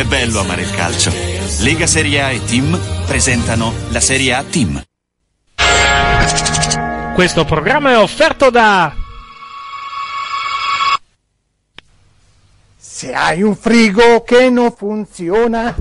È 0.00 0.04
bello 0.04 0.40
amare 0.40 0.62
il 0.62 0.70
calcio. 0.70 1.12
Lega 1.60 1.86
Serie 1.86 2.22
A 2.22 2.30
e 2.30 2.42
Team 2.46 2.74
presentano 3.04 3.70
la 3.90 4.00
Serie 4.00 4.32
A 4.32 4.42
Team. 4.42 4.82
Questo 7.12 7.44
programma 7.44 7.90
è 7.90 7.98
offerto 7.98 8.48
da 8.48 8.94
Se 12.78 13.12
hai 13.12 13.42
un 13.42 13.54
frigo 13.54 14.22
che 14.22 14.48
non 14.48 14.72
funziona, 14.72 15.76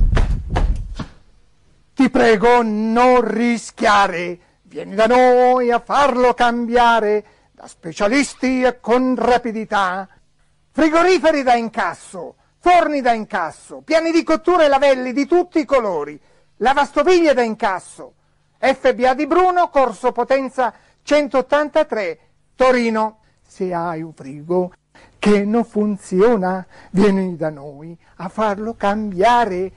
ti 1.93 2.09
prego 2.09 2.61
non 2.61 3.21
rischiare. 3.21 4.37
Vieni 4.63 4.95
da 4.95 5.05
noi 5.05 5.71
a 5.71 5.79
farlo 5.79 6.33
cambiare 6.33 7.23
da 7.53 7.67
specialisti 7.67 8.63
e 8.63 8.81
con 8.81 9.15
rapidità. 9.15 10.05
Frigoriferi 10.73 11.41
da 11.41 11.55
incasso, 11.55 12.35
forni 12.59 13.01
da 13.01 13.13
incasso, 13.13 13.81
piani 13.81 14.11
di 14.11 14.23
cottura 14.23 14.65
e 14.65 14.67
lavelli 14.67 15.13
di 15.13 15.25
tutti 15.25 15.59
i 15.59 15.65
colori, 15.65 16.19
lavastoviglie 16.57 17.33
da 17.33 17.41
incasso. 17.41 18.13
FBA 18.59 19.13
di 19.13 19.25
Bruno, 19.25 19.69
Corso 19.69 20.11
Potenza 20.11 20.73
183, 21.01 22.19
Torino. 22.55 23.19
Se 23.41 23.73
hai 23.73 24.01
un 24.01 24.13
frigo 24.13 24.73
che 25.17 25.45
non 25.45 25.63
funziona, 25.63 26.65
vieni 26.91 27.37
da 27.37 27.49
noi 27.49 27.97
a 28.17 28.27
farlo 28.27 28.75
cambiare. 28.75 29.71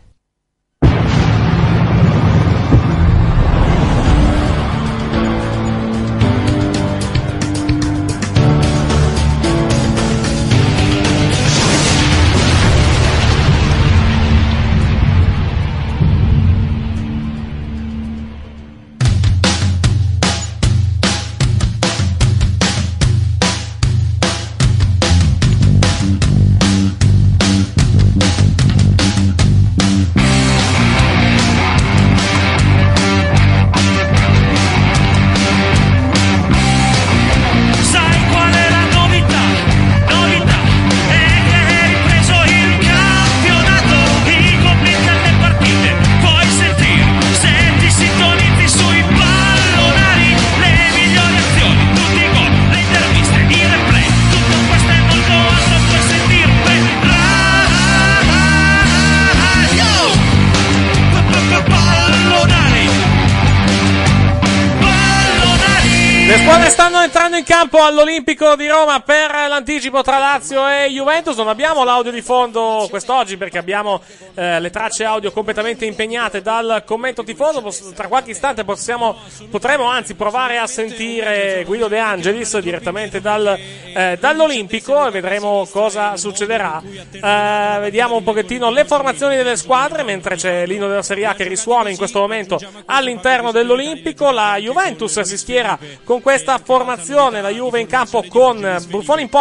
Campo 67.63 67.85
all'Olimpico 67.85 68.57
di 68.57 68.67
Roma 68.67 68.99
per 69.03 69.32
l'anticipo 69.53 70.01
tra 70.03 70.17
Lazio 70.17 70.67
e 70.67 70.89
Juventus. 70.89 71.37
Non 71.37 71.49
abbiamo 71.49 71.85
l'audio 71.85 72.11
di 72.11 72.23
fondo 72.23 72.87
quest'oggi 72.89 73.37
perché 73.37 73.59
abbiamo 73.59 74.01
eh, 74.35 74.59
le 74.59 74.71
tracce 74.71 75.05
audio 75.05 75.31
completamente 75.31 75.85
impegnate 75.85 76.41
dal 76.41 76.83
commento 76.87 77.23
tifoso. 77.23 77.63
Tra 77.95 78.09
qualche 78.09 78.31
istante 78.31 78.65
possiamo, 78.65 79.17
potremo 79.51 79.85
anzi 79.85 80.15
provare 80.15 80.57
a 80.57 80.67
sentire 80.67 81.65
Guido 81.67 81.89
De 81.89 81.99
Angelis 81.99 82.59
direttamente 82.61 83.21
dal, 83.21 83.59
eh, 83.95 84.17
dall'Olimpico 84.19 85.07
e 85.07 85.11
vedremo 85.11 85.69
cosa 85.71 86.17
succederà. 86.17 86.83
Eh, 86.83 87.79
vediamo 87.81 88.17
un 88.17 88.23
pochettino 88.25 88.71
le 88.71 88.87
formazioni 88.87 89.37
delle 89.37 89.57
squadre 89.57 90.03
mentre 90.03 90.37
c'è 90.37 90.65
l'inno 90.67 90.89
della 90.89 91.03
Serie 91.03 91.27
A 91.27 91.35
che 91.35 91.47
risuona 91.47 91.91
in 91.91 91.99
questo 91.99 92.21
momento 92.21 92.59
all'interno 92.87 93.53
dell'Olimpico. 93.53 94.31
La 94.31 94.57
Juventus 94.57 95.21
si 95.21 95.37
schiera 95.37 95.79
con 96.05 96.23
questa 96.23 96.59
formazione, 96.59 97.43
la 97.43 97.51
Juve 97.51 97.81
in 97.81 97.87
campo 97.87 98.25
con 98.29 98.61
Buffon 98.89 99.21
in 99.21 99.29
porta, 99.29 99.41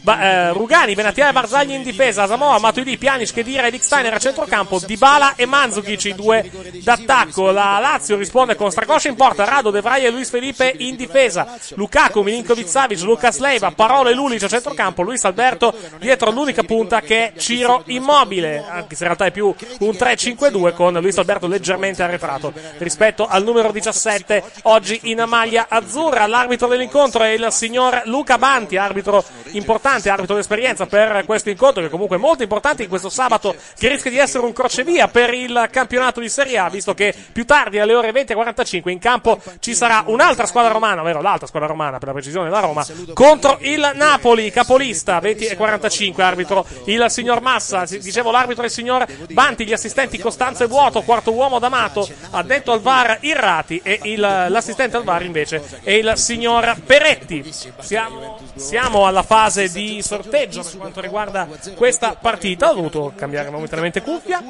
Ba- 0.00 0.20
eh, 0.20 0.52
Rugani, 0.52 0.94
Benatia 0.94 1.28
e 1.28 1.32
Barzagli 1.32 1.72
in 1.72 1.82
difesa, 1.82 2.26
Samoa, 2.26 2.58
Matuidi, 2.58 2.98
Pjanic, 2.98 3.32
Khedira 3.32 3.66
e 3.66 3.70
Dick 3.70 3.84
Steiner 3.84 4.12
a 4.14 4.18
centrocampo, 4.18 4.80
Dybala 4.84 5.34
e 5.36 5.46
Mandzukic 5.46 6.04
i 6.04 6.14
due 6.14 6.50
d'attacco. 6.82 7.50
La 7.50 7.78
Lazio 7.80 8.16
risponde 8.16 8.56
con 8.56 8.70
Stracoscia 8.70 9.08
in 9.08 9.14
porta, 9.14 9.44
Rado, 9.44 9.70
De 9.70 9.80
Vrij 9.80 10.04
e 10.04 10.10
Luis 10.10 10.28
Felipe 10.30 10.74
in 10.78 10.96
difesa, 10.96 11.56
Lukaku, 11.74 12.22
Milinkovic 12.22 12.68
Savic, 12.68 13.00
Lucas 13.02 13.38
Leiva, 13.38 13.70
Parola 13.70 14.10
e 14.10 14.14
Lulic 14.14 14.42
a 14.42 14.48
centrocampo, 14.48 15.02
Luis 15.02 15.24
Alberto 15.24 15.74
dietro 15.98 16.30
l'unica 16.30 16.62
punta 16.62 17.00
che 17.00 17.32
è 17.32 17.38
Ciro 17.38 17.82
Immobile, 17.86 18.64
anche 18.68 18.94
se 18.96 19.04
in 19.04 19.08
realtà 19.08 19.26
è 19.26 19.30
più 19.30 19.54
un 19.80 19.90
3-5-2 19.90 20.74
con 20.74 20.94
Luis 20.94 21.16
Alberto 21.18 21.46
leggermente 21.46 22.02
arretrato 22.02 22.52
rispetto 22.78 23.26
al 23.26 23.44
numero 23.44 23.70
17 23.70 24.42
oggi 24.62 25.00
in 25.04 25.24
maglia 25.26 25.66
azzurra. 25.68 26.26
L'arbitro 26.26 26.68
dell'incontro 26.68 27.22
è 27.22 27.28
il 27.28 27.46
signor 27.50 28.02
Luca 28.04 28.38
Banti, 28.38 28.76
arbitro 28.76 29.24
importante, 29.50 30.10
arbitro 30.10 30.34
d'esperienza 30.36 30.86
per 30.86 31.24
questo 31.24 31.50
incontro, 31.50 31.82
che 31.82 31.88
comunque 31.88 32.16
è 32.16 32.20
molto 32.20 32.42
importante 32.42 32.82
in 32.82 32.88
questo 32.88 33.08
sabato, 33.08 33.54
che 33.78 33.88
rischia 33.88 34.10
di 34.10 34.18
essere 34.18 34.44
un 34.44 34.52
crocevia 34.52 35.08
per 35.08 35.32
il 35.34 35.68
campionato 35.70 36.20
di 36.20 36.28
Serie 36.28 36.58
A, 36.58 36.68
visto 36.68 36.94
che 36.94 37.14
più 37.32 37.44
tardi 37.44 37.78
alle 37.78 37.94
ore 37.94 38.10
20.45 38.12 38.88
in 38.90 38.98
campo 38.98 39.40
ci 39.60 39.74
sarà 39.74 40.04
un'altra 40.06 40.46
squadra 40.46 40.72
romana, 40.72 41.00
ovvero 41.00 41.20
l'altra 41.20 41.46
squadra 41.46 41.68
romana 41.68 41.98
per 41.98 42.08
la 42.08 42.14
precisione, 42.14 42.50
la 42.50 42.60
Roma, 42.60 42.84
contro 43.14 43.58
il 43.60 43.92
Napoli, 43.94 44.50
capolista 44.50 45.18
20.45, 45.20 46.20
arbitro 46.22 46.66
il 46.86 47.04
signor 47.08 47.40
Massa, 47.40 47.84
dicevo 47.84 48.30
l'arbitro 48.30 48.62
è 48.62 48.66
il 48.66 48.72
signor 48.72 49.06
Banti, 49.30 49.64
gli 49.66 49.72
assistenti 49.72 50.18
Costanzo 50.18 50.64
e 50.64 50.66
Vuoto, 50.66 51.02
quarto 51.02 51.32
uomo 51.32 51.58
D'Amato, 51.58 52.08
addetto 52.30 52.72
al 52.72 52.80
VAR 52.80 53.18
Irrati 53.20 53.80
e 53.82 54.00
il- 54.04 54.20
l'assistente 54.20 54.96
al 54.96 55.04
VAR 55.04 55.22
invece 55.22 55.62
è 55.82 55.92
il 55.92 56.12
signor 56.16 56.76
Peretti. 56.84 57.52
Siamo, 57.80 58.38
siamo 58.54 59.06
alla 59.06 59.17
fase 59.22 59.70
di 59.70 60.02
sorteggio 60.02 60.62
per 60.62 60.76
quanto 60.76 61.00
riguarda 61.00 61.48
questa 61.74 62.14
partita, 62.14 62.70
ho 62.70 62.74
dovuto 62.74 63.12
cambiare 63.16 63.50
momentaneamente 63.50 64.02
cuffia. 64.02 64.42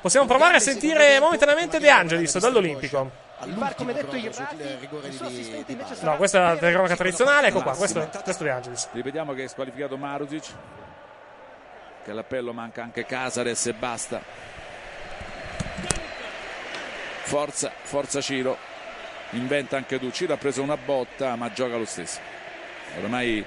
Possiamo 0.00 0.26
provare 0.26 0.56
a 0.56 0.60
sentire 0.60 1.18
momentaneamente 1.20 1.78
De 1.78 1.90
Angelis 1.90 2.38
dall'Olimpico. 2.38 3.26
Il 3.44 3.54
VAR, 3.54 3.74
come 3.74 3.92
detto, 3.92 4.16
invece 4.16 4.32
sarà 4.32 6.10
No, 6.10 6.16
questa 6.16 6.38
è 6.38 6.40
la 6.42 6.56
telecronaca 6.56 6.96
tradizionale, 6.96 7.48
ecco 7.48 7.62
qua, 7.62 7.76
questo, 7.76 8.08
questo 8.22 8.42
è 8.42 8.46
De 8.46 8.52
Angelis. 8.52 8.88
Ripetiamo 8.92 9.32
che 9.32 9.44
è 9.44 9.48
squalificato 9.48 9.96
Maruzic. 9.96 10.52
che 12.04 12.10
all'appello 12.10 12.52
manca 12.52 12.82
anche 12.82 13.04
Casares 13.04 13.66
e 13.66 13.74
basta. 13.74 14.20
Forza, 17.22 17.70
forza 17.82 18.20
Ciro. 18.20 18.56
Inventa 19.30 19.76
anche 19.76 19.98
tu. 19.98 20.10
Ciro 20.10 20.32
ha 20.32 20.38
preso 20.38 20.62
una 20.62 20.76
botta 20.76 21.36
ma 21.36 21.52
gioca 21.52 21.76
lo 21.76 21.84
stesso. 21.84 22.18
Ormai 23.02 23.44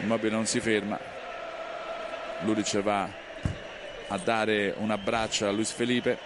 Immobile 0.00 0.30
non 0.30 0.46
si 0.46 0.60
ferma. 0.60 0.98
Lulic 2.40 2.80
va 2.80 3.08
a 4.08 4.18
dare 4.18 4.74
un 4.78 4.90
abbraccio 4.90 5.46
a 5.46 5.50
Luis 5.50 5.70
Felipe. 5.70 6.18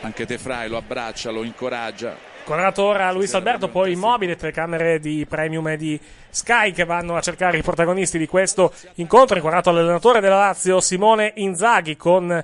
Anche 0.00 0.26
Tefrai 0.26 0.68
lo 0.68 0.78
abbraccia, 0.78 1.30
lo 1.30 1.42
incoraggia. 1.42 2.28
Corrato 2.42 2.82
ora 2.82 3.12
Luis 3.12 3.32
Alberto, 3.34 3.68
poi 3.68 3.92
immobile, 3.92 4.34
telecamere 4.34 4.98
di 4.98 5.24
Premium 5.28 5.68
e 5.68 5.76
di 5.76 6.00
Sky 6.30 6.72
che 6.72 6.84
vanno 6.84 7.16
a 7.16 7.20
cercare 7.20 7.58
i 7.58 7.62
protagonisti 7.62 8.18
di 8.18 8.26
questo 8.26 8.72
incontro. 8.94 9.36
Inquadrato 9.36 9.70
l'allenatore 9.70 10.20
della 10.20 10.38
Lazio 10.38 10.80
Simone 10.80 11.32
Inzaghi 11.36 11.96
con 11.96 12.42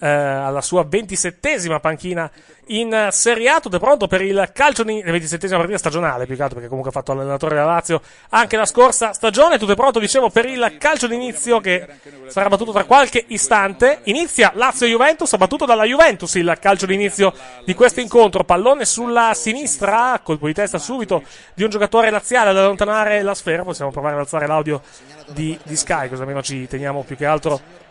eh, 0.00 0.08
alla 0.08 0.60
sua 0.60 0.84
ventisettesima 0.84 1.80
panchina 1.80 2.30
in 2.68 3.08
Serie 3.10 3.48
A. 3.48 3.60
Tutto 3.60 3.76
è 3.76 3.80
pronto 3.80 4.06
per 4.06 4.22
il 4.22 4.50
calcio 4.52 4.82
di 4.82 5.02
ventisettesima 5.02 5.58
partita 5.58 5.78
stagionale, 5.78 6.26
più 6.26 6.36
che 6.36 6.42
altro 6.42 6.56
perché 6.56 6.68
comunque 6.68 6.90
ha 6.90 6.94
fatto 6.94 7.14
l'allenatore 7.14 7.54
della 7.54 7.66
Lazio 7.66 8.00
anche 8.30 8.56
la 8.56 8.66
scorsa 8.66 9.12
stagione. 9.12 9.58
Tutto 9.58 9.72
è 9.72 9.76
pronto, 9.76 9.98
dicevo, 9.98 10.30
per 10.30 10.46
il 10.46 10.76
calcio 10.78 11.06
d'inizio 11.06 11.60
che 11.60 11.86
sarà 12.26 12.48
battuto 12.48 12.72
tra 12.72 12.84
qualche 12.84 13.24
istante. 13.28 14.00
Inizia 14.04 14.52
Lazio-Juventus, 14.54 15.36
battuto 15.36 15.64
dalla 15.64 15.84
Juventus 15.84 16.34
il 16.34 16.56
calcio 16.60 16.86
d'inizio 16.86 17.32
di 17.64 17.74
questo 17.74 18.00
incontro. 18.00 18.44
Pallone 18.44 18.84
sulla 18.84 19.32
sinistra, 19.34 20.20
colpo 20.22 20.46
di 20.46 20.54
testa 20.54 20.78
subito 20.78 21.22
di 21.54 21.62
un 21.62 21.70
giocatore 21.70 22.10
laziale 22.10 22.50
ad 22.50 22.58
allontanare 22.58 23.22
la 23.22 23.34
sfera. 23.34 23.62
Possiamo 23.62 23.90
provare 23.90 24.14
ad 24.14 24.20
alzare 24.20 24.46
l'audio 24.46 24.82
di, 25.28 25.58
di 25.62 25.76
Sky, 25.76 26.08
così 26.08 26.20
almeno 26.20 26.42
ci 26.42 26.66
teniamo 26.66 27.02
più 27.02 27.16
che 27.16 27.26
altro 27.26 27.86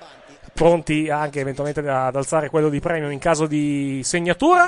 pronti 0.58 1.08
anche 1.08 1.40
eventualmente 1.40 1.88
ad 1.88 2.16
alzare 2.16 2.50
quello 2.50 2.70
di 2.70 2.80
premio 2.80 3.12
in 3.12 3.20
caso 3.20 3.46
di 3.46 4.02
segnatura. 4.04 4.68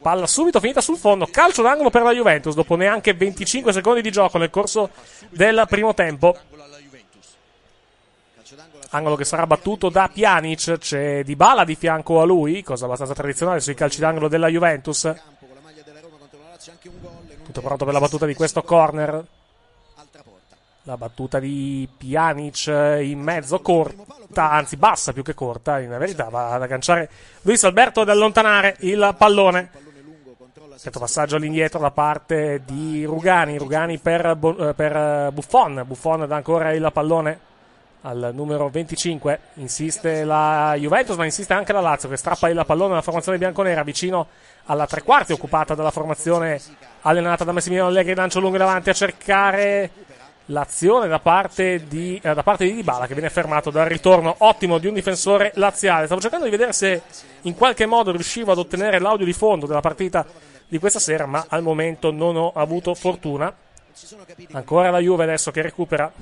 Palla 0.00 0.26
subito 0.26 0.60
finita 0.60 0.80
sul 0.80 0.96
fondo, 0.96 1.26
calcio 1.26 1.60
d'angolo 1.60 1.90
per 1.90 2.02
la 2.02 2.12
Juventus 2.12 2.54
dopo 2.54 2.74
neanche 2.74 3.12
25 3.12 3.72
secondi 3.72 4.00
di 4.00 4.10
gioco 4.10 4.38
nel 4.38 4.48
corso 4.48 4.90
del 5.28 5.64
primo 5.68 5.92
tempo. 5.92 6.34
Angolo 8.90 9.16
che 9.16 9.24
sarà 9.24 9.46
battuto 9.46 9.90
da 9.90 10.08
Pjanic, 10.10 10.78
c'è 10.78 11.22
Dybala 11.22 11.64
di 11.64 11.74
fianco 11.74 12.22
a 12.22 12.24
lui, 12.24 12.62
cosa 12.62 12.86
abbastanza 12.86 13.12
tradizionale 13.12 13.60
sui 13.60 13.74
calci 13.74 14.00
d'angolo 14.00 14.28
della 14.28 14.48
Juventus. 14.48 15.12
Tutto 17.44 17.60
pronto 17.60 17.84
per 17.84 17.92
la 17.92 18.00
battuta 18.00 18.24
di 18.24 18.34
questo 18.34 18.62
corner. 18.62 19.22
La 20.86 20.98
battuta 20.98 21.38
di 21.38 21.88
Pjanic 21.96 22.66
in 22.66 23.18
mezzo, 23.18 23.60
corta, 23.60 24.50
anzi 24.50 24.76
bassa 24.76 25.14
più 25.14 25.22
che 25.22 25.32
corta, 25.32 25.80
in 25.80 25.88
verità 25.88 26.24
va 26.24 26.50
ad 26.50 26.60
agganciare 26.60 27.08
Luis 27.40 27.64
Alberto 27.64 28.02
ad 28.02 28.10
allontanare 28.10 28.76
il 28.80 29.14
pallone. 29.16 29.70
Certo 30.76 30.98
passaggio 30.98 31.36
all'indietro 31.36 31.78
da 31.78 31.90
parte 31.90 32.60
di 32.66 33.02
Rugani, 33.06 33.56
Rugani 33.56 33.96
per, 33.96 34.36
per 34.76 35.30
Buffon, 35.32 35.84
Buffon 35.86 36.26
dà 36.28 36.36
ancora 36.36 36.72
il 36.72 36.90
pallone 36.92 37.38
al 38.02 38.32
numero 38.34 38.68
25, 38.68 39.40
insiste 39.54 40.24
la 40.24 40.74
Juventus 40.76 41.16
ma 41.16 41.24
insiste 41.24 41.54
anche 41.54 41.72
la 41.72 41.80
Lazio 41.80 42.10
che 42.10 42.18
strappa 42.18 42.50
il 42.50 42.62
pallone 42.66 42.92
alla 42.92 43.00
formazione 43.00 43.38
bianconera 43.38 43.82
vicino 43.82 44.26
alla 44.66 44.86
tre 44.86 45.02
quarti 45.02 45.32
occupata 45.32 45.74
dalla 45.74 45.90
formazione 45.90 46.60
allenata 47.00 47.44
da 47.44 47.52
Massimiliano 47.52 47.88
Allegri, 47.88 48.14
lancio 48.14 48.40
lungo 48.40 48.58
davanti 48.58 48.90
a 48.90 48.92
cercare 48.92 49.90
l'azione 50.46 51.08
da 51.08 51.20
parte 51.20 51.86
di, 51.86 52.20
eh, 52.22 52.34
da 52.34 52.42
parte 52.42 52.64
di 52.64 52.74
Dybala 52.74 53.06
che 53.06 53.14
viene 53.14 53.30
fermato 53.30 53.70
dal 53.70 53.86
ritorno 53.86 54.34
ottimo 54.38 54.78
di 54.78 54.86
un 54.86 54.94
difensore 54.94 55.52
laziale. 55.54 56.06
Stavo 56.06 56.20
cercando 56.20 56.44
di 56.44 56.50
vedere 56.50 56.72
se 56.72 57.02
in 57.42 57.54
qualche 57.54 57.86
modo 57.86 58.10
riuscivo 58.10 58.52
ad 58.52 58.58
ottenere 58.58 58.98
l'audio 58.98 59.24
di 59.24 59.32
fondo 59.32 59.66
della 59.66 59.80
partita 59.80 60.26
di 60.66 60.78
questa 60.78 60.98
sera, 60.98 61.26
ma 61.26 61.46
al 61.48 61.62
momento 61.62 62.10
non 62.10 62.36
ho 62.36 62.52
avuto 62.54 62.94
fortuna. 62.94 63.54
Ancora 64.52 64.90
la 64.90 64.98
Juve 64.98 65.22
adesso 65.22 65.50
che 65.50 65.62
recupera. 65.62 66.12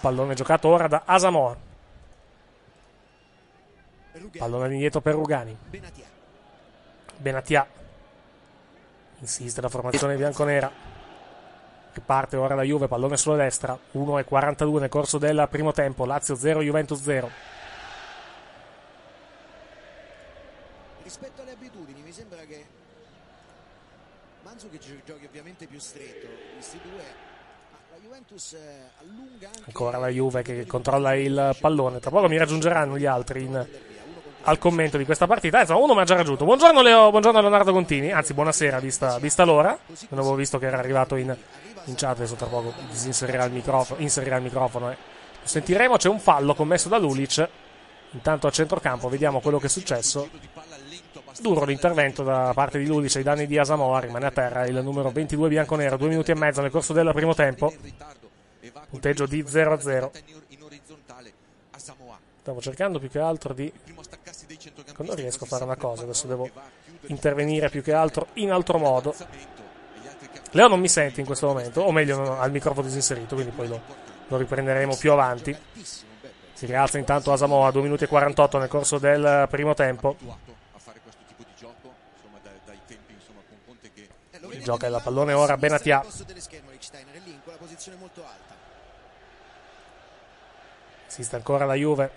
Pallone 0.00 0.34
giocato 0.34 0.68
ora 0.68 0.86
da 0.86 1.02
Asamoah. 1.04 1.56
Pallone 4.36 4.72
indietro 4.72 5.00
per 5.00 5.14
Rugani. 5.14 5.56
Benatia. 7.16 7.66
Insiste 9.20 9.60
la 9.62 9.68
formazione 9.68 10.16
bianconera 10.16 10.93
parte 12.00 12.36
ora 12.36 12.54
la 12.54 12.62
Juve, 12.62 12.88
pallone 12.88 13.16
sulla 13.16 13.36
destra, 13.36 13.78
1,42 13.94 14.80
nel 14.80 14.88
corso 14.88 15.18
del 15.18 15.46
primo 15.50 15.72
tempo, 15.72 16.04
Lazio 16.04 16.34
0, 16.34 16.62
Juventus 16.62 17.00
0. 17.00 17.30
Rispetto 21.02 21.42
alle 21.42 21.52
abitudini 21.52 22.00
mi 22.02 22.12
sembra 22.12 22.40
che 22.48 22.64
Mandzukic 24.42 25.04
giochi 25.04 25.24
ovviamente 25.24 25.66
più 25.66 25.78
stretto, 25.78 26.26
questi 26.54 26.78
due, 26.82 27.02
ma 27.70 27.78
la 27.92 28.00
Juventus 28.02 28.56
allunga 29.00 29.46
anche... 29.46 29.62
Ancora 29.66 29.98
la 29.98 30.08
Juve 30.08 30.42
che 30.42 30.66
controlla 30.66 31.14
il 31.14 31.56
pallone, 31.60 31.98
tra 32.00 32.10
poco 32.10 32.28
mi 32.28 32.36
raggiungeranno 32.36 32.98
gli 32.98 33.06
altri 33.06 33.44
in, 33.44 33.66
al 34.42 34.58
commento 34.58 34.96
di 34.96 35.04
questa 35.04 35.26
partita. 35.26 35.60
Insomma, 35.60 35.80
uno 35.80 35.94
mi 35.94 36.00
ha 36.00 36.04
già 36.04 36.14
raggiunto. 36.14 36.44
Buongiorno, 36.44 36.82
Leo, 36.82 37.10
buongiorno 37.10 37.40
Leonardo 37.40 37.72
Contini, 37.72 38.12
anzi 38.12 38.34
buonasera 38.34 38.78
vista, 38.78 39.18
vista 39.18 39.44
l'ora, 39.44 39.76
non 40.08 40.18
avevo 40.20 40.34
visto 40.34 40.58
che 40.58 40.66
era 40.66 40.78
arrivato 40.78 41.16
in 41.16 41.36
in 41.86 41.94
chat 41.94 42.16
adesso 42.16 42.34
tra 42.34 42.46
poco 42.46 42.72
disinserirà 42.88 43.44
il 43.44 43.52
microfono, 43.52 44.00
inserirà 44.00 44.36
il 44.36 44.42
microfono 44.42 44.90
e 44.90 44.96
lo 45.40 45.46
sentiremo. 45.46 45.96
C'è 45.96 46.08
un 46.08 46.20
fallo 46.20 46.54
commesso 46.54 46.88
da 46.88 46.98
Lulic. 46.98 47.48
Intanto 48.12 48.46
a 48.46 48.50
centrocampo 48.50 49.08
vediamo 49.08 49.40
quello 49.40 49.58
che 49.58 49.66
è 49.66 49.68
successo. 49.68 50.28
Duro 51.40 51.64
l'intervento 51.64 52.22
da 52.22 52.52
parte 52.54 52.78
di 52.78 52.86
Lulic 52.86 53.16
ai 53.16 53.22
danni 53.22 53.46
di 53.46 53.58
Asamoah. 53.58 54.00
Rimane 54.00 54.26
a 54.26 54.30
terra 54.30 54.66
il 54.66 54.80
numero 54.82 55.10
22 55.10 55.48
bianconero. 55.48 55.96
Due 55.96 56.08
minuti 56.08 56.30
e 56.30 56.34
mezzo 56.34 56.60
nel 56.60 56.70
corso 56.70 56.92
del 56.92 57.10
primo 57.12 57.34
tempo. 57.34 57.72
Punteggio 58.88 59.26
di 59.26 59.42
0-0. 59.42 60.10
Stavo 62.40 62.60
cercando 62.60 62.98
più 62.98 63.08
che 63.08 63.18
altro 63.18 63.52
di. 63.52 63.72
Non 64.98 65.14
riesco 65.16 65.44
a 65.44 65.46
fare 65.46 65.64
una 65.64 65.76
cosa. 65.76 66.04
Adesso 66.04 66.26
devo 66.26 66.48
intervenire 67.06 67.68
più 67.68 67.82
che 67.82 67.92
altro 67.92 68.28
in 68.34 68.52
altro 68.52 68.78
modo. 68.78 69.14
Leo 70.54 70.68
non 70.68 70.78
mi 70.78 70.88
sente 70.88 71.18
in 71.18 71.26
questo 71.26 71.48
momento, 71.48 71.80
o 71.80 71.90
meglio, 71.90 72.16
non 72.16 72.40
ha 72.40 72.44
il 72.44 72.52
microfono 72.52 72.86
disinserito, 72.86 73.34
quindi 73.34 73.52
poi 73.52 73.66
lo, 73.66 73.80
lo 74.28 74.36
riprenderemo 74.36 74.94
più 74.94 75.10
avanti. 75.10 75.56
Si 76.52 76.66
rialza 76.66 76.96
intanto 76.96 77.32
Asamoah 77.32 77.66
a 77.66 77.70
2 77.72 77.82
minuti 77.82 78.04
e 78.04 78.06
48 78.06 78.58
nel 78.58 78.68
corso 78.68 78.98
del 78.98 79.48
primo 79.50 79.74
tempo. 79.74 80.16
Gioca 84.62 84.86
il 84.86 85.00
pallone 85.02 85.32
ora 85.32 85.56
Benatia. 85.56 86.04
Assiste 91.06 91.36
ancora 91.36 91.64
la 91.64 91.74
Juve. 91.74 92.10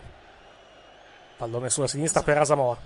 Pallone 1.38 1.72
sulla 1.72 1.88
sinistra 1.88 2.22
per 2.22 2.38
Asamoah. 2.38 2.78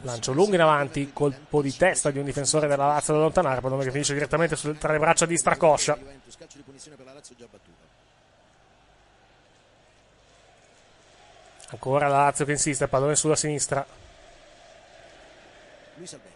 Lancio 0.00 0.32
lungo 0.32 0.54
in 0.54 0.60
avanti, 0.60 1.10
colpo 1.12 1.62
di 1.62 1.74
testa 1.74 2.10
di 2.10 2.18
un 2.18 2.24
difensore 2.24 2.66
della 2.66 2.86
Lazio 2.86 3.14
da 3.14 3.20
allontanare, 3.20 3.60
pallone 3.60 3.84
che 3.84 3.90
finisce 3.90 4.12
direttamente 4.12 4.54
sul, 4.54 4.76
tra 4.76 4.92
le 4.92 4.98
braccia 4.98 5.24
di 5.26 5.36
Stracoscia. 5.36 5.98
Ancora 11.68 12.08
la 12.08 12.18
Lazio 12.18 12.44
che 12.44 12.52
insiste, 12.52 12.88
pallone 12.88 13.16
sulla 13.16 13.36
sinistra. 13.36 13.84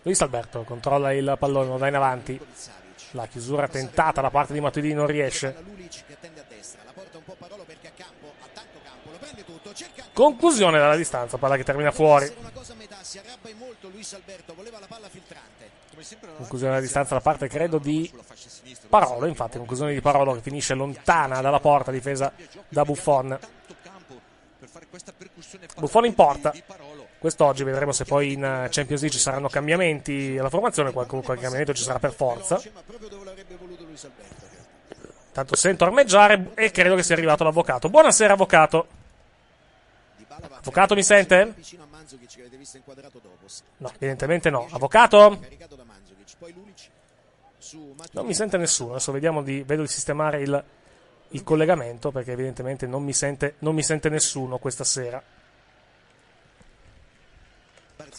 Luis 0.03 0.21
Alberto 0.23 0.63
controlla 0.63 1.13
il 1.13 1.37
pallone, 1.39 1.69
lo 1.69 1.77
dà 1.77 1.89
in 1.89 1.95
avanti. 1.95 2.41
La 3.13 3.27
chiusura 3.27 3.69
tentata 3.69 4.21
da 4.23 4.31
parte 4.31 4.53
di 4.55 4.61
Matuidi 4.61 4.95
non 4.95 5.07
riesce. 5.07 5.55
Conclusione 10.13 10.79
dalla 10.79 10.97
distanza, 10.97 11.37
palla 11.37 11.57
che 11.57 11.65
termina 11.65 11.91
fuori. 11.91 12.33
Conclusione 16.37 16.73
dalla 16.73 16.85
distanza 16.85 17.15
da 17.15 17.21
parte, 17.21 17.49
credo, 17.49 17.79
di 17.79 18.09
Parolo. 18.89 19.27
Infatti, 19.27 19.59
conclusione 19.59 19.93
di 19.93 20.01
Parolo 20.01 20.35
che 20.35 20.41
finisce 20.43 20.75
lontana 20.75 21.41
dalla 21.41 21.59
porta, 21.59 21.91
difesa 21.91 22.33
da 22.69 22.85
Buffon. 22.85 23.37
Buffon 25.77 26.05
in 26.05 26.15
porta. 26.15 26.55
Quest'oggi 27.19 27.65
vedremo 27.65 27.91
se 27.91 28.05
poi 28.05 28.33
in 28.35 28.41
Champions 28.41 29.01
League 29.01 29.11
ci 29.11 29.19
saranno 29.19 29.49
cambiamenti 29.49 30.37
alla 30.39 30.49
formazione. 30.49 30.93
Qualche, 30.93 31.21
qualche 31.21 31.43
cambiamento 31.43 31.75
ci 31.75 31.83
sarà 31.83 31.99
per 31.99 32.13
forza. 32.13 32.63
Tanto 35.33 35.57
sento 35.57 35.85
armeggiare 35.85 36.53
e 36.55 36.71
credo 36.71 36.95
che 36.95 37.03
sia 37.03 37.17
arrivato 37.17 37.43
l'avvocato. 37.43 37.89
Buonasera, 37.89 38.35
avvocato. 38.35 38.87
Avvocato 40.43 40.95
mi 40.95 41.03
sente? 41.03 41.55
No, 43.79 43.93
evidentemente 43.95 44.51
no. 44.51 44.67
Avvocato? 44.71 45.39
Non 48.13 48.27
mi 48.27 48.35
sente 48.35 48.57
nessuno. 48.57 48.93
Adesso 48.93 49.13
vediamo 49.13 49.43
di, 49.43 49.63
vedo 49.63 49.83
di 49.83 49.89
sistemare 49.89 50.41
il, 50.41 50.65
il 51.29 51.43
collegamento 51.43 52.11
perché 52.11 52.33
evidentemente 52.33 52.87
non 52.87 53.03
mi, 53.03 53.13
sente, 53.13 53.57
non 53.59 53.75
mi 53.75 53.83
sente 53.83 54.09
nessuno 54.09 54.59
questa 54.59 54.85
sera. 54.85 55.23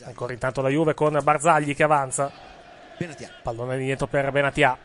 Ancora 0.03 0.33
intanto 0.33 0.61
la 0.61 0.69
Juve 0.69 0.93
con 0.93 1.19
Barzagli 1.21 1.75
che 1.75 1.83
avanza. 1.83 2.31
Pallone 3.41 3.77
dietro 3.77 4.07
per 4.07 4.31
Benatia. 4.31 4.77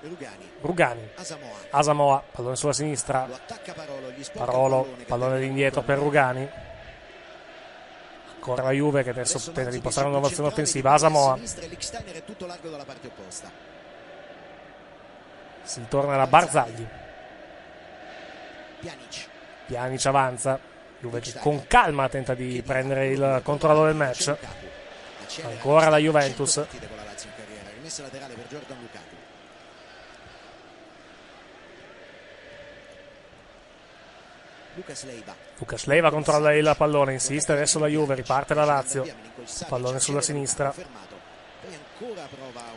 Rugani. 0.00 0.50
Rugani. 0.60 1.08
Asamoah. 1.16 1.58
Asamoah, 1.70 2.22
pallone 2.32 2.56
sulla 2.56 2.72
sinistra. 2.72 3.26
Parolo, 3.26 3.40
Parolo, 4.32 4.82
pallone 5.06 5.38
pallone 5.38 5.82
per. 5.82 5.98
Rugani. 5.98 6.48
Ancora 8.34 8.62
la 8.62 8.70
Juve 8.70 9.02
che 9.02 9.10
adesso 9.10 9.38
tenta 9.50 9.70
di 9.70 9.76
impostare 9.76 10.06
sul 10.06 10.14
un'innovazione 10.14 10.50
centrale, 10.50 10.68
offensiva. 10.68 10.92
opposta. 13.06 13.50
Si 15.62 15.84
torna 15.88 16.16
da 16.16 16.26
Barzagli. 16.28 16.86
Pjanic. 18.80 19.28
Pjanic 19.66 20.06
avanza. 20.06 20.60
Juve 21.00 21.20
che 21.20 21.34
con 21.40 21.66
calma 21.66 22.08
tenta 22.08 22.34
di 22.34 22.62
prendere 22.64 23.08
il 23.08 23.40
controllo 23.42 23.86
del 23.86 23.96
match. 23.96 24.36
Ancora 25.42 25.88
la 25.88 25.98
Juventus. 25.98 26.52
100 26.52 26.60
partite 26.62 26.86
con 26.86 26.96
la 26.96 27.04
Lazio 27.04 27.28
in 27.28 27.34
carriera. 27.36 27.70
Rimessa 27.74 28.02
laterale 28.02 28.34
per 28.34 28.46
Jordan 28.46 28.78
Lukaku. 28.80 29.25
Lucas 34.76 35.04
Leiva. 35.04 35.34
Lucas 35.58 35.84
Leiva 35.86 36.10
controlla 36.10 36.52
il 36.54 36.74
pallone, 36.76 37.14
insiste 37.14 37.52
adesso 37.52 37.78
la 37.78 37.86
Juve, 37.86 38.14
riparte 38.14 38.52
la 38.52 38.64
Lazio. 38.66 39.06
Pallone 39.68 39.98
sulla 40.00 40.20
sinistra. 40.20 40.72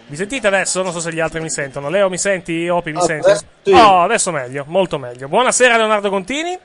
Mi 0.08 0.15
sentite 0.15 0.48
adesso? 0.48 0.82
Non 0.82 0.94
so 0.94 1.01
se 1.01 1.12
gli 1.12 1.20
altri 1.20 1.41
mi 1.41 1.50
sentono. 1.50 1.89
Leo 1.89 2.10
mi 2.10 2.18
senti? 2.18 2.70
Opi 2.70 2.94
mi 2.94 3.01
senti? 3.01 3.25
Adesso 3.27 3.44
sì. 3.63 3.72
Oh, 3.74 4.01
adesso 4.01 4.32
meglio, 4.32 4.63
molto 4.68 4.98
meglio. 4.98 5.27
Buonasera 5.27 5.75
Leonardo 5.75 6.10
Contini 6.10 6.58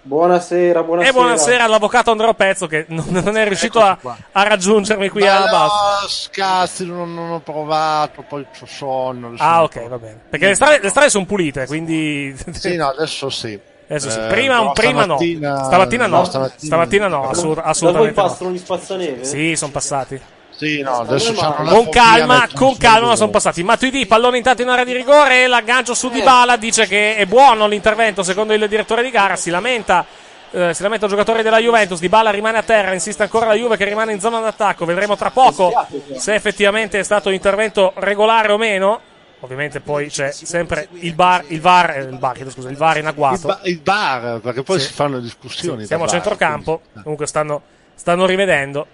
Buonasera, 0.00 0.84
buonasera. 0.84 1.10
e 1.10 1.20
buonasera 1.20 1.64
all'avvocato 1.64 2.12
Andrea 2.12 2.32
Pezzo 2.32 2.66
che 2.68 2.86
non, 2.88 3.04
non 3.08 3.36
è 3.36 3.44
riuscito 3.44 3.80
a, 3.80 3.98
a 4.32 4.42
raggiungermi 4.44 5.08
qui 5.08 5.26
a 5.26 5.40
Ma 5.40 5.50
Bas. 5.50 6.02
no, 6.02 6.08
scazzi, 6.08 6.86
non, 6.86 7.12
non 7.12 7.32
ho 7.32 7.40
provato, 7.40 8.22
poi 8.22 8.46
c'ho 8.56 8.64
sonno. 8.64 9.34
Ah, 9.38 9.64
ok, 9.64 9.88
va 9.88 9.98
bene. 9.98 10.20
Perché 10.30 10.46
le 10.46 10.54
strade, 10.54 10.78
le 10.80 10.88
strade 10.88 11.10
sono 11.10 11.26
pulite, 11.26 11.66
quindi. 11.66 12.34
Sì, 12.52 12.76
no, 12.76 12.88
adesso 12.88 13.28
sì. 13.28 13.60
Adesso 13.88 14.10
sì. 14.10 14.18
Eh, 14.18 14.26
Prima, 14.26 14.56
no, 14.56 14.72
prima 14.72 15.04
no. 15.06 15.16
stamattina- 15.16 15.64
Stamattina 15.64 16.06
no. 16.06 16.16
no, 16.18 16.24
stamattina- 16.24 16.66
Stamattina 16.66 17.08
no, 17.08 17.28
assur- 17.30 17.54
Da 17.56 17.62
voi 17.62 17.70
assolutamente 17.70 18.20
no. 18.20 18.26
passano 18.28 18.50
gli 18.50 18.58
spazzaneve? 18.58 19.24
Sì, 19.24 19.56
sono 19.56 19.72
passati. 19.72 20.20
Sì, 20.58 20.82
no, 20.82 20.98
adesso 20.98 21.32
c'hanno 21.34 21.70
Con 21.70 21.88
calma, 21.88 22.48
con 22.52 22.76
calma, 22.76 23.06
ma 23.08 23.16
sono 23.16 23.30
passati. 23.30 23.62
Matuidi, 23.62 24.06
pallone 24.06 24.38
intanto 24.38 24.62
in 24.62 24.68
area 24.68 24.84
di 24.84 24.92
rigore. 24.92 25.46
L'aggancio 25.46 25.94
su 25.94 26.10
Dybala 26.10 26.56
dice 26.56 26.86
che 26.88 27.14
è 27.16 27.26
buono 27.26 27.66
l'intervento 27.68 28.22
secondo 28.24 28.52
il 28.52 28.66
direttore 28.68 29.02
di 29.02 29.10
gara. 29.10 29.36
Si 29.36 29.50
lamenta. 29.50 30.04
eh, 30.50 30.74
si 30.74 30.82
lamenta 30.82 31.04
il 31.04 31.10
giocatore 31.12 31.42
della 31.44 31.58
Juventus. 31.58 32.00
Dybala 32.00 32.30
rimane 32.30 32.58
a 32.58 32.62
terra. 32.62 32.92
Insiste 32.92 33.22
ancora 33.22 33.46
la 33.46 33.54
Juve 33.54 33.76
che 33.76 33.84
rimane 33.84 34.12
in 34.12 34.18
zona 34.20 34.40
d'attacco. 34.40 34.84
Vedremo 34.84 35.14
tra 35.16 35.30
poco 35.30 35.72
se 36.16 36.34
effettivamente 36.34 36.98
è 36.98 37.02
stato 37.04 37.28
un 37.28 37.34
intervento 37.34 37.92
regolare 37.96 38.50
o 38.52 38.56
meno. 38.58 39.00
Ovviamente 39.40 39.80
poi 39.80 40.08
c'è 40.08 40.32
sempre 40.32 40.88
il 40.94 41.14
bar, 41.14 41.44
il 41.48 41.60
VAR, 41.60 41.90
eh, 41.90 42.00
il 42.00 42.18
bar, 42.18 42.34
chiedo 42.34 42.50
scusa, 42.50 42.68
il 42.70 42.76
VAR 42.76 42.96
in 42.96 43.02
Il, 43.04 43.08
agguato. 43.08 43.46
ba- 43.46 43.60
il 43.64 43.78
bar, 43.80 44.40
perché 44.40 44.62
poi 44.64 44.80
Sì. 44.80 44.86
si 44.88 44.92
fanno 44.94 45.20
discussioni. 45.20 45.86
Siamo 45.86 46.04
a 46.04 46.08
centrocampo. 46.08 46.82
Comunque 47.02 47.26
stanno, 47.28 47.62
stanno 47.94 48.26
rivedendo. 48.26 48.84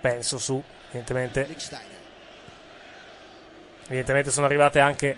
Penso 0.00 0.38
su, 0.38 0.62
evidentemente. 0.88 1.46
Evidentemente 3.86 4.30
sono 4.30 4.46
arrivate 4.46 4.80
anche 4.80 5.14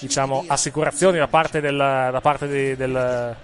diciamo, 0.00 0.44
assicurazioni 0.46 1.16
da 1.18 1.28
parte 1.28 1.60
del, 1.62 1.76
da 1.76 2.20
parte 2.20 2.46
di- 2.48 2.76
del, 2.76 3.34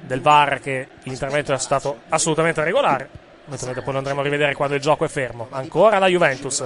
del 0.00 0.20
VAR 0.20 0.58
che 0.60 0.88
l'intervento 1.04 1.52
è 1.52 1.58
stato 1.58 2.00
assolutamente 2.08 2.64
regolare. 2.64 3.08
Evidentemente 3.42 3.82
poi 3.82 3.92
lo 3.92 3.98
andremo 3.98 4.20
a 4.20 4.24
rivedere 4.24 4.54
quando 4.54 4.74
il 4.74 4.80
gioco 4.80 5.04
è 5.04 5.08
fermo. 5.08 5.46
Ancora 5.50 5.98
la 6.00 6.08
Juventus. 6.08 6.64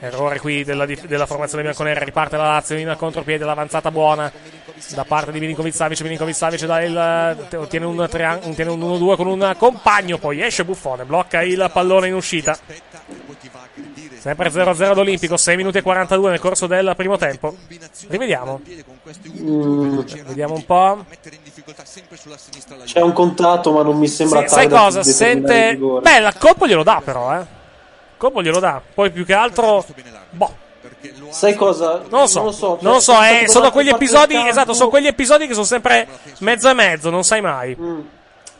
Errore 0.00 0.38
qui 0.38 0.64
della, 0.64 0.86
della 0.86 1.26
formazione 1.26 1.62
bianconera. 1.62 2.04
Riparte 2.04 2.36
la 2.36 2.44
Lazio 2.44 2.76
in 2.76 2.94
contropiede. 2.98 3.44
L'avanzata 3.44 3.90
buona 3.90 4.30
da 4.90 5.04
parte 5.04 5.32
di 5.32 5.40
Milinkovic 5.40 5.74
Savic. 5.74 6.00
Milinkovic 6.02 6.34
Savic 6.34 6.64
dà 6.64 6.82
il, 6.82 7.46
te- 7.48 7.56
ottiene 7.56 7.86
un, 7.86 7.98
ottiene 7.98 8.70
un 8.70 8.80
1-2 8.80 9.16
con 9.16 9.26
un 9.26 9.54
compagno. 9.58 10.18
Poi 10.18 10.42
esce 10.42 10.64
Buffone. 10.64 11.04
Blocca 11.04 11.42
il 11.42 11.70
pallone 11.72 12.08
in 12.08 12.14
uscita. 12.14 12.56
Sempre 14.18 14.50
0-0 14.50 14.94
d'Olimpico. 14.94 15.36
6 15.36 15.56
minuti 15.56 15.78
e 15.78 15.82
42 15.82 16.30
nel 16.30 16.40
corso 16.40 16.66
del 16.66 16.94
primo 16.96 17.16
tempo. 17.16 17.54
Rivediamo. 18.08 18.60
Mm, 19.38 20.00
Vediamo 20.26 20.54
un 20.54 20.64
po'. 20.64 21.04
c'è 22.84 23.00
un 23.00 23.12
contatto, 23.12 23.72
ma 23.72 23.82
non 23.82 23.98
mi 23.98 24.08
sembra 24.08 24.40
Sì, 24.40 24.46
tale 24.46 24.60
sai 24.62 24.68
cosa? 24.68 25.02
Sente. 25.02 25.76
Beh, 25.76 26.20
la 26.20 26.32
colpo 26.38 26.66
glielo 26.66 26.82
dà, 26.82 27.02
però, 27.04 27.38
eh. 27.38 27.62
Colpo 28.16 28.42
glielo 28.42 28.60
dà. 28.60 28.80
Poi 28.94 29.10
più 29.10 29.24
che 29.24 29.34
altro. 29.34 29.84
Boh. 30.30 30.62
Sai 31.30 31.54
cosa? 31.54 32.02
Non 32.08 32.20
lo 32.20 32.26
so, 32.26 32.38
Non 32.38 32.46
lo 32.46 32.52
so, 32.52 32.78
non 32.80 32.92
lo 32.94 33.00
so, 33.00 33.22
eh, 33.22 33.48
sono 33.48 33.70
quegli 33.70 33.88
episodi, 33.88 34.36
esatto, 34.46 34.72
sono 34.72 34.88
quegli 34.88 35.06
episodi 35.06 35.46
che 35.46 35.52
sono 35.52 35.64
sempre 35.66 36.06
mezzo 36.38 36.68
e 36.68 36.72
mezzo, 36.74 37.10
non 37.10 37.24
sai 37.24 37.40
mai. 37.40 37.76
Mm. 37.78 38.00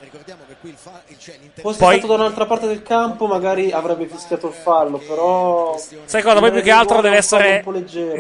Ricordiamo 0.00 0.42
che 0.46 0.54
qui 0.60 0.70
l'inter- 0.70 1.62
Fosse 1.62 1.78
Poi- 1.78 1.98
stato 1.98 2.16
da 2.16 2.22
un'altra 2.22 2.46
parte 2.46 2.66
del 2.66 2.82
campo, 2.82 3.26
magari 3.26 3.70
avrebbe 3.72 4.06
fischiato 4.06 4.48
il 4.48 4.52
fallo, 4.52 4.98
però. 4.98 5.76
Sai 6.04 6.22
cosa? 6.22 6.38
Poi 6.40 6.50
più 6.52 6.62
che 6.62 6.70
altro 6.70 7.00
deve 7.00 7.16
essere. 7.16 7.64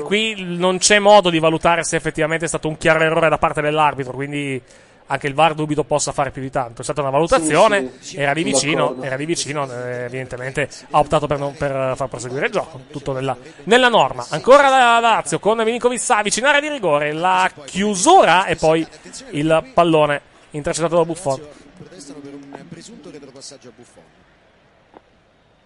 Qui 0.04 0.36
non 0.56 0.78
c'è 0.78 0.98
modo 0.98 1.28
di 1.30 1.38
valutare 1.38 1.82
se 1.84 1.96
effettivamente 1.96 2.44
è 2.44 2.48
stato 2.48 2.68
un 2.68 2.76
chiaro 2.78 3.02
errore 3.04 3.28
da 3.28 3.38
parte 3.38 3.60
dell'arbitro, 3.60 4.12
quindi 4.12 4.62
anche 5.06 5.26
il 5.26 5.34
VAR 5.34 5.54
dubito 5.54 5.84
possa 5.84 6.12
fare 6.12 6.30
più 6.30 6.40
di 6.40 6.50
tanto. 6.50 6.80
È 6.80 6.84
stata 6.84 7.00
una 7.02 7.10
valutazione, 7.10 7.92
Sì, 8.00 8.08
sì, 8.08 8.16
era 8.16 8.32
di 8.32 8.40
sono 8.42 8.52
vicino, 8.54 9.02
era 9.02 9.16
di 9.16 9.26
vicino, 9.26 9.70
eh, 9.70 10.04
evidentemente 10.04 10.68
ha 10.90 10.98
optato 10.98 11.26
per, 11.26 11.38
non- 11.38 11.54
per 11.56 11.92
far 11.96 12.08
proseguire 12.08 12.46
il 12.46 12.52
gioco. 12.52 12.80
Tutto 12.90 13.12
nella, 13.12 13.36
nella 13.64 13.88
norma. 13.88 14.26
Ancora 14.30 14.68
la 14.68 14.98
Lazio 15.00 15.38
con 15.38 15.58
Milinkovic 15.58 16.00
Savic 16.00 16.36
in 16.38 16.44
area 16.46 16.60
di 16.60 16.68
rigore, 16.68 17.12
la 17.12 17.50
chiusura 17.66 18.46
e 18.46 18.56
poi 18.56 18.86
il 19.30 19.70
pallone 19.74 20.20
intercettato 20.52 20.96
da 20.96 21.04
Buffon. 21.04 21.40
protestano 21.76 22.20
per 22.20 22.32
un 22.32 22.68
presunto 22.68 23.10
retropassaggio 23.10 23.68
a 23.68 23.72
Buffon. 23.76 24.02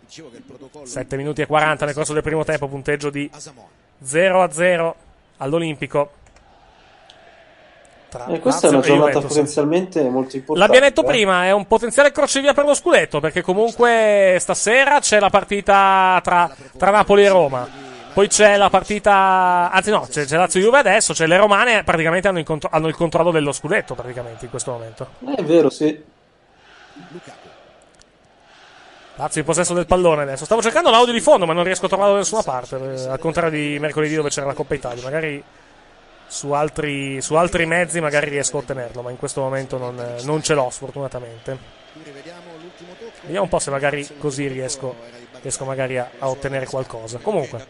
Dicevo 0.00 0.30
che 0.30 0.36
il 0.38 0.42
protocollo 0.42 0.86
7 0.86 1.16
minuti 1.16 1.42
e 1.42 1.46
40 1.46 1.84
nel 1.84 1.94
corso 1.94 2.12
del 2.14 2.22
primo 2.22 2.42
tempo, 2.44 2.66
punteggio 2.66 3.10
di 3.10 3.28
Asamoah. 3.32 3.66
0 4.02 4.42
a 4.42 4.50
0 4.50 4.96
all'Olimpico. 5.38 6.12
Tra 8.08 8.24
E 8.26 8.40
questa 8.40 8.66
Lazio 8.66 8.68
è 8.68 8.72
una 8.72 8.80
giornata 8.80 9.10
Juventus. 9.10 9.28
potenzialmente 9.36 10.02
molto 10.08 10.36
importante. 10.36 10.60
L'abbiamo 10.60 10.86
detto 10.86 11.02
eh. 11.02 11.04
prima, 11.12 11.44
è 11.44 11.50
un 11.52 11.66
potenziale 11.66 12.10
crocevia 12.10 12.54
per 12.54 12.64
lo 12.64 12.74
scudetto, 12.74 13.20
perché 13.20 13.42
comunque 13.42 14.36
stasera 14.40 14.98
c'è 15.00 15.18
la 15.20 15.28
partita 15.28 16.18
tra, 16.22 16.50
tra 16.76 16.90
Napoli 16.90 17.24
e 17.24 17.28
Roma. 17.28 17.68
Poi 18.14 18.26
c'è 18.26 18.56
la 18.56 18.70
partita, 18.70 19.70
anzi 19.70 19.90
no, 19.90 20.06
c'è, 20.10 20.24
c'è 20.24 20.36
Lazio 20.36 20.58
Juve 20.60 20.78
adesso, 20.78 21.12
c'è 21.12 21.26
le 21.26 21.36
romane 21.36 21.84
praticamente 21.84 22.26
hanno 22.26 22.38
il, 22.40 22.44
contro- 22.44 22.70
hanno 22.72 22.88
il 22.88 22.94
controllo 22.96 23.30
dello 23.30 23.52
scudetto 23.52 23.94
praticamente 23.94 24.46
in 24.46 24.50
questo 24.50 24.72
momento. 24.72 25.06
Eh, 25.26 25.34
È 25.34 25.44
vero, 25.44 25.68
sì. 25.70 26.02
Lazio 29.16 29.40
in 29.40 29.46
possesso 29.46 29.74
del 29.74 29.86
pallone 29.86 30.22
adesso. 30.22 30.44
Stavo 30.44 30.62
cercando 30.62 30.90
l'audio 30.90 31.12
di 31.12 31.20
fondo, 31.20 31.44
ma 31.44 31.52
non 31.52 31.64
riesco 31.64 31.86
a 31.86 31.88
trovarlo 31.88 32.12
da 32.14 32.18
nessuna 32.20 32.42
parte. 32.42 32.76
eh, 32.76 33.08
Al 33.08 33.18
contrario 33.18 33.50
di 33.50 33.76
mercoledì 33.80 34.14
dove 34.14 34.28
c'era 34.30 34.46
la 34.46 34.54
Coppa 34.54 34.74
Italia. 34.74 35.02
Magari 35.02 35.42
su 36.28 36.52
altri, 36.52 37.20
su 37.20 37.34
altri 37.34 37.66
mezzi 37.66 38.00
magari 38.00 38.28
riesco 38.28 38.58
a 38.58 38.60
ottenerlo, 38.60 39.02
ma 39.02 39.10
in 39.10 39.16
questo 39.16 39.40
momento 39.40 39.78
non, 39.78 40.16
non 40.22 40.42
ce 40.42 40.54
l'ho 40.54 40.68
sfortunatamente. 40.70 41.58
Vediamo 43.22 43.42
un 43.42 43.48
po' 43.48 43.58
se 43.58 43.70
magari 43.70 44.06
così 44.18 44.46
riesco, 44.46 44.94
riesco 45.40 45.64
magari 45.64 45.98
a, 45.98 46.10
a 46.18 46.28
ottenere 46.28 46.66
qualcosa. 46.66 47.18
Comunque, 47.18 47.66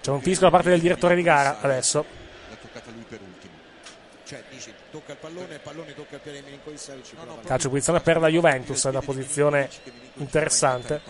c'è 0.00 0.10
un 0.10 0.20
fischio 0.20 0.46
da 0.46 0.52
parte 0.52 0.70
del 0.70 0.80
direttore 0.80 1.14
di 1.14 1.22
gara 1.22 1.60
adesso. 1.60 2.04
Calcio 7.46 7.68
punizione 7.68 8.00
per 8.00 8.18
la 8.18 8.28
Juventus, 8.28 8.84
è 8.84 8.88
una 8.88 9.00
posizione 9.00 9.68
interessante. 10.14 11.00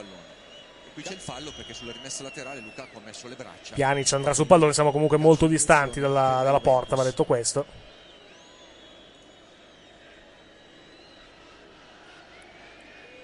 Qui 0.98 1.06
c'è 1.06 1.14
il 1.14 1.20
fallo 1.20 1.52
perché 1.54 1.74
sulla 1.74 1.92
rimessa 1.92 2.24
laterale 2.24 2.58
Lukaku 2.58 2.96
ha 2.96 3.00
messo 3.04 3.28
le 3.28 3.36
braccia. 3.36 3.74
Pjanic 3.74 4.12
andrà 4.14 4.34
sul 4.34 4.48
pallone, 4.48 4.72
siamo 4.72 4.90
comunque 4.90 5.16
molto 5.16 5.46
distanti 5.46 6.00
dalla, 6.00 6.40
dalla 6.42 6.58
porta, 6.58 6.96
va 6.96 7.04
detto 7.04 7.22
questo. 7.22 7.64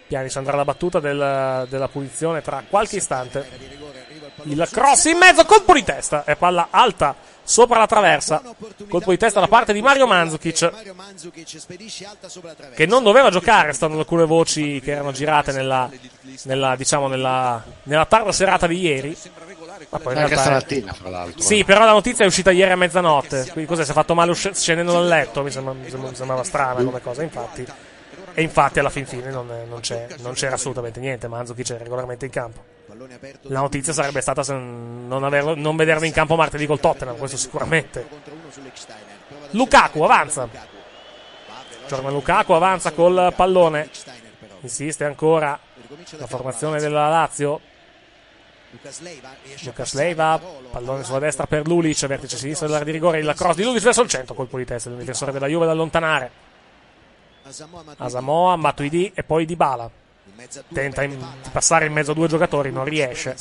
Pjanic 0.06 0.36
andrà 0.36 0.52
alla 0.52 0.64
battuta 0.64 1.00
del- 1.00 1.66
della 1.68 1.88
punizione 1.88 2.42
tra 2.42 2.62
qualche 2.68 2.96
istante. 2.96 3.48
Il 4.44 4.68
cross 4.70 5.06
in 5.06 5.16
mezzo, 5.18 5.44
colpo 5.44 5.72
di 5.72 5.82
testa 5.82 6.24
e 6.24 6.36
palla 6.36 6.68
alta 6.70 7.16
sopra 7.44 7.78
la 7.78 7.86
traversa. 7.86 8.42
Colpo 8.88 9.10
di 9.10 9.16
testa 9.18 9.40
da 9.40 9.48
parte 9.48 9.72
di 9.72 9.80
Mario 9.82 10.06
Mandzukic 10.06 10.72
che 12.74 12.86
non 12.86 13.02
doveva 13.02 13.30
giocare, 13.30 13.72
stando 13.72 13.98
alcune 13.98 14.24
voci 14.24 14.80
che 14.80 14.92
erano 14.92 15.12
girate 15.12 15.52
nella, 15.52 15.88
nella, 16.44 16.74
diciamo, 16.76 17.06
nella, 17.06 17.62
nella 17.84 18.06
tarda 18.06 18.32
serata 18.32 18.66
di 18.66 18.80
ieri. 18.80 19.16
Ma 19.90 19.98
poi 19.98 20.14
in 20.14 20.20
Anche 20.20 20.36
stamattina, 20.36 20.92
fra 20.92 21.08
l'altro. 21.10 21.42
Sì, 21.42 21.64
però 21.64 21.84
la 21.84 21.92
notizia 21.92 22.24
è 22.24 22.26
uscita 22.26 22.50
ieri 22.50 22.72
a 22.72 22.76
mezzanotte. 22.76 23.46
Quindi 23.52 23.66
cos'è? 23.66 23.84
Si 23.84 23.90
è 23.90 23.94
fatto 23.94 24.14
male 24.14 24.30
usci- 24.30 24.54
scendendo 24.54 24.92
dal 24.92 25.06
letto? 25.06 25.42
Mi, 25.42 25.50
sembra- 25.50 25.72
mi 25.74 25.88
sembra- 25.88 26.08
mi 26.10 26.16
sembrava 26.16 26.42
strana 26.42 26.82
come 26.82 27.00
cosa, 27.00 27.22
infatti. 27.22 27.64
E 28.34 28.42
infatti 28.42 28.78
alla 28.80 28.90
fin 28.90 29.06
fine 29.06 29.30
non, 29.30 29.46
non 29.68 29.80
c'è- 29.80 30.08
non 30.20 30.32
c'era 30.32 30.54
assolutamente 30.54 30.98
niente. 31.00 31.28
Mandzukic 31.28 31.74
è 31.74 31.78
regolarmente 31.78 32.24
in 32.24 32.30
campo. 32.32 32.62
La 33.42 33.60
notizia 33.60 33.92
sarebbe 33.92 34.20
stata 34.20 34.42
non, 34.52 35.24
averlo- 35.24 35.54
non 35.54 35.76
vederlo 35.76 36.04
in 36.04 36.12
campo 36.12 36.36
martedì 36.36 36.66
col 36.66 36.80
Tottenham, 36.80 37.16
questo 37.16 37.36
sicuramente. 37.36 38.06
Lukaku 39.50 40.02
avanza. 40.02 40.48
Giorno 41.86 42.10
Lukaku 42.10 42.52
avanza 42.52 42.92
col 42.92 43.32
pallone. 43.34 43.88
Insiste 44.60 45.04
ancora 45.04 45.58
la 46.16 46.26
formazione 46.26 46.80
della 46.80 47.08
Lazio. 47.08 47.60
Lucas 48.70 49.94
Leiva, 49.94 50.40
pallone 50.70 51.04
sulla 51.04 51.20
destra 51.20 51.46
per 51.46 51.66
Lulic, 51.66 52.06
vertice 52.06 52.36
sinistro 52.36 52.66
dell'area 52.66 52.86
di 52.86 52.92
rigore, 52.92 53.20
il 53.20 53.32
cross 53.36 53.54
di 53.54 53.62
Lulic 53.62 53.82
verso 53.82 54.02
il 54.02 54.08
centro, 54.08 54.34
colpo 54.34 54.56
di 54.56 54.64
testa 54.64 54.88
del 54.88 54.98
difensore 54.98 55.30
della 55.30 55.46
Juve 55.46 55.66
da 55.66 55.72
allontanare. 55.72 56.30
Asamoah, 57.98 58.56
Matuidi 58.56 59.12
e 59.14 59.22
poi 59.22 59.44
Dybala. 59.44 60.02
Tenta 60.72 61.02
in- 61.02 61.16
di 61.16 61.48
passare 61.50 61.86
in 61.86 61.92
mezzo 61.92 62.10
a 62.12 62.14
due 62.14 62.28
giocatori, 62.28 62.70
non 62.70 62.84
riesce. 62.84 63.36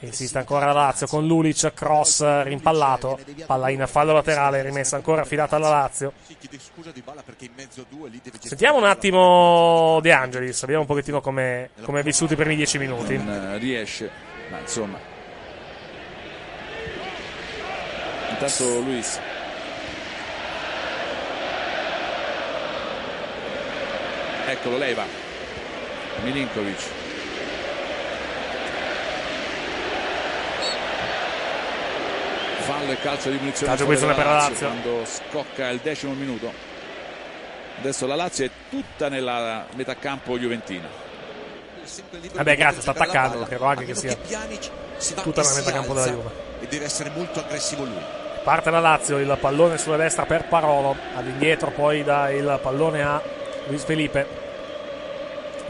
Insiste 0.00 0.38
ancora 0.38 0.66
la 0.66 0.72
Lazio 0.72 1.06
con 1.06 1.26
Lulic, 1.26 1.72
cross 1.74 2.42
rimpallato, 2.42 3.18
palla 3.46 3.68
in 3.68 3.84
fallo 3.86 4.12
laterale, 4.12 4.62
rimessa 4.62 4.96
ancora 4.96 5.22
affidata 5.22 5.56
alla 5.56 5.68
Lazio. 5.68 6.12
Sentiamo 8.40 8.78
un 8.78 8.84
attimo 8.84 10.00
De 10.00 10.12
Angelis, 10.12 10.60
vediamo 10.60 10.80
un 10.80 10.86
pochettino 10.86 11.20
come 11.20 11.70
è 11.74 12.02
vissuto 12.02 12.32
i 12.32 12.36
primi 12.36 12.56
dieci 12.56 12.78
minuti. 12.78 13.16
Non 13.16 13.52
eh, 13.52 13.58
riesce, 13.58 14.10
ma 14.50 14.58
insomma. 14.58 14.98
Intanto 18.30 18.80
Luis. 18.80 19.20
Eccolo, 24.46 24.76
leva. 24.76 25.21
Milinkovic. 26.22 26.80
Fallo 32.60 32.92
e 32.92 32.98
calcio 33.00 33.30
di 33.30 33.38
punizione. 33.38 33.76
Calcio 33.76 33.92
favore 33.92 34.14
per 34.14 34.24
la 34.24 34.32
Lazio. 34.32 34.66
Quando 34.66 35.04
scocca 35.04 35.68
il 35.68 35.80
decimo 35.82 36.12
minuto. 36.12 36.52
Adesso 37.78 38.06
la 38.06 38.14
Lazio 38.14 38.44
è 38.44 38.50
tutta 38.70 39.08
nella 39.08 39.66
metà 39.74 39.96
campo 39.96 40.38
juventina. 40.38 40.86
Vabbè, 42.34 42.56
grazie, 42.56 42.80
sta 42.80 42.92
attaccando, 42.92 43.42
credo 43.42 43.64
anche 43.64 43.84
che 43.84 43.94
sia 43.94 44.14
tutta 44.14 45.42
nella 45.42 45.54
metà 45.54 45.72
campo 45.72 45.94
della 45.94 46.06
Juve. 46.06 46.30
e 46.60 46.66
deve 46.68 46.84
essere 46.84 47.10
molto 47.10 47.40
aggressivo 47.40 47.82
lui. 47.82 48.00
Parte 48.44 48.70
la 48.70 48.78
Lazio, 48.78 49.18
il 49.18 49.36
pallone 49.40 49.78
sulla 49.78 49.96
destra 49.96 50.24
per 50.24 50.44
Parolo, 50.46 50.94
all'indietro 51.16 51.70
poi 51.70 52.04
dà 52.04 52.30
il 52.30 52.58
pallone 52.62 53.02
a 53.02 53.20
Luis 53.66 53.82
Felipe. 53.82 54.41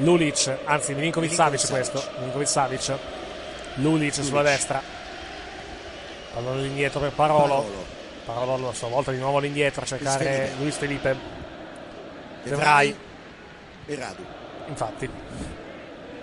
Lulic, 0.02 0.59
anzi 0.64 0.94
Milinkovic 0.94 1.32
Savic 1.32 1.68
questo, 1.68 2.02
Milinkovic 2.18 2.49
Savic. 2.49 2.92
Lulic 3.76 4.14
sulla 4.14 4.42
destra. 4.42 4.82
Pallone 6.35 6.61
all'indietro 6.61 7.00
per 7.00 7.12
Parolo. 7.12 7.64
Parolo 8.25 8.68
a 8.68 8.75
sua 8.75 8.88
volta 8.88 9.11
di 9.11 9.18
nuovo 9.18 9.38
all'indietro 9.38 9.82
a 9.82 9.87
cercare 9.87 10.25
Felipe. 10.25 10.52
Luis 10.59 10.76
Felipe. 10.76 11.16
De 12.42 12.54
Vrij, 12.54 12.94
e 13.87 13.94
Radu. 13.94 14.25
infatti. 14.66 15.11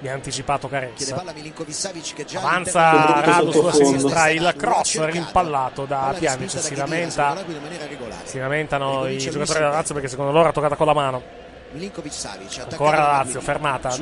Mi 0.01 0.07
ha 0.07 0.13
anticipato 0.13 0.69
Carezza. 0.69 1.21
Avanza 2.35 3.21
Radu 3.21 3.51
sulla 3.51 3.73
sinistra, 3.73 4.29
il 4.29 4.53
cross 4.57 5.03
rimpallato 5.05 5.85
da 5.85 6.15
respinta 6.17 6.59
si 6.59 6.75
lamenta, 6.75 7.35
si 8.23 8.39
lamentano 8.39 9.07
i 9.07 9.17
giocatori 9.17 9.37
Luis 9.39 9.53
della. 9.53 9.69
Lazio 9.69 9.93
perché 9.93 10.09
secondo 10.09 10.31
loro 10.31 10.49
ha 10.49 10.51
toccata 10.51 10.75
con 10.75 10.85
la 10.85 10.93
mano. 10.93 11.47
Milinkovic 11.71 12.11
Savic 12.11 12.59
Ancora 12.69 12.97
la 12.97 13.07
Lazio, 13.23 13.41
fermata. 13.41 13.95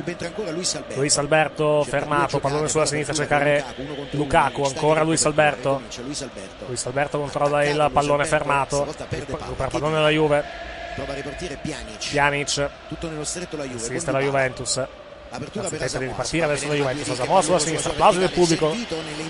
Luis 0.52 0.74
Alberto. 0.74 0.94
Luis 1.00 1.18
Alberto 1.18 1.84
fermato, 1.84 2.38
pallone 2.38 2.68
sulla 2.68 2.86
sinistra 2.86 3.14
cercare 3.14 3.64
Lukaku, 4.10 4.62
ancora 4.64 5.02
Luis 5.02 5.24
Alberto. 5.26 5.82
Luis 6.02 6.22
Alberto. 6.22 6.64
Luis 6.66 6.86
Alberto 6.86 7.18
controlla 7.18 7.64
il 7.64 7.90
pallone 7.92 8.24
fermato, 8.24 8.86
recupera 9.08 9.68
pallone 9.68 9.94
della 9.96 10.08
Juve, 10.10 10.44
Prova 10.94 11.12
a 11.12 11.14
ripartire 11.14 11.58
Pjanic. 11.62 12.08
Pjanic, 12.10 12.68
Tutto 12.88 13.08
nello 13.08 13.24
stretto 13.24 13.56
la 13.56 13.64
Juve. 13.64 14.02
con 14.02 14.12
la. 14.12 14.20
Juventus. 14.20 14.86
Apertura 15.30 15.68
per 15.68 15.78
tenta 15.78 15.98
di 15.98 16.04
Asamoah. 16.04 16.08
ripartire 16.10 16.46
verso 16.46 16.68
la 16.68 16.74
Juventus, 16.74 17.08
Asamoah 17.10 17.42
sulla 17.42 17.58
sinistra, 17.58 17.90
applausi 17.92 18.18
del 18.18 18.30
pubblico. 18.30 18.74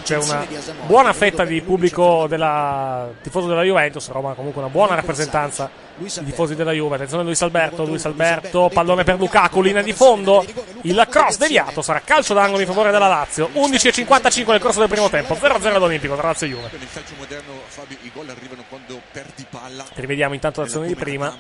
C'è 0.04 0.16
una 0.16 0.46
Asamoah. 0.46 0.86
buona 0.86 1.12
fetta 1.12 1.44
di 1.44 1.60
pubblico 1.60 2.26
della 2.28 3.08
tifoso 3.20 3.48
della 3.48 3.64
Juventus, 3.64 4.08
Roma 4.10 4.34
comunque 4.34 4.62
una 4.62 4.70
buona 4.70 4.94
rappresentanza 4.94 5.68
i 6.00 6.24
tifosi 6.24 6.54
della 6.54 6.72
Juve. 6.72 6.94
Attenzione 6.96 7.22
Luis 7.24 7.40
Alberto, 7.42 7.84
Luis 7.84 8.04
Alberto, 8.04 8.70
pallone 8.72 9.04
per 9.04 9.16
Lukaku, 9.18 9.60
linea 9.62 9.82
di 9.82 9.92
fondo, 9.92 10.44
il 10.82 11.06
cross 11.10 11.36
deviato, 11.36 11.82
sarà 11.82 12.00
calcio 12.04 12.34
d'angolo 12.34 12.60
in 12.60 12.66
favore 12.66 12.90
della 12.90 13.08
Lazio. 13.08 13.50
11.55 13.54 14.50
nel 14.50 14.60
corso 14.60 14.78
del 14.80 14.88
primo 14.88 15.08
tempo, 15.08 15.34
0-0 15.34 15.74
all'Olimpico 15.74 16.14
tra 16.16 16.28
Lazio 16.28 16.46
e 16.46 16.50
Juve. 16.50 16.68
Nel 16.72 16.88
calcio 16.92 17.14
moderno, 17.18 17.52
Fabio, 17.66 17.96
i 18.02 18.10
gol 18.14 18.28
arrivano 18.28 18.64
quando 18.68 19.00
perdi 19.12 19.46
palla. 19.48 19.84
Rivediamo 19.94 20.34
intanto 20.34 20.60
l'azione 20.60 20.86
di 20.86 20.94
prima. 20.94 21.36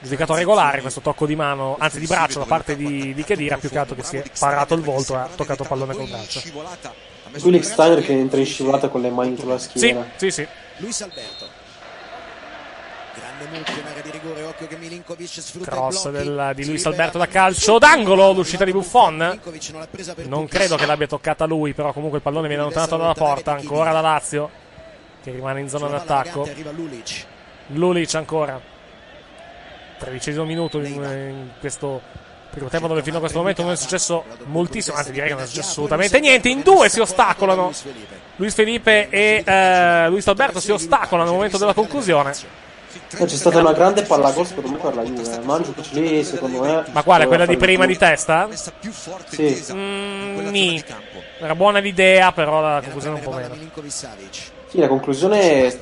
Giudicato 0.00 0.34
regolare 0.34 0.80
questo 0.80 1.00
tocco 1.00 1.26
di 1.26 1.36
mano, 1.36 1.76
anzi 1.78 1.98
di 1.98 2.06
braccio 2.06 2.38
da 2.40 2.44
parte 2.44 2.76
di, 2.76 3.14
di 3.14 3.24
Khedira, 3.24 3.56
più 3.58 3.68
che 3.70 3.78
altro 3.78 3.94
che 3.94 4.02
si 4.02 4.16
è 4.16 4.22
parato 4.38 4.74
il 4.74 4.82
volto 4.82 5.14
e 5.14 5.18
ha 5.18 5.28
toccato 5.34 5.62
il 5.62 5.68
pallone 5.68 5.94
col 5.94 6.08
braccio. 6.08 6.40
Lulic 7.42 7.64
Steiner 7.64 8.02
che 8.02 8.12
entra 8.12 8.38
in 8.40 8.46
scivolata 8.46 8.88
con 8.88 9.02
le 9.02 9.10
mani 9.10 9.36
sulla 9.38 9.58
Sì, 9.58 9.68
schiena. 9.68 10.06
sì, 10.16 10.30
sì. 10.30 10.46
Luis 10.78 11.00
Alberto. 11.02 11.57
Grande 13.18 13.56
mucchio 13.58 13.74
in 13.80 13.86
area 13.86 14.02
di 14.02 14.10
rigore, 14.10 14.42
occhio 14.44 14.66
che 14.66 14.76
Milinkovic 14.76 15.28
sfrutta 15.28 15.70
Cross 15.70 16.10
del- 16.10 16.52
di 16.54 16.66
Luis 16.66 16.86
Alberto 16.86 17.18
da 17.18 17.26
calcio 17.26 17.78
d'angolo, 17.78 18.32
l'uscita 18.32 18.64
di 18.64 18.72
Buffon. 18.72 19.40
Non 20.26 20.46
credo 20.46 20.76
che 20.76 20.86
l'abbia 20.86 21.06
toccata 21.06 21.44
lui, 21.44 21.72
però 21.74 21.92
comunque 21.92 22.18
il 22.18 22.22
pallone 22.22 22.46
viene 22.46 22.62
allontanato 22.62 22.96
dalla 22.96 23.14
porta. 23.14 23.52
Ancora 23.52 23.90
la 23.90 24.00
Lazio, 24.00 24.50
che 25.22 25.30
rimane 25.32 25.60
in 25.60 25.68
zona 25.68 25.88
d'attacco. 25.88 26.48
Lulic. 26.70 27.26
Lulic 27.68 28.14
ancora. 28.14 28.60
Tredicesimo 29.98 30.44
minuto 30.44 30.78
in, 30.78 30.94
in 30.94 31.50
questo 31.58 32.00
primo 32.50 32.68
tempo 32.68 32.86
dove 32.86 33.02
fino 33.02 33.16
a 33.16 33.20
questo 33.20 33.38
momento 33.38 33.62
non 33.62 33.72
è 33.72 33.76
successo 33.76 34.24
moltissimo, 34.44 34.96
anzi 34.96 35.10
direi 35.10 35.28
che 35.28 35.34
non 35.34 35.42
è 35.42 35.46
successo 35.46 35.70
assolutamente 35.70 36.20
niente. 36.20 36.48
In 36.48 36.60
due 36.62 36.88
si 36.88 37.00
ostacolano. 37.00 37.72
Luis 38.36 38.54
Felipe 38.54 39.08
e 39.10 39.42
eh, 39.44 40.08
Luis 40.08 40.26
Alberto 40.28 40.60
si 40.60 40.70
ostacolano 40.70 41.28
al 41.28 41.34
momento 41.34 41.58
della 41.58 41.74
conclusione. 41.74 42.32
Poi 43.16 43.26
c'è 43.26 43.36
stata 43.36 43.58
una 43.58 43.72
grande 43.72 44.02
palla 44.02 44.30
gol 44.30 44.46
secondo 44.46 44.70
me 44.70 44.76
per 44.78 44.94
la 44.94 45.02
Juve. 45.02 45.40
Mandzukic 45.40 45.92
lì 45.92 46.24
secondo 46.24 46.60
me. 46.62 46.84
Ma 46.90 47.02
quale? 47.02 47.26
Quella 47.26 47.46
di 47.46 47.56
prima 47.56 47.86
di 47.86 47.96
testa? 47.96 48.48
Sì. 49.30 49.64
Mm. 49.72 50.78
Era 51.40 51.54
buona 51.54 51.78
l'idea, 51.78 52.32
però 52.32 52.60
la 52.60 52.80
conclusione 52.82 53.16
un 53.16 53.22
po' 53.22 53.32
meno. 53.32 53.54
Milinkovic 53.54 53.92
Savic. 53.92 54.50
Sì, 54.68 54.78
la 54.78 54.88
conclusione 54.88 55.72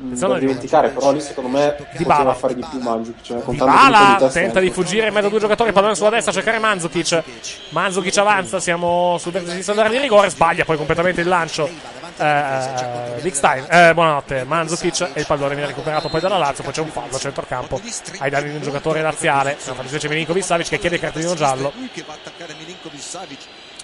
mh, 0.00 0.14
da 0.14 0.38
dimenticare, 0.38 0.88
però 0.90 1.12
lì 1.12 1.20
secondo 1.20 1.50
me 1.50 1.76
Dybala. 1.96 2.16
poteva 2.16 2.34
fare 2.34 2.54
di 2.54 2.64
più 2.68 2.78
Mandzukic, 2.80 3.24
cioè, 3.24 3.38
Bala 3.54 4.16
di 4.20 4.28
tenta 4.28 4.60
di 4.60 4.70
fuggire 4.70 5.06
in 5.08 5.12
mezzo 5.12 5.26
a 5.26 5.30
due 5.30 5.40
giocatori, 5.40 5.72
pallone 5.72 5.94
sulla 5.94 6.10
destra 6.10 6.30
a 6.30 6.34
cercare 6.34 6.58
Mandzukic. 6.58 7.22
Mandzukic 7.70 8.16
avanza, 8.18 8.60
siamo 8.60 9.16
sul 9.18 9.32
vertice 9.32 9.52
sinistro 9.52 9.74
dell'area 9.74 9.98
di 9.98 10.02
rigore, 10.02 10.30
sbaglia 10.30 10.64
poi 10.64 10.76
completamente 10.76 11.20
il 11.20 11.28
lancio. 11.28 11.98
Eh, 12.22 13.20
Dick 13.22 13.34
Stein, 13.34 13.64
eh, 13.70 13.94
buonanotte, 13.94 14.44
Mandzukic 14.44 15.12
e 15.14 15.20
il 15.20 15.26
pallone 15.26 15.54
viene 15.54 15.68
recuperato 15.68 16.10
poi 16.10 16.20
dalla 16.20 16.36
Lazio, 16.36 16.62
poi 16.62 16.72
c'è 16.74 16.82
un 16.82 16.90
fallo 16.90 17.16
a 17.16 17.18
centrocampo 17.18 17.80
ai 18.18 18.28
danni 18.28 18.50
di 18.50 18.56
un 18.56 18.62
giocatore 18.62 19.00
laziale, 19.00 19.56
la 19.64 19.72
fattispecie 19.74 20.08
Milinkovic 20.08 20.44
Savic 20.44 20.68
che 20.68 20.78
chiede 20.78 20.96
il 20.96 21.00
cartellino 21.00 21.34
giallo. 21.34 21.72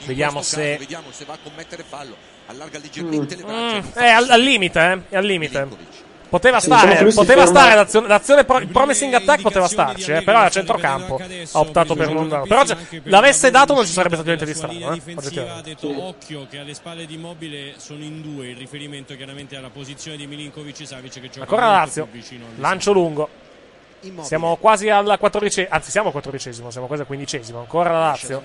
Vediamo 0.04 0.42
se- 0.42 0.76
vediamo 0.76 1.06
se 1.10 1.24
va 1.24 1.32
a 1.32 1.38
commettere 1.42 1.82
fallo. 1.82 2.14
Allarga 2.48 2.78
leggermente 2.78 3.36
le 3.36 3.42
braccia. 3.42 3.80
Mm, 3.80 3.90
è 3.94 4.08
al, 4.10 4.30
al 4.30 4.40
limite, 4.40 4.80
eh, 4.80 5.00
è 5.08 5.16
al 5.16 5.24
limite. 5.24 5.68
Poteva 6.28 6.58
Sì, 6.58 6.68
diciamo 6.68 6.92
stare, 6.92 7.10
si 7.10 7.16
poteva 7.16 7.44
ferma- 7.44 7.60
stare 7.60 7.74
l'azione, 7.76 8.08
l'azione 8.08 8.44
pro- 8.44 8.58
il 8.58 8.66
promising 8.68 9.14
attack 9.14 9.42
poteva 9.42 9.68
starci, 9.68 10.10
eh, 10.10 10.22
però 10.22 10.38
era 10.38 10.46
a 10.48 10.50
centrocampo. 10.50 11.20
Ha 11.20 11.58
optato 11.60 11.94
per 11.94 12.10
non 12.10 12.28
darlo. 12.28 12.46
Però 12.46 12.64
se 12.66 12.76
l'avesse 13.04 13.50
dato 13.50 13.74
non 13.74 13.86
ci 13.86 13.92
sarebbe 13.92 14.14
stato 14.16 14.28
niente 14.28 14.44
di 14.46 14.54
strano, 14.54 14.72
eh, 14.78 14.84
ha 14.84 14.90
oggettivamente. 14.90 15.62
detto 15.62 16.04
occhio 16.04 16.46
che 16.50 16.58
alle 16.58 16.74
spalle 16.74 17.06
di 17.06 17.14
Immobile 17.14 17.74
sono 17.76 18.02
in 18.02 18.22
due 18.22 18.48
il 18.48 18.56
riferimento 18.56 19.14
chiaramente 19.14 19.56
alla 19.56 19.70
posizione 19.70 20.16
di 20.16 20.26
Milinkovic 20.26 20.86
Savic 20.86 21.12
che 21.12 21.28
gioca 21.28 21.40
Ancora 21.42 21.68
Lazio, 21.70 22.08
lancio 22.56 22.92
lungo. 22.92 23.28
Immobile. 24.00 24.26
Siamo 24.26 24.56
quasi 24.56 24.88
al 24.88 25.16
quattordicesimo, 25.18 25.74
anzi 25.74 25.90
siamo 25.90 26.06
al 26.08 26.12
quattordicesimo, 26.12 26.70
siamo 26.70 26.86
quasi 26.86 27.02
al 27.02 27.06
quindicesimo, 27.08 27.58
ancora 27.58 27.90
la 27.90 27.98
Lazio. 27.98 28.42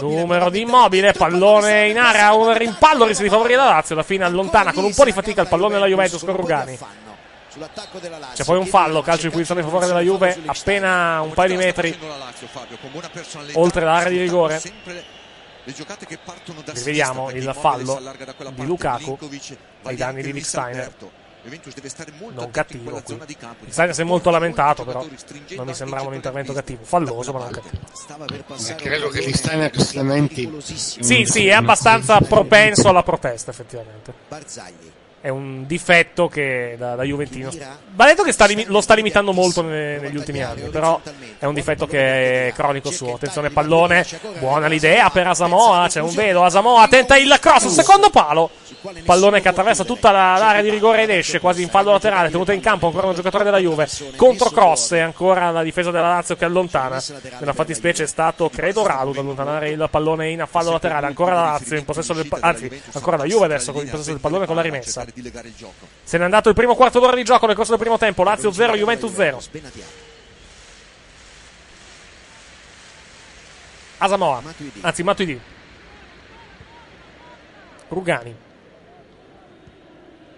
Numero 0.00 0.50
di 0.50 0.60
Immobile, 0.62 1.12
pallone 1.12 1.88
in 1.88 1.98
area, 1.98 2.32
un 2.34 2.56
rimpallo 2.56 3.04
rischia 3.04 3.24
di 3.24 3.30
favorire 3.30 3.56
la 3.56 3.68
Lazio, 3.68 3.94
alla 3.94 4.04
fine 4.04 4.24
allontana 4.24 4.72
con 4.72 4.84
un 4.84 4.92
po' 4.94 5.04
di 5.04 5.12
fatica 5.12 5.42
il 5.42 5.48
pallone 5.48 5.74
della 5.74 5.86
Juventus 5.86 6.22
con 6.22 6.36
Rugani. 6.36 6.78
C'è 8.34 8.44
poi 8.44 8.58
un 8.58 8.66
fallo, 8.66 9.00
calcio 9.02 9.26
di 9.26 9.30
punizione 9.30 9.60
in 9.60 9.66
favore 9.66 9.86
della 9.86 10.00
Juve, 10.00 10.36
appena 10.44 11.20
un 11.20 11.32
paio 11.32 11.48
di 11.50 11.56
metri 11.56 11.96
oltre 13.52 13.84
l'area 13.84 14.08
di 14.08 14.18
rigore. 14.20 14.60
Rivediamo 16.64 17.30
il 17.30 17.56
fallo 17.58 17.98
di 18.52 18.66
Lukaku 18.66 19.18
ai 19.84 19.96
danni 19.96 20.22
di 20.22 20.32
Luis 20.32 20.48
Steiner. 20.48 20.82
Alberto. 20.82 21.22
Juventus 21.44 21.74
deve 21.74 21.88
stare 21.90 22.12
molto 22.18 22.40
Non 22.40 22.50
cattivo 22.50 22.90
qui. 22.90 23.02
zona 23.04 23.24
di 23.26 23.36
campo. 23.36 23.66
Steiner 23.68 23.94
si 23.94 24.00
è 24.00 24.04
molto 24.04 24.30
lamentato, 24.30 24.84
però 24.84 25.06
non 25.56 25.66
mi 25.66 25.74
sembrava 25.74 26.08
un 26.08 26.14
intervento 26.14 26.54
cattivo. 26.54 26.84
Falloso, 26.84 27.32
ma 27.32 27.40
non 27.40 27.50
cattivo. 27.50 28.76
Credo 28.76 29.08
che 29.08 29.36
Steiner 29.36 29.80
si 29.80 29.96
lamenti. 29.96 30.50
Sì, 30.62 31.24
sì, 31.26 31.46
è 31.46 31.52
abbastanza 31.52 32.18
propenso 32.20 32.88
alla 32.88 33.02
protesta, 33.02 33.50
effettivamente. 33.50 34.12
Barzagli. 34.26 34.92
È 35.24 35.30
un 35.30 35.64
difetto 35.66 36.28
che 36.28 36.74
da, 36.76 36.96
da 36.96 37.02
Juventino. 37.02 37.48
Va 37.94 38.04
detto 38.04 38.22
che 38.24 38.32
sta 38.32 38.44
limi- 38.44 38.66
lo 38.66 38.82
sta 38.82 38.92
limitando 38.92 39.32
molto 39.32 39.62
ne- 39.62 39.96
negli 39.98 40.16
ultimi 40.16 40.42
anni, 40.42 40.68
però 40.68 41.00
è 41.38 41.46
un 41.46 41.54
difetto 41.54 41.86
che 41.86 42.48
è 42.48 42.52
cronico 42.52 42.90
suo. 42.90 43.14
Attenzione, 43.14 43.48
pallone, 43.48 44.04
buona 44.38 44.66
l'idea 44.66 45.08
per 45.08 45.26
Asamoa. 45.28 45.88
C'è 45.88 46.00
un 46.02 46.12
velo. 46.12 46.44
Asamoa 46.44 46.86
tenta 46.88 47.16
il 47.16 47.34
cross, 47.40 47.68
secondo 47.68 48.10
palo. 48.10 48.50
Pallone 49.02 49.40
che 49.40 49.48
attraversa 49.48 49.82
tutta 49.84 50.10
la- 50.10 50.36
l'area 50.36 50.60
di 50.60 50.68
rigore 50.68 51.04
ed 51.04 51.08
esce 51.10 51.40
quasi 51.40 51.62
in 51.62 51.70
fallo 51.70 51.92
laterale. 51.92 52.28
Tenuto 52.28 52.52
in 52.52 52.60
campo 52.60 52.88
ancora 52.88 53.06
un 53.06 53.14
giocatore 53.14 53.44
della 53.44 53.56
Juve. 53.56 53.88
Contro 54.16 54.50
cross 54.50 54.92
e 54.92 55.00
ancora 55.00 55.50
la 55.50 55.62
difesa 55.62 55.90
della 55.90 56.08
Lazio 56.08 56.36
che 56.36 56.44
allontana. 56.44 57.02
Nella 57.38 57.54
fattispecie 57.54 58.02
è 58.02 58.06
stato, 58.06 58.50
credo, 58.50 58.86
Radu 58.86 59.12
ad 59.12 59.16
allontanare 59.16 59.70
il 59.70 59.88
pallone 59.90 60.28
in 60.28 60.44
fallo 60.50 60.70
laterale. 60.72 61.06
Ancora 61.06 61.32
la 61.34 61.42
Lazio 61.52 61.78
in 61.78 61.84
possesso 61.86 62.12
del 62.12 62.26
pa- 62.28 62.36
anzi, 62.42 62.70
ancora 62.92 63.16
la 63.16 63.24
Juve 63.24 63.46
adesso 63.46 63.70
in 63.70 63.88
possesso 63.88 64.10
del 64.10 64.20
pallone 64.20 64.44
con 64.44 64.56
la 64.56 64.60
rimessa. 64.62 65.06
Di 65.14 65.22
legare 65.22 65.48
il 65.48 65.54
gioco. 65.54 65.86
Se 66.02 66.18
n'è 66.18 66.24
andato 66.24 66.48
il 66.50 66.54
primo 66.54 66.74
quarto 66.74 67.00
d'ora 67.00 67.14
di 67.16 67.24
gioco 67.24 67.46
nel 67.46 67.54
corso 67.56 67.70
del 67.70 67.80
primo 67.80 67.96
tempo. 67.96 68.22
Lazio 68.22 68.52
0, 68.52 68.76
Juventus 68.76 69.12
0. 69.14 69.40
Asamoa, 73.98 74.42
anzi 74.82 75.02
Matuidi. 75.02 75.40
Rugani, 77.88 78.34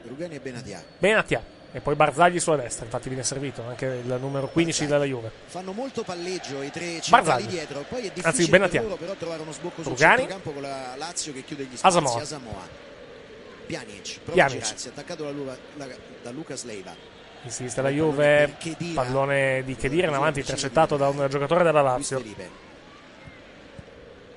Rugani 0.06 0.34
e 0.34 0.40
Benatia. 0.40 0.84
Benatia 0.98 1.42
e 1.72 1.80
poi 1.80 1.94
Barzagli 1.94 2.38
sulla 2.38 2.56
destra. 2.56 2.84
Infatti 2.84 3.08
viene 3.08 3.24
servito 3.24 3.62
anche 3.66 3.86
il 3.86 4.18
numero 4.20 4.48
15 4.48 4.86
della 4.86 5.04
Juve. 5.04 5.30
Fanno 5.46 5.72
molto 5.72 6.02
palleggio 6.02 6.62
i 6.62 6.70
tre 6.70 7.00
centrali 7.00 7.24
Barzagli. 7.24 7.46
dietro. 7.46 7.84
Poi 7.88 8.02
è 8.02 8.06
Anzi, 8.06 8.20
difficile 8.22 8.48
Benatia. 8.50 8.80
per 8.80 8.88
loro 8.90 9.00
però 9.00 9.14
trovare 9.14 9.42
uno 9.42 9.52
sbocco 9.52 9.82
sul 9.82 9.92
Rugani. 9.92 10.16
centrocampo 10.18 10.50
con 10.52 10.62
la 10.62 10.94
Lazio 10.96 11.32
che 11.32 11.42
chiude 11.44 11.64
gli 11.64 11.76
spazi. 11.76 11.86
Asamoah. 11.86 12.20
Asamoah. 12.20 12.86
Pjanic. 13.66 14.20
Prova 14.24 14.33
Pjanic. 14.33 14.57
a 14.62 14.64
girarsi, 14.64 14.88
attaccato 14.88 15.24
da, 15.24 15.31
Lu- 15.31 15.44
la- 15.44 15.87
da 16.22 16.31
Lucas 16.31 16.64
Leiva. 16.64 16.94
Insiste 17.42 17.81
la 17.83 17.90
Juve. 17.90 18.57
Pallone 18.94 19.62
di 19.64 19.76
Chedira 19.76 20.09
in 20.09 20.14
avanti, 20.14 20.40
intercettato 20.40 20.96
da 20.96 21.09
un 21.09 21.26
giocatore 21.29 21.62
della 21.62 21.83
Lazio. 21.83 22.20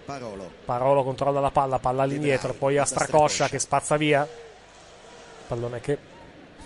Parolo. 0.05 0.51
Parolo 0.65 1.03
controlla 1.03 1.39
la 1.39 1.51
palla, 1.51 1.77
palla 1.79 2.03
all'indietro, 2.03 2.53
poi 2.53 2.77
a 2.77 2.85
Stracoscia 2.85 3.47
che 3.47 3.59
spazza 3.59 3.95
via. 3.95 4.27
Pallone 5.47 5.79
che 5.79 5.97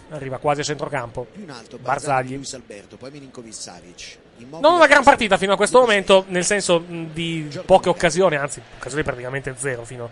arriva 0.10 0.38
quasi 0.38 0.62
a 0.62 0.64
centrocampo. 0.64 1.28
Più 1.32 1.44
in 1.44 1.50
alto 1.52 1.78
Barzagli, 1.78 2.08
Barzagli. 2.14 2.36
Luis 2.36 2.54
Alberto, 2.54 2.98
poi 2.98 3.12
Milinkovic 3.12 3.54
Savic. 3.54 4.18
Immobile, 4.38 4.62
Non 4.62 4.76
una 4.76 4.88
gran 4.88 5.04
partita 5.04 5.38
fino 5.38 5.54
a 5.54 5.56
questo 5.58 5.80
momento, 5.80 6.26
nel 6.30 6.44
senso 6.46 6.80
di 6.88 7.50
poche 7.66 7.90
occasioni, 7.90 8.36
anzi, 8.36 8.62
occasioni 8.78 9.04
praticamente 9.04 9.54
zero 9.58 9.84
fino, 9.84 10.10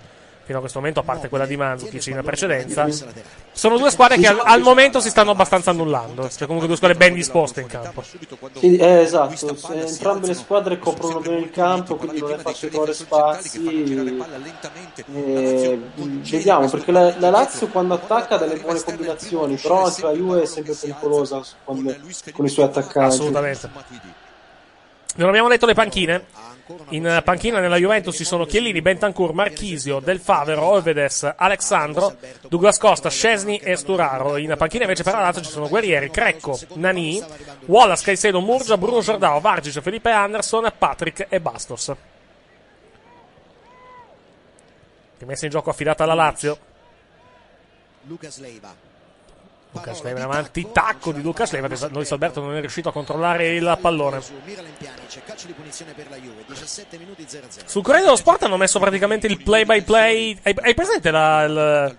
fino 0.52 0.58
a 0.58 0.60
questo 0.60 0.80
momento, 0.80 1.00
a 1.00 1.04
parte 1.04 1.30
quella 1.30 1.46
di 1.46 1.56
Mandzukic 1.56 2.08
in 2.08 2.22
precedenza. 2.24 2.88
Sono 3.54 3.78
due 3.78 3.90
squadre 3.90 4.18
che 4.18 4.28
al, 4.28 4.42
al 4.44 4.62
momento 4.62 5.00
si 5.00 5.10
stanno 5.10 5.32
abbastanza 5.32 5.72
annullando, 5.72 6.30
cioè 6.30 6.46
comunque 6.46 6.68
due 6.68 6.76
squadre 6.76 6.98
ben 6.98 7.14
disposte 7.14 7.62
in 7.62 7.68
campo. 7.68 8.04
Sì, 8.04 8.76
eh, 8.78 9.02
esatto, 9.02 9.58
entrambe 9.72 10.28
le 10.28 10.34
squadre 10.34 10.78
coprono 10.78 11.20
bene 11.20 11.38
il 11.38 11.52
campo, 11.52 11.96
quindi 11.96 12.20
non 12.20 12.34
è 12.34 12.38
facile 12.38 12.72
trovare 12.72 12.94
spazi. 12.94 13.64
Eh, 15.14 15.80
vediamo, 15.96 16.70
perché 16.70 16.92
la, 16.92 17.16
la 17.18 17.30
Lazio 17.30 17.68
quando 17.68 17.94
attacca 17.94 18.36
ha 18.36 18.38
delle 18.38 18.60
buone 18.60 18.82
combinazioni, 18.82 19.56
però 19.56 19.86
anche 19.86 20.02
la 20.04 20.12
Juve 20.12 20.44
è 20.44 20.46
sempre 20.46 20.74
pericolosa 20.74 21.42
quando- 21.64 21.96
con 22.34 22.46
i 22.46 22.50
suoi 22.50 22.66
attaccanti. 22.66 23.16
Assolutamente. 23.16 23.70
Non 25.16 25.28
abbiamo 25.30 25.50
detto 25.50 25.66
le 25.66 25.74
panchine. 25.74 26.26
In 26.90 27.22
panchina 27.24 27.60
nella 27.60 27.78
Juventus 27.78 28.16
ci 28.16 28.24
sono 28.24 28.46
Chiellini, 28.46 28.82
Bentancur, 28.82 29.34
Marchisio, 29.34 30.00
Del 30.00 30.20
Favero, 30.20 30.64
Olvedes, 30.64 31.34
Alexandro, 31.36 32.16
Douglas 32.48 32.78
Costa, 32.78 33.10
Scesni 33.10 33.58
e 33.58 33.76
Sturaro. 33.76 34.38
In 34.38 34.54
panchina 34.58 34.84
invece 34.84 35.04
per 35.04 35.14
la 35.14 35.22
Lazio 35.22 35.42
ci 35.42 35.50
sono 35.50 35.68
Guerrieri, 35.68 36.10
Crecco, 36.10 36.60
Nani, 36.74 37.24
Wallace, 37.66 38.04
Caicedo, 38.04 38.40
Murgia, 38.42 38.78
Bruno 38.78 39.02
Giordao, 39.02 39.40
Vargic, 39.40 39.82
Felipe 39.82 40.10
Anderson, 40.12 40.72
Patrick 40.78 41.28
e 41.30 41.40
Bastos. 41.40 41.92
Rimessa 45.18 45.46
in 45.46 45.52
gioco 45.52 45.70
affidata 45.70 46.04
alla 46.04 46.16
Lazio. 46.16 46.58
Lucas 48.04 48.40
Leiva. 48.40 48.90
Lucas 49.74 50.02
in 50.04 50.18
avanti, 50.20 50.68
tacco 50.74 51.14
di 51.14 51.22
Lucas 51.22 51.52
Leiva. 51.52 51.70
Luis 51.92 52.12
Alberto 52.12 52.42
non 52.42 52.56
è 52.56 52.60
riuscito 52.60 52.90
a 52.90 52.92
controllare 52.92 53.56
il 53.56 53.78
pallone. 53.80 54.20
Su 54.20 54.34
Miralem 54.44 54.72
Pjanic, 54.78 55.24
calcio 55.26 55.48
di 55.48 55.54
punizione 55.54 55.94
per 55.94 56.08
la 56.10 56.18
Juve, 56.18 56.44
17 56.46 56.98
minuti 56.98 57.26
0-0. 57.26 57.66
Sul 57.66 57.82
Corriere 57.82 58.04
dello 58.06 58.18
Sport 58.18 58.44
hanno 58.44 58.58
messo 58.58 58.80
praticamente 58.80 59.28
il 59.28 59.42
play 59.42 59.64
by 59.64 59.82
play. 59.84 60.38
Hai, 60.44 60.74
presente 60.74 61.10
la- 61.10 61.44
il- 61.44 61.96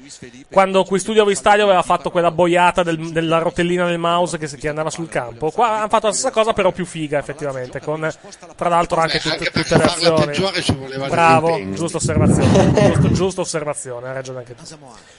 quando 0.50 0.84
qui 0.84 0.98
Studio 0.98 1.24
Vi 1.24 1.34
Stadio 1.34 1.64
aveva 1.64 1.80
fatto 1.82 2.10
quella 2.10 2.30
boiata 2.30 2.82
del- 2.82 3.10
della 3.10 3.38
rotellina 3.38 3.86
del 3.86 3.96
mouse 3.98 4.36
che, 4.36 4.46
si- 4.48 4.56
che 4.58 4.68
andava 4.68 4.90
sul 4.90 5.08
campo? 5.08 5.50
Qua 5.50 5.78
hanno 5.78 5.88
fatto 5.88 6.08
la 6.08 6.12
stessa 6.12 6.30
cosa, 6.30 6.52
però 6.52 6.72
più 6.72 6.84
figa, 6.84 7.18
effettivamente. 7.18 7.80
Con 7.80 8.06
tra 8.54 8.68
l'altro 8.68 9.00
anche 9.00 9.18
tutte, 9.18 9.34
anche 9.48 9.50
tutte 9.50 9.76
le 9.78 9.84
azioni. 9.84 11.08
Bravo, 11.08 11.58
giusta 11.72 11.96
osservazione. 11.96 13.12
giusta 13.12 13.40
osservazione, 13.40 14.08
hai 14.08 14.14
ragione 14.14 14.38
anche 14.40 14.54
tu. 14.54 14.62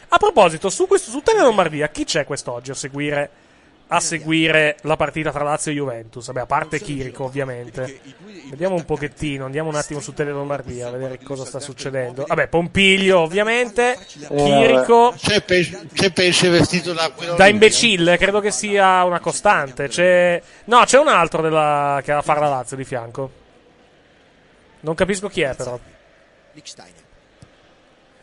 A 0.10 0.18
proposito, 0.18 0.70
su, 0.70 0.86
questo, 0.86 1.10
su 1.10 1.22
Tele 1.22 1.42
Lombardia, 1.42 1.88
chi 1.90 2.04
c'è 2.06 2.26
quest'oggi 2.44 2.72
a 2.72 2.76
seguire, 2.76 3.30
a 3.88 4.00
seguire 4.02 4.76
la 4.82 4.98
partita 4.98 5.32
tra 5.32 5.44
Lazio 5.44 5.72
e 5.72 5.76
Juventus? 5.76 6.26
Vabbè, 6.28 6.42
a 6.42 6.46
parte 6.46 6.80
Chirico, 6.82 7.24
ovviamente. 7.24 8.02
Vediamo 8.50 8.76
un 8.76 8.84
pochettino, 8.84 9.46
andiamo 9.46 9.70
un 9.70 9.76
attimo 9.76 10.02
su 10.02 10.14
Tele 10.14 10.32
Lombardia 10.32 10.88
a 10.88 10.92
vedere 10.92 11.20
cosa 11.24 11.46
sta 11.46 11.60
succedendo. 11.60 12.26
Vabbè, 12.28 12.48
Pompiglio, 12.48 13.20
ovviamente. 13.20 13.98
Chirico. 14.06 15.14
C'è 15.18 15.42
pesce, 15.42 15.88
c'è 15.94 16.12
pesce 16.12 16.50
vestito 16.50 16.92
da 16.92 17.10
quello 17.12 17.36
Da 17.36 17.46
lì. 17.46 17.52
imbecille, 17.52 18.18
credo 18.18 18.42
che 18.42 18.52
sia 18.52 19.04
una 19.06 19.20
costante. 19.20 19.88
C'è... 19.88 20.42
No, 20.66 20.84
c'è 20.84 21.00
un 21.00 21.08
altro 21.08 21.42
della... 21.42 22.02
che 22.04 22.12
ha 22.12 22.18
a 22.18 22.22
fare 22.22 22.42
la 22.42 22.50
Lazio 22.50 22.76
di 22.76 22.84
fianco. 22.84 23.32
Non 24.82 24.96
capisco 24.96 25.30
chi 25.30 25.42
è, 25.42 25.56
però. 25.56 25.80
Lichtsteiner. 26.52 27.02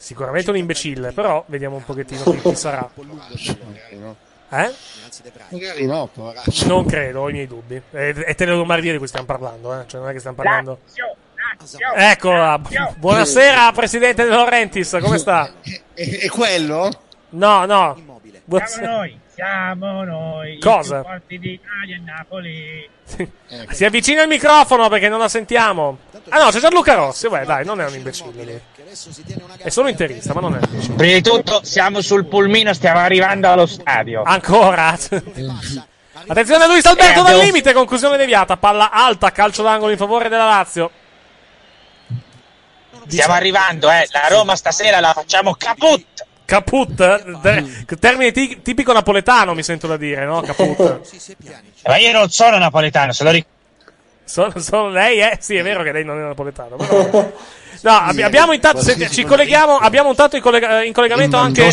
Sicuramente 0.00 0.48
un 0.48 0.56
imbecille, 0.56 1.12
però 1.12 1.44
vediamo 1.48 1.76
un 1.76 1.84
pochettino 1.84 2.22
chi, 2.22 2.40
chi 2.40 2.54
sarà. 2.54 2.88
Eh? 4.48 4.72
Magari 5.50 5.84
no, 5.84 6.08
poveraccio. 6.10 6.66
Non 6.66 6.86
credo, 6.86 7.20
ho 7.20 7.28
i 7.28 7.32
miei 7.32 7.46
dubbi. 7.46 7.76
È, 7.90 8.14
è 8.14 8.34
Tele 8.34 8.52
Lombardia 8.52 8.92
di 8.92 8.98
cui 8.98 9.06
stiamo 9.06 9.26
parlando, 9.26 9.78
eh? 9.78 9.84
Cioè, 9.86 10.00
non 10.00 10.08
è 10.08 10.12
che 10.14 10.18
stiamo 10.20 10.38
parlando. 10.38 10.78
Eccola. 11.94 12.58
bu- 12.58 12.70
Buonasera, 12.96 13.70
presidente 13.72 14.24
De 14.24 14.30
Laurentiis, 14.30 14.96
come 15.02 15.18
sta? 15.18 15.52
È, 15.92 16.18
è 16.20 16.28
quello? 16.30 16.90
No, 17.30 17.66
no. 17.66 17.92
Siamo 17.94 18.20
Buonasera. 18.46 19.06
Siamo 19.40 20.04
noi. 20.04 20.58
Cosa? 20.58 20.98
I 20.98 21.00
più 21.00 21.10
forti 21.10 21.38
d'Italia 21.38 21.96
e 21.96 22.00
Napoli. 22.04 22.88
Si 23.70 23.84
avvicina 23.84 24.22
il 24.22 24.28
microfono 24.28 24.88
perché 24.90 25.08
non 25.08 25.18
la 25.18 25.28
sentiamo. 25.28 25.98
Ah 26.28 26.44
no, 26.44 26.50
c'è 26.50 26.60
Gianluca 26.60 26.94
Rossi. 26.94 27.28
Beh, 27.28 27.44
dai, 27.46 27.64
non 27.64 27.80
è 27.80 27.86
un 27.86 27.94
imbecille. 27.94 28.62
È 29.56 29.68
solo 29.70 29.88
interista, 29.88 30.34
ma 30.34 30.40
non 30.40 30.54
è 30.54 30.58
un 30.58 30.64
imbecille. 30.64 30.94
Prima 30.94 31.14
di 31.14 31.22
tutto 31.22 31.64
siamo 31.64 32.02
sul 32.02 32.26
pulmino, 32.26 32.74
stiamo 32.74 32.98
arrivando 32.98 33.50
allo 33.50 33.66
stadio. 33.66 34.22
Ancora? 34.24 34.96
Attenzione 36.26 36.66
Luis 36.66 36.84
Alberto 36.84 37.20
Eh, 37.20 37.30
dal 37.30 37.38
limite, 37.38 37.72
conclusione 37.72 38.18
deviata, 38.18 38.58
palla 38.58 38.90
alta, 38.90 39.32
calcio 39.32 39.62
d'angolo 39.62 39.90
in 39.90 39.96
favore 39.96 40.28
della 40.28 40.44
Lazio. 40.44 40.90
Stiamo 43.06 43.32
arrivando, 43.32 43.90
eh. 43.90 44.06
La 44.10 44.28
Roma 44.28 44.54
stasera 44.54 45.00
la 45.00 45.12
facciamo 45.14 45.54
caput. 45.54 46.28
Caput, 46.50 47.40
te- 47.40 47.96
termine 48.00 48.32
ti- 48.32 48.60
tipico 48.60 48.92
napoletano 48.92 49.54
mi 49.54 49.62
sento 49.62 49.86
da 49.86 49.96
dire, 49.96 50.24
no? 50.24 50.40
Caput. 50.40 51.00
Ma 51.86 51.96
io 51.96 52.10
non 52.10 52.28
sono 52.28 52.58
napoletano, 52.58 53.12
se 53.12 53.22
lo 53.22 53.30
ricordo. 53.30 53.58
Sono, 54.24 54.58
sono 54.58 54.88
lei, 54.88 55.20
eh? 55.20 55.38
Sì, 55.40 55.54
è 55.54 55.62
vero 55.62 55.84
che 55.84 55.92
lei 55.92 56.04
non 56.04 56.18
è 56.18 56.22
napoletano, 56.22 56.74
però... 56.74 57.32
No, 57.82 57.92
abbi- 57.92 58.22
abbiamo 58.22 58.52
intanto, 58.52 58.82
senti, 58.82 59.08
ci 59.08 59.24
colleghiamo, 59.24 59.78
abbiamo 59.78 60.10
intanto 60.10 60.36
in, 60.36 60.42
collega- 60.42 60.82
in 60.82 60.92
collegamento 60.92 61.38
anche, 61.38 61.72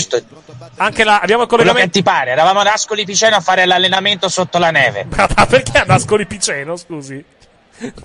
anche 0.77 1.03
la, 1.03 1.19
abbiamo 1.19 1.41
il 1.43 1.49
collegamento, 1.49 1.89
ti 1.89 2.03
pare, 2.03 2.31
eravamo 2.31 2.59
ad 2.61 2.67
Ascoli 2.67 3.03
Piceno 3.03 3.35
a 3.35 3.41
fare 3.41 3.65
l'allenamento 3.65 4.29
sotto 4.29 4.57
la 4.57 4.69
neve. 4.71 5.05
ma 5.09 5.45
perché 5.47 5.79
ad 5.79 5.89
Ascoli 5.89 6.25
Piceno, 6.25 6.77
scusi? 6.77 7.21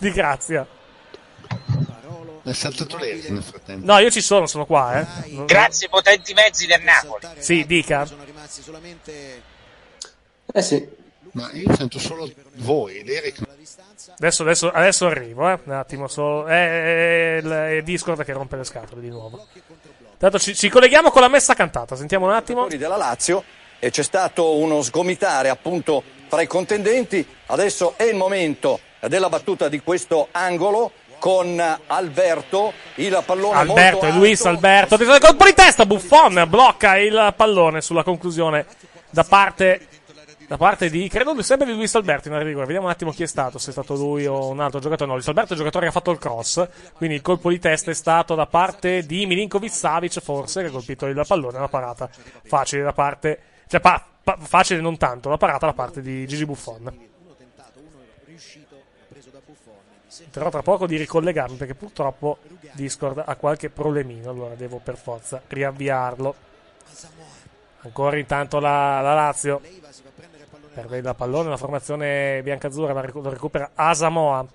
Di 0.00 0.10
grazia. 0.10 0.66
È 2.42 2.52
saltato 2.52 2.96
lei 2.96 3.22
nel 3.28 3.42
frattempo. 3.42 3.86
No, 3.86 3.98
io 3.98 4.10
ci 4.10 4.20
sono, 4.20 4.46
sono 4.46 4.66
qua, 4.66 5.00
eh. 5.00 5.44
Grazie 5.44 5.88
potenti 5.88 6.34
mezzi 6.34 6.66
del 6.66 6.82
Napoli. 6.82 7.26
Sì, 7.38 7.64
dica. 7.66 8.08
Eh 10.52 10.62
sì. 10.62 11.00
Ma 11.32 11.50
io 11.52 11.74
sento 11.74 11.98
solo 11.98 12.30
voi, 12.56 13.02
l'Eric. 13.04 13.40
Adesso, 14.18 14.42
adesso, 14.42 14.70
adesso 14.70 15.06
arrivo, 15.06 15.48
eh. 15.48 15.58
Un 15.64 15.72
attimo 15.72 16.08
solo. 16.08 16.46
È, 16.46 16.52
è 16.52 17.40
il 17.42 17.50
è 17.50 17.82
Discord 17.82 18.24
che 18.24 18.32
rompe 18.32 18.56
le 18.56 18.64
scatole 18.64 19.00
di 19.00 19.08
nuovo. 19.08 19.46
Tanto 20.18 20.38
ci, 20.38 20.54
ci 20.54 20.68
colleghiamo 20.68 21.10
con 21.10 21.22
la 21.22 21.28
messa 21.28 21.54
cantata. 21.54 21.94
Sentiamo 21.94 22.26
un 22.26 22.32
attimo. 22.32 22.66
della 22.66 22.96
Lazio 22.96 23.44
e 23.78 23.90
c'è 23.90 24.02
stato 24.02 24.56
uno 24.56 24.82
sgomitare 24.82 25.48
appunto 25.48 26.02
tra 26.28 26.42
i 26.42 26.46
contendenti. 26.48 27.24
Adesso 27.46 27.94
è 27.96 28.04
il 28.04 28.16
momento 28.16 28.80
della 29.00 29.28
battuta 29.28 29.68
di 29.68 29.80
questo 29.80 30.28
angolo 30.32 30.92
con 31.22 31.78
Alberto, 31.86 32.72
il 32.96 33.22
pallone 33.24 33.56
Alberto 33.56 34.00
molto 34.00 34.06
e 34.06 34.18
Luis 34.18 34.44
Alberto. 34.44 34.98
Colpo 34.98 35.44
di 35.44 35.54
testa. 35.54 35.86
Buffon 35.86 36.46
blocca 36.48 36.96
il 36.96 37.32
pallone 37.36 37.80
sulla 37.80 38.02
conclusione 38.02 38.66
da 39.08 39.22
parte. 39.22 39.86
Da 40.48 40.56
parte 40.56 40.90
di, 40.90 41.08
credo 41.08 41.40
sempre 41.40 41.68
di 41.68 41.74
Luis 41.74 41.94
Alberto 41.94 42.28
in 42.28 42.42
rigore. 42.42 42.66
Vediamo 42.66 42.86
un 42.86 42.92
attimo 42.92 43.12
chi 43.12 43.22
è 43.22 43.26
stato, 43.26 43.58
se 43.58 43.68
è 43.68 43.72
stato 43.72 43.94
lui 43.94 44.26
o 44.26 44.48
un 44.48 44.58
altro 44.58 44.80
giocatore. 44.80 45.06
No, 45.06 45.14
Luis 45.14 45.28
Alberto 45.28 45.50
è 45.50 45.52
il 45.52 45.58
giocatore 45.58 45.84
che 45.84 45.90
ha 45.90 45.94
fatto 45.94 46.10
il 46.10 46.18
cross. 46.18 46.68
Quindi 46.94 47.14
il 47.14 47.22
colpo 47.22 47.50
di 47.50 47.60
testa 47.60 47.92
è 47.92 47.94
stato 47.94 48.34
da 48.34 48.46
parte 48.46 49.06
di 49.06 49.24
Milinkovic 49.24 49.72
Savic, 49.72 50.18
forse, 50.20 50.62
che 50.62 50.66
ha 50.66 50.70
colpito 50.72 51.06
il 51.06 51.24
pallone. 51.24 51.56
La 51.56 51.68
parata 51.68 52.10
facile 52.42 52.82
da 52.82 52.92
parte. 52.92 53.38
Cioè, 53.68 53.78
pa- 53.78 54.04
pa- 54.24 54.38
facile 54.40 54.80
non 54.80 54.98
tanto, 54.98 55.28
la 55.28 55.36
parata 55.36 55.66
da 55.66 55.72
parte 55.72 56.02
di 56.02 56.26
Gigi 56.26 56.44
Buffon. 56.44 57.10
Però 60.30 60.50
tra 60.50 60.62
poco 60.62 60.86
di 60.86 60.96
ricollegarmi 60.96 61.56
perché 61.56 61.74
purtroppo 61.74 62.38
Discord 62.72 63.22
ha 63.24 63.36
qualche 63.36 63.70
problemino, 63.70 64.28
allora 64.28 64.54
devo 64.54 64.78
per 64.78 64.96
forza 64.96 65.40
riavviarlo. 65.46 66.34
Ancora 67.84 68.18
intanto 68.18 68.60
la, 68.60 69.00
la 69.00 69.14
Lazio 69.14 69.60
perde 70.72 70.98
il 70.98 71.14
pallone, 71.16 71.48
la 71.48 71.56
formazione 71.56 72.40
biancazzurra 72.42 72.92
la 72.92 73.10
lo 73.12 73.30
recupera 73.30 73.70
Asamoa. 73.74 74.46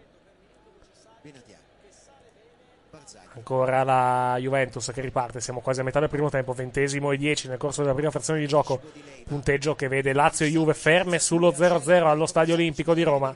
Ancora 3.34 3.84
la 3.84 4.36
Juventus 4.40 4.92
che 4.92 5.02
riparte, 5.02 5.40
siamo 5.40 5.60
quasi 5.60 5.80
a 5.80 5.84
metà 5.84 6.00
del 6.00 6.10
primo 6.10 6.30
tempo, 6.30 6.54
ventesimo 6.54 7.12
e 7.12 7.18
10 7.18 7.50
nel 7.50 7.58
corso 7.58 7.82
della 7.82 7.94
prima 7.94 8.10
frazione 8.10 8.40
di 8.40 8.48
gioco. 8.48 8.82
Punteggio 9.28 9.76
che 9.76 9.88
vede 9.88 10.14
Lazio 10.14 10.46
e 10.46 10.50
Juve 10.50 10.74
ferme 10.74 11.20
sullo 11.20 11.52
0-0 11.52 12.08
allo 12.08 12.26
Stadio 12.26 12.56
Olimpico 12.56 12.96
di 12.96 13.04
Roma. 13.04 13.36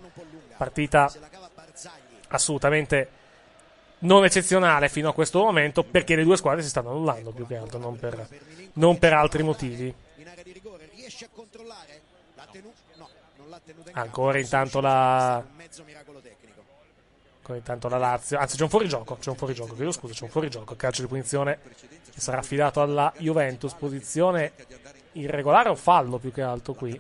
Partita 0.57 1.12
assolutamente 2.31 3.19
non 3.99 4.23
eccezionale 4.25 4.89
fino 4.89 5.09
a 5.09 5.13
questo 5.13 5.39
momento 5.39 5.83
perché 5.83 6.15
le 6.15 6.23
due 6.23 6.37
squadre 6.37 6.63
si 6.63 6.69
stanno 6.69 6.89
annullando 6.89 7.31
più 7.31 7.45
che 7.45 7.55
altro, 7.55 7.79
non 7.79 7.97
per, 7.97 8.27
non 8.73 8.97
per 8.97 9.13
altri 9.13 9.43
motivi. 9.43 9.93
Ancora 13.91 14.39
intanto 14.39 14.79
la 14.79 15.43
Ancora 17.41 17.57
intanto 17.57 17.89
la 17.89 17.97
Lazio, 17.97 18.37
anzi 18.37 18.55
c'è 18.55 18.63
un 18.63 18.69
fuorigioco, 18.69 19.15
c'è 19.15 19.29
un 19.29 19.35
fuorigioco, 19.35 19.73
chiedo 19.73 19.91
scusa, 19.91 20.13
c'è 20.13 20.23
un 20.23 20.29
fuorigioco, 20.29 20.75
calcio 20.75 21.01
di 21.01 21.07
punizione 21.07 21.59
che 22.13 22.21
sarà 22.21 22.37
affidato 22.37 22.81
alla 22.81 23.11
Juventus, 23.17 23.73
posizione 23.73 24.53
irregolare 25.13 25.69
o 25.69 25.75
fallo 25.75 26.19
più 26.19 26.31
che 26.31 26.43
altro 26.43 26.73
qui. 26.73 26.99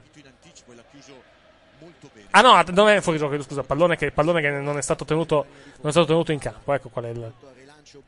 Ah 2.31 2.41
no, 2.41 2.63
non 2.73 2.87
è 2.89 3.01
fuorigioco, 3.01 3.31
chiedo 3.31 3.45
scusa, 3.45 3.63
pallone 3.63 3.95
che, 3.97 4.11
pallone 4.11 4.41
che 4.41 4.49
non 4.49 4.77
è 4.77 4.81
stato 4.81 5.03
tenuto 5.05 5.45
non 5.79 5.87
è 5.87 5.91
stato 5.91 6.05
tenuto 6.07 6.31
in 6.31 6.39
campo, 6.39 6.73
ecco 6.73 6.89
qual 6.89 7.05
è 7.05 7.09
il- 7.09 7.33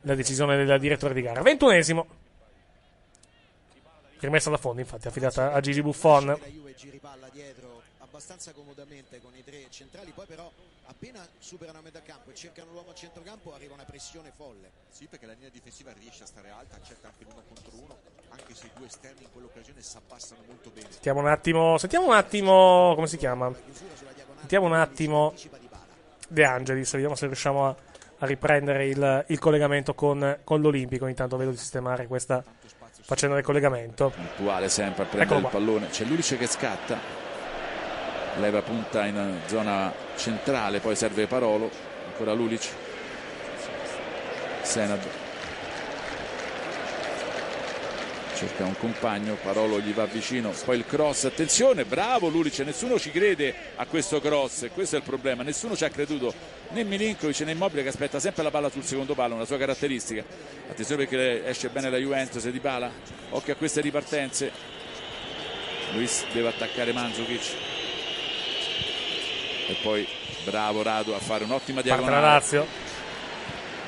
la 0.02 0.14
decisione 0.14 0.64
del 0.64 0.80
direttore 0.80 1.12
di 1.12 1.20
gara. 1.22 1.42
Ventunesimo. 1.42 2.06
Rimessa 4.20 4.48
da 4.48 4.56
fondo, 4.56 4.80
infatti, 4.80 5.06
affidata 5.08 5.52
a 5.52 5.60
Gigi 5.60 5.82
Buffon. 5.82 6.38
Abbastanza 8.00 8.52
comodamente 8.52 9.20
con 9.20 9.32
i 9.36 9.44
tre 9.44 9.66
centrali, 9.70 10.12
poi 10.14 10.24
però 10.26 10.50
appena 10.86 11.26
superano 11.38 11.78
a 11.78 11.82
metà 11.82 12.02
campo 12.02 12.30
e 12.30 12.34
cercano 12.34 12.72
l'uomo 12.72 12.90
a 12.90 12.94
centrocampo 12.94 13.54
arriva 13.54 13.74
una 13.74 13.84
pressione 13.84 14.32
folle. 14.34 14.70
Sì, 14.90 15.06
perché 15.06 15.26
la 15.26 15.32
linea 15.32 15.48
difensiva 15.50 15.92
riesce 15.92 16.22
a 16.22 16.26
stare 16.26 16.50
alta, 16.50 16.76
accetta 16.76 17.08
anche 17.08 17.24
l'uno 17.24 17.42
contro 17.46 17.72
uno, 17.82 17.98
anche 18.30 18.54
se 18.54 18.66
i 18.66 18.70
due 18.76 18.86
esterni 18.86 19.22
in 19.22 19.32
quell'occasione 19.32 19.80
si 19.82 19.96
abbassano 19.96 20.42
molto 20.46 20.70
bene. 20.70 20.88
Sentiamo 20.90 21.20
un 21.20 21.28
attimo, 21.28 21.78
sentiamo 21.78 22.06
un 22.06 22.14
attimo, 22.14 22.92
come 22.94 23.06
si 23.06 23.16
chiama? 23.16 23.52
Sentiamo 24.38 24.66
un 24.66 24.74
attimo 24.74 25.34
De 26.28 26.44
Angelis, 26.44 26.92
vediamo 26.92 27.14
se 27.14 27.26
riusciamo 27.26 27.66
a, 27.66 27.76
a 28.18 28.26
riprendere 28.26 28.86
il, 28.86 29.24
il 29.28 29.38
collegamento 29.38 29.94
con, 29.94 30.40
con 30.44 30.60
l'Olimpico. 30.60 31.06
Intanto 31.06 31.36
vedo 31.36 31.50
di 31.50 31.56
sistemare 31.56 32.06
questa 32.06 32.42
facendo 33.02 33.34
del 33.34 33.44
collegamento. 33.44 34.10
Puntuale 34.10 34.68
sempre 34.68 35.02
a 35.02 35.06
prendere 35.06 35.24
Eccolo 35.24 35.40
il 35.40 35.50
qua. 35.50 35.58
pallone. 35.58 35.88
C'è 35.88 36.04
l'Ulice 36.04 36.36
che 36.36 36.46
scatta. 36.46 36.98
Leva 38.38 38.62
punta 38.62 39.06
in 39.06 39.40
zona 39.46 39.92
centrale, 40.16 40.80
poi 40.80 40.96
serve 40.96 41.26
Parolo. 41.26 41.70
Ancora 42.06 42.32
Lulic. 42.32 42.68
Senad. 44.62 45.00
Cerca 48.34 48.64
un 48.64 48.76
compagno, 48.76 49.36
Parolo 49.40 49.78
gli 49.78 49.92
va 49.92 50.06
vicino, 50.06 50.52
poi 50.64 50.78
il 50.78 50.86
cross, 50.86 51.24
attenzione, 51.24 51.84
bravo 51.84 52.26
Lulic, 52.28 52.58
nessuno 52.58 52.98
ci 52.98 53.12
crede 53.12 53.54
a 53.76 53.86
questo 53.86 54.20
cross, 54.20 54.68
questo 54.74 54.96
è 54.96 54.98
il 54.98 55.04
problema, 55.04 55.44
nessuno 55.44 55.76
ci 55.76 55.84
ha 55.84 55.88
creduto, 55.88 56.34
né 56.70 56.82
Milinkovic 56.82 57.40
né 57.42 57.52
Immobile 57.52 57.84
che 57.84 57.90
aspetta 57.90 58.18
sempre 58.18 58.42
la 58.42 58.50
palla 58.50 58.70
sul 58.70 58.82
secondo 58.82 59.14
palo, 59.14 59.36
una 59.36 59.44
sua 59.44 59.56
caratteristica. 59.56 60.24
Attenzione 60.68 61.06
perché 61.06 61.46
esce 61.46 61.68
bene 61.68 61.90
la 61.90 61.96
Juventus 61.96 62.48
di 62.48 62.58
pala, 62.58 62.90
occhio 63.30 63.52
a 63.52 63.56
queste 63.56 63.80
ripartenze. 63.80 64.50
Luis 65.92 66.24
deve 66.32 66.48
attaccare 66.48 66.92
Mandzukic. 66.92 67.73
E 69.66 69.76
poi 69.82 70.06
bravo 70.44 70.82
Radu 70.82 71.12
a 71.12 71.18
fare 71.18 71.44
un'ottima 71.44 71.80
Parte 71.80 71.90
la 71.90 71.96
diagonale. 71.96 72.26
Lazio. 72.34 72.66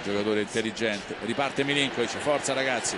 Giocatore 0.04 0.40
intelligente. 0.42 1.16
Riparte 1.24 1.64
Milinkovic, 1.64 2.16
forza 2.18 2.52
ragazzi. 2.52 2.96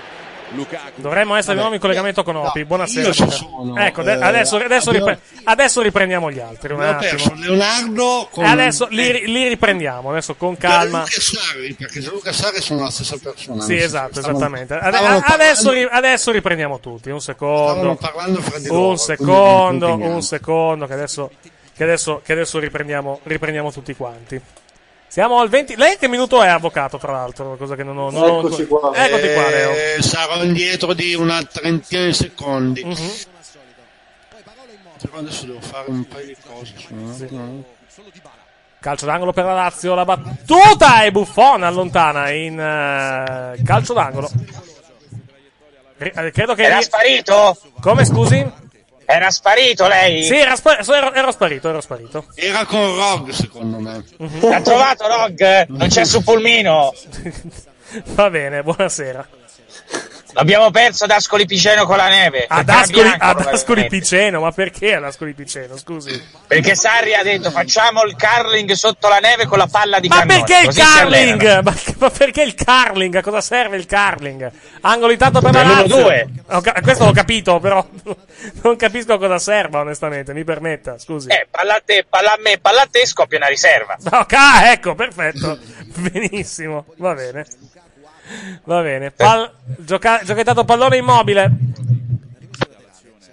Lukaku. 0.52 1.02
Dovremmo 1.02 1.34
essere 1.34 1.54
di 1.54 1.60
nuovo 1.60 1.74
in 1.74 1.80
collegamento 1.80 2.22
con 2.22 2.36
Opi. 2.36 2.64
Buonasera. 2.64 3.08
Luca. 3.08 3.30
sono, 3.30 3.76
Ecco, 3.78 4.00
eh, 4.02 4.12
adesso, 4.12 4.56
adesso, 4.56 4.88
abbiamo- 4.88 5.08
ripre- 5.08 5.20
adesso 5.44 5.82
riprendiamo 5.82 6.30
gli 6.30 6.38
altri. 6.38 6.72
Un 6.72 6.80
attimo. 6.82 7.34
Leonardo 7.36 8.28
con 8.30 8.44
E 8.44 8.48
adesso 8.48 8.86
li, 8.90 9.26
li 9.30 9.46
riprendiamo. 9.48 10.10
Adesso 10.10 10.36
con 10.36 10.56
calma. 10.56 11.04
E 11.04 11.20
Sarri, 11.20 11.74
perché 11.74 11.98
e 11.98 12.32
Sarri 12.32 12.62
sono 12.62 12.82
la 12.84 12.90
stessa 12.90 13.18
persona. 13.22 13.62
Sì, 13.62 13.76
esatto, 13.76 14.12
stavano- 14.20 14.36
esattamente. 14.38 14.74
Ade- 14.74 14.96
adesso, 14.96 15.20
parlando- 15.20 15.70
ri- 15.72 15.88
adesso 15.90 16.30
riprendiamo 16.30 16.80
tutti. 16.80 17.10
Un 17.10 17.20
secondo. 17.20 17.68
Stavano 17.72 17.96
parlando 17.96 18.40
fra 18.40 18.58
di 18.58 18.68
loro, 18.68 18.88
Un 18.88 18.96
secondo, 18.98 19.94
un 19.96 20.22
secondo, 20.22 20.86
che 20.86 20.92
adesso, 20.94 21.30
che 21.78 21.84
adesso, 21.84 22.20
che 22.24 22.32
adesso 22.32 22.58
riprendiamo, 22.58 23.20
riprendiamo 23.22 23.70
tutti 23.70 23.94
quanti. 23.94 24.40
Siamo 25.06 25.38
al 25.38 25.48
20. 25.48 25.76
Lei 25.76 25.96
che 25.96 26.08
minuto 26.08 26.42
è, 26.42 26.48
avvocato, 26.48 26.98
tra 26.98 27.12
l'altro? 27.12 27.56
Cosa 27.56 27.76
che 27.76 27.84
non 27.84 27.96
ho. 27.96 28.10
Non 28.10 28.22
ho- 28.22 28.38
Eccoci 28.40 28.66
qua. 28.66 28.92
Eccoti 28.94 29.32
qua, 29.32 29.48
Leo. 29.48 29.70
Eh, 29.70 29.96
sarò 30.02 30.42
indietro 30.42 30.92
di 30.92 31.14
una 31.14 31.40
trentina 31.44 32.04
di 32.04 32.12
secondi. 32.12 32.84
Mhm. 32.84 33.12
Però 35.00 35.18
adesso 35.18 35.46
devo 35.46 35.60
fare 35.60 35.88
un 35.90 36.06
paio 36.08 36.26
di 36.26 36.36
cose. 36.44 36.72
su- 36.76 37.26
no? 37.36 37.64
Calcio 38.80 39.06
d'angolo 39.06 39.32
per 39.32 39.44
la 39.44 39.54
Lazio, 39.54 39.94
la 39.94 40.04
battuta 40.04 41.02
e 41.04 41.10
Buffon 41.12 41.62
allontana 41.62 42.30
in 42.30 42.58
eh, 42.58 43.62
calcio 43.62 43.92
d'angolo. 43.92 44.28
Ri- 45.98 46.12
eh, 46.14 46.30
credo 46.32 46.54
che 46.54 46.64
Era 46.64 46.80
sparito? 46.80 47.56
Come 47.80 48.04
scusi? 48.04 48.66
Era 49.10 49.30
sparito 49.30 49.88
lei? 49.88 50.22
Sì, 50.22 50.36
era, 50.36 50.54
spa- 50.54 50.80
ero, 50.80 51.14
ero 51.14 51.30
sparito, 51.32 51.70
ero 51.70 51.80
sparito. 51.80 52.26
Era 52.34 52.66
con 52.66 52.94
Rog, 52.94 53.30
secondo 53.30 53.78
me. 53.78 54.04
L'ha 54.18 54.60
trovato 54.60 55.06
Rog? 55.06 55.64
Non 55.68 55.88
c'è 55.88 56.04
su 56.04 56.22
Pulmino. 56.22 56.92
Va 58.12 58.28
bene, 58.28 58.62
buonasera. 58.62 59.26
L'abbiamo 60.32 60.70
perso 60.70 61.04
ad 61.04 61.10
Ascoli 61.10 61.46
Piceno 61.46 61.86
con 61.86 61.96
la 61.96 62.08
neve. 62.08 62.44
Ad 62.48 62.68
Ascoli, 62.68 63.12
ad 63.16 63.46
Ascoli. 63.46 63.86
Piceno, 63.88 64.40
ma 64.40 64.52
perché 64.52 64.94
ad 64.94 65.04
Ascoli 65.04 65.32
Piceno? 65.32 65.76
Scusi. 65.76 66.22
Perché 66.46 66.74
Sarri 66.74 67.14
ha 67.14 67.22
detto 67.22 67.50
facciamo 67.50 68.02
il 68.02 68.14
curling 68.16 68.70
sotto 68.72 69.08
la 69.08 69.18
neve 69.18 69.46
con 69.46 69.58
la 69.58 69.66
palla 69.66 69.98
di 69.98 70.08
Ma 70.08 70.18
cannone. 70.18 70.44
perché 70.44 70.58
il 70.60 70.66
così 70.66 70.80
curling? 70.80 71.60
Ma, 71.62 71.74
ma 71.98 72.10
perché 72.10 72.42
il 72.42 72.54
curling? 72.54 73.14
A 73.16 73.22
cosa 73.22 73.40
serve 73.40 73.76
il 73.78 73.86
curling? 73.86 74.50
Angolo 74.82 75.12
intanto 75.12 75.40
per 75.40 75.52
la 75.54 75.62
Lazio. 75.62 75.96
due. 75.96 76.28
Questo 76.82 77.04
l'ho 77.06 77.12
capito, 77.12 77.58
però 77.58 77.84
non 78.62 78.76
capisco 78.76 79.14
a 79.14 79.18
cosa 79.18 79.38
serva, 79.38 79.80
onestamente. 79.80 80.32
Mi 80.34 80.44
permetta, 80.44 80.98
scusi. 80.98 81.28
Eh, 81.30 81.46
palla 81.50 81.76
a 81.76 81.82
te, 81.84 82.04
palla 82.08 82.32
a 82.34 82.38
me, 82.40 82.58
palla 82.58 82.82
a 82.82 82.88
te, 82.90 83.06
scoppia 83.06 83.38
una 83.38 83.48
riserva. 83.48 83.96
Ok, 84.10 84.34
ecco, 84.64 84.94
perfetto. 84.94 85.58
Benissimo, 85.96 86.84
va 86.96 87.14
bene. 87.14 87.46
Va 88.64 88.82
bene. 88.82 89.10
Pal- 89.10 89.50
gioca- 89.78 90.20
giochettato 90.24 90.64
pallone 90.64 90.96
immobile. 90.96 91.50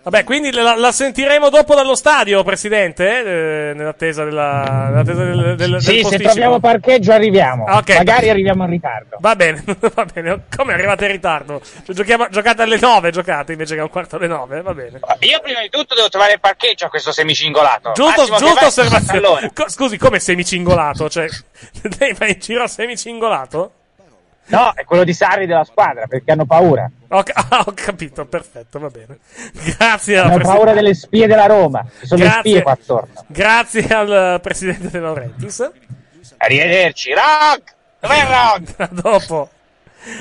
Vabbè, 0.05 0.23
quindi 0.23 0.51
la, 0.51 0.75
la 0.75 0.91
sentiremo 0.91 1.49
dopo 1.49 1.73
dallo 1.73 1.95
stadio, 1.95 2.43
Presidente, 2.43 3.69
eh, 3.69 3.73
nell'attesa, 3.73 4.23
della, 4.23 4.89
nell'attesa 4.91 5.23
del, 5.23 5.55
del, 5.55 5.81
Sì, 5.81 5.93
del 5.95 6.05
se 6.05 6.17
troviamo 6.19 6.59
parcheggio 6.59 7.11
arriviamo. 7.11 7.65
Ah, 7.65 7.77
ok. 7.77 7.95
Magari 7.95 8.29
arriviamo 8.29 8.65
in 8.65 8.69
ritardo. 8.69 9.17
Va 9.19 9.35
bene, 9.35 9.63
va 9.65 10.05
bene. 10.13 10.41
Come 10.55 10.73
arrivate 10.73 11.05
in 11.05 11.11
ritardo? 11.11 11.59
Cioè, 11.83 11.95
giochiamo- 11.95 12.29
giocate 12.29 12.61
alle 12.61 12.77
9, 12.79 13.09
giocate 13.09 13.53
invece 13.53 13.73
che 13.73 13.79
a 13.79 13.83
un 13.85 13.89
quarto 13.89 14.17
alle 14.17 14.27
9, 14.27 14.61
va 14.61 14.73
bene. 14.75 14.99
Io 15.21 15.39
prima 15.41 15.61
di 15.61 15.69
tutto 15.69 15.95
devo 15.95 16.07
trovare 16.09 16.33
il 16.33 16.39
parcheggio 16.39 16.85
a 16.85 16.89
questo 16.89 17.11
semicingolato. 17.11 17.93
Giusto, 17.93 18.25
giusto 18.37 18.65
osservazione. 18.67 19.51
Co- 19.55 19.69
scusi, 19.69 19.97
come 19.97 20.19
semicingolato? 20.19 21.09
Cioè, 21.09 21.25
lei 21.97 22.13
va 22.13 22.27
in 22.27 22.37
giro 22.39 22.67
semicingolato? 22.67 23.71
No, 24.47 24.71
è 24.73 24.83
quello 24.83 25.03
di 25.03 25.13
Sarri 25.13 25.45
della 25.45 25.63
squadra 25.63 26.05
perché 26.07 26.31
hanno 26.31 26.45
paura. 26.45 26.89
Ho, 27.09 27.23
ca- 27.23 27.33
ah, 27.49 27.63
ho 27.65 27.71
capito, 27.73 28.25
perfetto, 28.25 28.79
va 28.79 28.89
bene. 28.89 29.19
Grazie 29.77 30.17
Hanno 30.17 30.35
Presi- 30.35 30.51
paura 30.51 30.73
delle 30.73 30.93
spie 30.93 31.27
della 31.27 31.45
Roma. 31.45 31.85
Ci 31.99 32.07
sono 32.07 32.21
le 32.23 32.27
Grazie. 32.29 32.49
spie 32.51 32.61
qua 32.61 32.71
attorno. 32.71 33.13
Grazie 33.27 33.87
al 33.87 34.39
presidente 34.41 34.89
De 34.89 34.99
Laurentiis. 34.99 35.71
Arrivederci. 36.37 37.11
Rock! 37.13 37.73
Dov'è 37.99 38.25
Rock? 38.25 38.73
A 38.81 38.89
dopo. 38.91 39.49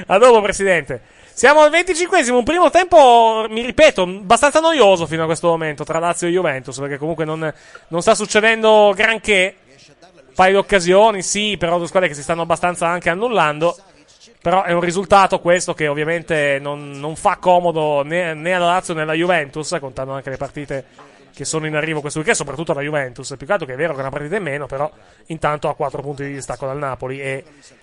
A 0.07 0.19
dopo, 0.19 0.41
presidente. 0.41 1.03
Siamo 1.33 1.61
al 1.63 1.71
25esimo, 1.71 2.35
un 2.35 2.45
primo 2.45 2.71
tempo, 2.71 3.45
mi 3.51 3.63
ripeto, 3.67 4.03
abbastanza 4.03 4.61
noioso 4.61 5.05
fino 5.05 5.25
a 5.25 5.27
questo 5.27 5.49
momento 5.49 5.83
tra 5.83 5.99
Lazio 5.99 6.29
e 6.29 6.31
Juventus, 6.31 6.79
perché 6.79 6.97
comunque 6.97 7.25
non, 7.25 7.53
non 7.89 8.01
sta 8.03 8.15
succedendo 8.15 8.93
granché. 8.95 9.57
Un 10.29 10.33
paio 10.35 10.53
di 10.53 10.59
occasioni, 10.59 11.23
sì, 11.23 11.57
però 11.59 11.77
due 11.79 11.89
squadre 11.89 12.09
che 12.09 12.15
si 12.15 12.23
stanno 12.23 12.43
abbastanza 12.43 12.87
anche 12.87 13.11
annullando. 13.11 13.77
Però 14.45 14.63
è 14.63 14.73
un 14.73 14.83
risultato 14.83 15.41
questo 15.41 15.73
che 15.73 15.89
ovviamente 15.89 16.59
non, 16.61 16.91
non 16.91 17.17
fa 17.17 17.39
comodo 17.39 18.03
né, 18.03 18.35
né 18.35 18.53
alla 18.53 18.67
Lazio 18.67 18.93
né 18.93 19.01
alla 19.01 19.15
Juventus, 19.15 19.75
contando 19.81 20.13
anche 20.13 20.29
le 20.29 20.37
partite 20.37 20.85
che 21.35 21.47
sono 21.47 21.67
in 21.67 21.75
arrivo 21.75 22.03
questo 22.03 22.19
weekend, 22.19 22.37
soprattutto 22.37 22.73
alla 22.73 22.83
Juventus. 22.83 23.33
Più 23.39 23.47
che 23.47 23.53
altro 23.53 23.67
che 23.67 23.73
è 23.73 23.77
vero 23.77 23.93
che 23.93 24.01
è 24.01 24.03
una 24.03 24.11
partita 24.11 24.37
in 24.37 24.43
meno, 24.43 24.67
però 24.67 24.91
intanto 25.29 25.71
ha 25.71 25.75
4 25.75 26.03
punti 26.03 26.25
di 26.25 26.35
distacco 26.35 26.67
dal 26.67 26.77
Napoli 26.77 27.23
e 27.23 27.43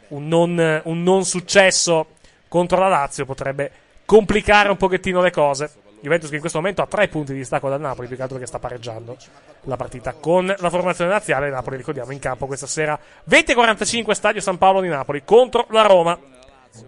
un 0.10 0.28
non, 0.28 0.82
un 0.84 1.02
non 1.02 1.26
successo 1.26 2.10
contro 2.48 2.78
la 2.78 2.90
Lazio 2.90 3.26
potrebbe 3.26 3.72
complicare 4.06 4.70
un 4.70 4.78
pochettino 4.78 5.20
le 5.20 5.32
cose. 5.32 5.72
Juventus 6.00 6.30
che 6.30 6.36
in 6.36 6.42
questo 6.42 6.60
momento 6.60 6.84
ha 6.84 6.86
3 6.86 7.08
punti 7.08 7.32
di 7.32 7.40
distacco 7.40 7.70
dal 7.70 7.82
Napoli, 7.82 8.06
più 8.06 8.18
che 8.18 8.22
altro 8.22 8.38
che 8.38 8.46
sta 8.46 8.60
pareggiando 8.60 9.18
la 9.62 9.78
partita 9.78 10.14
con 10.14 10.46
la 10.46 10.70
formazione 10.70 11.10
nazionale. 11.10 11.50
Napoli, 11.50 11.78
ricordiamo, 11.78 12.12
in 12.12 12.20
campo 12.20 12.46
questa 12.46 12.68
sera 12.68 13.00
20.45 13.28 14.12
Stadio 14.12 14.42
San 14.42 14.60
Paolo 14.60 14.80
di 14.82 14.90
Napoli 14.90 15.24
contro 15.26 15.66
la 15.72 15.82
Roma. 15.82 16.20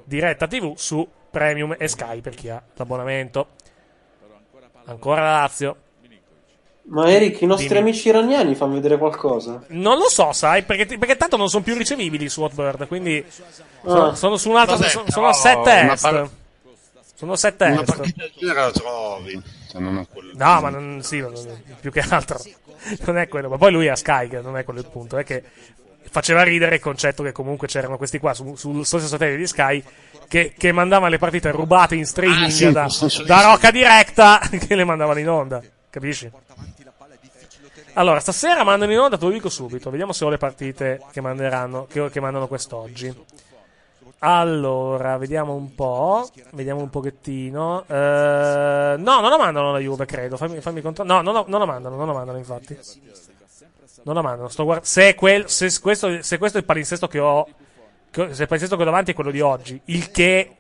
Diretta 0.05 0.47
TV 0.47 0.73
su 0.75 1.07
Premium 1.29 1.75
e 1.77 1.87
Sky 1.87 2.21
per 2.21 2.35
chi 2.35 2.49
ha 2.49 2.61
l'abbonamento. 2.75 3.47
Ancora 4.85 5.21
la 5.21 5.31
Lazio. 5.41 5.77
Ma 6.85 7.09
Eric, 7.09 7.39
i 7.41 7.45
nostri 7.45 7.67
Dimmi. 7.69 7.79
amici 7.79 8.09
iraniani 8.09 8.55
fanno 8.55 8.73
vedere 8.73 8.97
qualcosa? 8.97 9.63
Non 9.69 9.97
lo 9.97 10.09
so, 10.09 10.33
sai, 10.33 10.63
perché, 10.63 10.85
perché 10.97 11.15
tanto 11.15 11.37
non 11.37 11.47
sono 11.47 11.63
più 11.63 11.75
ricevibili 11.77 12.27
su 12.27 12.41
Hotbird, 12.41 12.87
quindi 12.87 13.25
sono, 13.81 14.07
Ah. 14.09 14.15
sono 14.15 14.35
su 14.35 14.49
un 14.49 14.57
altro, 14.57 14.75
Vabbè, 14.75 14.89
sono, 14.89 15.05
sono 15.07 15.27
a 15.27 15.33
7 15.33 15.59
una 15.81 15.93
est. 15.93 16.01
par- 16.03 16.29
Sono 17.15 17.35
7 17.37 17.63
Una 17.65 17.81
est. 17.81 17.95
partita 17.95 18.23
del 18.23 18.31
genere 18.35 18.59
la 18.59 18.71
trovi. 18.71 19.41
Cioè, 19.69 19.79
non 19.81 19.97
è 19.99 20.07
quello. 20.11 20.31
No, 20.35 20.59
ma 20.61 20.69
non, 20.69 21.01
sì, 21.03 21.19
non- 21.21 21.33
più 21.79 21.89
che 21.91 22.01
altro. 22.01 22.37
Non 23.05 23.17
è 23.17 23.29
quello. 23.29 23.47
Ma 23.47 23.55
poi 23.57 23.71
lui 23.71 23.87
ha 23.87 23.95
Sky, 23.95 24.27
che 24.27 24.41
non 24.41 24.57
è 24.57 24.65
quello 24.65 24.81
il 24.81 24.89
punto. 24.89 25.17
È 25.17 25.23
che 25.23 25.41
faceva 26.13 26.43
ridere 26.43 26.75
il 26.75 26.81
concetto 26.81 27.23
che 27.23 27.31
comunque 27.31 27.67
c'erano 27.67 27.97
questi 27.97 28.19
qua 28.19 28.35
su- 28.35 28.53
sul 28.53 28.85
stesso 28.85 29.07
satellite 29.07 29.37
di 29.39 29.47
Sky 29.47 29.83
che, 30.27 30.53
che 30.55 30.71
mandavano 30.71 31.09
le 31.09 31.17
partite 31.17 31.49
rubate 31.49 31.95
in 31.95 32.05
streaming 32.05 32.45
Ah, 32.45 32.49
sì, 32.49 32.71
da, 32.71 32.87
da 33.25 33.37
lì. 33.37 33.43
Rocca 33.45 33.71
Diretta 33.71 34.39
che 34.47 34.75
le 34.75 34.83
mandavano 34.83 35.17
in 35.19 35.27
onda. 35.29 35.61
Capisci? 35.89 36.29
Allora, 37.95 38.19
stasera 38.19 38.63
mandano 38.63 38.91
in 38.91 38.99
onda, 38.99 39.17
te 39.17 39.25
lo 39.25 39.31
dico 39.31 39.49
subito. 39.49 39.89
Vediamo 39.89 40.13
se 40.13 40.23
ho 40.23 40.29
le 40.29 40.37
partite 40.37 41.01
che 41.11 41.19
manderanno, 41.21 41.87
che, 41.89 42.09
che 42.11 42.19
mandano 42.19 42.47
quest'oggi. 42.47 43.13
Allora, 44.19 45.17
vediamo 45.17 45.53
un 45.53 45.75
po'. 45.75 46.29
Vediamo 46.51 46.81
un 46.81 46.89
pochettino. 46.89 47.83
Eh, 47.87 48.95
no, 48.97 49.19
non 49.19 49.29
la 49.29 49.37
mandano 49.37 49.71
la 49.71 49.79
Juve, 49.79 50.05
credo. 50.05 50.37
Fammi, 50.37 50.61
fammi 50.61 50.81
controllare. 50.81 51.23
No, 51.23 51.31
non 51.31 51.41
la, 51.41 51.45
non 51.49 51.59
la 51.59 51.65
mandano, 51.65 51.95
non 51.95 52.07
la 52.07 52.13
mandano, 52.13 52.37
infatti. 52.37 52.77
Non 54.03 54.15
la 54.15 54.21
mandano. 54.21 54.49
Sto 54.49 54.63
guard- 54.63 54.83
se, 54.83 55.15
quel- 55.15 55.49
se, 55.49 55.71
questo, 55.79 56.21
se 56.21 56.37
questo 56.37 56.57
è 56.57 56.61
il 56.61 56.65
palinsesto 56.65 57.07
che 57.07 57.19
ho. 57.19 57.47
che 58.11 58.33
se 58.33 58.41
il 58.41 58.47
palinsesto 58.47 58.75
che 58.75 58.81
ho 58.81 58.85
davanti 58.85 59.11
è 59.11 59.13
quello 59.13 59.31
di 59.31 59.41
oggi. 59.41 59.79
Il 59.85 60.11
che. 60.11 60.57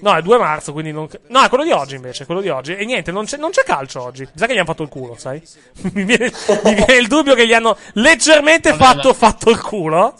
No, 0.00 0.14
è 0.14 0.22
2 0.22 0.38
marzo, 0.38 0.72
quindi 0.72 0.92
non. 0.92 1.08
No, 1.28 1.42
è 1.42 1.48
quello 1.48 1.64
di 1.64 1.72
oggi 1.72 1.94
invece. 1.96 2.26
Quello 2.26 2.40
di 2.40 2.48
oggi. 2.48 2.76
E 2.76 2.84
niente, 2.84 3.10
non 3.10 3.24
c'è, 3.24 3.38
non 3.38 3.50
c'è 3.50 3.62
calcio 3.64 4.02
oggi. 4.02 4.22
Mi 4.22 4.30
sa 4.34 4.46
che 4.46 4.52
gli 4.52 4.56
hanno 4.56 4.66
fatto 4.66 4.82
il 4.82 4.88
culo, 4.88 5.16
sai? 5.16 5.42
mi, 5.92 6.04
viene, 6.04 6.30
mi 6.64 6.74
viene 6.74 6.96
il 6.96 7.08
dubbio 7.08 7.34
che 7.34 7.46
gli 7.46 7.54
hanno 7.54 7.76
leggermente 7.94 8.70
Vabbè, 8.70 8.82
fatto, 8.82 9.14
fatto 9.14 9.50
il 9.50 9.60
culo. 9.60 10.14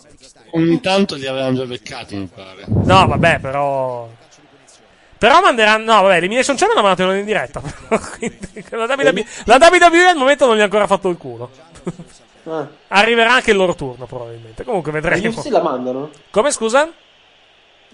Ogni 0.53 0.81
tanto 0.81 1.15
li 1.15 1.27
avevano 1.27 1.57
già 1.57 1.65
beccati, 1.65 2.17
mi 2.17 2.27
pare. 2.27 2.65
No, 2.67 3.07
vabbè, 3.07 3.39
però. 3.39 4.09
Però 5.19 5.41
manderanno. 5.43 5.85
No, 5.93 6.03
vabbè, 6.03 6.15
l'Elimination 6.15 6.57
Chamber 6.57 6.77
l'hanno 6.77 6.89
mandato 6.89 7.13
in 7.13 7.25
diretta. 7.27 7.61
però, 7.61 8.01
quindi 8.19 8.65
la, 8.71 8.87
WWE, 8.87 9.27
la 9.45 9.59
WWE 9.61 10.09
al 10.09 10.17
momento 10.17 10.47
non 10.47 10.57
gli 10.57 10.61
ha 10.61 10.65
ancora 10.65 10.87
fatto 10.87 11.11
il 11.11 11.19
culo. 11.19 11.51
Ah. 12.53 12.69
Arriverà 12.89 13.33
anche 13.35 13.51
il 13.53 13.57
loro 13.57 13.75
turno, 13.75 14.07
probabilmente. 14.07 14.65
Comunque 14.65 14.91
La 14.93 15.01
vedremo. 15.01 15.29
UFC 15.39 15.49
la 15.51 15.63
mandano? 15.63 16.11
Come 16.31 16.51
scusa? 16.51 16.91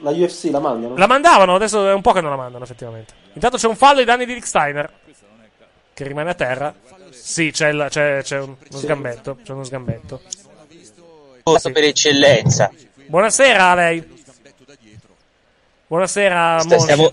La 0.00 0.10
UFC 0.10 0.44
la 0.50 0.60
mandano? 0.60 0.96
La 0.96 1.06
mandavano, 1.06 1.54
adesso 1.54 1.88
è 1.88 1.92
un 1.92 2.00
po' 2.02 2.12
che 2.12 2.20
non 2.20 2.30
la 2.30 2.36
mandano, 2.36 2.64
effettivamente. 2.64 3.14
Intanto 3.34 3.56
c'è 3.56 3.66
un 3.66 3.76
fallo 3.76 3.98
ai 4.00 4.04
danni 4.04 4.24
di 4.26 4.32
Rick 4.34 4.46
Steiner. 4.46 4.90
Che 5.94 6.04
rimane 6.04 6.30
a 6.30 6.34
terra. 6.34 6.74
Sì, 7.10 7.50
c'è, 7.50 7.68
il- 7.68 7.86
c'è- 7.88 8.22
c'è 8.22 8.38
un- 8.38 8.48
uno 8.50 8.56
Sì. 8.68 8.78
sgambetto. 8.78 9.38
C'è 9.42 9.52
uno 9.52 9.64
sgambetto. 9.64 10.20
Posto 11.42 11.70
per 11.72 11.84
eccellenza. 11.84 12.70
Buonasera 13.06 13.70
a 13.70 13.74
lei. 13.74 14.14
Buonasera, 15.86 16.62
Monsi. 16.64 16.78
stiamo- 16.80 17.12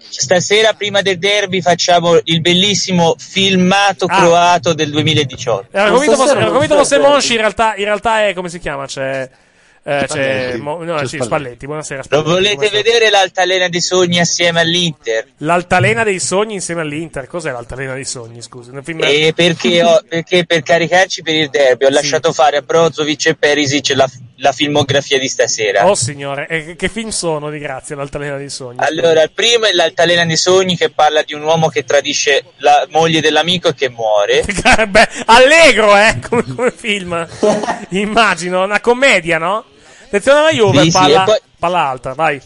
stasera, 0.00 0.72
prima 0.74 1.02
del 1.02 1.18
derby, 1.18 1.60
facciamo 1.60 2.18
il 2.24 2.40
bellissimo 2.40 3.14
filmato 3.18 4.06
Ah. 4.08 4.16
croato 4.16 4.72
del 4.74 4.90
2018. 4.90 5.68
Era 5.76 5.90
convinto 5.90 6.76
fosse, 6.76 6.98
Monshi, 6.98 7.32
in 7.32 7.38
realtà, 7.38 7.74
in 7.76 7.84
realtà 7.84 8.26
è 8.26 8.34
come 8.34 8.48
si 8.48 8.58
chiama? 8.58 8.86
C'è. 8.86 9.28
eh, 9.84 10.04
c'è, 10.06 10.06
Spalletti. 10.06 10.58
Mo- 10.60 10.84
no, 10.84 10.94
C'è 10.94 11.00
sì, 11.00 11.06
Spalletti. 11.06 11.24
Spalletti. 11.24 11.66
Buonasera. 11.66 11.96
Lo 11.98 12.04
Spalletti. 12.04 12.30
volete 12.30 12.54
Buonasera. 12.54 12.82
vedere 12.82 13.10
l'altalena 13.10 13.68
dei 13.68 13.80
sogni 13.80 14.20
assieme 14.20 14.60
all'Inter? 14.60 15.26
L'altalena 15.38 16.04
dei 16.04 16.20
sogni 16.20 16.54
insieme 16.54 16.82
all'Inter. 16.82 17.26
Cos'è 17.26 17.50
l'altalena 17.50 17.94
dei 17.94 18.04
sogni? 18.04 18.40
Scusi. 18.42 18.70
Nel 18.70 18.84
film- 18.84 19.02
E 19.02 19.32
perché, 19.34 19.82
ho- 19.82 20.00
perché 20.08 20.44
per 20.46 20.62
caricarci 20.62 21.22
per 21.22 21.34
il 21.34 21.50
derby 21.50 21.86
ho 21.86 21.88
lasciato 21.90 22.32
fare 22.32 22.58
a 22.58 22.62
Brozovic 22.62 23.26
e 23.26 23.34
Perisic 23.34 23.92
la, 23.96 24.08
la 24.42 24.50
filmografia 24.52 25.18
di 25.20 25.28
stasera. 25.28 25.86
Oh 25.88 25.94
signore, 25.94 26.46
e 26.48 26.74
che- 26.74 26.88
film 26.88 27.10
sono 27.10 27.48
di 27.48 27.58
grazia 27.60 27.94
l'altalena 27.94 28.36
dei 28.36 28.50
sogni? 28.50 28.78
Allora, 28.80 29.22
il 29.22 29.30
primo 29.30 29.66
è 29.66 29.72
l'altalena 29.72 30.24
dei 30.26 30.36
sogni 30.36 30.76
che 30.76 30.90
parla 30.90 31.22
di 31.22 31.32
un 31.32 31.42
uomo 31.42 31.68
che 31.68 31.84
tradisce 31.84 32.44
la 32.56 32.86
moglie 32.90 33.20
dell'amico 33.20 33.68
e 33.68 33.74
che 33.74 33.88
muore. 33.88 34.42
Beh, 34.88 35.08
allegro, 35.26 35.96
eh, 35.96 36.18
come, 36.28 36.44
come 36.54 36.72
film. 36.72 37.26
Immagino, 37.90 38.64
una 38.64 38.80
commedia, 38.80 39.38
no? 39.38 39.64
Attenzione 40.06 40.40
alla 40.40 40.50
Juve, 40.52 40.82
Sì, 40.82 40.90
sì, 40.90 40.98
palla, 40.98 41.22
e 41.22 41.24
poi- 41.24 41.40
palla 41.58 41.78
alta, 41.88 42.12
vai. 42.14 42.40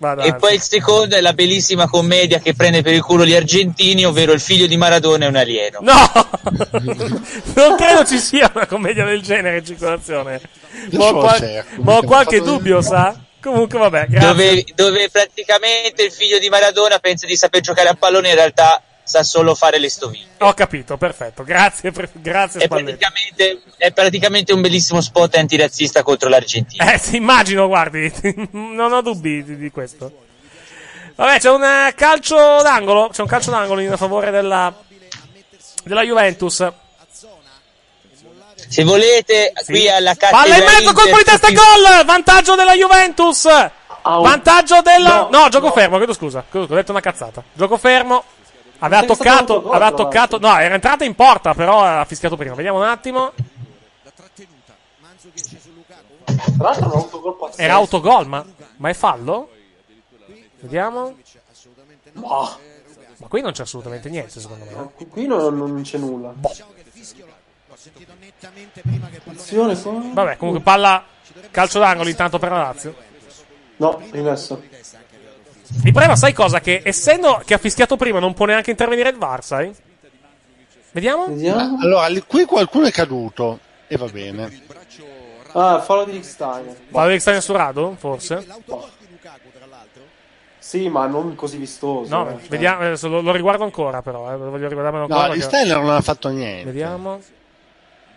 Vada 0.00 0.22
E 0.22 0.34
poi 0.34 0.54
il 0.54 0.62
secondo 0.62 1.14
è 1.14 1.20
la 1.20 1.34
bellissima 1.34 1.86
commedia 1.86 2.38
che 2.38 2.54
prende 2.54 2.80
per 2.80 2.94
il 2.94 3.02
culo 3.02 3.26
gli 3.26 3.34
argentini, 3.34 4.06
ovvero 4.06 4.32
il 4.32 4.40
figlio 4.40 4.66
di 4.66 4.78
Maradona 4.78 5.26
è 5.26 5.28
un 5.28 5.36
alieno. 5.36 5.80
No! 5.82 5.92
non 7.54 7.76
credo 7.76 8.06
ci 8.06 8.18
sia 8.18 8.50
una 8.54 8.66
commedia 8.66 9.04
del 9.04 9.20
genere 9.20 9.58
in 9.58 9.66
circolazione. 9.66 10.40
Ma 10.92 11.04
ho, 11.04 11.18
qual- 11.18 11.38
c'è, 11.38 11.64
ma 11.82 11.98
ho 11.98 12.02
qualche 12.02 12.40
dubbio, 12.40 12.80
sa? 12.80 13.14
Comunque, 13.42 13.78
vabbè, 13.78 14.06
grazie. 14.08 14.28
Dove, 14.28 14.64
dove 14.74 15.10
praticamente 15.10 16.02
il 16.02 16.12
figlio 16.12 16.38
di 16.38 16.48
Maradona 16.48 16.98
pensa 16.98 17.26
di 17.26 17.36
saper 17.36 17.60
giocare 17.60 17.90
a 17.90 17.94
pallone, 17.94 18.30
in 18.30 18.34
realtà 18.36 18.82
sa 19.10 19.24
solo 19.24 19.56
fare 19.56 19.80
le 19.80 19.90
stoviglie. 19.90 20.28
Ho 20.38 20.54
capito, 20.54 20.96
perfetto. 20.96 21.42
Grazie, 21.42 21.90
per- 21.90 22.10
grazie 22.12 22.60
È 22.60 22.64
Spalletti. 22.66 22.96
praticamente, 22.96 23.62
è 23.76 23.92
praticamente 23.92 24.52
un 24.52 24.60
bellissimo 24.60 25.00
spot 25.00 25.34
antirazzista 25.34 26.04
contro 26.04 26.28
l'Argentina. 26.28 26.92
Eh, 26.92 26.98
sì, 26.98 27.16
immagino, 27.16 27.66
guardi, 27.66 28.12
non 28.52 28.92
ho 28.92 29.00
dubbi 29.02 29.42
di, 29.42 29.56
di 29.56 29.70
questo. 29.72 30.12
Vabbè, 31.16 31.40
c'è 31.40 31.50
un 31.50 31.64
eh, 31.64 31.92
calcio 31.96 32.36
d'angolo, 32.62 33.08
c'è 33.08 33.22
un 33.22 33.26
calcio 33.26 33.50
d'angolo 33.50 33.80
in 33.80 33.96
favore 33.96 34.30
della, 34.30 34.72
della 35.82 36.02
Juventus. 36.02 36.72
Se 38.68 38.84
volete, 38.84 39.52
qui 39.66 39.88
alla 39.88 40.14
cattedra 40.14 40.42
Palla 40.42 40.56
in 40.56 40.64
mezzo, 40.64 40.92
colpo 40.92 41.16
di 41.16 41.24
testa 41.24 41.48
e 41.48 41.52
gol! 41.52 42.04
Vantaggio 42.04 42.54
della 42.54 42.74
Juventus! 42.74 43.48
Vantaggio 44.02 44.80
della... 44.82 45.26
No, 45.28 45.48
gioco 45.48 45.72
fermo, 45.72 45.96
chiedo 45.96 46.12
scusa. 46.12 46.44
Chiedo 46.48 46.66
scusa, 46.66 46.74
ho 46.74 46.80
detto 46.80 46.92
una 46.92 47.00
cazzata. 47.00 47.42
Gioco 47.52 47.76
fermo. 47.76 48.22
Aveva 48.80 49.04
toccato, 49.04 49.54
autogol, 49.54 49.74
aveva 49.74 49.92
toccato... 49.92 50.38
No, 50.38 50.58
era 50.58 50.74
entrata 50.74 51.04
in 51.04 51.14
porta, 51.14 51.54
però 51.54 51.82
ha 51.84 52.04
fischiato 52.04 52.36
prima. 52.36 52.54
Vediamo 52.54 52.78
un 52.78 52.84
attimo. 52.84 53.32
Tra 56.24 56.68
l'altro 56.68 56.84
è 56.84 56.94
un 56.94 56.98
autogol 57.00 57.36
pazzesco. 57.36 57.62
Era 57.62 57.74
autogol, 57.74 58.26
ma, 58.26 58.44
ma 58.76 58.88
è 58.88 58.94
fallo? 58.94 59.50
Vediamo. 60.60 61.16
Boh. 62.12 62.58
Ma 63.18 63.26
qui 63.28 63.40
non 63.42 63.52
c'è 63.52 63.62
assolutamente 63.62 64.08
niente, 64.08 64.40
secondo 64.40 64.64
me. 64.64 64.90
Qui- 64.94 65.08
Qui 65.08 65.26
non, 65.26 65.56
non 65.56 65.82
c'è 65.82 65.98
nulla. 65.98 66.30
Boh. 66.30 66.50
Attenzione. 69.24 69.74
Vabbè, 70.12 70.36
comunque 70.36 70.62
palla 70.62 71.04
calcio 71.50 71.78
d'angolo 71.78 72.08
intanto 72.08 72.38
per 72.38 72.50
la 72.50 72.58
Lazio. 72.58 72.94
No, 73.76 74.00
rimesso. 74.10 74.62
Il 75.72 75.92
problema, 75.92 76.16
sai 76.16 76.32
cosa? 76.32 76.60
Che 76.60 76.82
essendo 76.84 77.42
che 77.44 77.54
ha 77.54 77.58
fischiato 77.58 77.96
prima, 77.96 78.18
non 78.18 78.34
può 78.34 78.44
neanche 78.46 78.70
intervenire 78.70 79.08
il 79.10 79.16
VAR, 79.16 79.44
sai? 79.44 79.72
Vediamo? 80.92 81.26
Allora, 81.80 82.08
lì- 82.08 82.22
qui 82.26 82.44
qualcuno 82.44 82.86
è 82.86 82.90
caduto 82.90 83.60
e 83.86 83.96
va 83.96 84.06
bene. 84.06 84.62
Ah, 85.52 85.80
fallo 85.80 86.04
di 86.04 86.12
Licksteiner. 86.12 86.76
Fallo 86.90 87.10
di 87.10 87.20
Stein 87.20 87.40
su 87.40 87.52
Rado, 87.52 87.96
forse? 87.98 88.46
Sì, 90.58 90.88
ma 90.88 91.06
non 91.06 91.34
così 91.34 91.56
vistoso. 91.56 92.14
No, 92.14 92.28
eh. 92.30 92.36
vediamo, 92.48 92.82
adesso 92.82 93.08
lo, 93.08 93.20
lo 93.20 93.32
riguardo 93.32 93.64
ancora, 93.64 94.02
però. 94.02 94.32
Eh, 94.32 94.36
voglio 94.36 94.68
riguardarmelo 94.68 95.04
ancora. 95.04 95.26
No, 95.28 95.34
gli 95.34 95.38
perché- 95.38 95.56
Steiner 95.56 95.80
non 95.80 95.90
ha 95.94 96.00
fatto 96.00 96.28
niente. 96.28 96.64
Vediamo. 96.64 97.20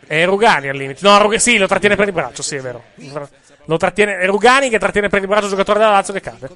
È 0.06 0.26
Rugani 0.26 0.68
al 0.70 0.76
limite. 0.76 1.00
No, 1.08 1.18
Rug- 1.20 1.38
sì, 1.38 1.58
lo 1.58 1.66
trattiene 1.66 1.96
per 1.96 2.08
il 2.08 2.14
braccio, 2.14 2.44
sì, 2.44 2.58
è 2.58 2.62
vero. 2.62 2.84
Lo 3.66 3.78
trattiene, 3.78 4.18
è 4.18 4.26
Rugani 4.28 4.70
che 4.70 4.78
trattiene 4.78 5.08
per 5.10 5.22
il 5.22 5.28
braccio 5.28 5.46
il 5.46 5.52
giocatore 5.52 5.80
della 5.80 5.92
Lazio 5.92 6.14
che 6.14 6.22
cade. 6.22 6.50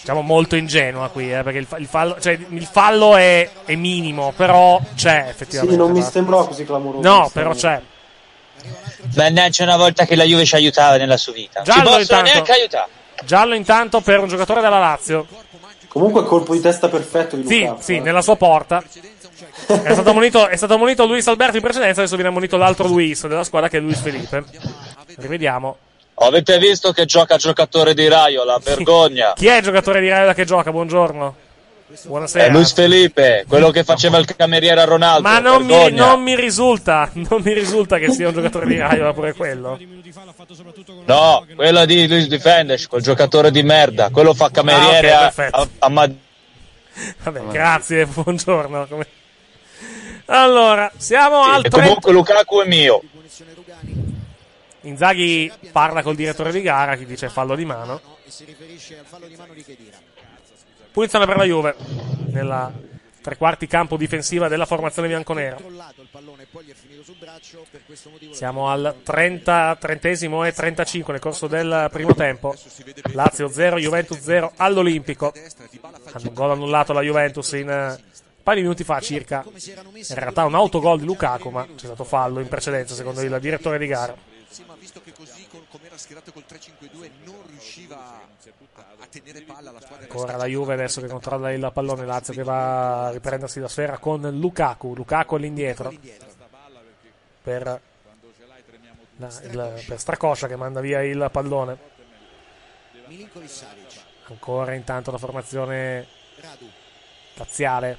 Diciamo 0.00 0.22
molto 0.22 0.56
ingenua 0.56 1.08
qui, 1.08 1.32
eh, 1.32 1.42
perché 1.42 1.58
il, 1.58 1.66
il 1.78 1.86
fallo, 1.86 2.20
cioè, 2.20 2.38
il 2.48 2.66
fallo 2.70 3.16
è, 3.16 3.48
è 3.64 3.74
minimo, 3.74 4.32
però 4.36 4.80
c'è 4.94 5.26
effettivamente. 5.28 5.74
Sì, 5.74 5.80
non 5.80 5.90
mi 5.90 6.00
va. 6.00 6.06
sembrava 6.08 6.46
così 6.46 6.64
clamoroso. 6.64 7.08
No, 7.08 7.30
però 7.32 7.52
c'è. 7.52 7.80
Mannaggia 9.16 9.64
una 9.64 9.76
volta 9.76 10.04
che 10.06 10.14
la 10.16 10.24
Juve 10.24 10.44
ci 10.44 10.54
aiutava 10.54 10.96
nella 10.96 11.16
sua 11.16 11.32
vita. 11.32 11.62
Giallo 11.62 11.98
intanto. 11.98 12.30
neanche 12.30 12.52
aiutare. 12.52 12.88
Giallo 13.24 13.54
intanto 13.54 14.00
per 14.00 14.20
un 14.20 14.28
giocatore 14.28 14.60
della 14.60 14.78
Lazio. 14.78 15.26
Comunque 15.88 16.24
colpo 16.24 16.54
di 16.54 16.60
testa 16.60 16.88
perfetto 16.88 17.36
di 17.36 17.46
Sì, 17.46 17.60
Lukaku. 17.60 17.82
sì, 17.82 17.96
eh. 17.96 18.00
nella 18.00 18.22
sua 18.22 18.36
porta. 18.36 18.82
È 19.66 19.92
stato 19.92 20.10
ammonito, 20.10 20.48
è 20.48 20.56
stato 20.56 20.74
ammonito 20.74 21.06
Luis 21.06 21.26
Alberto 21.28 21.56
in 21.56 21.62
precedenza, 21.62 22.00
adesso 22.00 22.14
viene 22.16 22.30
ammonito 22.30 22.56
l'altro 22.56 22.88
Luis 22.88 23.26
della 23.26 23.44
squadra 23.44 23.68
che 23.68 23.78
è 23.78 23.80
Luis 23.80 24.00
Felipe. 24.00 24.44
Rivediamo. 25.16 25.76
Avete 26.16 26.58
visto 26.58 26.92
che 26.92 27.04
gioca 27.06 27.36
giocatore 27.36 27.92
di 27.94 28.06
Raiola? 28.08 28.58
Vergogna. 28.62 29.32
Chi 29.34 29.46
è 29.48 29.56
il 29.56 29.62
giocatore 29.62 30.00
di 30.00 30.08
Raiola 30.08 30.32
che 30.34 30.44
gioca? 30.44 30.70
Buongiorno. 30.70 31.36
Buonasera. 32.04 32.44
È 32.46 32.50
Luis 32.50 32.72
Felipe, 32.72 33.44
quello 33.48 33.70
che 33.70 33.84
faceva 33.84 34.18
il 34.18 34.26
cameriere 34.34 34.80
a 34.80 34.84
Ronaldo. 34.84 35.28
Ma 35.28 35.38
non 35.38 35.64
mi, 35.64 35.92
non 35.92 36.22
mi 36.22 36.34
risulta, 36.34 37.08
non 37.14 37.40
mi 37.42 37.52
risulta 37.52 37.98
che 37.98 38.10
sia 38.10 38.28
un 38.28 38.34
giocatore 38.34 38.66
di 38.66 38.76
Raiola 38.78 39.12
pure 39.12 39.32
quello. 39.34 39.78
No, 41.06 41.46
quello 41.54 41.84
di 41.84 42.08
Luis 42.08 42.26
Difendes, 42.26 42.86
quel 42.88 43.02
giocatore 43.02 43.50
di 43.50 43.62
merda. 43.62 44.10
Quello 44.10 44.34
fa 44.34 44.50
cameriere 44.50 45.12
Ah, 45.12 45.26
ok, 45.26 45.38
a- 45.38 45.48
a, 45.60 45.68
a 45.80 45.88
Madrid. 45.88 46.18
Vabbè, 47.22 47.40
grazie, 47.50 48.06
buongiorno. 48.06 48.88
Allora, 50.26 50.90
siamo 50.96 51.42
al 51.42 51.64
E 51.64 51.68
30. 51.68 51.80
comunque 51.80 52.12
Lukaku 52.12 52.60
è 52.62 52.66
mio. 52.66 53.02
Inzaghi 54.84 55.50
parla 55.72 56.02
col 56.02 56.14
direttore 56.14 56.52
di 56.52 56.60
gara, 56.60 56.96
che 56.96 57.06
dice 57.06 57.28
fallo 57.28 57.54
di 57.54 57.64
mano. 57.64 58.00
Punizione 60.92 61.26
per 61.26 61.36
la 61.36 61.44
Juve 61.44 61.74
nella 62.30 62.72
tre 63.20 63.36
quarti 63.36 63.66
campo 63.66 63.96
difensiva 63.96 64.48
della 64.48 64.66
formazione 64.66 65.08
bianconera. 65.08 65.56
Siamo 68.32 68.68
al 68.68 68.96
30, 69.02 69.76
trentesimo 69.80 70.44
e 70.44 70.52
35 70.52 71.12
nel 71.14 71.22
corso 71.22 71.46
del 71.46 71.88
primo 71.90 72.14
tempo. 72.14 72.54
Lazio 73.12 73.48
0, 73.48 73.78
Juventus 73.78 74.20
0 74.20 74.52
all'Olimpico. 74.56 75.32
Hanno 76.12 76.28
un 76.28 76.34
gol 76.34 76.50
annullato 76.50 76.92
la 76.92 77.00
Juventus 77.00 77.52
in 77.52 77.70
eh, 77.70 77.86
un 77.86 78.42
paio 78.42 78.56
di 78.56 78.62
minuti 78.62 78.84
fa 78.84 79.00
circa. 79.00 79.42
In 79.46 80.14
realtà 80.14 80.44
un 80.44 80.54
autogol 80.54 80.98
di 80.98 81.06
Lukaku, 81.06 81.48
ma 81.48 81.66
c'è 81.74 81.86
stato 81.86 82.04
fallo 82.04 82.40
in 82.40 82.48
precedenza 82.48 82.94
secondo 82.94 83.22
il 83.22 83.38
direttore 83.40 83.78
di 83.78 83.86
gara. 83.86 84.14
Visto 84.94 85.10
che 85.10 85.12
così 85.12 85.48
come 85.48 85.86
era 85.86 85.98
schierato 85.98 86.30
col 86.30 86.44
3-5-2 86.48 87.10
non 87.24 87.42
riusciva 87.48 87.96
a, 87.96 88.20
a 89.00 89.06
tenere 89.10 89.40
palla 89.42 89.72
la 89.72 89.80
squadra 89.80 90.04
Ancora 90.04 90.36
la 90.36 90.44
Juve 90.44 90.74
adesso 90.74 91.00
che 91.00 91.08
controlla 91.08 91.50
il 91.50 91.68
pallone, 91.72 92.06
Lazio 92.06 92.32
che 92.32 92.44
va 92.44 93.06
a 93.06 93.10
riprendersi 93.10 93.58
la 93.58 93.66
sfera 93.66 93.98
con 93.98 94.20
Lukaku. 94.38 94.94
Lukaku 94.94 95.34
all'indietro. 95.34 95.92
Per, 97.42 97.80
la- 99.16 99.40
il- 99.42 99.84
per 99.84 99.98
Stracoscia 99.98 100.46
che 100.46 100.54
manda 100.54 100.80
via 100.80 101.02
il 101.02 101.28
pallone. 101.32 101.76
Ancora 104.28 104.74
intanto 104.74 105.10
la 105.10 105.18
formazione 105.18 106.06
laziale. 107.34 107.98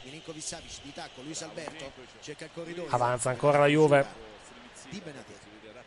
Avanza 2.88 3.30
ancora 3.32 3.60
la 3.60 3.68
Juve. 3.68 4.06
Di 4.89 5.02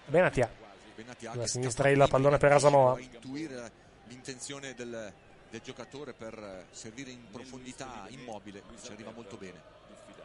Benatia. 0.04 0.57
Che 1.04 1.46
sinistra 1.46 1.88
il 1.90 2.04
pallone 2.08 2.38
per 2.38 2.52
Asamoah. 2.52 2.94
a 2.94 2.98
intuire 2.98 3.70
l'intenzione 4.08 4.74
del, 4.74 5.12
del 5.48 5.60
giocatore 5.62 6.12
per 6.12 6.34
eh, 6.34 6.66
servire 6.70 7.10
in 7.10 7.30
profondità 7.30 8.06
immobile 8.08 8.62
ci 8.82 8.90
arriva 8.90 9.12
molto 9.12 9.36
bene 9.36 9.76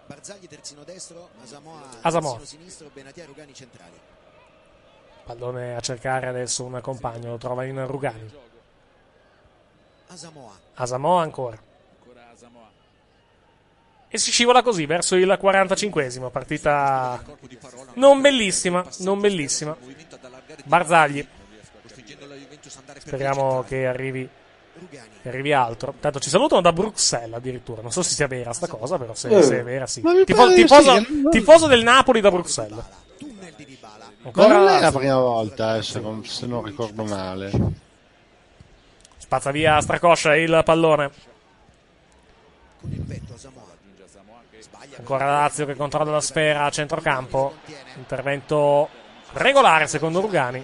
Barzagli 0.05 0.47
terzino 0.47 0.83
destro, 0.83 1.29
Asamoah, 1.41 1.99
Asamoah. 2.01 2.37
terzino 2.37 2.59
sinistro, 2.59 2.89
Benatia 2.93 3.25
Rugani 3.25 3.53
centrali. 3.53 3.97
Pallone 5.23 5.75
a 5.75 5.79
cercare 5.79 6.27
adesso 6.27 6.65
un 6.65 6.79
compagno, 6.81 7.29
lo 7.29 7.37
trova 7.37 7.63
in 7.63 7.85
Rugani. 7.87 8.29
Asamoah, 10.07 10.59
Asamoah 10.73 11.21
ancora. 11.21 11.71
E 14.09 14.17
si 14.19 14.29
scivola 14.29 14.61
così 14.61 14.85
verso 14.85 15.15
il 15.15 15.39
45esimo. 15.41 16.29
Partita 16.29 17.23
non 17.95 18.21
bellissima, 18.21 18.85
non 18.99 19.19
bellissima. 19.19 19.75
Barzagli. 20.63 21.25
Speriamo 22.99 23.63
che 23.67 23.85
arrivi, 23.85 24.27
che 25.21 25.27
arrivi 25.29 25.53
altro. 25.53 25.93
Tanto 25.99 26.19
ci 26.19 26.29
salutano 26.29 26.61
da 26.61 26.71
Bruxelles 26.73 27.35
addirittura. 27.35 27.81
Non 27.81 27.91
so 27.91 28.01
se 28.01 28.13
sia 28.13 28.27
vera 28.27 28.53
sta 28.53 28.67
cosa, 28.67 28.97
però 28.97 29.13
se, 29.13 29.29
Eh, 29.29 29.41
se 29.43 29.59
è 29.59 29.63
vera 29.63 29.87
sì. 29.87 30.01
Tifo- 30.25 30.53
tifoso, 30.53 30.93
no? 30.99 31.29
tifoso 31.29 31.67
del 31.67 31.83
Napoli 31.83 32.21
da 32.21 32.31
Bruxelles. 32.31 32.83
Ancora 34.25 34.57
non 34.57 34.67
è 34.69 34.79
la 34.79 34.91
prima 34.91 35.19
volta, 35.19 35.75
eh, 35.77 35.83
se 35.83 35.99
non, 35.99 36.23
se 36.25 36.45
non 36.45 36.63
ricordo 36.63 37.03
male. 37.03 37.51
Spazza 39.17 39.51
via 39.51 39.81
Stracoscia 39.81 40.35
il 40.35 40.61
pallone. 40.63 41.11
con 42.79 42.91
il 42.91 43.01
petto 43.01 43.33
Asamoah. 43.33 43.61
Ancora 44.97 45.25
Lazio 45.25 45.65
che 45.65 45.75
controlla 45.75 46.11
la 46.11 46.21
sfera 46.21 46.63
a 46.65 46.69
centrocampo. 46.69 47.55
Intervento 47.97 48.89
regolare 49.33 49.87
secondo 49.87 50.21
Rugani. 50.21 50.63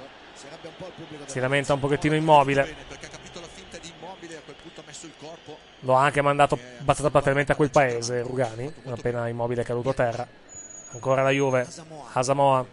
Si 1.26 1.40
lamenta 1.40 1.74
un 1.74 1.80
pochettino 1.80 2.16
immobile. 2.16 2.76
Lo 5.82 5.96
ha 5.96 6.04
anche 6.04 6.22
mandato 6.22 6.58
battuta 6.80 7.10
platealmente 7.10 7.54
a 7.54 7.56
quel 7.56 7.70
paese, 7.70 8.22
Rugani. 8.22 8.72
Appena 8.90 9.28
immobile 9.28 9.62
è 9.62 9.66
caduto 9.66 9.90
a 9.90 9.94
terra. 9.94 10.28
Ancora 10.94 11.22
la 11.22 11.30
Juve. 11.30 11.68
Asamoah. 12.14 12.66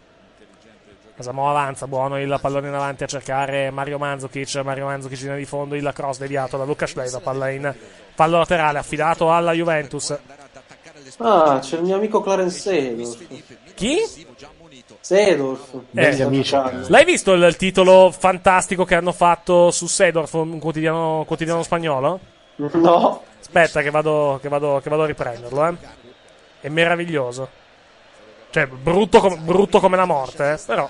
Asamoah 1.19 1.49
avanza, 1.49 1.87
buono 1.87 2.19
il 2.19 2.37
pallone 2.39 2.67
in 2.67 2.73
avanti 2.73 3.03
a 3.03 3.07
cercare 3.07 3.71
Mario 3.71 3.97
Mandzukic. 3.97 4.55
Mario 4.57 4.85
Mandzukic 4.85 5.21
in 5.21 5.35
di 5.35 5.45
fondo, 5.45 5.75
il 5.75 5.91
cross 5.93 6.17
deviato 6.19 6.57
da 6.57 6.63
Lukas 6.63 6.93
Leiva. 6.95 7.19
Palla 7.19 7.49
in 7.49 7.75
fallo 8.13 8.37
laterale 8.37 8.77
affidato 8.79 9.31
alla 9.31 9.53
Juventus. 9.53 10.17
Ah, 11.19 11.59
c'è 11.59 11.77
il 11.77 11.83
mio 11.83 11.95
amico 11.95 12.21
Clarence 12.21 12.59
Seedorf. 12.59 13.25
Chi? 13.73 13.99
Seedorf. 15.07 15.83
Eh, 15.93 16.89
L'hai 16.89 17.05
visto 17.05 17.31
il, 17.31 17.41
il 17.41 17.55
titolo 17.55 18.11
fantastico 18.11 18.83
che 18.83 18.95
hanno 18.95 19.13
fatto 19.13 19.71
su 19.71 19.87
Sedorf, 19.87 20.33
un 20.33 20.59
quotidiano, 20.59 21.23
quotidiano 21.25 21.63
spagnolo? 21.63 22.19
No. 22.57 23.23
Aspetta, 23.39 23.81
che 23.81 23.89
vado, 23.89 24.37
che 24.41 24.49
vado, 24.49 24.81
che 24.83 24.89
vado 24.89 25.03
a 25.03 25.05
riprenderlo. 25.05 25.65
Eh. 25.65 25.75
È 26.59 26.67
meraviglioso. 26.67 27.47
Cioè, 28.49 28.67
brutto, 28.67 29.21
com- 29.21 29.45
brutto 29.45 29.79
come 29.79 29.95
la 29.95 30.03
morte, 30.03 30.51
eh, 30.51 30.59
però. 30.65 30.89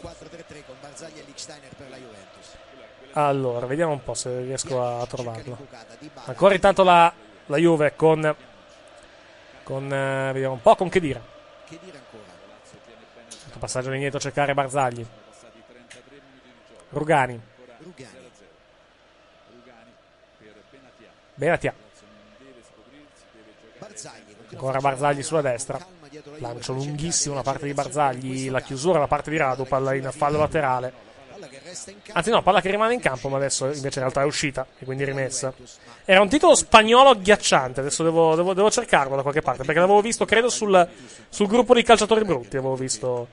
4-3-3 0.00 0.64
con 0.64 0.76
Barzagli 0.80 1.18
e 1.18 1.22
Licksteiner 1.26 1.74
per 1.76 1.90
la 1.90 1.96
Juventus. 1.96 2.56
Allora, 3.12 3.66
vediamo 3.66 3.92
un 3.92 4.02
po' 4.02 4.14
se 4.14 4.40
riesco 4.40 4.82
a 4.82 5.04
trovarlo. 5.04 5.58
Ancora 6.24 6.54
intanto 6.54 6.82
la, 6.84 7.12
la 7.44 7.56
Juve 7.58 7.92
con. 7.96 8.34
con 9.62 9.92
eh, 9.92 10.30
vediamo 10.32 10.54
un 10.54 10.62
po' 10.62 10.74
con 10.74 10.88
Kedira. 10.88 11.20
Khedira 11.68 11.98
ancora. 11.98 11.99
Passaggio 13.60 13.92
indietro 13.92 14.18
a 14.18 14.20
cercare 14.20 14.54
Barzagli. 14.54 15.06
Rugani. 16.88 17.40
Rugani. 17.78 18.18
Benatia. 21.34 21.74
Barzagli 23.78 24.30
Ancora 24.50 24.80
Barzagli 24.80 25.22
sulla 25.22 25.42
destra. 25.42 25.78
Lancio 26.38 26.72
lunghissimo 26.72 27.34
da 27.34 27.42
parte 27.42 27.66
di 27.66 27.72
Barzagli. 27.72 28.50
La 28.50 28.60
chiusura 28.60 28.98
da 28.98 29.06
parte 29.06 29.30
di 29.30 29.36
Radu. 29.36 29.64
Palla 29.64 29.94
in 29.94 30.10
fallo 30.10 30.38
laterale. 30.38 31.08
Anzi, 32.12 32.30
no, 32.30 32.42
palla 32.42 32.60
che 32.60 32.70
rimane 32.70 32.94
in 32.94 33.00
campo, 33.00 33.28
ma 33.28 33.36
adesso 33.36 33.66
invece 33.66 34.00
in 34.00 34.04
realtà 34.04 34.22
è 34.22 34.24
uscita 34.24 34.66
e 34.78 34.84
quindi 34.84 35.04
rimessa. 35.04 35.54
Era 36.04 36.20
un 36.20 36.28
titolo 36.28 36.54
spagnolo 36.54 37.10
agghiacciante. 37.10 37.80
Adesso 37.80 38.02
devo, 38.02 38.34
devo- 38.34 38.52
devo 38.52 38.70
cercarlo 38.70 39.16
da 39.16 39.22
qualche 39.22 39.40
parte 39.40 39.64
perché 39.64 39.80
l'avevo 39.80 40.00
visto, 40.00 40.24
credo, 40.24 40.50
sul, 40.50 40.88
sul 41.28 41.46
gruppo 41.46 41.74
di 41.74 41.82
calciatori 41.82 42.24
brutti. 42.24 42.56
Avevo 42.56 42.74
visto 42.74 43.28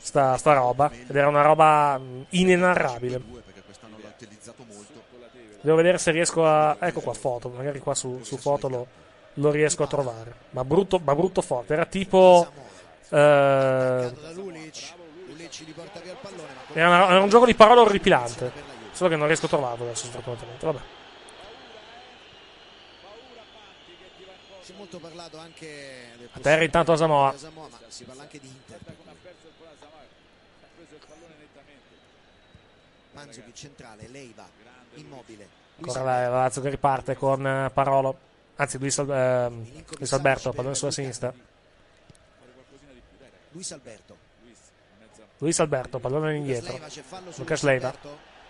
sta, 0.00 0.36
sta 0.36 0.52
roba 0.52 0.90
ed 0.90 1.14
era 1.14 1.28
una 1.28 1.42
roba 1.42 2.00
inenarrabile. 2.30 3.20
Devo 5.60 5.76
vedere 5.76 5.98
se 5.98 6.10
riesco 6.12 6.46
a. 6.46 6.76
Ecco 6.78 7.00
qua, 7.00 7.12
foto. 7.12 7.48
Magari 7.48 7.78
qua 7.80 7.94
su, 7.94 8.20
su 8.22 8.36
foto 8.36 8.68
lo, 8.68 8.86
lo 9.34 9.50
riesco 9.50 9.82
a 9.82 9.86
trovare. 9.86 10.34
Ma 10.50 10.64
brutto, 10.64 11.00
ma 11.02 11.14
brutto 11.14 11.42
forte. 11.42 11.72
Era 11.72 11.86
tipo. 11.86 12.46
eh, 13.08 13.16
era, 16.72 16.88
una- 16.88 17.08
era 17.08 17.20
un 17.20 17.28
gioco 17.28 17.46
di 17.46 17.54
parole 17.54 17.80
orripilante. 17.80 18.52
Solo 18.92 19.10
che 19.10 19.16
non 19.16 19.26
riesco 19.26 19.46
a 19.46 19.48
trovarlo 19.48 19.84
adesso, 19.84 20.06
sfortunatamente. 20.06 20.64
Vabbè. 20.66 20.78
Si 24.62 24.72
è 24.72 24.74
molto 24.76 24.98
parlato 24.98 25.38
anche 25.38 26.12
del 26.18 26.28
A 26.32 26.38
terra 26.40 26.64
intanto 26.64 26.92
Asamoah. 26.92 27.32
di 27.32 27.38
Samoa, 27.38 27.68
ma 27.70 27.78
si 27.88 28.04
parla 28.04 28.22
anche 28.22 28.40
di 28.40 28.48
Inter. 28.48 28.78
Manzukic 33.16 33.54
centrale, 33.54 34.08
Leiva, 34.08 34.46
immobile. 34.94 35.48
Ancora 35.78 36.02
la, 36.02 36.28
la 36.28 36.36
Lazio 36.36 36.60
che 36.62 36.68
riparte 36.68 37.16
con 37.16 37.46
eh, 37.46 37.70
Parolo. 37.72 38.18
Anzi, 38.56 38.78
Luis, 38.78 38.98
ehm, 38.98 39.84
Luis 39.98 40.12
Alberto, 40.12 40.52
pallone 40.52 40.74
sulla 40.74 40.90
sinistra. 40.90 41.32
Luis 43.50 43.72
Alberto. 43.72 44.16
Luis 45.38 45.60
Alberto, 45.60 45.98
pallone 45.98 46.36
indietro. 46.36 46.78
Lucas 47.36 47.62
Leiva. 47.62 47.94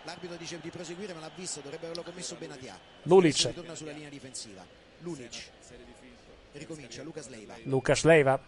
L'arbitro 0.05 0.37
dice 0.37 0.61
di 0.61 0.71
proseguire, 0.71 1.13
ma 1.15 1.21
l'ha 1.21 1.31
visto, 1.35 1.61
dovrebbe 1.61 1.87
averlo 1.87 2.05
commesso 2.05 2.37
Benatia. 2.37 2.79
Lulic. 3.03 3.47
Ritorna 3.47 3.75
sulla 3.75 3.91
linea 3.91 4.09
difensiva. 4.09 4.65
Lulic. 5.01 5.51
Ricomincia, 6.53 7.03
Lucas 7.03 7.29
Leiva. 7.29 7.55
Lucas 7.65 8.05
Leiva. 8.05 8.41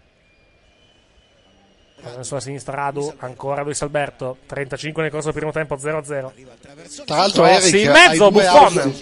Pallone 2.01 2.24
sulla 2.24 2.40
sinistra 2.40 2.74
Radu. 2.76 3.12
Ancora 3.18 3.62
Luis 3.62 3.80
Alberto. 3.82 4.38
35 4.46 5.03
nel 5.03 5.11
corso 5.11 5.30
del 5.30 5.36
primo 5.36 5.53
tempo, 5.53 5.74
0-0. 5.76 7.05
Tra 7.05 7.16
l'altro, 7.16 7.46
Rossi 7.46 7.80
Eric, 7.80 7.84
in 7.84 7.90
mezzo, 7.90 8.30
Buffon. 8.30 8.94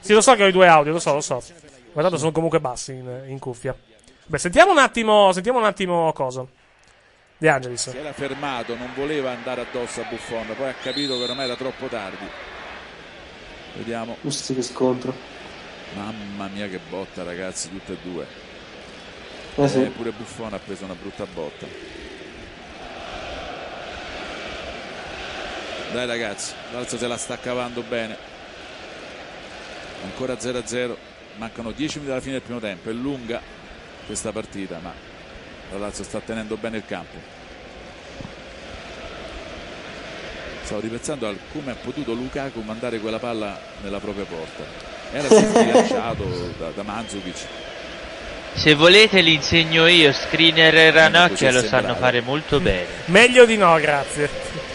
Sì, 0.00 0.12
lo 0.12 0.20
so 0.20 0.34
che 0.34 0.44
ho 0.44 0.46
i 0.46 0.52
due 0.52 0.66
audio, 0.66 0.92
lo 0.92 0.98
so, 0.98 1.14
lo 1.14 1.20
so. 1.20 1.42
Ma 1.92 2.02
tanto 2.02 2.18
sono 2.18 2.32
comunque 2.32 2.60
bassi 2.60 2.92
in, 2.92 3.24
in 3.26 3.38
cuffia. 3.38 3.74
Beh, 4.26 4.38
sentiamo 4.38 4.70
un 4.70 4.78
attimo, 4.78 5.32
sentiamo 5.32 5.58
un 5.58 5.64
attimo 5.64 6.12
cosa. 6.12 6.46
De 7.36 7.48
Angelis. 7.48 7.90
Si 7.90 7.96
era 7.96 8.12
fermato, 8.12 8.76
non 8.76 8.90
voleva 8.94 9.30
andare 9.30 9.62
addosso 9.62 10.02
a 10.02 10.04
Buffon, 10.04 10.54
poi 10.56 10.68
ha 10.68 10.74
capito 10.74 11.16
che 11.16 11.22
ormai 11.22 11.46
era 11.46 11.56
troppo 11.56 11.86
tardi. 11.86 12.26
Vediamo. 13.76 14.16
Gusti 14.20 14.54
che 14.54 14.62
scontro. 14.62 15.12
Mamma 15.94 16.48
mia 16.48 16.68
che 16.68 16.78
botta 16.88 17.22
ragazzi, 17.22 17.70
tutte 17.70 17.94
e 17.94 17.96
due. 18.02 18.26
Eh 19.56 19.68
sì. 19.68 19.80
pure 19.96 20.12
Buffon 20.12 20.52
ha 20.52 20.58
preso 20.58 20.84
una 20.84 20.94
brutta 20.94 21.26
botta. 21.26 21.66
Dai 25.92 26.06
ragazzi, 26.06 26.52
l'Alzo 26.72 26.96
se 26.96 27.06
la 27.08 27.16
sta 27.16 27.36
cavando 27.38 27.82
bene. 27.82 28.16
Ancora 30.04 30.34
0-0, 30.34 30.94
mancano 31.36 31.72
10 31.72 31.98
minuti 31.98 32.12
alla 32.12 32.20
fine 32.20 32.34
del 32.34 32.42
primo 32.42 32.60
tempo, 32.60 32.90
è 32.90 32.92
lunga 32.92 33.40
questa 34.06 34.30
partita, 34.30 34.78
ma 34.80 34.92
la 35.72 35.78
Lazio 35.78 36.04
sta 36.04 36.20
tenendo 36.20 36.56
bene 36.56 36.76
il 36.76 36.84
campo. 36.86 37.16
Stavo 40.62 40.80
ripensando 40.80 41.28
a 41.28 41.34
come 41.52 41.72
ha 41.72 41.74
potuto 41.74 42.12
Lukaku 42.12 42.60
mandare 42.60 43.00
quella 43.00 43.18
palla 43.18 43.60
nella 43.82 43.98
propria 43.98 44.24
porta. 44.24 44.64
Era 45.12 45.26
schiacciato 45.26 46.24
da, 46.56 46.70
da 46.70 46.82
Mandzukic. 46.84 47.46
Se 48.52 48.74
volete 48.74 49.20
li 49.20 49.34
insegno 49.34 49.86
io, 49.86 50.12
Screener 50.12 50.74
e 50.76 50.90
Ranocchia 50.90 51.50
lo 51.50 51.62
sanno 51.62 51.94
fare 51.96 52.20
molto 52.20 52.60
bene. 52.60 52.86
Meglio 53.06 53.44
di 53.44 53.56
no, 53.56 53.74
grazie. 53.80 54.69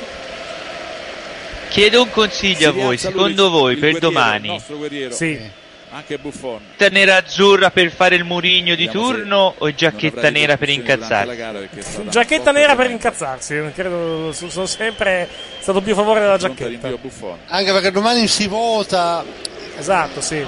Chiedo 1.76 2.04
un 2.04 2.10
consiglio 2.10 2.70
a 2.70 2.72
voi, 2.72 2.98
secondo 2.98 3.50
voi 3.50 3.76
per 3.76 4.00
domani 4.00 4.48
nostro 4.48 4.78
guerriero. 4.78 5.14
Sì. 5.14 5.38
Anche 5.92 6.18
Buffon. 6.18 6.62
giacchetta 6.78 6.88
nera 6.88 7.18
azzurra 7.18 7.70
per 7.70 7.92
fare 7.92 8.16
il 8.16 8.24
murigno 8.24 8.76
di 8.76 8.88
turno 8.88 9.56
o 9.58 9.74
giacchetta 9.74 10.30
nera 10.30 10.56
per 10.56 10.70
incazzarsi? 10.70 11.36
Giacchetta 12.08 12.52
una 12.52 12.60
nera 12.60 12.78
per 12.78 12.92
incazzarsi. 12.92 13.62
Credo 13.74 14.32
so- 14.32 14.50
sono 14.50 14.66
sempre 14.68 15.28
stato 15.60 15.82
più 15.82 15.92
a 15.92 15.96
favore 15.96 16.22
della 16.22 16.38
giacchetta. 16.38 16.98
Anche 17.48 17.72
perché 17.74 17.92
domani 17.92 18.26
si 18.30 18.48
vota. 18.48 19.26
Esatto, 19.78 20.22
sì. 20.22 20.46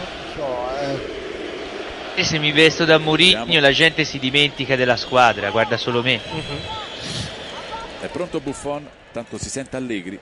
E 2.16 2.24
se 2.24 2.40
mi 2.40 2.54
vesto 2.54 2.86
da 2.86 3.00
Murigno 3.00 3.60
la 3.60 3.74
gente 3.74 4.06
si 4.06 4.18
dimentica 4.18 4.78
della 4.78 4.96
squadra, 4.96 5.50
guarda 5.50 5.76
solo 5.76 6.02
me. 6.02 6.22
È 8.00 8.08
pronto 8.08 8.40
Buffon, 8.40 8.88
tanto 9.12 9.38
si 9.38 9.50
sente 9.50 9.76
allegri. 9.76 10.18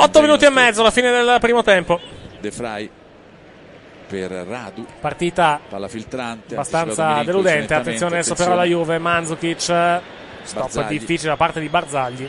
8 0.00 0.20
minuti 0.20 0.44
e 0.44 0.50
mezzo 0.50 0.80
alla 0.80 0.92
fine 0.92 1.10
del 1.10 1.38
primo 1.40 1.64
tempo. 1.64 2.00
De 2.38 2.52
Frey 2.52 2.88
per 4.06 4.30
Radu. 4.30 4.86
Partita 5.00 5.60
Palla 5.68 5.88
filtrante. 5.88 6.54
abbastanza 6.54 7.22
deludente. 7.24 7.74
Attenzione 7.74 8.14
adesso 8.14 8.34
però 8.34 8.54
la. 8.54 8.64
Juve. 8.64 8.98
Mandzukic. 8.98 9.58
Stop 9.58 10.02
Barzagli. 10.54 10.98
difficile 10.98 11.30
da 11.30 11.36
parte 11.36 11.58
di 11.58 11.68
Barzagli. 11.68 12.28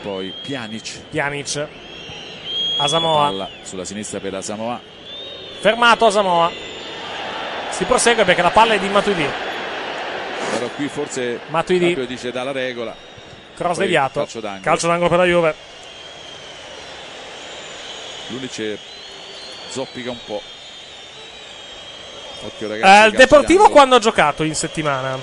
Poi 0.00 0.32
Pjanic. 0.42 1.00
Pjanic. 1.10 1.66
Asamoah. 2.80 3.26
Palla 3.26 3.48
sulla 3.62 3.84
sinistra 3.84 4.20
per 4.20 4.34
Asamoah. 4.34 4.80
Fermato 5.60 6.06
Asamoah. 6.06 6.50
Si 7.70 7.84
prosegue 7.84 8.24
perché 8.24 8.42
la 8.42 8.50
palla 8.50 8.74
è 8.74 8.78
di 8.78 8.88
Matuidi. 8.88 9.26
Però 10.52 10.68
qui 10.76 10.86
forse 10.86 11.40
Matuidi. 11.48 12.06
Dice 12.06 12.30
dalla 12.30 12.52
regola. 12.52 12.94
Cross 13.54 13.76
Poi 13.76 13.84
deviato. 13.84 14.20
Calcio 14.20 14.40
d'angolo. 14.40 14.62
Calcio 14.62 14.86
d'angolo 14.86 15.08
per 15.08 15.18
la 15.18 15.24
Juve. 15.24 15.54
L'unice 18.28 18.78
zoppica 19.70 20.10
un 20.10 20.18
po'. 20.24 20.40
Occhio 22.46 22.66
Eh, 22.66 22.70
ragazzi. 22.70 22.92
il 22.92 23.00
calci 23.02 23.16
Deportivo 23.16 23.52
d'angolo. 23.62 23.70
quando 23.74 23.94
ha 23.96 23.98
giocato 23.98 24.42
in 24.42 24.54
settimana? 24.54 25.18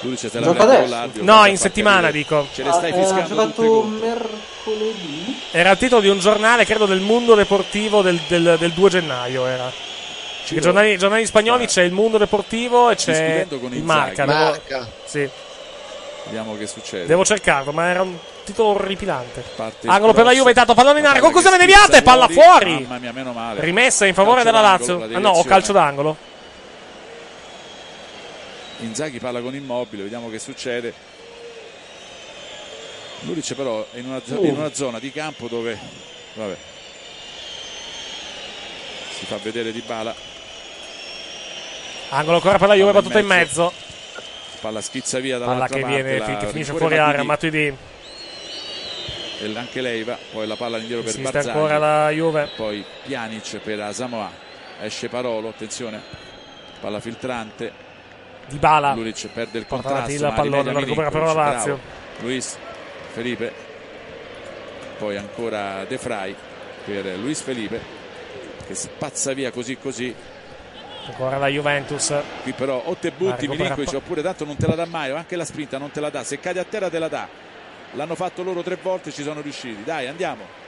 L'unice 0.00 0.28
se 0.28 0.38
la 0.40 0.46
Gioca 0.46 0.66
prende 0.66 1.22
No, 1.22 1.46
in 1.46 1.56
settimana 1.56 2.10
dico. 2.10 2.46
Ce 2.52 2.62
le 2.62 2.70
stai 2.72 2.92
Ah, 2.92 2.96
eh, 2.96 2.98
ha 3.00 3.02
fiscando 3.02 3.44
tutte 3.46 3.62
giocato 3.62 3.82
mercoledì. 3.84 5.40
Era 5.50 5.70
il 5.70 5.78
titolo 5.78 6.00
di 6.02 6.08
un 6.08 6.18
giornale, 6.18 6.64
credo 6.66 6.84
del 6.86 7.00
Mundo 7.00 7.34
Deportivo 7.34 8.02
del, 8.02 8.20
del- 8.28 8.56
del 8.58 8.72
2 8.72 8.90
gennaio. 8.90 9.46
Era. 9.46 9.72
Perché 10.46 10.60
giornali, 10.60 10.96
giornali 10.96 11.26
spagnoli 11.26 11.66
c'è 11.66 11.82
il 11.82 11.92
Mondo 11.92 12.18
Deportivo 12.18 12.90
e 12.90 12.94
c'è 12.94 13.46
il 13.50 13.52
Inzaghi. 13.52 13.80
Marca. 13.82 14.24
Devo, 14.26 14.38
Marca. 14.38 14.88
sì, 15.04 15.28
Vediamo 16.26 16.56
che 16.56 16.66
succede. 16.66 17.06
devo 17.06 17.24
cercarlo, 17.24 17.72
ma 17.72 17.86
era 17.88 18.02
un 18.02 18.16
titolo 18.44 18.70
orripilante. 18.70 19.44
Parte 19.54 19.86
Angolo 19.88 20.12
per 20.12 20.24
la. 20.24 20.32
Juve, 20.32 20.48
intanto 20.50 20.74
pallone 20.74 20.98
in 20.98 21.06
aria, 21.06 21.20
conclusione 21.20 21.56
deviata 21.56 21.96
e 21.96 22.02
palla 22.02 22.26
fuori. 22.28 22.80
Mamma 22.82 22.98
mia, 22.98 23.12
meno 23.12 23.32
male. 23.32 23.60
Rimessa 23.60 24.06
in 24.06 24.14
favore 24.14 24.42
Calcio 24.42 24.50
della 24.56 24.68
Lazio. 24.68 25.06
la 25.06 25.16
Ah, 25.16 25.20
no, 25.20 25.42
calcio 25.44 25.72
d'angolo. 25.72 26.16
Inzaghi 28.80 29.18
parla 29.20 29.40
con 29.40 29.54
Immobile, 29.54 30.02
vediamo 30.02 30.28
che 30.28 30.38
succede. 30.38 30.92
Luric 33.20 33.54
però 33.54 33.86
è 33.92 33.98
in 33.98 34.06
una, 34.06 34.20
Uh. 34.26 34.44
in 34.44 34.56
una 34.56 34.72
zona 34.74 34.98
di 34.98 35.10
campo 35.10 35.48
dove 35.48 35.78
vabbè, 36.34 36.56
si 39.18 39.24
fa 39.24 39.38
vedere 39.42 39.72
Di 39.72 39.80
Bala, 39.86 40.14
Angolo 42.10 42.36
ancora 42.36 42.58
per 42.58 42.68
la 42.68 42.74
Juve, 42.74 42.92
battuta 42.92 43.18
in 43.18 43.26
mezzo. 43.26 43.72
Palla 44.66 44.80
schizza 44.80 45.20
via 45.20 45.38
Palla 45.38 45.52
dall'altra 45.52 45.76
che, 45.76 45.82
parte, 45.82 46.02
viene, 46.02 46.18
la 46.18 46.36
che 46.38 46.46
finisce 46.46 46.72
fuori 46.72 46.98
area. 46.98 47.22
Matuidi 47.22 47.76
e 49.38 49.52
anche 49.54 49.82
Leiva, 49.82 50.18
poi 50.32 50.46
la 50.46 50.56
palla 50.56 50.78
indietro 50.78 51.04
per 51.04 51.20
Barzagli. 51.20 51.48
ancora 51.48 51.78
la 51.78 52.10
Juve. 52.10 52.48
Poi 52.56 52.84
Pjanic 53.04 53.58
per 53.58 53.80
Asamoah, 53.80 54.30
esce 54.80 55.08
Parolo, 55.08 55.48
attenzione, 55.48 56.00
palla 56.80 57.00
filtrante. 57.00 57.84
Di 58.46 58.58
Bala. 58.58 58.94
Luric 58.94 59.26
perde 59.28 59.58
il 59.58 59.66
contrasto, 59.66 60.10
il 60.10 60.32
pallone, 60.34 60.72
lo 60.72 60.78
recupera 60.78 61.10
però 61.10 61.26
la 61.26 61.32
Lazio. 61.32 61.78
Luis 62.20 62.56
Felipe, 63.12 63.52
poi 64.98 65.16
ancora 65.16 65.84
De 65.84 65.98
Frey 65.98 66.34
per 66.84 67.04
Luis 67.18 67.40
Felipe 67.40 68.04
che 68.66 68.74
spazza 68.74 69.32
via 69.32 69.50
così 69.50 69.76
così. 69.76 70.14
Ancora 71.06 71.38
la 71.38 71.48
Juventus. 71.48 72.12
Qui 72.42 72.52
però 72.52 72.82
o 72.84 72.94
te 72.96 73.10
butti 73.16 73.46
Milinkovic 73.48 73.90
pa- 73.90 73.96
oppure 73.96 74.22
tanto 74.22 74.44
non 74.44 74.56
te 74.56 74.66
la 74.66 74.74
dà 74.74 74.86
mai, 74.86 75.10
o 75.10 75.16
anche 75.16 75.36
la 75.36 75.44
spinta 75.44 75.78
non 75.78 75.90
te 75.90 76.00
la 76.00 76.10
dà, 76.10 76.24
se 76.24 76.38
cadi 76.40 76.58
a 76.58 76.64
terra 76.64 76.88
te 76.90 76.98
la 76.98 77.08
dà. 77.08 77.28
L'hanno 77.92 78.14
fatto 78.14 78.42
loro 78.42 78.62
tre 78.62 78.76
volte, 78.82 79.10
ci 79.12 79.22
sono 79.22 79.40
riusciti. 79.40 79.82
Dai, 79.84 80.06
andiamo. 80.06 80.64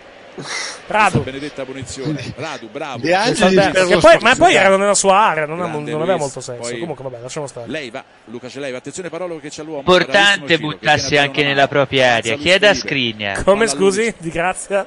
Radu. 0.87 1.23
benedetta 1.25 1.65
punizione. 1.65 2.23
Radu, 2.37 2.69
bravo. 2.71 2.99
De 2.99 3.13
Angelis 3.13 3.89
lo 3.91 3.99
poi- 3.99 4.19
ma 4.21 4.37
poi 4.37 4.55
erano 4.55 4.77
nella 4.77 4.95
sua 4.95 5.17
area, 5.19 5.47
non, 5.47 5.61
ha- 5.61 5.67
non 5.67 5.83
aveva 5.83 6.05
Luis. 6.05 6.21
molto 6.21 6.41
senso. 6.41 6.61
Poi- 6.71 6.79
Comunque, 6.79 7.03
vabbè, 7.03 7.21
lasciamo 7.21 7.47
stare. 7.49 7.67
Leiva, 7.69 8.05
Luca 8.27 8.49
Celeiva, 8.49 8.79
attenzione 8.79 9.09
Parolo 9.11 9.41
che 9.41 9.49
c'è 9.49 9.65
l'uomo. 9.65 9.81
Importante 9.81 10.59
buttarsi 10.59 11.17
anche 11.17 11.43
nella 11.43 11.67
propria 11.67 12.15
area. 12.15 12.37
Chieda 12.37 12.71
a. 12.71 12.75
Skriniar. 12.75 13.43
Come 13.43 13.67
scusi? 13.67 14.15
Di 14.17 14.31
grazia? 14.31 14.87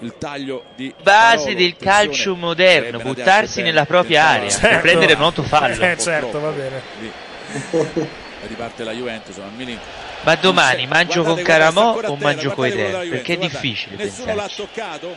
Il 0.00 0.14
taglio 0.16 0.64
di 0.76 0.94
Base 1.02 1.36
Parolo, 1.44 1.54
del 1.58 1.76
calcio 1.76 2.36
moderno, 2.36 2.98
buttarsi 3.00 3.62
nella 3.62 3.84
propria 3.84 4.26
area 4.28 4.48
Certo. 4.48 4.68
per 4.68 4.80
prendere 4.80 5.14
un 5.14 5.22
autofallo. 5.22 5.84
Eh, 5.84 5.96
certo, 5.98 6.40
va 6.40 6.50
bene. 6.50 6.82
Riparte 8.46 8.84
la 8.84 8.92
Juventus, 8.92 9.36
ma 9.36 9.50
Ma 10.22 10.34
domani 10.36 10.86
mangio 10.86 11.22
con 11.24 11.34
Guardate, 11.34 11.42
guarda, 11.42 11.70
sta 11.70 11.82
Caramò 11.82 11.96
o 12.12 12.16
mangio 12.16 12.54
guardate 12.54 12.70
te? 12.70 12.76
della 12.76 12.98
Perché 13.10 13.32
è 13.34 13.38
difficile 13.38 13.96
guardate. 13.96 14.04
Nessuno 14.18 14.34
l'ha 14.34 14.50
toccato, 14.54 15.16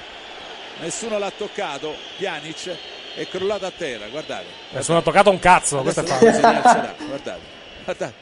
nessuno 0.79 1.19
l'ha 1.19 1.31
toccato, 1.37 1.95
Pjanic 2.17 2.75
è 3.15 3.27
crollato 3.27 3.65
a 3.67 3.71
terra, 3.75 4.07
guardate. 4.07 4.45
Nessuno 4.71 4.97
ha 4.97 5.01
toccato 5.01 5.29
un 5.29 5.39
cazzo, 5.39 5.81
questo 5.81 5.99
è 6.01 6.03
fatto. 6.05 6.25
guardate. 6.25 6.95
Guardate. 7.05 8.13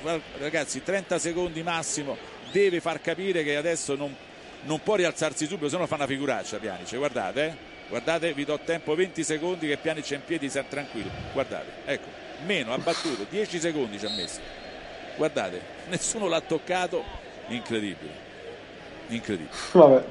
Guarda- 0.00 0.22
Ragazzi, 0.38 0.82
30 0.82 1.18
secondi 1.18 1.62
massimo, 1.62 2.16
deve 2.52 2.80
far 2.80 3.00
capire 3.00 3.42
che 3.42 3.56
adesso 3.56 3.96
non, 3.96 4.14
non 4.64 4.82
può 4.82 4.94
rialzarsi 4.94 5.46
subito, 5.46 5.68
se 5.68 5.76
no 5.76 5.86
fa 5.86 5.94
una 5.96 6.06
figuraccia 6.06 6.58
Pjanic, 6.58 6.96
guardate, 6.96 7.44
eh. 7.46 7.72
Guardate, 7.88 8.32
vi 8.32 8.44
do 8.44 8.58
tempo 8.64 8.94
20 8.94 9.22
secondi 9.22 9.68
che 9.68 9.76
Pjanic 9.76 10.10
è 10.10 10.14
in 10.14 10.24
piedi, 10.24 10.48
sta 10.48 10.62
tranquillo. 10.62 11.10
Guardate, 11.32 11.70
ecco, 11.84 12.08
meno, 12.46 12.72
ha 12.72 12.78
battuto, 12.78 13.26
10 13.28 13.60
secondi 13.60 13.98
ci 13.98 14.06
ha 14.06 14.10
messo. 14.10 14.40
Guardate, 15.16 15.60
nessuno 15.88 16.26
l'ha 16.26 16.40
toccato, 16.40 17.04
incredibile. 17.48 18.22
Incredibile. 19.08 19.54
Vabbè. 19.72 20.04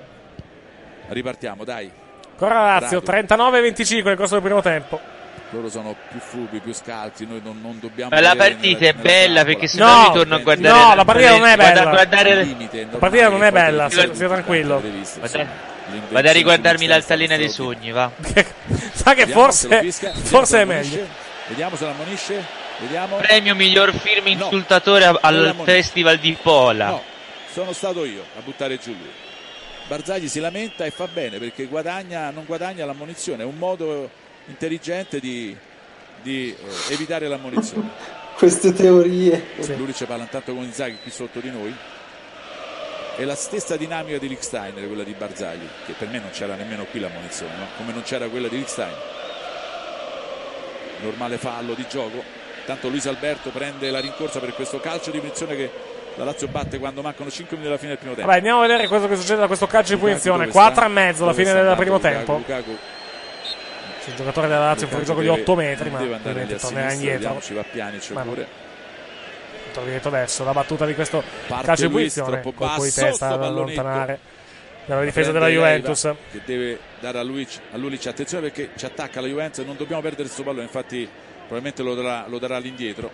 Ripartiamo, 1.07 1.63
dai. 1.63 1.91
Ancora 2.31 2.79
Lazio, 2.79 3.01
Bravo. 3.01 3.27
39-25 3.27 4.03
nel 4.03 4.17
corso 4.17 4.33
del 4.35 4.43
primo 4.43 4.61
tempo. 4.61 5.12
Loro 5.53 5.69
sono 5.69 5.95
più 6.09 6.19
furbi, 6.19 6.59
più 6.59 6.73
scalzi, 6.73 7.27
noi 7.27 7.39
non, 7.43 7.59
non 7.61 7.79
dobbiamo... 7.79 8.09
Ma 8.13 8.19
la 8.21 8.35
partita 8.35 8.79
nella- 8.79 8.89
è 8.89 8.93
bella 8.93 9.45
perché 9.45 9.67
se 9.67 9.77
no, 9.77 9.85
No, 9.85 10.07
ritorno 10.07 10.35
a 10.35 10.39
guardare 10.39 10.79
no, 10.79 10.95
la 10.95 11.05
partita 11.05 11.37
non 11.37 11.45
è 11.47 11.55
bella. 11.55 11.85
guardare 11.91 12.43
limite, 12.43 12.87
La 12.89 12.97
partita 12.97 13.29
non 13.29 13.43
è 13.43 13.51
bella, 13.51 13.85
i 13.87 14.11
tranquillo. 14.17 14.81
Vado 14.81 14.87
insomma. 14.97 15.25
a- 15.25 15.27
L'invenzione 15.85 16.13
Vado 16.13 16.29
a 16.29 16.31
riguardarmi 16.31 16.85
l'altalena 16.87 17.37
dei 17.37 17.49
sogni, 17.49 17.91
va. 17.91 18.09
Sa 18.93 19.13
che 19.13 19.27
forse, 19.27 19.91
forse 19.91 20.45
se 20.45 20.61
è 20.61 20.65
meglio. 20.65 21.05
Vediamo 21.47 21.75
se 21.75 21.85
l'ammonisce. 21.85 22.43
Vediamo. 22.79 23.17
Premio 23.17 23.53
miglior 23.53 23.93
film 23.93 24.27
insultatore 24.27 25.05
non 25.05 25.17
al. 25.21 25.55
Festival 25.63 26.17
di 26.17 26.35
Pola. 26.41 26.87
No, 26.87 27.03
sono 27.51 27.73
stato 27.73 28.05
io 28.05 28.23
a 28.37 28.41
buttare 28.41 28.79
giù 28.79 28.91
lui. 28.91 29.11
Barzagli 29.87 30.27
si 30.29 30.39
lamenta 30.39 30.85
e 30.85 30.89
fa 30.91 31.07
bene 31.07 31.37
perché 31.37 31.65
guadagna, 31.65 32.31
non 32.31 32.45
guadagna 32.45 32.85
l'ammonizione, 32.85 33.43
è 33.43 33.45
un 33.45 33.57
modo 33.57 34.09
intelligente 34.45 35.19
di, 35.19 35.55
di, 36.21 36.55
eh, 36.55 36.93
evitare 36.93 37.27
l'ammonizione. 37.27 37.89
Queste 38.35 38.73
teorie. 38.73 39.45
Lulic 39.77 40.05
parla 40.05 40.23
intanto 40.23 40.53
con 40.53 40.63
Inzaghi 40.63 40.97
qui 41.01 41.11
sotto 41.11 41.39
di 41.39 41.49
noi. 41.49 41.73
È 43.15 43.23
la 43.23 43.35
stessa 43.35 43.77
dinamica 43.77 44.17
di 44.17 44.27
Licksteiner, 44.27 44.87
quella 44.87 45.03
di 45.03 45.13
Barzagli, 45.13 45.67
che 45.85 45.93
per 45.93 46.07
me 46.07 46.17
non 46.17 46.31
c'era 46.31 46.55
nemmeno 46.55 46.83
qui 46.85 46.99
l'ammonizione, 46.99 47.55
no? 47.55 47.67
come 47.77 47.93
non 47.93 48.01
c'era 48.01 48.27
quella 48.27 48.47
di 48.47 48.57
Licksteiner. 48.57 48.97
Normale 51.01 51.37
fallo 51.37 51.73
di 51.73 51.85
gioco. 51.87 52.23
Tanto 52.65 52.87
Luis 52.87 53.05
Alberto 53.05 53.49
prende 53.49 53.91
la 53.91 53.99
rincorsa 53.99 54.39
per 54.39 54.53
questo 54.53 54.79
calcio 54.79 55.11
di 55.11 55.19
punizione 55.19 55.55
che 55.55 55.69
la 56.15 56.23
Lazio 56.23 56.47
batte 56.47 56.79
quando 56.79 57.01
mancano 57.01 57.29
5 57.29 57.57
minuti 57.57 57.67
alla 57.67 57.77
fine 57.77 57.89
del 57.89 57.99
primo 57.99 58.13
tempo. 58.15 58.27
Vabbè, 58.29 58.39
andiamo 58.39 58.59
a 58.59 58.67
vedere 58.67 58.87
cosa 58.87 59.07
che 59.07 59.15
succede 59.15 59.41
da 59.41 59.47
questo 59.47 59.67
calcio 59.67 59.93
di 59.93 59.99
punizione. 59.99 60.45
Lukaku 60.45 60.57
dove 60.57 60.73
4 60.73 60.73
sta? 60.73 60.85
e 60.85 60.89
mezzo 60.89 61.23
alla 61.23 61.33
fine 61.33 61.53
del 61.53 61.75
primo 61.75 61.95
Lukaku? 61.95 62.15
tempo. 62.15 62.33
Lukaku 62.37 62.77
C'è 64.03 64.09
il 64.09 64.15
giocatore 64.15 64.47
della 64.47 64.59
Lazio 64.59 64.87
fuori 64.87 65.05
gioco 65.05 65.21
di 65.21 65.27
deve- 65.27 65.41
8 65.41 65.55
metri, 65.55 65.89
ma 65.89 65.99
deve 65.99 66.15
andare 66.15 66.33
lì 66.33 66.41
ovviamente 66.41 66.57
tornerà 66.67 66.91
indietro. 66.91 67.41
ci 67.41 67.53
va 67.53 67.63
Pjanic 67.63 68.09
Ma 68.11 68.23
no. 68.23 68.29
pure. 68.33 68.47
Torna 69.73 69.89
dietro 69.89 70.09
adesso 70.09 70.43
la 70.43 70.51
battuta 70.51 70.85
di 70.85 70.93
questo 70.93 71.23
Parte 71.47 71.65
calcio 71.65 71.87
di 71.87 71.93
punizione. 71.93 72.41
Colpo 72.41 72.83
di 72.83 72.91
testa 72.91 73.27
pallonetto. 73.37 73.45
allontanare 73.81 74.19
dalla 74.85 75.03
difesa 75.03 75.31
della 75.31 75.47
Juventus. 75.47 76.13
che 76.31 76.41
deve 76.45 76.77
dare 76.99 77.17
a 77.19 77.23
Luic, 77.23 77.59
a 77.71 77.77
Lulic 77.77 78.05
attenzione 78.07 78.49
perché 78.49 78.71
ci 78.75 78.85
attacca 78.85 79.21
la 79.21 79.27
Juventus 79.27 79.65
non 79.65 79.77
dobbiamo 79.77 80.01
perdere 80.01 80.23
questo 80.23 80.43
pallone 80.43 80.63
infatti 80.63 81.09
probabilmente 81.47 81.81
lo 81.81 81.95
darà, 81.95 82.25
lo 82.27 82.37
darà 82.37 82.57
all'indietro 82.57 83.09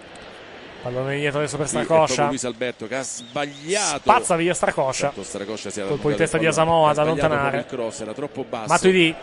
Pallone 0.81 1.15
indietro 1.15 1.39
adesso 1.39 1.57
per 1.57 1.65
è 1.65 1.69
Stracoscia. 1.69 2.27
Luis 2.27 2.43
Alberto 2.45 2.87
che 2.87 2.95
ha 2.95 3.01
sbagliato 3.03 3.97
Spazza 3.99 4.35
via 4.37 4.53
Stracoscia. 4.53 5.07
Certo, 5.07 5.23
Stracoscia 5.23 5.69
Colpo 5.89 6.09
di 6.09 6.15
testa 6.15 6.37
di 6.37 6.45
da 6.93 7.03
sbagliato 7.03 7.25
allontanare. 7.25 7.57
il 7.59 7.65
cross 7.65 7.99
era 7.99 8.13
troppo 8.13 8.45
basso 8.47 8.67
Matuidi. 8.71 9.15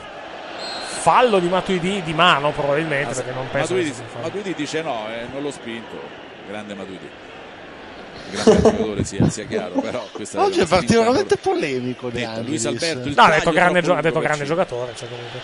Fallo 1.06 1.38
di 1.38 1.46
Matuidi 1.48 2.02
di 2.02 2.12
mano 2.14 2.50
probabilmente 2.50 3.10
As- 3.10 3.16
perché 3.18 3.30
non 3.32 3.48
penso 3.48 3.74
Matuidi. 3.74 4.02
Matuidi 4.20 4.54
dice 4.54 4.82
no 4.82 5.06
eh, 5.08 5.26
non 5.32 5.40
l'ho 5.40 5.52
spinto 5.52 6.00
grande 6.48 6.74
Matuidi 6.74 7.08
grande 8.30 8.60
giocatore 8.62 9.04
sia, 9.04 9.28
sia 9.30 9.44
chiaro 9.46 9.80
però 9.80 10.04
questa 10.10 10.42
Oggi 10.42 10.58
è 10.58 10.66
particolarmente 10.66 11.36
polemico 11.36 12.08
De 12.10 12.18
Detta, 12.18 12.40
Luis. 12.40 12.64
Alberto 12.66 13.08
No, 13.14 13.22
ha 13.22 13.30
detto 13.30 13.50
grande, 13.52 13.82
gio- 13.82 13.94
ha 13.94 14.00
detto 14.00 14.18
grande 14.18 14.44
giocatore. 14.44 14.94
Cioè 14.96 15.08
comunque. 15.08 15.40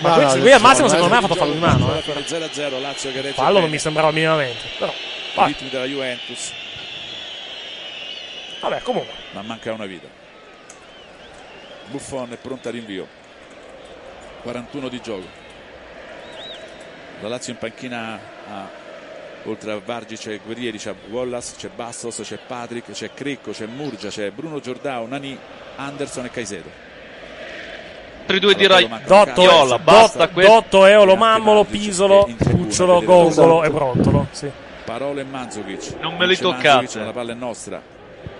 Ma 0.00 0.08
Ma 0.16 0.22
no, 0.24 0.30
qui, 0.32 0.40
qui 0.40 0.50
al 0.52 0.60
massimo 0.60 0.88
secondo 0.88 1.10
me 1.12 1.16
ha 1.18 1.20
fatto 1.20 1.34
fallo 1.36 1.52
di 1.52 1.58
mano. 1.60 1.96
eh. 1.96 2.00
Per 2.00 2.16
il 2.16 2.24
0-0 2.26 2.80
Lazio 2.80 3.12
che 3.12 3.20
regge 3.20 3.34
Fallo 3.34 3.60
non 3.60 3.70
mi 3.70 3.78
sembrava 3.78 4.10
minimamente. 4.10 4.64
Però, 4.76 4.90
i 4.90 5.34
vabbè, 5.36 5.46
ritmi 5.46 5.68
della 5.68 5.84
Juventus 5.84 6.52
vabbè, 8.60 8.80
comunque. 8.82 9.14
ma 9.30 9.42
manca 9.42 9.72
una 9.72 9.86
vita 9.86 10.08
Buffon 11.86 12.32
è 12.32 12.36
pronta 12.36 12.70
a 12.70 12.72
rinvio 12.72 13.06
41 14.44 14.88
di 14.88 15.00
gioco 15.00 15.26
la 17.20 17.28
Lazio 17.28 17.52
in 17.52 17.58
panchina 17.58 18.20
ha 18.48 18.68
oltre 19.44 19.72
a 19.72 19.80
Vargi 19.82 20.16
c'è 20.16 20.38
Guerrieri 20.44 20.78
c'è 20.78 20.94
Wallace 21.08 21.54
c'è 21.56 21.68
Bastos 21.68 22.20
c'è 22.22 22.38
Patrick 22.46 22.92
c'è 22.92 23.10
Crecco 23.14 23.50
c'è 23.50 23.66
Murgia 23.66 24.08
c'è 24.08 24.30
Bruno 24.30 24.60
Giordao 24.60 25.06
Nani 25.06 25.36
Anderson 25.76 26.26
e 26.26 26.30
Caicedo 26.30 26.92
Altri 28.20 28.38
due 28.40 28.54
di 28.54 28.64
Allora, 28.64 28.88
Rai. 28.88 29.04
Dotto, 29.06 29.42
Caicedo. 29.42 29.78
basta 29.80 30.26
Dotto, 30.26 30.86
Eolo, 30.86 31.14
Mammolo, 31.14 31.64
Pisolo, 31.64 32.26
Cucciolo, 32.38 33.02
Gongolo 33.02 33.62
e 33.64 33.68
Brontolo. 33.68 34.28
Sì. 34.30 34.50
Parolo 34.82 35.20
e 35.20 35.24
Manzovic 35.24 35.96
Non 36.00 36.16
me 36.16 36.26
li 36.26 36.34
toccate. 36.38 37.00
La 37.00 37.12
palla 37.12 37.32
è 37.32 37.34
nostra 37.34 37.82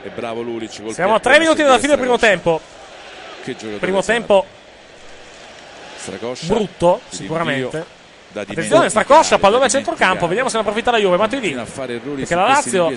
e 0.02 0.08
bravo 0.08 0.40
Lulic 0.40 0.80
Siamo 0.90 1.16
a 1.16 1.20
3 1.20 1.38
minuti 1.38 1.62
dalla 1.62 1.76
fine 1.76 1.88
del 1.88 1.98
primo 1.98 2.16
tempo. 2.16 2.60
che 3.42 3.52
giocatore 3.52 3.78
Primo 3.78 4.02
tempo 4.02 4.46
Stracoscia 6.04 6.52
brutto, 6.54 7.00
sicuramente. 7.08 7.93
Da 8.34 8.40
Attenzione, 8.40 8.88
Stracoscia, 8.88 9.38
pallone 9.38 9.66
a 9.66 9.68
centrocampo. 9.68 10.26
Vediamo 10.26 10.48
se 10.48 10.56
ne 10.56 10.62
approfitta 10.62 10.90
la 10.90 10.98
Juve. 10.98 11.16
Matuidi. 11.16 11.52
Perché 11.54 12.34
la 12.34 12.46
Lazio, 12.46 12.92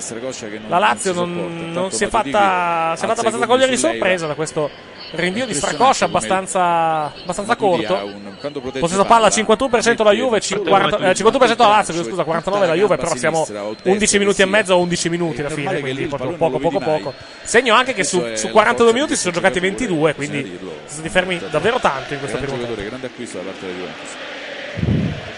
la 0.66 0.78
Lazio 0.78 1.12
non 1.12 1.70
non, 1.72 1.92
si 1.92 2.04
è 2.04 2.08
fatta, 2.08 2.94
si 2.96 3.04
è 3.04 3.06
fatta 3.06 3.20
abbastanza 3.20 3.46
cogliere 3.46 3.70
di 3.70 3.76
sorpresa 3.76 4.26
da 4.26 4.34
questo 4.34 4.70
rinvio 5.12 5.46
di 5.46 5.54
Stracoscia 5.54 6.04
abbastanza, 6.06 7.12
abbastanza 7.22 7.56
corto. 7.56 8.26
Possesso 8.78 9.04
palla 9.04 9.04
palla, 9.04 9.28
51% 9.28 10.02
la 10.02 10.12
mette 10.12 10.12
Juve, 10.12 10.40
solo 10.40 10.62
40 10.62 10.96
eh, 10.96 11.00
Matuidi, 11.00 11.12
51% 11.12 11.58
la 11.58 11.68
Lazio, 11.68 12.04
scusa, 12.04 12.24
49 12.24 12.66
la 12.66 12.74
tutta 12.74 12.74
Juve, 12.74 12.96
però 12.96 13.14
siamo 13.14 13.44
sinistra 13.44 13.64
o 13.64 13.76
11 13.84 13.98
destra 13.98 14.18
minuti 14.18 14.42
e 14.42 14.44
mezzo 14.44 14.74
o 14.74 14.80
11 14.80 15.08
minuti 15.08 15.40
alla 15.40 15.50
fine, 15.50 15.80
quindi 15.80 16.06
proprio 16.06 16.32
poco 16.32 16.58
poco 16.58 16.78
poco. 16.78 17.14
Segno 17.42 17.74
anche 17.74 17.94
che 17.94 18.04
su, 18.04 18.22
su 18.34 18.50
la 18.50 18.50
42 18.50 18.92
forza 18.92 18.92
minuti 18.92 19.14
si 19.14 19.20
sono 19.20 19.34
giocati 19.34 19.60
giocatore, 19.60 19.76
22, 19.76 20.14
bisogna 20.14 20.14
quindi 20.14 20.58
sono 20.58 20.72
stati 20.86 21.08
fermi 21.08 21.40
davvero 21.50 21.78
tanto 21.78 22.12
in 22.14 22.18
questo 22.18 22.38
primo 22.38 22.56
tempo. 22.56 22.76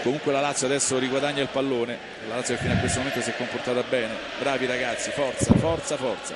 Comunque 0.03 0.31
la 0.31 0.41
Lazio 0.41 0.65
adesso 0.67 0.97
riguadagna 0.97 1.41
il 1.41 1.47
pallone. 1.51 1.97
La 2.27 2.35
Lazio 2.35 2.55
che 2.55 2.61
fino 2.61 2.73
a 2.73 2.77
questo 2.77 2.99
momento 2.99 3.21
si 3.21 3.29
è 3.29 3.35
comportata 3.35 3.83
bene. 3.87 4.13
Bravi 4.39 4.65
ragazzi, 4.65 5.11
forza, 5.11 5.53
forza, 5.53 5.95
forza. 5.97 6.33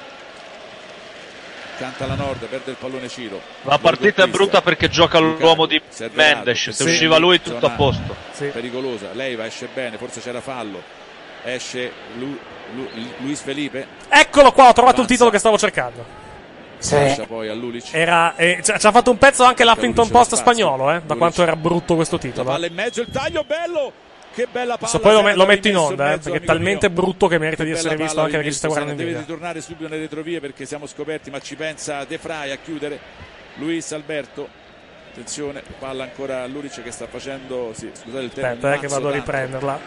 Canta 1.78 2.06
la 2.06 2.16
Nord, 2.16 2.46
perde 2.46 2.72
il 2.72 2.78
pallone 2.80 3.10
Ciro. 3.10 3.42
La 3.64 3.78
partita 3.78 4.24
è 4.24 4.28
brutta 4.28 4.62
perché 4.62 4.88
gioca 4.88 5.20
l'uomo 5.20 5.66
di 5.66 5.82
Mendes. 6.14 6.64
Se 6.70 6.72
Sì. 6.72 6.84
usciva 6.84 7.18
lui 7.18 7.42
tutto 7.42 7.66
a 7.66 7.72
posto. 7.72 8.16
Pericolosa. 8.38 9.10
Leiva 9.14 9.46
esce 9.46 9.68
bene, 9.74 9.98
forse 9.98 10.22
c'era 10.22 10.40
fallo. 10.42 10.82
Esce 11.44 11.92
Lu- 12.18 12.40
Lu- 12.76 12.90
Luis 13.20 13.42
Felipe. 13.42 13.88
Eccolo 14.08 14.52
qua, 14.52 14.70
ho 14.70 14.74
trovato 14.74 15.02
il 15.02 15.08
titolo 15.08 15.30
che 15.30 15.38
stavo 15.38 15.58
cercando. 15.58 16.24
Lulic. 17.54 17.94
Era, 17.94 18.36
eh, 18.36 18.60
ci 18.64 18.72
ha 18.72 18.92
fatto 18.92 19.12
un 19.12 19.18
pezzo 19.18 19.44
anche 19.44 19.64
l'Huffington 19.64 20.08
Lulic 20.08 20.12
Post 20.12 20.36
spagnolo, 20.36 20.92
eh, 20.92 20.94
da 20.94 21.00
Lulic. 21.00 21.18
quanto 21.18 21.42
era 21.44 21.56
brutto 21.56 21.96
questo 21.96 22.18
titolo. 22.18 22.50
palla 22.50 22.68
in 22.68 22.74
mezzo, 22.74 23.02
il 23.02 23.10
taglio 23.12 23.44
bello. 23.44 23.92
Che 24.34 24.48
bella 24.52 24.76
palla. 24.76 24.90
Adesso 24.90 25.00
poi 25.00 25.14
lo, 25.14 25.22
me- 25.22 25.36
lo 25.36 25.46
metto 25.46 25.70
in 25.70 25.78
onda, 25.78 26.12
eh, 26.14 26.18
perché 26.18 26.40
è 26.40 26.42
talmente 26.44 26.90
mio. 26.90 27.02
brutto 27.02 27.28
che 27.28 27.38
merita 27.38 27.64
Che 27.64 27.70
di 27.70 27.76
essere 27.76 27.96
visto 27.96 28.20
anche 28.20 28.36
da 28.36 28.44
chi 28.44 28.52
ci 28.52 28.58
sta 28.58 28.68
guardando 28.68 28.92
in 28.92 28.98
video. 28.98 29.14
Deve 29.14 29.26
ritornare 29.32 29.62
subito 29.62 29.88
nelle 29.88 30.02
retrovie 30.02 30.40
perché 30.42 30.66
siamo 30.66 30.88
scoperti, 30.88 31.30
ma 31.30 31.40
ci 31.40 31.56
pensa 31.56 32.04
De 32.04 32.18
Frey 32.18 32.52
a 32.52 32.58
chiudere. 32.58 33.00
Luis 33.56 33.92
Alberto. 33.94 34.64
Attenzione, 35.12 35.64
palla 35.80 36.04
ancora 36.04 36.44
a 36.44 36.48
Luric 36.48 36.84
che 36.84 36.92
sta 36.92 37.08
facendo, 37.08 37.72
sì, 37.74 37.90
scusate 37.94 38.24
il 38.24 38.32
tempo. 38.34 38.50
Aspetta, 38.50 38.74
eh, 38.74 38.80
che 38.80 38.88
vado 38.88 39.08
a 39.08 39.12
riprenderla. 39.14 39.80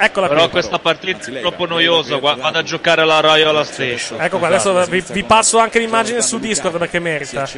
Eccola 0.00 0.28
Però 0.28 0.42
qui. 0.42 0.50
questa 0.50 0.78
partita 0.78 1.30
è 1.30 1.40
troppo 1.40 1.66
noiosa. 1.66 2.18
Vado 2.18 2.58
a 2.58 2.62
giocare 2.62 3.02
alla 3.02 3.20
Raiola 3.20 3.64
Station. 3.64 4.20
Ecco 4.20 4.38
qua, 4.38 4.46
adesso 4.46 4.84
vi, 4.86 5.02
vi 5.10 5.24
passo 5.24 5.58
anche 5.58 5.80
l'immagine 5.80 6.22
su 6.22 6.38
Discord 6.38 6.78
perché 6.78 7.00
merita. 7.00 7.48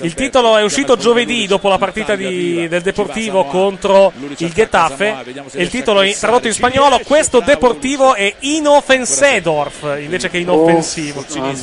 Il 0.00 0.14
titolo 0.14 0.56
è 0.56 0.62
uscito 0.64 0.96
giovedì 0.96 1.46
dopo 1.46 1.68
la 1.68 1.78
partita 1.78 2.16
di- 2.16 2.66
del 2.68 2.82
Deportivo 2.82 3.44
contro 3.44 4.12
il 4.38 4.52
Getafe. 4.52 5.16
Se 5.46 5.60
Il 5.60 5.70
titolo 5.70 6.00
fissare. 6.00 6.18
tradotto 6.18 6.46
in 6.48 6.52
spagnolo, 6.52 6.98
questo 7.04 7.38
Deportivo 7.40 8.14
è 8.14 8.34
inoffensedorf 8.40 9.98
invece 10.00 10.28
che 10.30 10.38
inoffensivo. 10.38 11.24
Aria. 11.38 11.54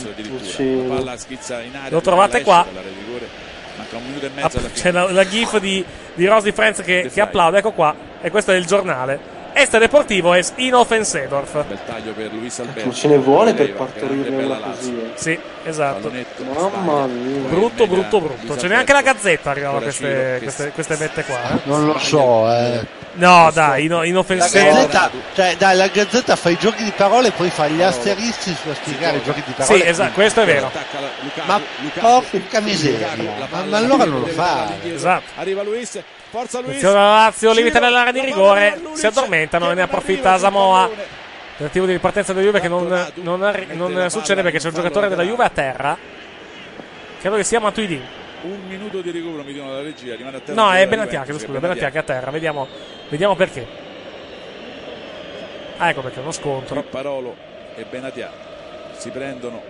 Lo 1.89 1.99
trovate 2.01 2.41
qua. 2.41 2.65
e 4.35 4.41
alla 4.41 4.49
C'è 4.73 4.91
la, 4.91 5.11
la 5.11 5.27
gif 5.27 5.59
di, 5.59 5.83
di 6.13 6.25
Rosy 6.25 6.51
Friends 6.53 6.81
che, 6.81 7.09
che 7.13 7.21
applaude, 7.21 7.57
ecco 7.59 7.71
qua, 7.71 7.93
e 8.21 8.29
questo 8.31 8.51
è 8.51 8.55
il 8.55 8.65
giornale. 8.65 9.32
Este 9.55 9.79
Deportivo 9.79 10.33
es 10.33 10.51
inoffensedorf. 10.57 11.53
Bel 11.67 11.79
taglio 11.85 12.13
per 12.13 12.33
Luis 12.33 12.59
Alberto. 12.59 12.91
Ce 12.91 13.07
ne 13.07 13.17
vuole 13.17 13.53
per 13.53 13.73
partorire 13.73 14.29
una 14.29 14.55
così. 14.57 14.99
eh. 14.99 15.11
Sì, 15.13 15.39
esatto. 15.64 16.11
Mamma 16.53 17.05
mia. 17.07 17.49
Brutto, 17.49 17.88
brutto, 17.88 18.20
brutto. 18.22 18.55
C'è 18.55 18.68
neanche 18.68 18.93
la 18.93 19.01
Gazzetta 19.01 19.51
arrivava 19.51 19.74
a 19.74 19.78
Ora 19.78 19.86
queste, 19.86 20.39
queste, 20.41 20.70
queste 20.72 20.95
vette 20.95 21.24
qua. 21.24 21.38
eh. 21.53 21.59
Non 21.64 21.86
lo 21.86 21.97
so, 21.99 22.51
eh. 22.51 23.01
No, 23.16 23.51
dai, 23.53 23.86
ino- 23.86 23.99
La 23.99 24.05
inoffensivo. 24.05 24.64
Gazzetta, 24.72 25.11
cioè, 25.36 25.55
dai, 25.57 25.78
la 25.78 25.88
Gazzetta 25.88 26.36
fa 26.36 26.49
i 26.49 26.57
giochi 26.57 26.84
di 26.84 26.91
parole 26.95 27.28
e 27.28 27.32
poi 27.32 27.49
fa 27.51 27.68
gli 27.68 27.82
asterischi 27.82 28.55
per 28.64 28.76
spiegare 28.76 29.18
i 29.18 29.24
giochi 29.24 29.43
di 29.45 29.53
parole. 29.55 29.80
Sì, 29.80 29.88
esatto, 29.88 30.14
questo 30.14 30.41
è 30.41 30.45
vero. 30.45 30.72
Ma 31.45 31.61
porca 31.99 32.59
miseria, 32.59 33.09
ma, 33.49 33.61
ma 33.66 33.78
allora 33.78 34.05
non 34.05 34.22
lo 34.22 34.28
fa. 34.28 34.72
Esatto. 34.84 35.24
Arriva 35.36 35.61
Luis. 35.64 35.99
Forza 36.32 36.59
Luis. 36.61 36.82
Lazio, 36.82 37.51
limita 37.53 37.80
nell'area 37.80 38.11
di 38.11 38.22
rigore, 38.22 38.82
si 38.93 39.05
addormentano 39.05 39.70
e 39.70 39.74
ne 39.76 39.82
approfitta 39.84 40.38
Samoa. 40.39 40.89
Tentativo 41.55 41.85
di 41.85 41.91
ripartenza 41.93 42.33
della 42.33 42.45
Juve 42.45 42.59
che 42.59 42.67
non, 42.67 42.87
non 43.15 43.39
non 43.73 44.09
succede 44.09 44.41
perché 44.41 44.57
c'è 44.57 44.69
un 44.69 44.73
giocatore 44.73 45.07
della 45.07 45.23
Juve 45.23 45.43
a 45.43 45.49
terra. 45.49 45.97
Credo 47.19 47.35
che 47.35 47.43
sia 47.43 47.59
Matuidi. 47.59 48.01
Un 48.41 48.59
minuto 48.67 49.01
di 49.01 49.11
recupero, 49.11 49.43
mi 49.43 49.53
dicono 49.53 49.71
la 49.71 49.81
regia. 49.81 50.15
Rimane 50.15 50.37
a 50.37 50.39
terra 50.39 50.61
No, 50.61 50.73
è 50.73 50.85
Benatia, 50.87 51.23
chiedo 51.23 51.39
scusa, 51.39 51.53
che 51.53 51.59
Benatia 51.59 51.89
che 51.91 51.97
è 51.97 51.99
a 51.99 52.03
terra. 52.03 52.31
Vediamo, 52.31 52.67
vediamo 53.09 53.35
perché. 53.35 53.65
Ah, 55.77 55.89
ecco 55.89 56.01
perché 56.01 56.17
è 56.17 56.21
uno 56.21 56.31
scontro. 56.31 56.81
Qui 56.81 56.89
Parolo 56.89 57.35
e 57.75 57.85
Benatia 57.89 58.31
si 58.97 59.09
prendono. 59.11 59.61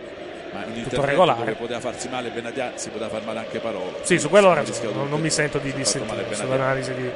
Ma 0.54 0.60
un 0.60 0.76
intervento 0.76 1.06
regolare. 1.06 1.40
dove 1.40 1.54
poteva 1.54 1.80
farsi 1.80 2.08
male 2.10 2.30
Benatia, 2.30 2.72
si 2.76 2.90
poteva 2.90 3.10
far 3.10 3.24
male 3.26 3.40
anche 3.40 3.60
Parolo. 3.60 4.00
Sì, 4.04 4.20
su 4.20 4.30
quello 4.30 4.54
rischiato 4.54 4.96
Non, 4.96 5.10
non 5.10 5.20
mi 5.20 5.30
sento 5.30 5.58
di 5.58 5.74
dissentire 5.74 6.34
sull'analisi 6.34 6.94
di 6.94 7.10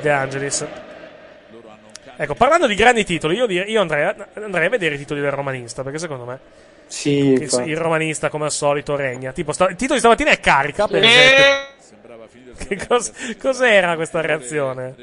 De 0.00 0.10
Angelis. 0.10 0.66
Ecco, 2.20 2.34
parlando 2.34 2.66
di 2.66 2.74
grandi 2.74 3.04
titoli, 3.04 3.36
io, 3.36 3.46
io 3.46 3.80
andrei, 3.80 4.04
a, 4.04 4.14
andrei 4.34 4.66
a 4.66 4.70
vedere 4.70 4.96
i 4.96 4.98
titoli 4.98 5.20
del 5.20 5.30
romanista, 5.30 5.84
perché 5.84 5.98
secondo 5.98 6.24
me 6.24 6.38
Sì, 6.88 7.34
che 7.36 7.44
infatti. 7.44 7.70
il 7.70 7.76
romanista, 7.76 8.28
come 8.28 8.46
al 8.46 8.50
solito, 8.50 8.96
regna. 8.96 9.30
Tipo, 9.30 9.52
sta- 9.52 9.68
il 9.68 9.76
titolo 9.76 9.94
di 9.94 10.00
stamattina 10.00 10.30
è 10.30 10.40
carica, 10.40 10.88
per 10.88 11.02
Eh. 11.04 11.06
esempio. 11.06 11.76
Che 12.66 12.86
cos- 12.88 13.12
cos'era 13.40 13.94
questa 13.94 14.20
reazione? 14.20 14.94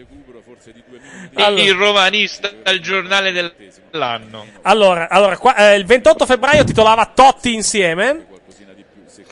E 1.33 1.43
il 1.61 1.73
romanista 1.73 2.51
il 2.65 2.81
giornale 2.81 3.31
dell'anno. 3.31 4.45
Allora, 4.63 5.07
allora 5.09 5.37
qua- 5.37 5.55
eh, 5.55 5.77
il 5.77 5.85
28 5.85 6.25
febbraio 6.25 6.65
titolava 6.65 7.11
Totti 7.15 7.53
insieme. 7.53 8.25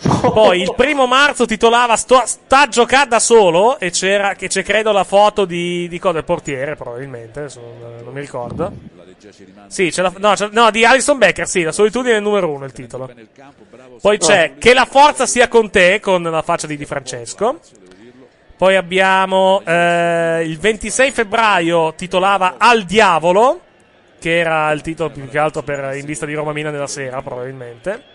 Poi 0.04 0.62
il 0.62 0.74
primo 0.76 1.08
marzo 1.08 1.46
titolava 1.46 1.96
Sto- 1.96 2.24
Sta 2.26 2.68
giocando 2.68 3.10
da 3.10 3.20
solo. 3.20 3.80
E 3.80 3.92
c'era, 3.92 4.34
che 4.36 4.48
c'è 4.48 4.64
credo 4.64 4.92
la 4.92 5.04
foto 5.04 5.46
di, 5.46 5.88
di 5.88 6.00
cosa? 6.00 6.14
Del 6.16 6.24
portiere, 6.26 6.76
probabilmente. 6.76 7.40
Adesso 7.40 7.60
non, 7.60 8.02
non 8.04 8.14
mi 8.14 8.20
ricordo. 8.20 8.72
Sì, 9.68 9.90
c'è 9.90 10.02
la, 10.02 10.14
no, 10.18 10.34
c'è- 10.34 10.50
no, 10.52 10.70
di 10.72 10.86
Alison 10.86 11.18
Becker. 11.18 11.48
Sì, 11.48 11.62
la 11.64 11.72
solitudine 11.72 12.16
è 12.16 12.18
il 12.18 12.24
numero 12.24 12.50
uno 12.52 12.66
il 12.66 12.74
titolo. 12.74 13.10
Poi 14.02 14.18
c'è 14.18 14.54
Che 14.58 14.74
la 14.74 14.86
forza 14.86 15.26
sia 15.26 15.48
con 15.48 15.70
te, 15.70 16.00
con 16.02 16.22
la 16.24 16.42
faccia 16.42 16.68
di 16.68 16.76
Di 16.78 16.86
Francesco. 16.86 17.60
Poi 18.56 18.76
abbiamo 18.76 19.62
eh, 19.66 20.44
il 20.46 20.58
26 20.60 21.12
febbraio 21.12 21.94
titolava 21.96 22.56
Al 22.58 22.84
diavolo, 22.84 23.60
che 24.20 24.38
era 24.38 24.72
il 24.72 24.82
titolo 24.82 25.10
più 25.10 25.28
che 25.28 25.38
altro 25.38 25.64
per, 25.64 25.96
in 25.96 26.06
vista 26.06 26.26
di 26.26 26.34
Roma 26.34 26.54
Mina 26.54 26.70
nella 26.70 26.88
sera, 26.88 27.22
probabilmente. 27.22 28.12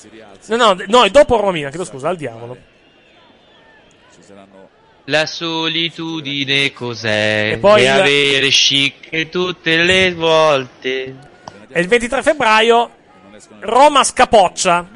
Benatia 0.00 0.08
si 0.08 0.08
rialza. 0.10 0.56
No, 0.56 0.72
no, 0.74 0.84
no, 0.86 1.04
è 1.04 1.10
dopo 1.10 1.36
Roma 1.36 1.52
Mina, 1.52 1.68
chiedo 1.68 1.84
scusa, 1.84 2.08
Al 2.08 2.16
diavolo. 2.16 2.56
Ci 4.14 4.22
saranno 4.26 4.68
La 5.04 5.26
solitudine 5.26 6.72
cos'è? 6.72 7.52
E 7.52 7.58
poi 7.58 7.80
E 7.80 7.84
il- 7.84 7.88
avere 7.90 8.48
chic 8.48 9.28
tutte 9.28 9.76
le 9.76 10.14
volte. 10.14 11.16
E 11.72 11.80
il 11.80 11.88
23 11.88 12.22
febbraio 12.22 12.90
Roma 13.60 14.04
scapoccia. 14.04 14.88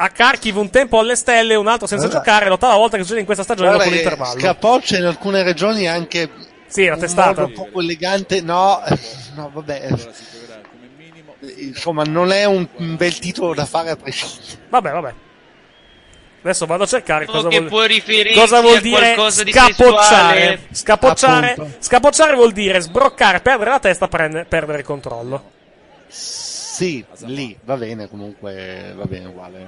A 0.00 0.10
Kharkiv 0.10 0.56
un 0.56 0.70
tempo 0.70 1.00
alle 1.00 1.16
stelle, 1.16 1.56
un 1.56 1.66
altro 1.66 1.88
senza 1.88 2.06
Guarda. 2.06 2.24
giocare, 2.24 2.48
l'ottava 2.48 2.76
volta 2.76 2.94
che 2.96 3.02
succede 3.02 3.18
in 3.20 3.26
questa 3.26 3.42
stagione 3.42 3.68
Guarda 3.70 3.84
dopo 3.84 3.96
l'intervallo. 3.96 4.38
Scapoccia 4.38 4.96
in 4.96 5.04
alcune 5.04 5.42
regioni 5.42 5.88
anche 5.88 6.30
Sì, 6.68 6.86
la 6.86 6.94
un 6.94 7.00
testata. 7.00 7.40
modo 7.42 7.52
poco 7.52 7.80
elegante. 7.80 8.40
No, 8.40 8.80
no, 9.34 9.50
vabbè. 9.52 9.88
Insomma, 11.40 12.02
non 12.02 12.32
è 12.32 12.44
un, 12.44 12.66
bel 12.76 13.18
titolo 13.18 13.54
da 13.54 13.64
fare 13.64 13.90
a 13.90 13.96
prescindere. 13.96 14.66
Vabbè, 14.68 14.90
vabbè. 14.90 15.14
Adesso 16.40 16.66
vado 16.66 16.84
a 16.84 16.86
cercare 16.86 17.24
O 17.26 17.32
cosa 17.32 17.48
che 17.48 17.60
vuol, 17.60 18.02
cosa 18.34 18.60
vuol 18.60 18.80
dire 18.80 19.14
qualcosa 19.14 19.42
di 19.42 19.52
scapocciare. 19.52 20.60
Scapocciare, 20.70 21.50
Appunto. 21.50 21.76
scapocciare 21.80 22.34
vuol 22.34 22.52
dire 22.52 22.80
sbroccare, 22.80 23.40
perdere 23.40 23.70
la 23.70 23.78
testa, 23.80 24.08
prende- 24.08 24.44
perdere 24.44 24.78
il 24.78 24.84
controllo. 24.84 25.50
Sì, 26.06 27.04
lì 27.24 27.56
va 27.64 27.76
bene, 27.76 28.08
comunque 28.08 28.92
va 28.96 29.04
bene 29.04 29.26
uguale. 29.26 29.66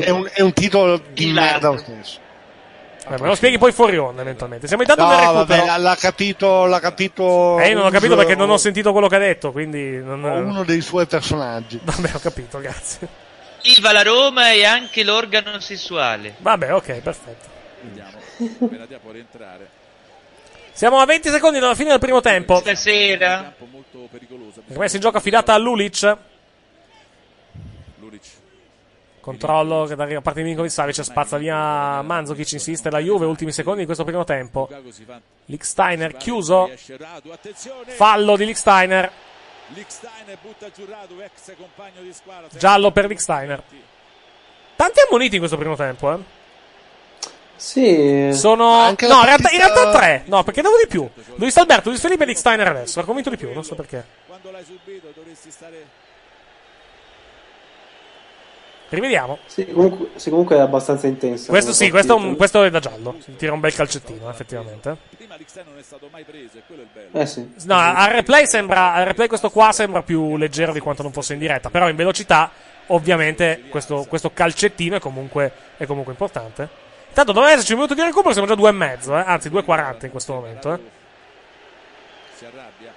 È 0.00 0.10
un, 0.10 0.28
è 0.32 0.40
un 0.40 0.52
titolo 0.52 1.00
di 1.12 1.30
merda 1.30 1.70
lo 1.70 1.78
stesso. 1.78 2.26
Vabbè, 3.08 3.22
me 3.22 3.28
lo 3.28 3.34
spieghi 3.34 3.58
poi 3.58 3.72
fuori 3.72 3.96
onda 3.96 4.22
eventualmente. 4.22 4.66
Siamo 4.66 4.82
in 4.82 4.88
tanto 4.88 5.02
No, 5.04 5.08
vabbè, 5.08 5.54
recupero. 5.54 5.64
l'ha, 5.66 5.76
l'ha 5.76 5.96
capito, 5.96 6.64
l'ha 6.66 6.80
capito. 6.80 7.58
Eh, 7.58 7.68
io 7.70 7.76
non 7.76 7.86
ho 7.86 7.90
capito 7.90 8.16
perché 8.16 8.34
non 8.34 8.50
ho 8.50 8.56
sentito 8.58 8.92
quello 8.92 9.08
che 9.08 9.16
ha 9.16 9.20
detto, 9.20 9.50
quindi 9.52 10.02
non... 10.02 10.22
uno 10.22 10.64
dei 10.64 10.80
suoi 10.80 11.06
personaggi. 11.06 11.80
Vabbè, 11.84 12.10
ho 12.14 12.18
capito, 12.18 12.58
grazie. 12.58 13.08
Viva 13.62 13.92
la 13.92 14.02
Roma 14.02 14.52
e 14.52 14.64
anche 14.64 15.02
l'organo 15.04 15.58
sessuale. 15.58 16.34
Vabbè, 16.38 16.74
ok, 16.74 17.00
perfetto. 17.00 17.46
Vediamo. 17.80 18.12
Benatia 18.68 18.98
può 18.98 19.10
rientrare. 19.10 19.68
Siamo 20.72 20.98
a 21.00 21.04
20 21.06 21.28
secondi 21.30 21.58
dalla 21.58 21.74
fine 21.74 21.90
del 21.90 21.98
primo 21.98 22.20
tempo. 22.20 22.58
Stasera. 22.58 23.52
Molto 23.70 24.06
pericoloso. 24.10 24.62
Rimessa 24.66 24.96
in 24.96 25.02
gioco 25.02 25.16
affidata 25.16 25.52
a. 25.54 25.58
Lulic. 25.58 26.16
Controllo 29.28 29.84
che 29.84 29.94
da 29.94 30.06
parte 30.22 30.38
di 30.38 30.42
Milinkovic 30.42 30.72
Savic 30.72 31.04
spazza 31.04 31.36
via 31.36 32.00
Manzokic, 32.00 32.52
insiste 32.52 32.88
la 32.88 32.98
Juve, 32.98 33.26
ultimi 33.26 33.52
secondi 33.52 33.80
di 33.80 33.84
questo 33.84 34.04
primo 34.04 34.24
tempo. 34.24 34.70
Licksteiner 35.44 36.16
chiuso. 36.16 36.70
Fallo 37.88 38.36
di 38.36 38.46
Licksteiner. 38.46 39.10
Giallo 42.56 42.90
per 42.90 43.06
Licksteiner. 43.06 43.62
Tanti 44.76 45.00
ammoniti 45.06 45.34
in 45.34 45.40
questo 45.40 45.58
primo 45.58 45.76
tempo, 45.76 46.12
eh. 46.12 46.18
Sì. 47.56 48.30
Sono. 48.32 48.84
No, 48.84 48.88
in 48.90 49.24
realtà, 49.24 49.50
in 49.50 49.58
realtà 49.58 49.90
tre. 49.90 50.22
No, 50.26 50.42
perché 50.42 50.62
devo 50.62 50.76
di 50.78 50.86
più. 50.86 51.06
Luis 51.34 51.56
Alberto, 51.58 51.90
Luis 51.90 52.00
Felipe 52.00 52.22
e 52.22 52.26
Licksteiner 52.28 52.68
adesso. 52.68 53.04
Convinto 53.04 53.28
di 53.28 53.36
più, 53.36 53.52
non 53.52 53.64
so 53.64 53.74
perché. 53.74 54.06
Quando 54.26 54.50
l'hai 54.50 54.64
subito 54.64 55.08
dovresti 55.14 55.50
stare 55.50 55.97
Rivediamo. 58.90 59.38
Sì, 59.46 59.66
comunque, 59.66 60.10
sì, 60.16 60.30
comunque 60.30 60.56
è 60.56 60.60
abbastanza 60.60 61.06
intensa. 61.06 61.50
Questo 61.50 61.72
sì, 61.72 61.90
questo 61.90 62.12
è, 62.12 62.14
un- 62.14 62.20
partita. 62.20 62.38
questo 62.38 62.62
è 62.64 62.70
da 62.70 62.78
giallo. 62.78 63.16
Tira 63.36 63.52
un 63.52 63.60
bel 63.60 63.74
calcettino, 63.74 64.30
effettivamente. 64.30 64.96
prima 65.16 65.36
Licksteiner 65.36 65.70
non 65.70 65.78
è 65.78 65.84
stato 65.84 66.08
mai 66.10 66.24
preso 66.24 66.56
e 66.56 66.62
quello 66.66 66.82
è 66.82 66.84
il 66.84 66.90
bello. 66.92 67.22
Eh 67.22 67.26
sì. 67.26 67.52
No, 67.64 67.76
al 67.76 68.10
replay 68.10 68.46
sembra. 68.46 68.94
Al 68.94 69.04
replay 69.04 69.28
questo 69.28 69.50
qua 69.50 69.72
sembra 69.72 70.02
più 70.02 70.36
leggero 70.36 70.72
di 70.72 70.80
quanto 70.80 71.02
non 71.02 71.12
fosse 71.12 71.34
in 71.34 71.38
diretta. 71.38 71.68
Però 71.68 71.88
in 71.88 71.96
velocità, 71.96 72.50
ovviamente, 72.86 73.64
questo, 73.68 74.06
questo 74.08 74.30
calcettino 74.32 74.96
è 74.96 75.00
comunque, 75.00 75.52
è 75.76 75.84
comunque 75.84 76.12
importante. 76.12 76.86
Intanto 77.08 77.32
doveva 77.32 77.52
esserci 77.52 77.72
un 77.72 77.78
minuto 77.80 77.94
di 77.94 78.02
recupero, 78.02 78.32
siamo 78.32 78.46
già 78.46 78.54
due 78.54 78.68
e 78.68 78.72
mezzo, 78.72 79.16
eh? 79.16 79.22
anzi 79.26 79.50
2,40 79.50 80.04
in 80.04 80.10
questo 80.10 80.34
momento. 80.34 80.72
Eh? 80.72 80.78
Si 82.36 82.44
arrabbia. 82.44 82.92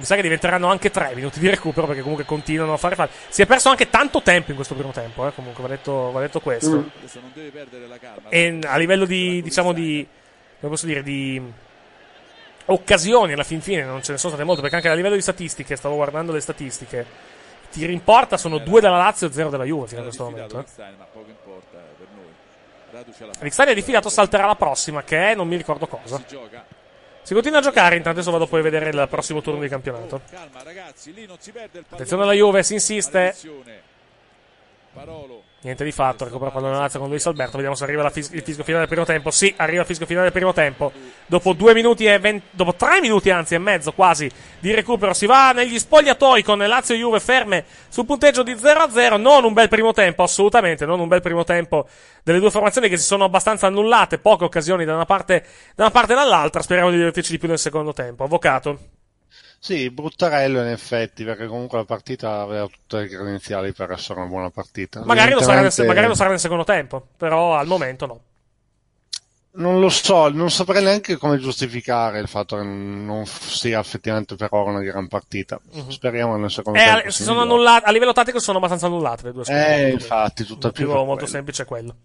Mi 0.00 0.06
sa 0.06 0.14
che 0.14 0.22
diventeranno 0.22 0.68
anche 0.68 0.90
tre 0.90 1.14
minuti 1.14 1.38
di 1.40 1.50
recupero 1.50 1.86
perché 1.86 2.00
comunque 2.00 2.24
continuano 2.24 2.72
a 2.72 2.78
fare 2.78 2.94
falli. 2.94 3.10
Si 3.28 3.42
è 3.42 3.46
perso 3.46 3.68
anche 3.68 3.90
tanto 3.90 4.22
tempo 4.22 4.48
in 4.48 4.56
questo 4.56 4.74
primo 4.74 4.92
tempo, 4.92 5.26
eh? 5.26 5.34
comunque 5.34 5.62
va 5.62 5.68
detto, 5.68 6.10
va 6.10 6.20
detto 6.20 6.40
questo. 6.40 6.70
Mm. 6.70 6.84
Adesso 7.00 7.20
non 7.20 7.30
deve 7.34 7.50
perdere 7.50 7.86
la 7.86 7.98
calma. 7.98 8.30
E 8.30 8.60
a 8.64 8.78
livello 8.78 9.04
di, 9.04 9.42
diciamo, 9.42 9.74
di. 9.74 10.06
come 10.58 10.72
posso 10.72 10.86
dire, 10.86 11.02
di. 11.02 11.42
occasioni 12.64 13.34
alla 13.34 13.42
fin 13.42 13.60
fine 13.60 13.84
non 13.84 14.02
ce 14.02 14.12
ne 14.12 14.16
sono 14.18 14.32
state 14.32 14.46
molte 14.46 14.62
perché 14.62 14.76
anche 14.76 14.88
a 14.88 14.94
livello 14.94 15.16
di 15.16 15.20
statistiche, 15.20 15.76
stavo 15.76 15.96
guardando 15.96 16.32
le 16.32 16.40
statistiche. 16.40 17.04
Tiri 17.70 17.92
in 17.92 18.02
porta 18.02 18.38
sono 18.38 18.56
due 18.56 18.80
della 18.80 18.96
Lazio 18.96 19.26
e 19.26 19.32
zero 19.32 19.50
della 19.50 19.64
Juve 19.64 19.86
fino 19.86 20.00
a 20.00 20.04
questo 20.04 20.24
momento. 20.24 20.60
Eh. 20.60 20.64
Licksteiner 23.40 23.74
è 23.74 23.76
diffidato, 23.76 24.08
salterà 24.08 24.46
la 24.46 24.56
prossima, 24.56 25.02
che 25.02 25.32
è 25.32 25.34
non 25.34 25.46
mi 25.46 25.56
ricordo 25.56 25.86
cosa. 25.86 26.24
Si 27.22 27.34
continua 27.34 27.58
a 27.58 27.62
giocare, 27.62 27.96
intanto 27.96 28.18
adesso 28.18 28.32
vado 28.32 28.46
poi 28.46 28.60
a 28.60 28.62
vedere 28.62 28.88
il 28.90 29.06
prossimo 29.08 29.40
turno 29.40 29.60
di 29.60 29.68
campionato. 29.68 30.22
Calma 30.30 30.62
ragazzi, 30.62 31.10
il 31.10 31.30
Attenzione 31.88 32.22
alla 32.22 32.32
Juve, 32.32 32.62
si 32.62 32.74
insiste. 32.74 33.34
Parolo. 34.92 35.49
Niente 35.62 35.84
di 35.84 35.92
fatto, 35.92 36.24
recupera 36.24 36.50
pallone 36.50 36.78
Lazio 36.78 36.98
con 37.00 37.10
Luis 37.10 37.26
Alberto. 37.26 37.52
Vediamo 37.56 37.76
se 37.76 37.84
arriva 37.84 38.08
fis- 38.08 38.30
il 38.32 38.40
fischio 38.40 38.64
finale 38.64 38.86
del 38.86 38.88
primo 38.88 39.04
tempo. 39.04 39.30
Sì, 39.30 39.52
arriva 39.58 39.82
il 39.82 39.86
fischio 39.86 40.06
finale 40.06 40.30
del 40.30 40.32
primo 40.32 40.54
tempo. 40.54 40.90
Dopo 41.26 41.52
due 41.52 41.74
minuti 41.74 42.06
e 42.06 42.18
venti, 42.18 42.46
dopo 42.52 42.74
tre 42.74 42.98
minuti 43.00 43.28
anzi 43.28 43.56
e 43.56 43.58
mezzo 43.58 43.92
quasi 43.92 44.30
di 44.58 44.72
recupero, 44.72 45.12
si 45.12 45.26
va 45.26 45.52
negli 45.52 45.78
spogliatoi 45.78 46.42
con 46.42 46.58
Lazio 46.60 46.94
Juve 46.94 47.20
ferme 47.20 47.66
sul 47.90 48.06
punteggio 48.06 48.42
di 48.42 48.54
0-0. 48.54 49.20
Non 49.20 49.44
un 49.44 49.52
bel 49.52 49.68
primo 49.68 49.92
tempo, 49.92 50.22
assolutamente, 50.22 50.86
non 50.86 50.98
un 50.98 51.08
bel 51.08 51.20
primo 51.20 51.44
tempo 51.44 51.86
delle 52.22 52.38
due 52.38 52.50
formazioni 52.50 52.88
che 52.88 52.96
si 52.96 53.04
sono 53.04 53.24
abbastanza 53.24 53.66
annullate. 53.66 54.16
Poche 54.16 54.44
occasioni 54.44 54.86
da 54.86 54.94
una 54.94 55.04
parte, 55.04 55.44
da 55.74 55.82
una 55.82 55.92
parte 55.92 56.12
e 56.12 56.16
dall'altra. 56.16 56.62
Speriamo 56.62 56.88
di 56.88 56.96
divertirci 56.96 57.32
di 57.32 57.38
più 57.38 57.48
nel 57.48 57.58
secondo 57.58 57.92
tempo. 57.92 58.24
Avvocato. 58.24 58.99
Sì, 59.62 59.90
bruttarello 59.90 60.60
in 60.62 60.68
effetti, 60.68 61.22
perché 61.22 61.46
comunque 61.46 61.76
la 61.78 61.84
partita 61.84 62.40
aveva 62.40 62.66
tutte 62.66 63.00
le 63.00 63.08
credenziali 63.08 63.72
per 63.74 63.90
essere 63.90 64.18
una 64.20 64.28
buona 64.28 64.48
partita. 64.50 65.04
Magari 65.04 65.32
lo, 65.32 65.42
sarà 65.42 65.60
nel, 65.60 65.72
magari 65.86 66.06
lo 66.06 66.14
sarà 66.14 66.30
nel 66.30 66.40
secondo 66.40 66.64
tempo, 66.64 67.08
però 67.16 67.54
al 67.56 67.66
momento 67.66 68.06
no. 68.06 68.20
Non 69.52 69.80
lo 69.80 69.88
so, 69.90 70.28
non 70.30 70.48
saprei 70.50 70.82
neanche 70.82 71.16
come 71.18 71.36
giustificare 71.38 72.20
il 72.20 72.28
fatto 72.28 72.56
che 72.56 72.62
non 72.62 73.26
sia 73.26 73.80
effettivamente 73.80 74.34
per 74.36 74.48
ora 74.52 74.70
una 74.70 74.80
gran 74.82 75.08
partita. 75.08 75.60
Mhm. 75.72 75.88
Speriamo 75.90 76.36
nel 76.36 76.50
secondo 76.50 76.78
Eh, 76.78 76.84
tempo. 76.84 76.98
a- 77.08 77.10
si 77.10 77.16
si 77.18 77.22
sono 77.24 77.40
migliori. 77.40 77.52
annullate, 77.60 77.84
a 77.84 77.90
livello 77.90 78.12
tattico 78.12 78.38
sono 78.38 78.56
abbastanza 78.58 78.86
annullate 78.86 79.24
le 79.24 79.32
due 79.32 79.44
squadre. 79.44 79.76
Eh, 79.88 79.90
infatti, 79.90 80.44
tutto 80.44 80.68
Il 80.68 80.72
più 80.72 80.86
molto 80.90 81.12
quello. 81.14 81.26
semplice 81.26 81.64
è 81.64 81.66
quello. 81.66 81.96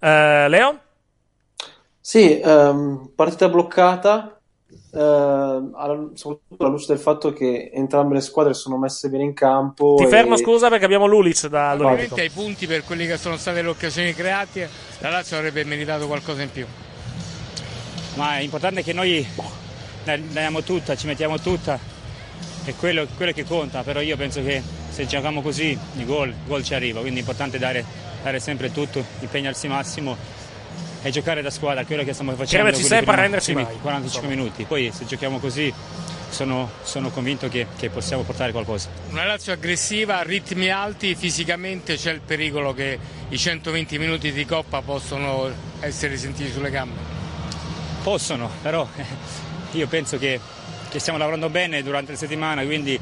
Eh, 0.00 0.48
Leo? 0.48 0.78
Sì, 2.00 2.40
ehm, 2.40 3.12
partita 3.14 3.48
bloccata, 3.50 4.37
ehm, 4.90 5.72
alla- 5.74 6.10
soprattutto 6.14 6.62
alla 6.64 6.68
luce 6.70 6.86
del 6.88 6.98
fatto 6.98 7.32
che 7.32 7.70
entrambe 7.72 8.14
le 8.14 8.20
squadre 8.20 8.54
sono 8.54 8.78
messe 8.78 9.08
bene 9.08 9.24
in 9.24 9.34
campo. 9.34 9.94
Ti 9.96 10.04
e- 10.04 10.08
fermo, 10.08 10.36
scusa, 10.36 10.68
perché 10.68 10.84
abbiamo 10.84 11.06
Lulic 11.06 11.46
dall'Olimpico. 11.48 12.14
Ovviamente 12.14 12.20
ai 12.20 12.30
punti 12.30 12.66
per 12.66 12.84
quelli 12.84 13.06
che 13.06 13.16
sono 13.16 13.36
state 13.36 13.62
le 13.62 13.68
occasioni 13.68 14.12
create, 14.14 14.68
la 14.98 15.10
Lazio 15.10 15.36
avrebbe 15.36 15.64
meritato 15.64 16.06
qualcosa 16.06 16.42
in 16.42 16.50
più. 16.50 16.66
ma 18.14 18.36
è 18.38 18.40
importante 18.40 18.82
che 18.82 18.92
noi 18.92 19.26
diamo 20.30 20.62
tutta, 20.62 20.96
ci 20.96 21.06
mettiamo 21.06 21.38
tutta, 21.38 21.78
è 22.64 22.74
quello, 22.74 23.06
quello 23.16 23.32
che 23.32 23.44
conta, 23.44 23.82
però 23.82 24.00
io 24.00 24.16
penso 24.16 24.42
che 24.42 24.62
se 24.88 25.06
giochiamo 25.06 25.42
così 25.42 25.78
il 25.96 26.04
gol, 26.04 26.28
il 26.28 26.34
gol 26.46 26.62
ci 26.64 26.74
arriva, 26.74 27.00
quindi 27.00 27.18
è 27.18 27.20
importante 27.22 27.58
dare, 27.58 27.84
dare 28.22 28.40
sempre 28.40 28.72
tutto, 28.72 29.04
impegnarsi 29.20 29.68
massimo 29.68 30.16
e 31.02 31.10
giocare 31.10 31.42
da 31.42 31.50
squadra, 31.50 31.84
quello 31.84 32.02
che 32.04 32.12
stiamo 32.12 32.34
facendo. 32.34 32.64
Crederci 32.64 32.86
sempre, 32.86 33.12
arrenderci 33.14 33.52
primi 33.52 33.68
mai. 33.68 33.78
45 33.80 34.28
minuti, 34.28 34.64
poi 34.64 34.90
se 34.92 35.06
giochiamo 35.06 35.38
così 35.38 35.72
sono, 36.30 36.70
sono 36.82 37.10
convinto 37.10 37.48
che, 37.48 37.66
che 37.76 37.88
possiamo 37.90 38.22
portare 38.22 38.52
qualcosa. 38.52 38.88
Una 39.10 39.24
Lazio 39.24 39.52
aggressiva, 39.52 40.18
a 40.18 40.22
ritmi 40.22 40.70
alti, 40.70 41.14
fisicamente 41.14 41.96
c'è 41.96 42.12
il 42.12 42.20
pericolo 42.20 42.74
che 42.74 42.98
i 43.28 43.38
120 43.38 43.98
minuti 43.98 44.32
di 44.32 44.44
coppa 44.44 44.82
possono 44.82 45.50
essere 45.80 46.16
sentiti 46.16 46.50
sulle 46.50 46.70
gambe. 46.70 47.16
Possono, 48.02 48.50
però 48.62 48.86
io 49.72 49.86
penso 49.86 50.18
che, 50.18 50.40
che 50.88 50.98
stiamo 50.98 51.18
lavorando 51.18 51.48
bene 51.48 51.82
durante 51.82 52.12
la 52.12 52.18
settimana, 52.18 52.64
quindi 52.64 52.98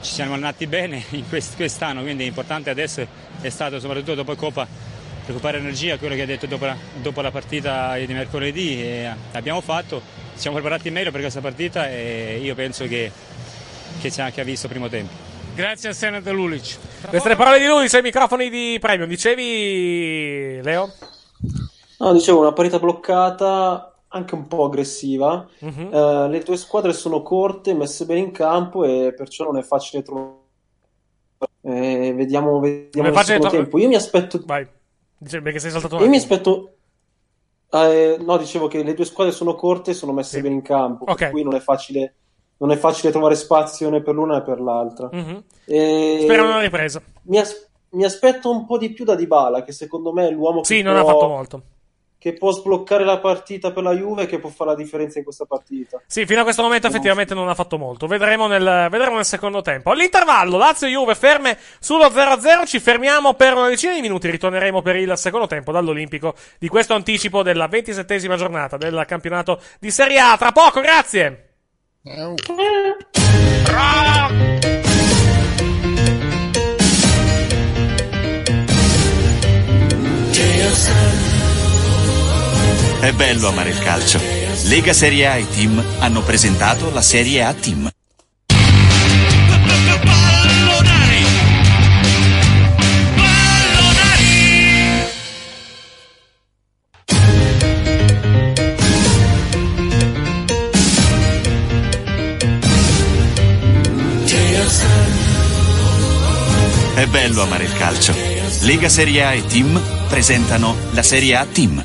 ci 0.00 0.12
siamo 0.12 0.34
allenati 0.34 0.66
bene 0.66 1.04
in 1.10 1.28
quest- 1.28 1.56
quest'anno, 1.56 2.02
quindi 2.02 2.24
l'importante 2.24 2.70
adesso 2.70 3.06
è 3.40 3.48
stato 3.48 3.80
soprattutto 3.80 4.14
dopo 4.14 4.34
Coppa 4.36 4.66
recuperare 5.28 5.58
energia, 5.58 5.98
quello 5.98 6.14
che 6.14 6.22
ha 6.22 6.26
detto 6.26 6.46
dopo 6.46 6.64
la, 6.64 6.76
dopo 7.00 7.20
la 7.20 7.30
partita 7.30 7.96
di 7.96 8.12
mercoledì 8.12 8.82
e 8.82 9.10
abbiamo 9.32 9.60
fatto, 9.60 10.00
ci 10.34 10.40
siamo 10.40 10.56
preparati 10.56 10.90
meglio 10.90 11.10
per 11.10 11.20
questa 11.20 11.40
partita 11.40 11.88
e 11.88 12.40
io 12.42 12.54
penso 12.54 12.86
che, 12.86 13.10
che 14.00 14.10
ci 14.10 14.20
ha 14.20 14.24
anche 14.24 14.42
visto 14.44 14.66
il 14.66 14.72
primo 14.72 14.88
tempo. 14.88 15.12
Grazie 15.54 15.90
a 15.90 15.92
Senat 15.92 16.26
Lulic. 16.28 16.78
Queste 17.08 17.28
le 17.28 17.36
parole 17.36 17.58
di 17.58 17.66
Lulic 17.66 17.92
ai 17.94 18.02
microfoni 18.02 18.48
di 18.48 18.78
premio. 18.80 19.06
Dicevi, 19.06 20.60
Leo? 20.62 20.92
No, 21.98 22.12
dicevo, 22.12 22.40
una 22.40 22.52
partita 22.52 22.78
bloccata, 22.78 23.92
anche 24.08 24.34
un 24.34 24.46
po' 24.46 24.64
aggressiva. 24.66 25.46
Mhm. 25.58 25.90
Eh, 25.92 26.28
le 26.28 26.42
due 26.44 26.56
squadre 26.56 26.92
sono 26.92 27.22
corte, 27.22 27.74
messe 27.74 28.04
bene 28.04 28.20
in 28.20 28.30
campo 28.30 28.84
e 28.84 29.12
perciò 29.16 29.44
non 29.44 29.58
è 29.58 29.62
facile 29.62 30.02
trovare. 30.02 30.36
Eh, 31.60 32.12
vediamo, 32.14 32.60
vediamo 32.60 32.90
Non 32.94 33.06
è 33.06 33.08
il 33.08 33.14
facile 33.14 33.34
secondo 33.34 33.48
tro- 33.48 33.58
tempo. 33.58 33.78
Io 33.78 33.88
mi 33.88 33.94
aspetto. 33.96 34.40
Vai. 34.46 34.66
Dicevi 35.18 35.42
perché 35.42 35.58
sei 35.58 35.70
saltato 35.70 35.96
un 35.96 36.02
Io 36.02 36.08
mi 36.08 36.16
aspetto. 36.16 36.74
eh, 37.70 38.16
no, 38.20 38.36
dicevo 38.38 38.68
che 38.68 38.82
le 38.82 38.94
due 38.94 39.04
squadre 39.04 39.32
sono 39.32 39.54
corte 39.54 39.90
e 39.90 39.94
sono 39.94 40.12
messe 40.12 40.40
bene 40.40 40.54
in 40.54 40.62
campo, 40.62 41.04
Ok. 41.04 41.16
per 41.18 41.30
cui 41.30 41.42
non 41.42 41.54
è 41.54 41.60
facile, 41.60 42.14
non 42.58 42.70
è 42.70 42.76
facile 42.76 43.10
trovare 43.12 43.34
spazio 43.34 43.90
né 43.90 44.00
per 44.02 44.14
l'una 44.14 44.36
né 44.38 44.42
per 44.42 44.60
l'altra. 44.60 45.08
Mhm. 45.12 45.44
E- 45.66 46.18
Speriamo 46.22 46.48
una 46.50 46.60
ripresa. 46.60 47.02
Mi, 47.22 47.38
as- 47.38 47.68
mi 47.90 48.04
aspetto 48.04 48.50
un 48.50 48.64
po' 48.66 48.78
di 48.78 48.92
più 48.92 49.04
da 49.04 49.14
Dybala, 49.14 49.62
che 49.64 49.72
secondo 49.72 50.12
me 50.12 50.28
è 50.28 50.30
l'uomo 50.30 50.60
che, 50.60 50.74
Sì, 50.74 50.82
non 50.82 50.96
ha 50.96 51.00
può, 51.02 51.10
fatto 51.12 51.28
molto. 51.28 51.62
Che 52.18 52.32
può 52.32 52.50
sbloccare 52.50 53.04
la 53.04 53.18
partita 53.18 53.70
per 53.70 53.84
la 53.84 53.94
Juve 53.94 54.24
e 54.24 54.26
che 54.26 54.40
può 54.40 54.50
fare 54.50 54.70
la 54.70 54.76
differenza 54.76 55.18
in 55.18 55.24
questa 55.24 55.44
partita. 55.44 56.02
Sì, 56.06 56.26
fino 56.26 56.40
a 56.40 56.42
questo 56.42 56.62
momento 56.62 56.88
effettivamente 56.88 57.32
non 57.32 57.48
ha 57.48 57.54
fatto 57.54 57.78
molto. 57.78 58.08
Vedremo 58.08 58.48
nel, 58.48 58.88
vedremo 58.90 59.14
nel 59.16 59.24
secondo 59.24 59.62
tempo. 59.62 59.92
All'intervallo, 59.92 60.56
Lazio 60.56 60.88
e 60.88 60.90
Juve 60.90 61.14
ferme 61.14 61.56
sullo 61.78 62.06
0-0. 62.06 62.66
Ci 62.66 62.80
fermiamo 62.80 63.34
per 63.34 63.54
una 63.54 63.68
decina 63.68 63.94
di 63.94 64.00
minuti. 64.00 64.28
Ritorneremo 64.30 64.82
per 64.82 64.96
il 64.96 65.12
secondo 65.16 65.46
tempo 65.46 65.70
dall'Olimpico 65.70 66.34
di 66.58 66.66
questo 66.68 66.94
anticipo 66.94 67.42
della 67.42 67.68
ventisettesima 67.68 68.36
giornata 68.36 68.76
del 68.76 69.04
campionato 69.06 69.60
di 69.78 69.90
Serie 69.90 70.18
A. 70.18 70.36
Tra 70.36 70.50
poco, 70.50 70.80
grazie. 70.80 71.44
È 83.00 83.12
bello 83.12 83.46
amare 83.46 83.70
il 83.70 83.78
calcio. 83.78 84.20
Lega 84.64 84.92
Serie 84.92 85.26
A 85.28 85.36
e 85.36 85.48
Team 85.48 85.82
hanno 86.00 86.20
presentato 86.22 86.90
la 86.90 87.00
Serie 87.00 87.44
A 87.44 87.54
Team. 87.54 87.88
È 106.94 107.06
bello 107.06 107.42
amare 107.42 107.62
il 107.62 107.72
calcio. 107.74 108.12
Lega 108.62 108.88
Serie 108.88 109.24
A 109.24 109.34
e 109.34 109.46
Team 109.46 109.80
presentano 110.08 110.74
la 110.90 111.02
Serie 111.04 111.36
A 111.36 111.46
Team. 111.46 111.84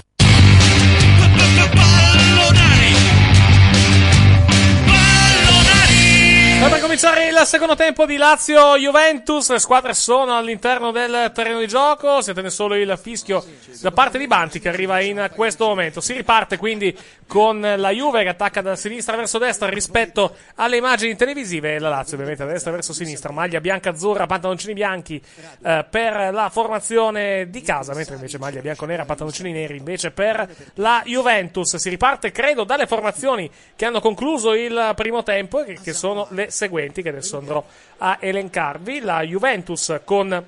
Cominciare 6.94 7.28
il 7.28 7.48
secondo 7.48 7.74
tempo 7.74 8.06
di 8.06 8.18
Lazio-Juventus. 8.18 9.50
Le 9.50 9.58
squadre 9.58 9.96
sono 9.96 10.38
all'interno 10.38 10.92
del 10.92 11.32
terreno 11.34 11.58
di 11.58 11.68
gioco. 11.68 12.22
Si 12.22 12.32
solo 12.50 12.76
il 12.76 13.00
fischio 13.02 13.44
da 13.82 13.90
parte 13.90 14.20
di 14.20 14.28
Banti 14.28 14.60
che 14.60 14.70
arriva 14.70 15.00
in 15.00 15.32
questo 15.34 15.66
momento. 15.66 16.02
Si 16.02 16.14
riparte 16.14 16.58
quindi 16.58 16.96
con 17.26 17.62
la 17.62 17.90
Juve 17.90 18.22
che 18.22 18.30
attacca 18.30 18.62
da 18.62 18.76
sinistra 18.76 19.16
verso 19.16 19.40
destra 19.40 19.70
rispetto 19.70 20.36
alle 20.56 20.78
immagini 20.78 21.16
televisive. 21.16 21.74
E 21.74 21.80
la 21.80 21.90
Lazio 21.90 22.14
ovviamente 22.14 22.46
da 22.46 22.52
destra 22.52 22.72
verso 22.72 22.94
sinistra. 22.94 23.34
Maglia 23.34 23.60
bianca-azzurra, 23.60 24.28
pantaloncini 24.28 24.74
bianchi 24.74 25.20
eh, 25.64 25.86
per 25.90 26.32
la 26.32 26.50
formazione 26.52 27.50
di 27.50 27.62
casa. 27.64 27.96
Mentre 27.96 28.14
invece 28.14 28.38
maglia 28.38 28.62
bianco-nera, 28.62 29.04
pantaloncini 29.04 29.52
neri 29.52 29.78
invece 29.78 30.12
per 30.12 30.48
la 30.76 31.02
Juventus. 31.04 31.76
Si 31.76 31.90
riparte 31.90 32.32
credo 32.32 32.66
dalle 32.66 32.86
formazioni 32.86 33.50
che 33.76 33.86
hanno 33.86 34.00
concluso 34.00 34.54
il 34.54 34.92
primo 34.96 35.24
tempo 35.24 35.64
e 35.64 35.80
che 35.82 35.94
sono 35.94 36.28
le 36.30 36.52
seguenti 36.52 36.82
che 36.92 37.10
adesso 37.10 37.38
andrò 37.38 37.64
a 38.00 38.18
elencarvi. 38.20 39.00
La 39.00 39.22
Juventus 39.22 40.00
con 40.04 40.46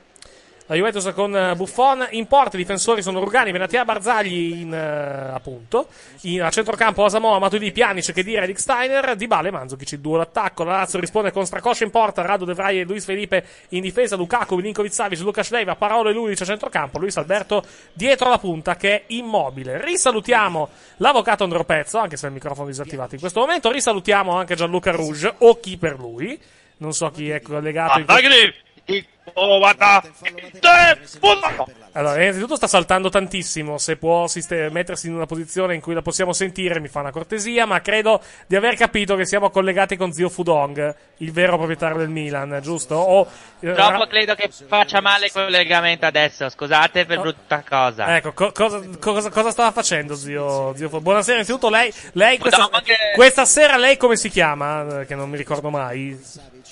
la 0.67 0.75
Juventus 0.75 1.11
con 1.13 1.35
eh, 1.35 1.55
Buffon. 1.55 2.07
In 2.11 2.27
porta, 2.27 2.55
i 2.55 2.59
difensori 2.59 3.01
sono 3.01 3.19
Rugani, 3.19 3.51
Benatia, 3.51 3.85
Barzagli 3.85 4.59
in, 4.61 4.73
eh, 4.73 5.33
appunto, 5.33 5.87
in, 6.21 6.41
a 6.41 6.49
centrocampo 6.49 7.03
Osamoa, 7.03 7.39
Matuidi, 7.39 7.71
Pjanic, 7.71 8.11
che 8.11 8.23
dire 8.23 8.43
Eric 8.43 8.59
Steiner, 8.59 9.15
Di 9.15 9.27
Bale, 9.27 9.51
Manzukic, 9.51 9.91
il 9.91 9.99
duo 9.99 10.17
d'attacco, 10.17 10.63
la 10.63 10.77
Lazio 10.77 10.99
risponde 10.99 11.31
con 11.31 11.45
Stracoscia 11.45 11.83
in 11.83 11.91
porta, 11.91 12.21
Rado 12.21 12.45
De 12.45 12.53
Vrij 12.53 12.79
e 12.79 12.83
Luis 12.83 13.05
Felipe 13.05 13.45
in 13.69 13.81
difesa, 13.81 14.15
Lukaku, 14.15 14.55
Milinkovic 14.55 14.93
Savic, 14.93 15.19
Lukas 15.19 15.51
Leiva, 15.51 15.75
Parolo 15.75 16.09
e 16.09 16.13
Lulic 16.13 16.41
a 16.41 16.45
centrocampo, 16.45 16.97
Luis 16.97 17.15
Alberto 17.17 17.63
dietro 17.93 18.29
la 18.29 18.39
punta 18.39 18.75
che 18.75 18.95
è 18.95 19.03
immobile. 19.07 19.83
Risalutiamo 19.83 20.69
l'avvocato 20.97 21.43
Andro 21.43 21.63
Pezzo, 21.63 21.99
anche 21.99 22.17
se 22.17 22.25
il 22.27 22.33
microfono 22.33 22.67
è 22.67 22.71
disattivato 22.71 23.13
in 23.13 23.19
questo 23.19 23.39
momento, 23.39 23.71
risalutiamo 23.71 24.35
anche 24.35 24.55
Gianluca 24.55 24.91
Rouge 24.91 25.33
o 25.39 25.59
chi 25.59 25.77
per 25.77 25.99
lui, 25.99 26.39
non 26.77 26.93
so 26.93 27.09
chi 27.09 27.29
è 27.29 27.41
collegato 27.41 27.99
in 27.99 28.05
Magri, 29.33 30.11
Allora, 31.93 32.21
innanzitutto 32.21 32.55
sta 32.55 32.67
saltando 32.67 33.09
tantissimo. 33.09 33.77
Se 33.77 33.97
può 33.97 34.27
siste- 34.27 34.69
mettersi 34.69 35.07
in 35.07 35.15
una 35.15 35.25
posizione 35.25 35.75
in 35.75 35.81
cui 35.81 35.93
la 35.93 36.01
possiamo 36.01 36.33
sentire, 36.33 36.79
mi 36.79 36.87
fa 36.87 36.99
una 36.99 37.11
cortesia. 37.11 37.65
Ma 37.65 37.81
credo 37.81 38.21
di 38.47 38.55
aver 38.55 38.75
capito 38.75 39.15
che 39.15 39.25
siamo 39.25 39.49
collegati 39.49 39.95
con 39.97 40.11
zio 40.11 40.29
Fudong, 40.29 40.95
il 41.17 41.31
vero 41.31 41.57
proprietario 41.57 41.97
del 41.97 42.09
Milan, 42.09 42.59
giusto? 42.61 42.95
O, 42.95 43.21
eh, 43.59 43.67
Purtroppo 43.67 43.99
ra- 43.99 44.07
credo 44.07 44.35
che 44.35 44.49
faccia 44.67 45.01
male 45.01 45.25
il 45.25 45.31
collegamento 45.31 46.05
adesso. 46.05 46.49
Scusate 46.49 47.05
per 47.05 47.19
brutta 47.19 47.63
cosa. 47.67 48.15
Ecco, 48.17 48.33
co- 48.33 48.51
cosa, 48.51 48.81
cosa- 48.99 49.29
cosa 49.29 49.51
stava 49.51 49.71
facendo 49.71 50.15
zio, 50.15 50.75
zio 50.75 50.87
Fudong? 50.87 51.03
Buonasera, 51.03 51.33
innanzitutto 51.35 51.69
lei, 51.69 51.91
lei 52.13 52.37
questa, 52.37 52.69
questa 53.15 53.45
sera 53.45 53.77
lei 53.77 53.97
come 53.97 54.15
si 54.17 54.29
chiama? 54.29 55.01
Eh, 55.01 55.05
Che 55.05 55.15
non 55.15 55.29
mi 55.29 55.37
ricordo 55.37 55.69
mai. 55.69 56.19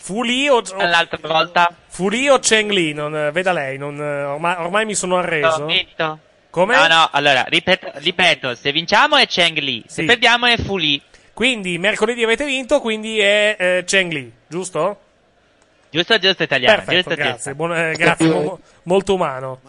Fuli 0.06 0.50
o, 0.50 0.56
o 0.58 0.86
L'altra 0.86 1.18
volta. 1.22 1.74
Fuli 1.88 2.28
o 2.28 2.38
Cheng 2.40 2.70
Li? 2.72 2.92
Non, 2.92 3.16
eh, 3.16 3.32
veda 3.32 3.54
lei, 3.54 3.78
non, 3.78 3.98
eh, 4.02 4.24
ormai, 4.24 4.56
ormai 4.58 4.86
mi 4.86 4.96
sono 4.96 5.18
arreso. 5.18 5.64
Ho 5.64 5.66
vinto. 5.66 6.20
Come? 6.50 6.76
No, 6.76 6.88
no, 6.88 7.10
allora, 7.14 7.44
ripeto, 7.48 7.92
ripeto, 7.96 8.54
se 8.54 8.74
vinciamo 8.74 9.16
è 9.16 9.26
Cheng 9.28 9.58
Li, 9.60 9.82
se 9.88 10.02
Sì. 10.02 10.06
perdiamo 10.06 10.46
è 10.48 10.58
Fu 10.58 10.76
Li. 10.78 11.02
Quindi 11.34 11.78
mercoledì 11.78 12.22
avete 12.22 12.44
vinto, 12.46 12.82
quindi 12.82 13.18
è 13.20 13.56
eh, 13.58 13.84
Cheng 13.88 14.12
Li, 14.12 14.32
giusto? 14.46 15.00
Giusto, 15.90 16.18
giusto 16.20 16.44
italiano, 16.44 16.76
Perfetto, 16.84 16.96
giusto, 17.10 17.16
grazie, 17.16 17.34
giusto. 17.36 17.56
buon- 17.56 17.76
eh, 17.78 17.94
grazie, 17.94 18.28
mo- 18.28 18.60
molto 18.84 19.14
umano. 19.14 19.62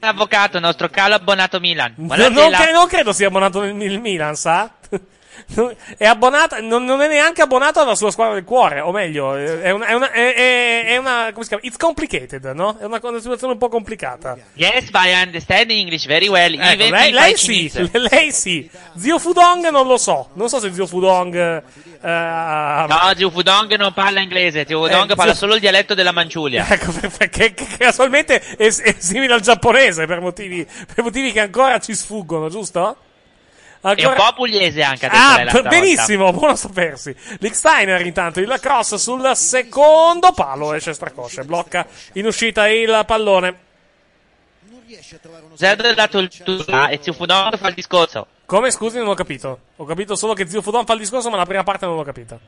Avvocato, 0.00 0.58
nostro 0.60 0.88
calo 0.90 1.14
abbonato 1.14 1.58
Milan. 1.58 1.94
Non, 1.96 2.06
Buonasera. 2.08 2.58
non 2.64 2.72
non 2.72 2.86
credo 2.86 3.12
sia 3.12 3.28
abbonato 3.28 3.62
nel 3.72 3.98
Milan, 3.98 4.36
sa? 4.36 4.70
È 5.96 6.04
abbonato, 6.04 6.60
non, 6.60 6.84
non 6.84 7.00
è 7.02 7.08
neanche 7.08 7.40
abbonato 7.40 7.80
alla 7.80 7.94
sua 7.94 8.10
squadra 8.10 8.34
del 8.34 8.42
cuore, 8.44 8.80
o 8.80 8.90
meglio, 8.90 9.34
è 9.36 9.70
una, 9.70 9.86
è 9.86 9.92
una, 9.94 10.10
è, 10.10 10.84
è- 10.86 10.96
una 10.96 11.30
come 11.32 11.42
si 11.44 11.48
chiama? 11.48 11.62
It's 11.64 11.76
complicated, 11.76 12.44
no? 12.54 12.76
È 12.78 12.84
una, 12.84 12.98
una 13.00 13.20
situazione 13.20 13.52
un 13.52 13.58
po' 13.58 13.68
complicata. 13.68 14.36
Yes, 14.54 14.90
but 14.90 15.02
I 15.04 15.12
understand 15.24 15.70
English 15.70 16.06
very 16.06 16.26
well. 16.26 16.52
Ecco, 16.52 16.82
even 16.82 16.90
lei, 16.90 17.12
lei 17.12 17.36
sì, 17.36 17.70
lei 18.10 18.32
sì. 18.32 18.68
Zio 18.98 19.18
Fudong 19.20 19.68
non 19.70 19.86
lo 19.86 19.96
so. 19.98 20.30
Non 20.32 20.48
so 20.48 20.58
se 20.58 20.72
Zio 20.74 20.86
Fudong. 20.86 21.34
eh, 21.36 21.62
ha- 22.02 22.86
No, 22.88 23.12
Zio 23.16 23.30
Fudong 23.30 23.72
non 23.76 23.92
parla 23.92 24.20
inglese, 24.20 24.64
Zio 24.66 24.82
Fudong 24.84 25.10
Eh, 25.12 25.14
parla 25.14 25.32
Zio- 25.32 25.42
solo 25.42 25.54
il 25.54 25.60
dialetto 25.60 25.94
della 25.94 26.12
Manciulia. 26.12 26.66
Ecco, 26.76 26.92
perché 27.16 27.54
che 27.54 27.66
casualmente 27.78 28.40
è, 28.40 28.66
è 28.66 28.94
simile 28.98 29.32
al 29.34 29.40
giapponese 29.40 30.06
per 30.06 30.20
motivi, 30.20 30.66
per 30.92 31.04
motivi 31.04 31.30
che 31.32 31.40
ancora 31.40 31.78
ci 31.78 31.94
sfuggono, 31.94 32.48
giusto? 32.50 32.96
E 33.94 34.06
un 34.06 34.14
po' 34.14 34.32
pugliese 34.34 34.82
anche, 34.82 35.06
ha 35.06 35.36
detto 35.44 35.58
Ah, 35.58 35.62
benissimo, 35.62 36.32
buono 36.32 36.56
sapersi. 36.56 37.14
Licksteiner 37.38 38.04
intanto 38.04 38.40
il 38.40 38.58
cross 38.60 38.94
sul 38.96 39.30
secondo 39.34 40.32
palo 40.32 40.72
esce 40.72 40.92
stracosce, 40.92 41.44
blocca 41.44 41.86
in 42.14 42.26
uscita 42.26 42.66
il 42.68 43.02
pallone. 43.06 43.64
Zero 45.54 45.82
della 45.82 46.08
cultura 46.08 46.88
e 46.88 46.98
Zio 47.02 47.12
Fudong 47.12 47.56
fa 47.56 47.68
il 47.68 47.74
discorso. 47.74 48.26
Come 48.46 48.70
scusi, 48.70 48.98
non 48.98 49.08
ho 49.08 49.14
capito. 49.14 49.58
Ho 49.76 49.84
capito 49.84 50.14
solo 50.14 50.32
che 50.32 50.48
Zio 50.48 50.62
Fudon 50.62 50.84
fa 50.86 50.92
il 50.92 51.00
discorso, 51.00 51.28
ma 51.30 51.36
la 51.36 51.46
prima 51.46 51.64
parte 51.64 51.86
non 51.86 51.96
l'ho 51.96 52.04
capita. 52.04 52.38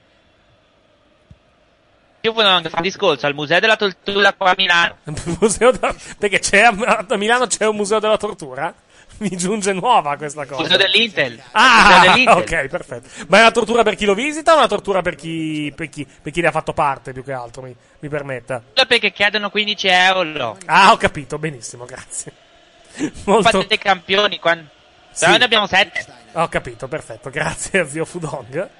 Zio 2.21 2.33
Fudong 2.33 2.69
fa 2.69 2.77
il 2.79 2.83
discorso 2.83 3.27
al 3.27 3.35
Museo 3.35 3.59
della 3.61 3.77
Cultura 3.77 4.33
qua 4.35 4.51
a 4.51 4.55
Milano. 4.57 4.97
Museo 5.41 5.71
della- 5.73 5.95
Perché 6.19 6.39
c'è 6.41 6.61
a, 6.63 7.05
a 7.09 7.17
Milano 7.17 7.47
c'è 7.47 7.67
un 7.67 7.77
museo 7.77 7.99
della 7.99 8.17
tortura? 8.17 8.73
Mi 9.21 9.31
giunge 9.37 9.73
nuova 9.73 10.17
questa 10.17 10.47
cosa. 10.47 10.63
Museo 10.63 10.77
dell'Intel. 10.77 11.43
Ah, 11.53 12.03
dell'Intel. 12.05 12.37
ok, 12.37 12.69
perfetto. 12.69 13.09
Ma 13.29 13.39
è 13.39 13.41
una 13.41 13.51
tortura 13.51 13.83
per 13.83 13.97
chi 13.97 14.05
lo 14.05 14.15
visita 14.15 14.55
o 14.55 14.59
una 14.59 14.69
tortura 14.69 15.03
per 15.03 15.17
chi, 15.17 15.73
per 15.75 15.89
chi, 15.89 16.07
per 16.23 16.33
chi 16.33 16.41
ne 16.41 16.47
ha 16.49 16.53
fatto 16.53 16.73
parte, 16.73 17.13
più 17.13 17.25
che 17.25 17.33
altro, 17.33 17.63
mi, 17.63 17.75
mi 17.99 18.09
permetta? 18.09 18.63
Solo 18.73 18.87
perché 18.87 19.13
chiedono 19.13 19.51
15 19.51 19.87
euro. 19.89 20.57
Ah, 20.67 20.93
ho 20.93 20.97
capito, 20.97 21.39
benissimo, 21.39 21.85
grazie. 21.85 22.33
Molto... 23.25 23.43
Fate 23.51 23.67
dei 23.67 23.79
campioni. 23.79 24.39
Quando... 24.39 24.69
Sì. 25.11 25.25
Però 25.25 25.37
ne 25.37 25.45
abbiamo 25.45 25.67
7. 25.67 26.07
Ho 26.35 26.49
capito, 26.49 26.87
perfetto. 26.87 27.31
Grazie 27.31 27.81
a 27.81 27.87
zio 27.87 28.05
Fudong. 28.05 28.71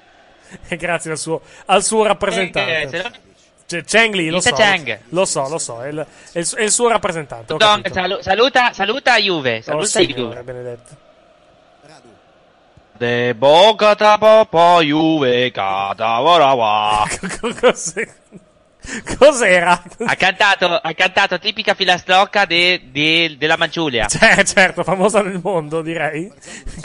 E 0.67 0.77
grazie 0.77 1.11
al 1.11 1.19
suo, 1.19 1.41
al 1.65 1.83
suo 1.83 2.03
rappresentante. 2.05 2.81
Eh, 2.81 2.87
se 2.87 3.11
C'è 3.69 3.83
Cheng 3.83 4.15
Li, 4.15 4.29
lo 4.31 4.39
so. 4.41 4.55
Cheng. 4.55 4.99
Lo 5.09 5.25
so, 5.25 5.47
lo 5.47 5.59
so. 5.59 5.79
È 5.83 5.89
il, 5.89 6.03
è 6.31 6.39
il- 6.39 6.53
è 6.55 6.63
il 6.63 6.71
suo 6.71 6.87
rappresentante. 6.89 7.53
capito. 7.55 7.93
salu- 7.93 8.19
saluta, 8.21 8.73
saluta 8.73 9.15
Juve. 9.17 9.57
Oh, 9.57 9.61
Saluta 9.61 9.85
signore, 9.85 10.13
Juve. 10.15 10.41
benedetto. 10.43 10.95
De 12.97 13.33
boca 13.35 13.95
ta 13.95 14.17
po 14.17 14.81
Juve 14.81 15.51
cata 15.51 16.19
varawa. 16.19 17.07
Cos'è- 17.61 18.13
Cos'era? 19.17 19.81
Ha 20.05 20.15
cantato, 20.15 20.65
ha 20.67 20.93
cantato 20.93 21.37
tipica 21.39 21.73
filastrocca 21.73 22.45
de- 22.45 22.81
de- 22.91 23.35
della 23.37 23.57
Manciulia. 23.57 24.07
Cioè, 24.07 24.43
certo, 24.43 24.83
famosa 24.83 25.21
nel 25.21 25.39
mondo, 25.41 25.81
direi. 25.81 26.31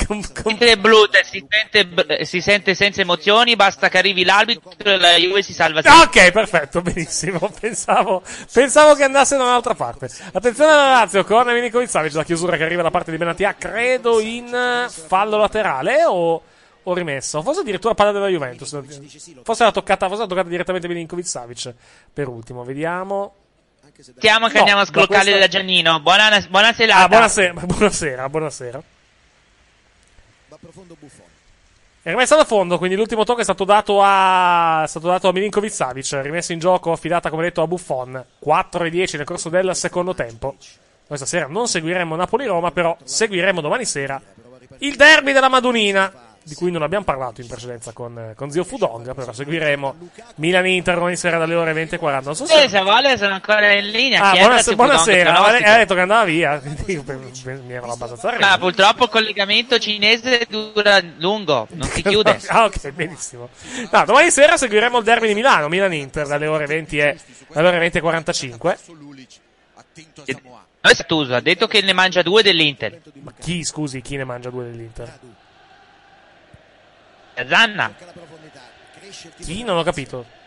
Com- 0.06 0.22
com- 0.32 0.42
Mentre 0.46 0.76
Brut 0.76 1.20
si 1.22 1.44
sente, 1.48 2.24
si 2.24 2.40
sente 2.40 2.74
senza 2.74 3.00
emozioni, 3.00 3.56
basta 3.56 3.88
che 3.88 3.98
arrivi 3.98 4.24
l'arbitro 4.24 4.72
e 4.78 4.98
la 4.98 5.14
Juve 5.16 5.42
si 5.42 5.52
salva 5.52 5.80
sempre. 5.82 6.22
ok, 6.24 6.30
perfetto, 6.32 6.82
benissimo. 6.82 7.38
Pensavo, 7.60 8.22
pensavo 8.52 8.94
che 8.94 9.04
andasse 9.04 9.36
da 9.36 9.44
un'altra 9.44 9.74
parte. 9.74 10.08
Attenzione 10.32 10.70
alla 10.70 10.88
Lazio 10.90 11.24
con 11.24 11.46
Milinkovic 11.46 11.88
Savic, 11.88 12.12
la 12.14 12.24
chiusura 12.24 12.56
che 12.56 12.64
arriva 12.64 12.82
da 12.82 12.90
parte 12.90 13.10
di 13.10 13.16
Benatia, 13.16 13.54
credo 13.58 14.20
in 14.20 14.86
fallo 14.88 15.36
laterale 15.38 16.04
o, 16.04 16.42
o 16.84 16.94
rimessa. 16.94 17.38
O 17.38 17.42
forse 17.42 17.60
addirittura 17.60 17.94
palla 17.94 18.12
della 18.12 18.28
Juventus. 18.28 18.70
Forse 19.42 19.64
l'ha 19.64 19.72
toccata, 19.72 20.06
forse 20.06 20.22
l'ha 20.22 20.28
toccata 20.28 20.48
direttamente 20.48 20.88
Milinkovic 20.88 21.26
Savic. 21.26 21.74
Per 22.12 22.28
ultimo, 22.28 22.64
vediamo. 22.64 23.34
Stiamo 23.98 24.46
che 24.48 24.54
No, 24.54 24.58
andiamo 24.60 24.80
a 24.80 24.84
da 24.84 24.90
scroccare 24.90 25.22
questa- 25.24 25.38
da 25.40 25.48
Giannino. 25.48 26.00
Buona, 26.00 26.44
buona 26.48 26.72
serata. 26.72 27.04
Ah, 27.04 27.08
buonasera, 27.08 27.52
buonasera, 27.64 28.28
buonasera. 28.28 28.82
È 32.02 32.10
rimessa 32.10 32.36
da 32.36 32.44
fondo, 32.44 32.76
quindi 32.76 32.96
l'ultimo 32.96 33.24
tocco 33.24 33.40
è 33.40 33.44
stato 33.44 33.64
dato 33.64 34.00
a, 34.02 34.82
è 34.82 34.86
stato 34.86 35.06
dato 35.06 35.28
a 35.28 35.32
Milinkovic 35.32 35.72
Savic, 35.72 36.20
rimessa 36.22 36.52
in 36.52 36.58
gioco, 36.58 36.92
affidata 36.92 37.30
come 37.30 37.44
detto 37.44 37.62
a 37.62 37.66
Buffon, 37.66 38.22
4 38.38 38.84
e 38.84 38.90
10 38.90 39.16
nel 39.16 39.24
corso 39.26 39.48
del 39.48 39.74
secondo 39.74 40.14
tempo. 40.14 40.56
Questa 41.06 41.24
sera 41.24 41.46
non 41.46 41.66
seguiremo 41.66 42.14
Napoli-Roma, 42.14 42.72
però 42.72 42.94
seguiremo 43.02 43.60
domani 43.62 43.86
sera 43.86 44.20
il 44.78 44.96
derby 44.96 45.32
della 45.32 45.48
Madonnina, 45.48 46.33
di 46.44 46.54
cui 46.54 46.70
non 46.70 46.82
abbiamo 46.82 47.04
parlato 47.04 47.40
in 47.40 47.46
precedenza 47.46 47.92
con, 47.92 48.34
con 48.36 48.50
Zio 48.50 48.64
Fudong, 48.64 49.14
però 49.14 49.32
seguiremo 49.32 49.94
Milan-Inter 50.36 50.94
domani 50.94 51.16
sera 51.16 51.38
dalle 51.38 51.54
ore 51.54 51.72
20.40. 51.72 52.22
Non 52.22 52.36
so 52.36 52.44
se... 52.46 52.62
Eh, 52.62 52.68
se 52.68 52.80
vuole 52.82 53.16
sono 53.16 53.34
ancora 53.34 53.72
in 53.72 53.88
linea. 53.90 54.22
Ah, 54.22 54.30
buonasera, 54.32 54.62
Zio 54.62 54.72
Fudong, 54.72 54.88
buonasera. 54.88 55.32
pronostico. 55.32 55.70
ha 55.70 55.76
detto 55.76 55.94
che 55.94 56.00
andava 56.00 56.24
via, 56.24 56.58
quindi 56.58 57.02
mi 57.66 57.72
ero 57.72 57.90
abbastanza 57.90 58.28
arreso. 58.28 58.46
Ma 58.46 58.58
purtroppo 58.58 59.04
il 59.04 59.10
collegamento 59.10 59.78
cinese 59.78 60.46
dura 60.48 61.00
lungo, 61.16 61.66
non 61.70 61.88
si 61.88 62.02
chiude. 62.02 62.38
ah, 62.48 62.64
ok, 62.64 62.90
benissimo. 62.90 63.48
No, 63.90 64.04
domani 64.04 64.30
sera 64.30 64.56
seguiremo 64.56 64.98
il 64.98 65.04
derby 65.04 65.28
di 65.28 65.34
Milano, 65.34 65.68
Milan-Inter, 65.68 66.26
dalle 66.26 66.46
ore 66.46 66.66
20 66.66 66.98
e 66.98 67.18
dalle 67.52 67.68
ore 67.68 67.78
20 67.78 67.98
e 67.98 68.00
45. 68.00 68.78
Non 70.84 70.92
è 70.92 70.94
Sattuso, 70.94 71.34
ha 71.34 71.40
detto 71.40 71.66
che 71.66 71.80
ne 71.80 71.94
mangia 71.94 72.20
due 72.20 72.42
dell'Inter. 72.42 73.00
Ma 73.22 73.32
chi, 73.40 73.64
scusi, 73.64 74.02
chi 74.02 74.16
ne 74.16 74.24
mangia 74.24 74.50
due 74.50 74.64
dell'Inter? 74.64 75.18
Zanna. 77.46 77.94
Chi? 79.40 79.62
Non 79.62 79.78
ho 79.78 79.82
capito. 79.82 80.42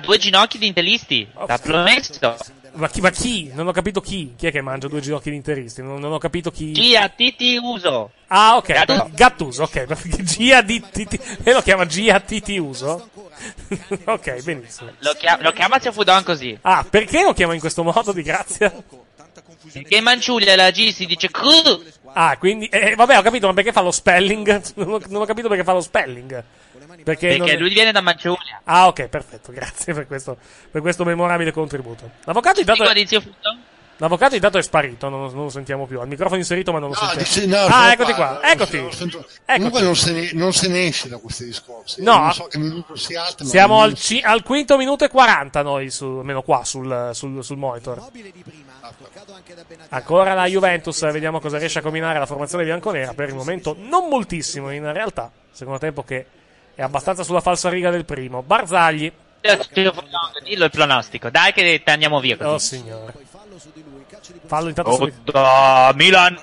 Due 0.00 0.18
ginocchi 0.18 0.58
di 0.58 0.66
intelisti. 0.66 1.28
L'ha 1.34 1.58
promesso. 1.58 2.36
Ma 2.72 2.88
chi, 2.88 3.00
ma 3.00 3.10
chi? 3.10 3.50
Non 3.52 3.66
ho 3.66 3.72
capito 3.72 4.00
chi. 4.00 4.34
Chi 4.36 4.46
è 4.46 4.52
che 4.52 4.60
mangia 4.60 4.86
due 4.86 5.00
ginocchi 5.00 5.30
di 5.30 5.36
interisti? 5.36 5.82
Non, 5.82 5.98
non 5.98 6.12
ho 6.12 6.18
capito 6.18 6.50
chi. 6.50 6.72
Gia 6.72 7.08
Titi 7.08 7.58
Uso. 7.60 8.12
Ah, 8.28 8.56
ok. 8.56 8.72
Gattuso. 8.72 9.10
Gattuso, 9.12 9.62
ok. 9.64 10.22
Gia 10.22 10.62
di 10.62 10.82
Titi. 10.90 11.18
E 11.42 11.52
lo 11.52 11.60
chiama 11.62 11.86
Gia 11.86 12.20
Titi 12.20 12.56
Uso? 12.58 13.08
ok, 14.04 14.42
benissimo. 14.42 14.90
Lo, 14.98 15.12
chia- 15.14 15.38
lo 15.40 15.52
chiama 15.52 15.80
Zio 15.80 15.92
Fudon 15.92 16.22
così. 16.22 16.56
Ah, 16.62 16.84
perché 16.88 17.22
lo 17.22 17.32
chiama 17.32 17.54
in 17.54 17.60
questo 17.60 17.82
modo 17.82 18.12
di 18.12 18.22
grazia? 18.22 18.72
Perché 19.72 19.96
in 19.96 20.02
Manciulia 20.04 20.56
la 20.56 20.70
G 20.70 20.90
si 20.92 21.06
dice 21.06 21.30
cru. 21.30 21.48
Ah, 22.12 22.36
quindi. 22.38 22.66
Eh, 22.66 22.94
vabbè, 22.94 23.18
ho 23.18 23.22
capito, 23.22 23.46
ma 23.46 23.54
perché 23.54 23.72
fa 23.72 23.80
lo 23.82 23.90
spelling? 23.90 24.62
Non 24.76 24.92
ho, 24.94 25.00
non 25.08 25.22
ho 25.22 25.24
capito 25.26 25.48
perché 25.48 25.64
fa 25.64 25.72
lo 25.72 25.80
spelling. 25.80 26.42
Perché, 27.04 27.28
Perché 27.36 27.52
non- 27.52 27.60
lui 27.60 27.72
viene 27.72 27.92
da 27.92 28.00
Manciulia. 28.00 28.60
Ah, 28.64 28.86
ok, 28.86 29.08
perfetto. 29.08 29.52
Grazie 29.52 29.94
per 29.94 30.06
questo, 30.06 30.36
per 30.70 30.80
questo 30.80 31.04
memorabile 31.04 31.52
contributo. 31.52 32.10
L'avvocato 32.24 32.60
intanto. 32.60 32.90
Di. 32.92 33.06
L'avvocato 34.00 34.36
intanto 34.36 34.58
è 34.58 34.62
sparito, 34.62 35.08
non, 35.08 35.22
non 35.34 35.44
lo 35.44 35.48
sentiamo 35.48 35.84
più. 35.86 35.98
Ha 35.98 36.04
il 36.04 36.08
microfono 36.08 36.38
inserito, 36.38 36.70
ma 36.70 36.78
non 36.78 36.90
lo 36.90 36.96
No, 37.00 37.24
sentiamo. 37.24 37.66
no, 37.66 37.74
ah, 37.74 37.90
eccoti 37.90 38.12
qua, 38.12 38.38
qua. 38.40 38.48
eccoti. 38.52 38.86
Sento- 38.92 39.18
Eccoti. 39.18 39.56
Comunque 39.56 39.80
non 39.82 39.96
se, 39.96 40.12
ne, 40.12 40.30
non 40.34 40.52
se 40.52 40.68
ne 40.68 40.86
esce 40.86 41.08
da 41.08 41.16
questi 41.18 41.44
discorsi. 41.46 42.00
No. 42.04 42.16
Non 42.18 42.32
so 42.32 42.44
che 42.44 42.58
minuto 42.58 42.94
siate, 42.94 43.42
ma 43.42 43.48
Siamo 43.50 43.80
al, 43.82 43.94
ci- 43.94 44.20
al 44.24 44.44
quinto 44.44 44.76
minuto 44.76 45.04
e 45.04 45.08
40 45.08 45.62
noi, 45.62 45.90
su, 45.90 46.04
almeno 46.04 46.42
qua 46.42 46.62
sul, 46.64 47.10
sul, 47.12 47.42
sul 47.42 47.56
monitor. 47.56 48.00
Ancora 49.90 50.34
la 50.34 50.46
Juventus, 50.46 51.00
vediamo 51.10 51.40
cosa 51.40 51.58
riesce 51.58 51.78
a 51.78 51.82
combinare 51.82 52.18
la 52.18 52.26
formazione 52.26 52.64
bianconera. 52.64 53.14
Per 53.14 53.28
il 53.28 53.34
momento 53.34 53.74
non 53.78 54.08
moltissimo 54.08 54.70
in 54.70 54.92
realtà. 54.92 55.30
Secondo 55.50 55.78
tempo 55.78 56.02
che 56.02 56.26
è 56.74 56.82
abbastanza 56.82 57.22
sulla 57.22 57.40
falsa 57.40 57.68
riga 57.68 57.90
del 57.90 58.04
primo. 58.04 58.42
Barzagli 58.42 59.12
Dillo 60.42 60.64
il 60.64 60.70
pronostico, 60.70 61.30
dai 61.30 61.52
che 61.52 61.82
te 61.84 61.90
andiamo 61.90 62.20
via 62.20 62.36
così. 62.36 62.48
Oh 62.48 62.58
signore. 62.58 63.14
Fallo 64.46 64.68
intanto 64.68 64.90
Oh, 64.90 65.10
da 65.24 65.92
Milan 65.94 66.38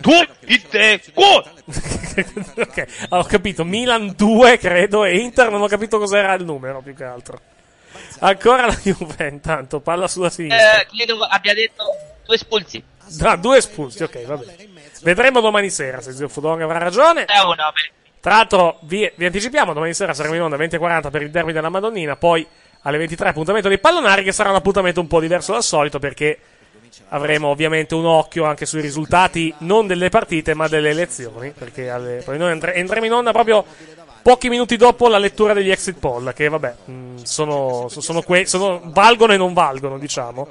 2 0.00 0.28
Inter 0.46 1.00
ok, 2.56 2.86
ho 3.10 3.24
capito. 3.24 3.64
Milan 3.64 4.14
2, 4.16 4.58
credo, 4.58 5.04
e 5.04 5.18
Inter 5.18 5.50
non 5.50 5.60
ho 5.62 5.66
capito 5.66 5.98
cos'era 5.98 6.32
il 6.34 6.44
numero, 6.44 6.80
più 6.80 6.94
che 6.94 7.04
altro. 7.04 7.40
Ancora 8.20 8.66
la 8.66 8.74
Juve, 8.82 9.28
intanto, 9.28 9.80
palla 9.80 10.08
sulla 10.08 10.30
sinistra. 10.30 10.80
Eh, 10.82 10.86
credo 10.94 11.22
abbia 11.24 11.54
detto 11.54 11.84
due 12.24 12.34
espulsi. 12.34 12.82
Ah, 13.22 13.36
due 13.36 13.56
espulsi, 13.58 14.02
ok, 14.02 14.24
va 14.26 14.36
bene. 14.36 14.68
Vedremo 15.02 15.40
domani 15.40 15.70
sera 15.70 16.00
se 16.00 16.12
Zio 16.12 16.28
Fudong 16.28 16.60
avrà 16.62 16.78
ragione. 16.78 17.22
Eh, 17.24 17.40
uno, 17.42 17.54
beh. 17.54 17.92
Tra 18.20 18.36
l'altro, 18.36 18.78
vi, 18.82 19.10
vi 19.14 19.24
anticipiamo, 19.24 19.72
domani 19.72 19.94
sera 19.94 20.12
saremo 20.12 20.34
in 20.34 20.42
onda 20.42 20.56
20.40 20.56 21.10
per 21.10 21.22
il 21.22 21.30
derby 21.30 21.52
della 21.52 21.70
Madonnina, 21.70 22.16
poi 22.16 22.46
alle 22.82 22.98
23 22.98 23.30
appuntamento 23.30 23.68
dei 23.68 23.78
pallonari, 23.78 24.22
che 24.22 24.32
sarà 24.32 24.50
un 24.50 24.56
appuntamento 24.56 25.00
un 25.00 25.06
po' 25.06 25.20
diverso 25.20 25.52
dal 25.52 25.62
solito, 25.62 25.98
perché 25.98 26.38
avremo 27.08 27.48
ovviamente 27.48 27.94
un 27.94 28.04
occhio 28.04 28.44
anche 28.44 28.66
sui 28.66 28.80
risultati, 28.82 29.52
non 29.58 29.86
delle 29.86 30.10
partite, 30.10 30.52
ma 30.54 30.68
delle 30.68 30.90
elezioni, 30.90 31.50
perché 31.50 31.88
alle- 31.88 32.22
poi 32.24 32.36
noi 32.36 32.50
entreremo 32.52 33.06
in 33.06 33.12
onda 33.12 33.32
proprio 33.32 33.64
pochi 34.22 34.48
minuti 34.48 34.76
dopo 34.76 35.08
la 35.08 35.18
lettura 35.18 35.52
degli 35.52 35.70
exit 35.70 35.98
poll, 35.98 36.32
che 36.34 36.48
vabbè, 36.48 36.74
mh, 36.86 37.22
sono, 37.22 37.88
so- 37.88 38.00
sono 38.00 38.22
que- 38.22 38.46
sono- 38.46 38.80
valgono 38.84 39.32
e 39.32 39.36
non 39.36 39.52
valgono, 39.52 39.98
diciamo. 39.98 40.48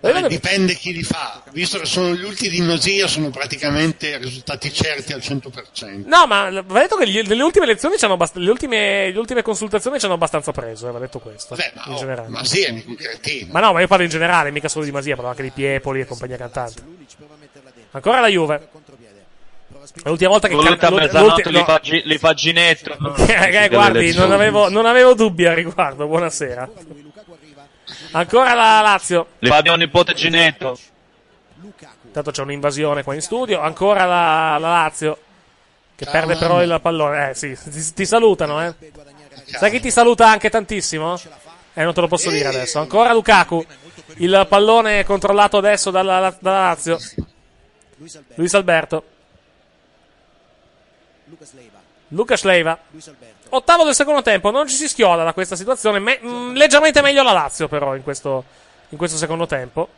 Eh, 0.00 0.26
dipende 0.28 0.74
chi 0.74 0.92
li 0.92 1.02
fa, 1.02 1.42
visto 1.52 1.78
che 1.78 1.86
sono 1.86 2.14
gli 2.14 2.24
ultimi 2.24 2.50
di 2.50 2.60
Nosia, 2.60 3.06
sono 3.06 3.30
praticamente 3.30 4.18
risultati 4.18 4.72
certi 4.72 5.12
al 5.12 5.20
100%. 5.20 6.06
No, 6.08 6.26
ma 6.26 6.50
va 6.62 6.80
detto 6.80 6.96
che 6.96 7.08
gli- 7.08 7.22
nelle 7.26 7.42
ultime 7.42 7.64
elezioni 7.64 7.96
c'hanno 7.96 8.14
abbast- 8.14 8.36
le, 8.36 8.50
ultime, 8.50 9.10
le 9.12 9.18
ultime 9.18 9.42
consultazioni 9.42 9.98
ci 9.98 10.04
hanno 10.06 10.14
abbastanza 10.14 10.52
preso, 10.52 10.88
eh, 10.88 10.92
va 10.92 10.98
detto 10.98 11.18
questo. 11.18 11.54
in 11.92 11.96
generale. 11.96 12.28
Masia 12.28 12.68
è 12.68 12.70
un 12.70 12.94
cretino. 12.96 13.52
Ma 13.52 13.60
no, 13.60 13.72
ma 13.72 13.80
io 13.80 13.86
parlo 13.86 14.04
in 14.04 14.10
generale, 14.10 14.50
mica 14.50 14.68
solo 14.68 14.84
di 14.84 14.90
Masia, 14.92 15.14
parlo 15.14 15.30
anche 15.30 15.42
di 15.42 15.50
Piepoli 15.50 16.00
e 16.00 16.06
compagnia 16.06 16.36
cantante. 16.36 16.82
Ancora 17.92 18.20
la 18.20 18.28
Juve. 18.28 18.68
L'ultima 20.04 20.30
volta 20.30 20.48
che 20.48 20.54
l'ult- 20.54 20.88
mezzanotte 20.90 21.50
no. 21.50 21.80
li 21.82 22.18
fa 22.18 22.34
Ginetto. 22.34 22.96
Eh, 23.26 23.64
eh, 23.64 23.68
guardi, 23.68 24.14
non 24.14 24.32
avevo, 24.32 24.68
non 24.68 24.86
avevo 24.86 25.14
dubbi 25.14 25.46
al 25.46 25.56
riguardo. 25.56 26.06
Buonasera. 26.06 26.68
Ancora 28.12 28.54
la 28.54 28.80
Lazio. 28.80 29.26
Li 29.40 29.48
fa 29.48 29.60
mio 29.62 29.74
nipote 29.76 30.14
Ginetto. 30.14 30.78
Intanto 32.04 32.30
c'è 32.30 32.42
un'invasione 32.42 33.02
qua 33.02 33.14
in 33.14 33.20
studio. 33.20 33.60
Ancora 33.60 34.04
la, 34.04 34.58
la 34.58 34.68
Lazio. 34.68 35.18
Che 35.96 36.06
perde 36.06 36.36
però 36.36 36.62
il 36.62 36.78
pallone. 36.80 37.30
Eh 37.30 37.34
sì, 37.34 37.56
ti, 37.62 37.92
ti 37.92 38.06
salutano, 38.06 38.64
eh. 38.64 38.74
Sai 39.44 39.70
chi 39.70 39.80
ti 39.80 39.90
saluta 39.90 40.28
anche 40.28 40.48
tantissimo? 40.48 41.18
Eh, 41.74 41.82
non 41.84 41.92
te 41.92 42.00
lo 42.00 42.08
posso 42.08 42.30
dire 42.30 42.48
adesso. 42.48 42.78
Ancora 42.78 43.12
Lukaku. 43.12 43.64
Il 44.16 44.46
pallone 44.48 45.04
controllato 45.04 45.58
adesso 45.58 45.90
dalla, 45.90 46.34
dalla 46.40 46.60
Lazio. 46.60 46.98
Luis 48.34 48.54
Alberto. 48.54 49.04
Lucas 52.08 52.42
Leiva. 52.42 52.78
Ottavo 53.50 53.84
del 53.84 53.94
secondo 53.94 54.22
tempo, 54.22 54.50
non 54.50 54.66
ci 54.68 54.74
si 54.74 54.88
schioda 54.88 55.22
da 55.24 55.32
questa 55.32 55.54
situazione. 55.56 55.98
Me- 56.00 56.18
mh, 56.20 56.52
leggermente 56.54 57.00
meglio 57.02 57.22
la 57.22 57.32
Lazio, 57.32 57.68
però, 57.68 57.94
in 57.94 58.02
questo, 58.02 58.44
in 58.90 58.98
questo 58.98 59.16
secondo 59.16 59.46
tempo. 59.46 59.88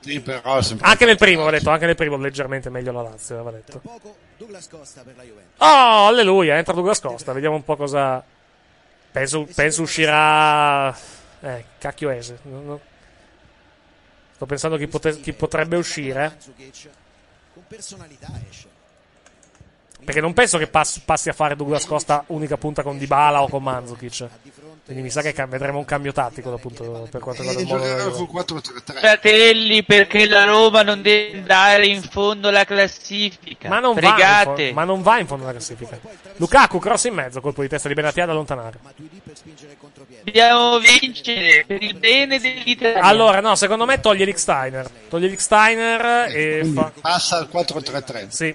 Sì, 0.00 0.20
però 0.20 0.60
Anche 0.80 1.06
nel 1.06 1.16
primo, 1.16 1.44
va 1.44 1.50
detto, 1.50 1.70
anche 1.70 1.86
nel 1.86 1.94
primo, 1.94 2.16
leggermente 2.18 2.68
meglio 2.68 2.92
la 2.92 3.00
Lazio, 3.02 3.42
va 3.42 3.50
detto. 3.50 3.80
Oh, 5.58 6.06
alleluia, 6.08 6.56
entra 6.56 6.74
Douglas 6.74 7.00
Costa, 7.00 7.32
vediamo 7.32 7.56
un 7.56 7.64
po' 7.64 7.76
cosa. 7.76 8.22
Penso, 9.10 9.46
penso 9.54 9.82
uscirà. 9.82 10.94
Eh, 11.40 11.64
cacchio 11.78 12.10
Ese. 12.10 12.38
non- 12.42 12.78
Sto 14.34 14.46
pensando 14.46 14.76
chi, 14.76 14.88
pote- 14.88 15.20
chi 15.20 15.32
potrebbe 15.32 15.76
uscire. 15.76 16.36
Con 17.54 17.62
personalità 17.68 18.28
esce. 18.50 18.68
Perché 20.04 20.20
non 20.20 20.32
penso 20.34 20.58
che 20.58 20.66
pass- 20.66 20.98
passi 20.98 21.28
a 21.28 21.32
fare 21.32 21.56
Douglas 21.56 21.86
Costa 21.86 22.24
unica 22.28 22.56
punta 22.56 22.82
con 22.82 22.98
Dybala 22.98 23.42
o 23.42 23.48
con 23.48 23.62
Mandzukic. 23.62 24.28
Quindi 24.84 25.02
mi 25.02 25.08
sa 25.08 25.22
che 25.22 25.32
cam- 25.32 25.48
vedremo 25.48 25.78
un 25.78 25.86
cambio 25.86 26.12
tattico 26.12 26.52
appunto 26.52 27.08
per 27.10 27.22
quanto 27.22 27.40
riguarda 27.40 27.62
il 27.62 27.66
modo 27.66 27.82
giocherà 27.84 28.04
della 28.04 28.10
con 28.10 28.26
Juve. 28.26 28.44
4-3-3. 28.44 28.98
Fratelli, 28.98 29.82
perché 29.82 30.28
la 30.28 30.44
Roma 30.44 30.82
non 30.82 31.00
deve 31.00 31.38
andare 31.38 31.86
in 31.86 32.02
fondo 32.02 32.48
alla 32.48 32.66
classifica. 32.66 33.70
Ma 33.70 33.78
non, 33.78 33.94
va 33.94 34.42
in 34.58 34.74
ma 34.74 34.84
non 34.84 35.00
va 35.00 35.18
in 35.18 35.26
fondo 35.26 35.44
alla 35.44 35.52
classifica. 35.52 35.98
Lukaku, 36.36 36.78
cross 36.78 37.04
in 37.04 37.14
mezzo, 37.14 37.40
colpo 37.40 37.62
di 37.62 37.68
testa 37.68 37.88
di 37.88 37.94
Benatia 37.94 38.26
da 38.26 38.32
allontanare. 38.32 38.78
Dobbiamo 40.22 40.78
vincere 40.80 41.64
per 41.66 41.82
il 41.82 41.94
bene 41.94 42.38
dell'Italia. 42.38 43.00
Allora, 43.00 43.40
no, 43.40 43.54
secondo 43.54 43.86
me 43.86 44.00
toglie 44.00 44.26
Rick 44.26 44.38
Steiner. 44.38 44.86
Toglie 45.08 45.28
Rick 45.28 45.40
Steiner 45.40 46.30
e 46.30 46.62
fa. 46.74 46.92
passa 47.00 47.38
al 47.38 47.48
4-3-3. 47.50 48.28
Sì. 48.28 48.54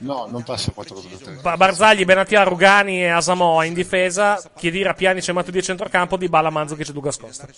No, 0.00 0.26
non 0.26 0.42
passa 0.42 0.72
al 0.74 0.84
4-3-3. 0.86 1.40
Ba- 1.42 1.56
Barzagli, 1.56 2.04
Benatia, 2.04 2.42
Rugani 2.42 3.02
e 3.02 3.08
Asamoah 3.08 3.64
in 3.64 3.74
difesa. 3.74 4.40
Chiedira, 4.56 4.94
Pianic 4.94 5.28
e 5.28 5.32
Matuidi 5.32 5.58
a 5.58 5.62
centrocampo. 5.62 6.16
Di 6.16 6.28
Bala, 6.28 6.50
Mandzukic 6.50 6.88
e 6.88 6.92
Douglas 6.92 7.16
Costa. 7.18 7.48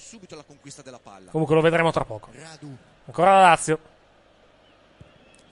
Comunque 1.31 1.55
lo 1.55 1.61
vedremo 1.61 1.91
tra 1.91 2.05
poco. 2.05 2.31
Ancora 3.07 3.35
la 3.35 3.41
Lazio. 3.41 3.79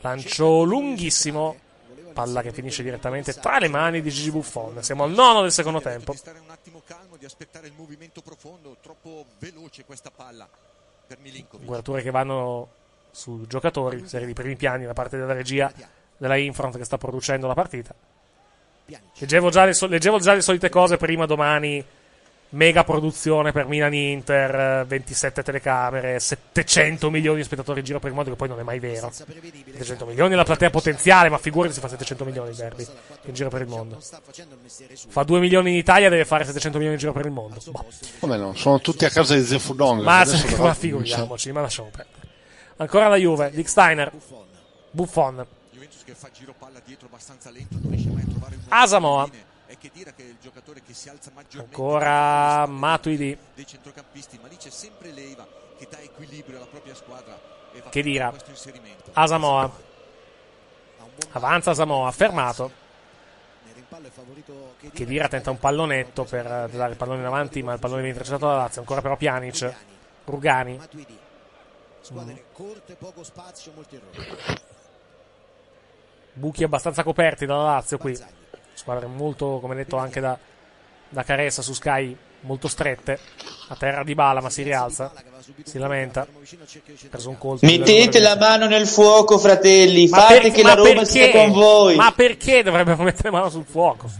Lancio 0.00 0.62
lunghissimo. 0.62 1.68
Palla 2.12 2.42
che 2.42 2.52
finisce 2.52 2.82
direttamente 2.82 3.32
tra 3.34 3.58
le 3.58 3.68
mani 3.68 4.02
di 4.02 4.10
Gigi 4.10 4.32
Buffon. 4.32 4.82
Siamo 4.82 5.04
al 5.04 5.12
nono 5.12 5.42
del 5.42 5.52
secondo 5.52 5.80
tempo. 5.80 6.12
stare 6.12 6.40
un 6.40 6.50
attimo 6.50 6.82
calmo, 6.84 7.16
di 7.16 7.24
aspettare 7.24 7.68
il 7.68 7.72
movimento 7.76 8.20
profondo, 8.20 8.76
troppo 8.82 9.26
veloce 9.38 9.84
questa 9.84 10.10
palla 10.10 10.48
per 11.06 11.18
Milinkovic. 11.20 11.66
Guardature 11.66 12.02
che 12.02 12.10
vanno 12.10 12.68
sui 13.12 13.46
giocatori. 13.46 14.08
Serie 14.08 14.26
di 14.26 14.32
primi 14.32 14.56
piani 14.56 14.86
da 14.86 14.92
parte 14.92 15.16
della 15.16 15.32
regia 15.32 15.72
della 16.20 16.36
Infront 16.36 16.76
che 16.76 16.84
sta 16.84 16.98
producendo 16.98 17.46
la 17.46 17.54
partita. 17.54 17.94
Leggevo 19.18 19.48
già 19.48 19.64
le, 19.64 19.72
so- 19.72 19.86
leggevo 19.86 20.18
già 20.18 20.34
le 20.34 20.42
solite 20.42 20.68
cose 20.68 20.98
prima 20.98 21.24
domani. 21.24 21.82
Mega 22.52 22.82
produzione 22.82 23.52
per 23.52 23.66
Milan 23.66 23.94
Inter, 23.94 24.80
eh, 24.80 24.84
27 24.84 25.44
telecamere, 25.44 26.18
700 26.18 27.08
milioni 27.08 27.36
di 27.38 27.44
spettatori 27.44 27.78
in 27.78 27.84
giro 27.84 28.00
per 28.00 28.08
il 28.10 28.16
mondo, 28.16 28.30
che 28.30 28.36
poi 28.36 28.48
non 28.48 28.58
è 28.58 28.64
mai 28.64 28.80
vero. 28.80 29.08
700 29.12 30.04
milioni 30.04 30.32
è 30.32 30.36
la 30.36 30.42
platea 30.42 30.68
potenziale, 30.68 31.28
ma 31.28 31.38
figurati 31.38 31.72
se 31.72 31.80
fa 31.80 31.86
700 31.86 32.24
milioni 32.24 32.50
il 32.50 32.56
derby 32.56 32.84
in 33.26 33.34
giro 33.34 33.50
per 33.50 33.60
il 33.60 33.68
mondo. 33.68 34.00
Fa 35.08 35.22
2 35.22 35.38
milioni 35.38 35.70
in 35.70 35.76
Italia, 35.76 36.08
deve 36.08 36.24
fare 36.24 36.44
700 36.44 36.78
milioni 36.78 36.94
in 36.94 37.00
giro 37.00 37.12
per 37.12 37.24
il 37.24 37.30
mondo. 37.30 37.60
Boh. 37.66 37.84
Come 38.18 38.36
no? 38.36 38.52
Sono 38.56 38.80
tutti 38.80 39.04
a 39.04 39.10
casa 39.10 39.36
di 39.36 39.44
Zefudong. 39.44 40.02
Ma, 40.02 40.24
ma 40.58 40.74
figuriamoci, 40.74 41.52
ma 41.52 41.60
lasciamo 41.60 41.90
perdere. 41.90 42.18
Ancora 42.78 43.06
la 43.06 43.16
Juve, 43.16 43.50
Dick 43.52 43.68
Steiner, 43.68 44.10
Buffon, 44.90 45.46
che 46.10 46.16
fa 46.16 46.30
giro 46.32 46.54
palla 46.58 46.80
dietro 46.84 47.06
abbastanza 47.06 47.50
lento, 47.50 47.78
non 47.80 47.90
riesce 47.90 48.10
mai 48.10 48.22
a 48.22 48.26
trovare 48.26 48.56
un 48.56 48.62
Asamoah, 48.68 49.30
e 49.66 49.78
che 49.78 49.90
dire 49.92 50.12
che 50.14 50.24
è 50.24 50.26
il 50.26 50.38
giocatore 50.40 50.82
che 50.82 50.92
si 50.92 51.08
alza 51.08 51.30
maggiormente 51.32 51.76
ancora 51.76 52.66
Matuidi, 52.66 53.38
dei 53.54 53.66
centrocampisti, 53.66 54.38
ma 54.42 54.48
lì 54.48 54.56
c'è 54.56 54.70
sempre 54.70 55.12
Leiva 55.12 55.46
che 55.78 55.86
dà 55.88 56.00
equilibrio 56.00 56.56
alla 56.56 56.66
propria 56.66 56.94
squadra 56.96 57.38
e 57.72 57.80
va 57.80 57.90
che 57.90 58.00
inserimento. 58.48 59.10
Asamoah, 59.12 59.70
avanza 61.32 61.70
Asamoah, 61.70 62.10
fermato, 62.10 62.72
che 64.92 65.04
dirà 65.04 65.28
tenta 65.28 65.50
un 65.50 65.58
pallonetto 65.58 66.24
per 66.24 66.68
dare 66.70 66.90
il 66.90 66.96
pallone 66.96 67.20
in 67.20 67.26
avanti, 67.26 67.62
ma 67.62 67.72
il 67.72 67.78
pallone 67.78 68.02
viene 68.02 68.16
intercettato 68.16 68.50
da 68.50 68.62
Lazio, 68.62 68.80
ancora 68.80 69.00
però 69.00 69.16
Pjanic, 69.16 69.74
Rugani, 70.24 70.80
Squadre 72.00 72.46
corte, 72.52 72.94
poco 72.94 73.22
spazio, 73.22 73.72
molti 73.74 73.94
errori. 73.94 74.68
Buchi 76.40 76.64
abbastanza 76.64 77.02
coperti 77.02 77.46
dalla 77.46 77.64
Lazio 77.64 77.98
qui, 77.98 78.16
squadre 78.74 79.06
molto, 79.06 79.58
come 79.60 79.74
detto 79.76 79.96
anche 79.98 80.20
da, 80.20 80.36
da 81.08 81.22
Caressa 81.22 81.60
su 81.62 81.74
Sky, 81.74 82.16
molto 82.40 82.66
strette, 82.66 83.18
a 83.68 83.76
terra 83.76 84.02
di 84.02 84.14
bala 84.14 84.40
ma 84.40 84.48
si 84.50 84.62
rialza, 84.62 85.12
si 85.64 85.78
lamenta. 85.78 86.26
Mettete 87.60 88.20
la 88.20 88.36
mano 88.36 88.66
nel 88.66 88.86
fuoco, 88.86 89.38
fratelli. 89.38 90.08
Ma 90.08 90.18
Fate 90.18 90.40
per- 90.40 90.52
che 90.52 90.62
la 90.62 90.74
Roma 90.74 90.88
perché? 90.88 91.04
sia 91.04 91.30
con 91.30 91.52
voi. 91.52 91.96
Ma 91.96 92.12
perché 92.12 92.62
dovrebbero 92.62 93.02
mettere 93.02 93.30
mano 93.30 93.50
sul 93.50 93.64
fuoco? 93.68 94.10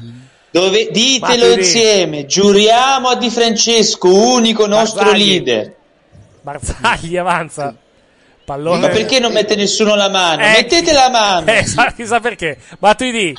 Dove- 0.51 0.91
ditelo 0.91 1.53
insieme. 1.53 2.27
Giuriamo 2.27 3.09
a 3.09 3.17
Di 3.17 3.31
Francesco, 3.31 4.09
unico 4.13 4.67
nostro 4.67 5.05
Barzagli. 5.05 5.27
leader. 5.29 5.75
Barzagli 6.43 7.17
avanza. 7.17 7.75
Pallone. 8.51 8.81
Ma 8.81 8.89
perché 8.89 9.21
non 9.21 9.33
mette 9.33 9.55
nessuno 9.55 9.95
la 9.95 10.09
mano? 10.09 10.43
Eh, 10.43 10.51
Mettete 10.51 10.93
la 10.93 11.09
mano. 11.09 11.47
Eh, 11.53 11.65
chissà 11.95 12.19
perché. 12.19 12.59
Matuidi. 12.81 13.37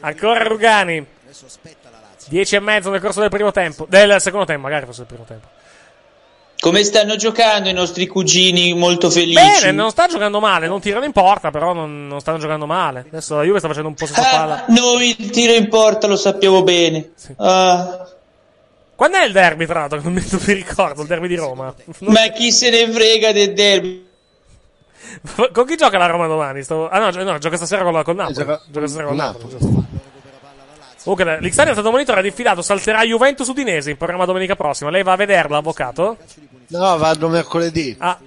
Ancora 0.00 0.42
Rugani. 0.42 1.06
10 2.28 2.56
e 2.56 2.60
mezzo 2.60 2.90
nel 2.90 3.00
corso 3.00 3.20
del 3.20 3.28
primo 3.30 3.52
tempo. 3.52 3.86
Del 3.88 4.20
secondo 4.20 4.46
tempo, 4.46 4.62
magari 4.62 4.86
fosse 4.86 5.02
il 5.02 5.06
primo 5.06 5.22
tempo. 5.24 5.46
Come 6.58 6.82
stanno 6.82 7.14
giocando 7.14 7.68
i 7.68 7.72
nostri 7.72 8.08
cugini 8.08 8.74
molto 8.74 9.08
felici? 9.08 9.34
Bene, 9.40 9.70
non 9.70 9.90
sta 9.90 10.08
giocando 10.08 10.40
male. 10.40 10.66
Non 10.66 10.80
tirano 10.80 11.04
in 11.04 11.12
porta, 11.12 11.52
però 11.52 11.72
non, 11.72 12.08
non 12.08 12.18
stanno 12.20 12.38
giocando 12.38 12.66
male. 12.66 13.04
Adesso 13.06 13.36
la 13.36 13.44
Juve 13.44 13.58
sta 13.58 13.68
facendo 13.68 13.88
un 13.88 13.94
po' 13.94 14.06
palla. 14.12 14.64
Ah, 14.64 14.72
noi 14.72 15.14
il 15.16 15.30
tiro 15.30 15.54
in 15.54 15.68
porta 15.68 16.08
lo 16.08 16.16
sappiamo 16.16 16.62
bene. 16.64 17.12
Ah, 17.36 18.04
Quando 18.96 19.16
è 19.16 19.24
il 19.24 19.32
derby, 19.32 19.64
tra 19.66 19.78
l'altro? 19.80 20.00
Non 20.02 20.12
mi 20.12 20.52
ricordo, 20.52 21.02
il 21.02 21.06
derby 21.08 21.28
di 21.28 21.36
Roma. 21.36 21.72
Ma 22.00 22.28
chi 22.28 22.50
se 22.50 22.68
ne 22.70 22.90
frega 22.90 23.30
del 23.32 23.52
derby? 23.54 24.08
Con 25.52 25.66
chi 25.66 25.76
gioca 25.76 25.98
la 25.98 26.06
Roma 26.06 26.26
domani? 26.26 26.62
Sto- 26.62 26.88
Ah 26.88 26.98
no, 26.98 27.22
no, 27.22 27.38
gioca 27.38 27.56
stasera 27.56 27.82
con, 27.82 27.92
la, 27.92 28.02
con 28.02 28.16
Napoli. 28.16 28.34
gioca- 28.34 28.60
Gioca 28.70 28.86
stasera 28.86 29.08
con 29.08 29.16
Napoli. 29.16 29.48
giusto. 29.58 29.84
Comunque, 31.02 31.40
l'Xtania 31.40 31.70
è 31.70 31.74
stato 31.74 31.90
monitorato 31.90 32.26
è 32.26 32.28
diffidato. 32.28 32.60
Salterà 32.62 33.02
Juventus 33.04 33.48
Udinese 33.48 33.90
in 33.90 33.96
programma 33.96 34.26
domenica 34.26 34.54
prossima. 34.54 34.90
Lei 34.90 35.02
va 35.02 35.12
a 35.12 35.16
vederla, 35.16 35.56
avvocato? 35.56 36.18
No, 36.68 36.96
vado 36.98 37.28
mercoledì. 37.28 37.96
Ah, 37.98 38.18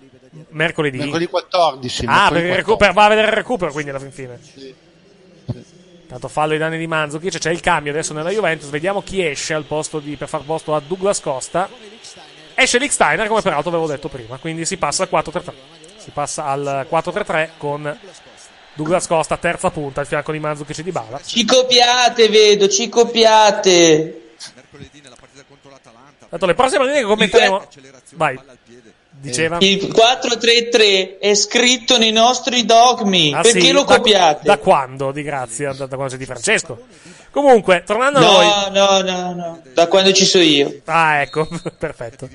mercoledì. 0.49 0.97
Mercoledì 0.97 1.27
14. 1.27 2.05
Ah, 2.05 2.10
mercoledì 2.31 2.47
14. 2.47 2.55
recupero- 2.57 2.93
va 2.93 3.05
a 3.05 3.10
vedere 3.10 3.27
il 3.27 3.34
recupero 3.34 3.72
quindi 3.72 3.91
alla 3.91 3.99
fin 3.99 4.11
fine. 4.11 4.39
Tanto 6.07 6.27
fallo 6.27 6.53
i 6.53 6.57
danni 6.57 6.77
di 6.77 6.88
Manzukic. 6.88 7.38
C'è 7.38 7.51
il 7.51 7.60
cambio 7.61 7.91
adesso 7.91 8.14
nella 8.14 8.30
Juventus. 8.31 8.69
Vediamo 8.69 9.01
chi 9.01 9.26
esce 9.26 9.53
al 9.53 9.64
posto 9.64 9.99
di, 9.99 10.15
per 10.15 10.27
far 10.27 10.41
posto 10.41 10.76
a 10.76 10.81
Douglas 10.85 11.22
Costa. 11.22 11.69
Esce 12.55 12.77
Licksteiner, 12.77 13.27
come 13.27 13.41
peraltro 13.41 13.69
avevo 13.69 13.88
detto 13.88 14.10
prima. 14.10 14.38
Quindi 14.38 14.65
si 14.65 14.77
passa 14.77 15.03
al 15.03 15.10
4-3-3. 15.11 15.53
Si 16.03 16.11
passa 16.11 16.47
al 16.47 16.85
4-3-3 16.91 17.49
con 17.57 17.97
Douglas 18.73 19.07
Costa, 19.07 19.38
terza 19.38 19.69
punta, 19.69 20.01
al 20.01 20.07
fianco 20.07 20.34
di 20.34 20.39
Manzukic 20.39 20.80
e 20.80 20.84
di 20.84 20.91
Bala. 20.91 21.21
Ci 21.23 21.45
copiate, 21.45 22.27
vedo, 22.27 22.67
ci 22.67 22.89
copiate. 22.89 24.34
Tanto 26.27 26.45
le 26.45 26.55
prossime 26.55 26.80
partite 26.80 26.99
che 26.99 27.07
commenteremo. 27.07 27.67
Vai. 28.15 28.38
Diceva. 29.24 29.58
Il 29.62 29.88
433 29.91 31.18
è 31.18 31.34
scritto 31.34 31.98
nei 31.98 32.12
nostri 32.12 32.66
dogmi. 32.66 33.34
Ah, 33.34 33.40
Perché 33.41 33.62
sì? 33.62 33.72
lo 33.72 33.84
Da- 33.84 33.95
copiate? 33.95 34.41
Da, 34.44 34.58
quando? 34.58 35.12
Di 35.14 35.24
grazia, 35.24 35.72
da, 35.72 35.86
da 35.86 35.95
quando 35.95 36.12
c'è 36.12 36.20
di 36.20 36.26
Francesco. 36.26 36.78
Comunque, 37.32 37.84
tornando 37.86 38.20
a 38.20 38.22
noi. 38.22 38.45
No, 38.45 38.86
no, 38.86 39.02
no, 39.02 39.34
no. 39.34 39.62
Da 39.74 39.88
quando 39.88 40.12
ci 40.12 40.26
sono 40.26 40.44
io. 40.44 40.82
Ah, 40.86 41.22
ecco, 41.22 41.48
perfetto. 41.80 42.28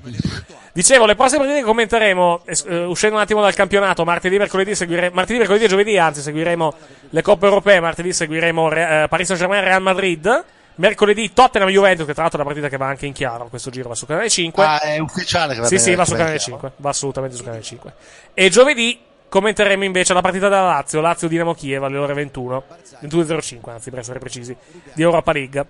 Dicevo, 0.72 1.04
le 1.04 1.14
prossime 1.14 1.40
partite 1.40 1.58
che 1.60 1.64
commenteremo, 1.66 2.42
eh, 2.46 2.84
uscendo 2.84 3.16
un 3.16 3.22
attimo 3.22 3.42
dal 3.42 3.54
campionato, 3.54 4.04
martedì, 4.04 4.38
mercoledì, 4.38 4.74
seguire- 4.74 5.10
martedì, 5.12 5.38
mercoledì 5.38 5.64
e 5.66 5.68
giovedì, 5.68 5.98
anzi, 5.98 6.22
seguiremo 6.22 6.74
le 7.10 7.22
coppe 7.22 7.46
europee, 7.46 7.80
martedì 7.80 8.12
seguiremo 8.14 8.68
Re- 8.70 9.02
eh, 9.04 9.08
Paris 9.08 9.26
Saint-Germain 9.26 9.62
Real 9.62 9.82
Madrid, 9.82 10.44
mercoledì 10.78 11.32
Tottenham 11.32 11.68
Juventus, 11.68 12.06
che 12.06 12.12
tra 12.12 12.22
l'altro 12.22 12.40
è 12.40 12.42
una 12.42 12.52
partita 12.52 12.68
che 12.70 12.76
va 12.76 12.88
anche 12.88 13.06
in 13.06 13.12
chiaro, 13.12 13.46
questo 13.48 13.70
giro 13.70 13.88
va 13.88 13.94
su 13.94 14.06
canale 14.06 14.28
5. 14.28 14.64
Ah, 14.64 14.80
è 14.80 14.98
ufficiale 14.98 15.54
che 15.54 15.60
va 15.60 15.66
Sì, 15.66 15.74
bene, 15.76 15.86
sì, 15.86 15.94
va 15.94 16.04
su 16.04 16.12
canale 16.12 16.36
chiaro. 16.36 16.58
5, 16.60 16.72
va 16.76 16.88
assolutamente 16.88 17.36
su 17.36 17.42
canale 17.42 17.62
5. 17.62 17.92
E 18.34 18.48
giovedì 18.48 19.00
commenteremo 19.28 19.84
invece 19.84 20.14
la 20.14 20.20
partita 20.20 20.48
della 20.48 20.64
Lazio, 20.66 21.00
Lazio 21.00 21.28
Dinamo 21.28 21.54
Kiev 21.54 21.82
alle 21.84 21.98
ore 21.98 22.14
21, 22.14 22.64
22.05 23.02 23.70
anzi 23.70 23.90
per 23.90 23.98
essere 23.98 24.18
precisi, 24.18 24.56
di 24.92 25.02
Europa 25.02 25.32
League. 25.32 25.66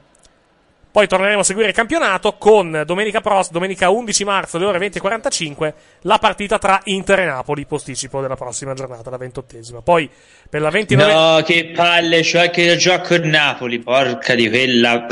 Poi 0.90 1.06
torneremo 1.06 1.40
a 1.40 1.44
seguire 1.44 1.68
il 1.68 1.74
campionato 1.74 2.36
con 2.38 2.82
domenica, 2.86 3.20
pros- 3.20 3.50
domenica 3.50 3.90
11 3.90 4.24
marzo 4.24 4.56
alle 4.56 4.66
ore 4.66 4.78
20.45 4.78 5.72
la 6.02 6.18
partita 6.18 6.58
tra 6.58 6.80
Inter 6.84 7.20
e 7.20 7.24
Napoli, 7.26 7.66
posticipo 7.66 8.20
della 8.20 8.36
prossima 8.36 8.72
giornata, 8.72 9.10
la 9.10 9.18
ventottesima. 9.18 9.82
Poi 9.82 10.08
per 10.48 10.60
la 10.62 10.70
29... 10.70 11.12
No, 11.12 11.42
che 11.42 11.72
palle, 11.74 12.22
cioè 12.22 12.50
che 12.50 12.76
gioco 12.76 13.14
il 13.14 13.26
Napoli, 13.26 13.78
porca 13.80 14.34
di 14.34 14.48
quella. 14.48 15.06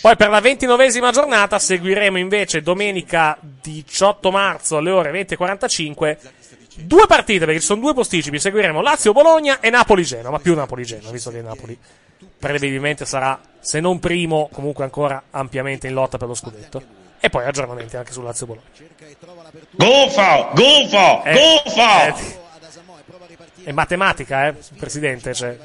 Poi 0.00 0.16
per 0.16 0.28
la 0.28 0.40
ventinovesima 0.40 1.12
giornata 1.12 1.58
seguiremo 1.58 2.18
invece 2.18 2.60
domenica 2.60 3.38
18 3.40 4.30
marzo 4.30 4.76
alle 4.76 4.90
ore 4.90 5.12
20.45 5.12 6.16
due 6.76 7.06
partite, 7.06 7.44
perché 7.44 7.60
ci 7.60 7.66
sono 7.66 7.80
due 7.80 7.94
posticipi. 7.94 8.38
Seguiremo 8.38 8.82
Lazio-Bologna 8.82 9.60
e 9.60 9.70
Napoli-Genoa, 9.70 10.30
ma 10.30 10.38
più 10.40 10.54
Napoli-Genoa, 10.54 11.10
visto 11.10 11.30
che 11.30 11.40
Napoli 11.40 11.78
prevedibilmente 12.38 13.04
sarà, 13.04 13.38
se 13.60 13.80
non 13.80 13.98
primo, 14.00 14.48
comunque 14.52 14.84
ancora 14.84 15.22
ampiamente 15.30 15.86
in 15.86 15.94
lotta 15.94 16.18
per 16.18 16.28
lo 16.28 16.34
scudetto. 16.34 16.82
E 17.20 17.30
poi 17.30 17.44
aggiornamenti 17.46 17.96
anche 17.96 18.12
su 18.12 18.20
Lazio-Bologna. 18.22 18.66
Gufo, 19.70 20.50
gufo, 20.54 21.24
Eh, 21.24 21.62
gufo. 21.64 21.80
eh, 21.80 22.42
È 23.64 23.72
matematica, 23.72 24.48
eh, 24.48 24.54
Presidente. 24.78 25.32
Cioè. 25.32 25.56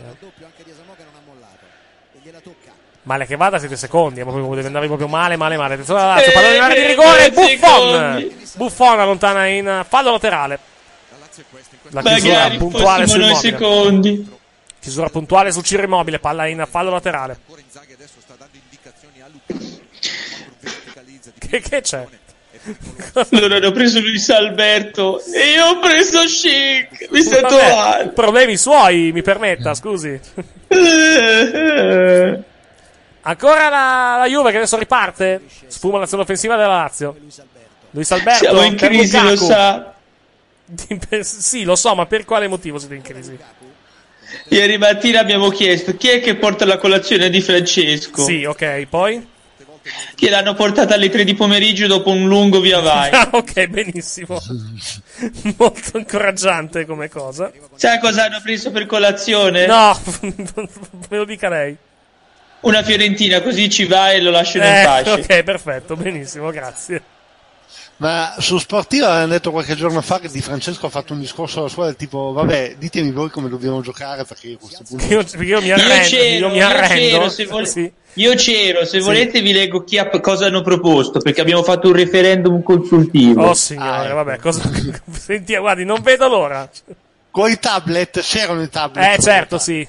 Male 3.03 3.25
che 3.25 3.35
vada, 3.35 3.59
siete 3.59 3.75
secondi. 3.75 4.19
eh, 4.19 4.23
proprio 4.23 4.47
Deve 4.55 4.67
andare 4.67 4.87
proprio 4.87 5.07
male, 5.07 5.35
male, 5.35 5.57
male. 5.57 5.73
Attenzione 5.73 6.01
alla 6.01 6.13
Lazio, 6.15 6.31
pallone 6.31 6.55
in 6.55 6.61
area 6.61 6.75
di 6.75 6.81
Eh, 6.81 6.87
rigore. 6.87 7.25
eh, 7.25 7.31
Buffon. 7.31 7.57
secondi. 7.57 8.37
Buffon 8.55 8.99
allontana 8.99 9.47
in 9.47 9.85
fallo 9.87 10.11
laterale. 10.11 10.59
La 11.91 12.01
chiusura 12.03 12.33
Magari 12.33 12.57
puntuale 12.57 13.05
fossimo 13.07 13.23
su 13.23 13.29
noi 13.31 13.35
secondi. 13.41 14.37
Chiusura 14.79 15.09
puntuale 15.09 15.51
su 15.51 15.61
Ciro 15.61 15.83
Immobile. 15.83 16.19
Palla 16.19 16.47
in 16.47 16.65
fallo 16.69 16.89
laterale. 16.89 17.39
Che, 21.37 21.59
che 21.61 21.81
c'è? 21.81 22.07
Loro 23.29 23.55
hanno 23.55 23.71
preso 23.71 23.99
Luis 23.99 24.29
Alberto 24.29 25.23
e 25.23 25.51
io 25.53 25.65
ho 25.65 25.79
preso 25.79 26.23
Chic. 26.25 27.09
Mi 27.09 27.21
sento 27.21 27.55
male. 27.55 28.09
problemi 28.09 28.57
suoi, 28.57 29.11
mi 29.13 29.21
permetta, 29.21 29.73
scusi. 29.73 30.19
Ancora 33.21 33.69
la, 33.69 34.15
la 34.19 34.25
Juve 34.27 34.51
che 34.51 34.57
adesso 34.57 34.77
riparte. 34.77 35.41
Sfuma 35.67 35.99
l'azione 35.99 36.23
offensiva 36.23 36.55
della 36.55 36.67
Lazio. 36.67 37.15
Luis 37.91 38.11
Alberto. 38.11 38.39
Siamo 38.39 38.63
in 38.63 38.75
crisi, 38.75 39.21
lo 39.21 39.35
sa. 39.35 39.93
Sì, 41.21 41.63
lo 41.63 41.75
so, 41.75 41.95
ma 41.95 42.05
per 42.05 42.25
quale 42.25 42.47
motivo 42.47 42.77
siete 42.77 42.95
in 42.95 43.01
crisi? 43.01 43.37
Ieri 44.49 44.77
mattina 44.77 45.19
abbiamo 45.19 45.49
chiesto 45.49 45.95
chi 45.95 46.09
è 46.09 46.19
che 46.21 46.35
porta 46.35 46.65
la 46.65 46.77
colazione 46.77 47.29
di 47.29 47.41
Francesco. 47.41 48.23
Sì, 48.23 48.43
ok, 48.45 48.85
poi? 48.87 49.27
Che 50.13 50.29
l'hanno 50.29 50.53
portata 50.53 50.93
alle 50.95 51.09
3 51.09 51.23
di 51.23 51.33
pomeriggio 51.33 51.87
dopo 51.87 52.11
un 52.11 52.27
lungo 52.27 52.59
via 52.59 52.79
vai. 52.79 53.09
Ah, 53.13 53.29
ok, 53.31 53.65
benissimo. 53.67 54.39
Molto 55.57 55.97
incoraggiante 55.97 56.85
come 56.85 57.09
cosa. 57.09 57.51
Sai 57.75 57.99
cosa 57.99 58.25
hanno 58.25 58.39
preso 58.43 58.71
per 58.71 58.85
colazione? 58.85 59.65
No, 59.65 59.99
me 60.21 61.17
lo 61.17 61.25
dica 61.25 61.49
lei. 61.49 61.75
Una 62.61 62.83
fiorentina, 62.83 63.41
così 63.41 63.69
ci 63.69 63.85
va 63.85 64.11
e 64.11 64.21
lo 64.21 64.31
lasciano 64.31 64.65
in 64.65 64.73
Eh, 64.73 64.83
pace. 64.83 65.09
ok, 65.11 65.43
perfetto, 65.43 65.95
benissimo, 65.95 66.51
grazie. 66.51 67.01
Ma 67.99 68.33
su 68.39 68.57
Sportiva 68.57 69.07
avevano 69.09 69.33
detto 69.33 69.51
qualche 69.51 69.75
giorno 69.75 69.99
fa 70.01 70.19
che 70.19 70.29
Di 70.29 70.39
Francesco 70.41 70.85
ha 70.85 70.89
fatto 70.89 71.11
un 71.11 71.19
discorso 71.19 71.59
alla 71.59 71.67
scuola 71.67 71.89
del 71.89 71.97
tipo, 71.97 72.31
vabbè, 72.31 72.75
ditemi 72.77 73.11
voi 73.11 73.29
come 73.29 73.49
dobbiamo 73.49 73.81
giocare 73.81 74.23
perché 74.23 74.53
a 74.53 74.57
questo 74.57 74.83
punto... 74.87 75.05
Io, 75.05 75.21
perché 75.23 75.43
io 75.45 75.61
mi 75.61 75.71
arrendo, 75.71 76.03
c'ero, 76.07 76.45
io 76.47 76.49
mi 76.49 76.57
io 76.57 76.65
arrendo. 76.65 76.87
c'ero, 76.95 77.29
se 77.29 77.45
vole- 77.45 77.65
Sì. 77.65 77.91
Io 78.13 78.33
c'ero, 78.35 78.85
se 78.85 78.99
Sì. 78.99 79.05
volete 79.05 79.41
vi 79.41 79.51
leggo 79.51 79.83
chi 79.83 79.97
ha- 79.97 80.09
cosa 80.21 80.45
hanno 80.45 80.61
proposto, 80.61 81.19
perché 81.19 81.41
abbiamo 81.41 81.61
fatto 81.61 81.87
un 81.89 81.93
referendum 81.93 82.63
consultivo. 82.63 83.47
Oh 83.47 83.53
signore, 83.53 84.13
vabbè, 84.13 84.37
cosa... 84.39 84.61
Senti, 85.11 85.57
guardi, 85.57 85.83
non 85.83 86.01
vedo 86.01 86.27
l'ora. 86.29 86.69
Con 87.31 87.49
i 87.51 87.59
tablet, 87.59 88.21
c'erano 88.21 88.61
i 88.61 88.69
tablet. 88.69 89.17
Eh, 89.19 89.21
certo, 89.21 89.57
sì. 89.57 89.85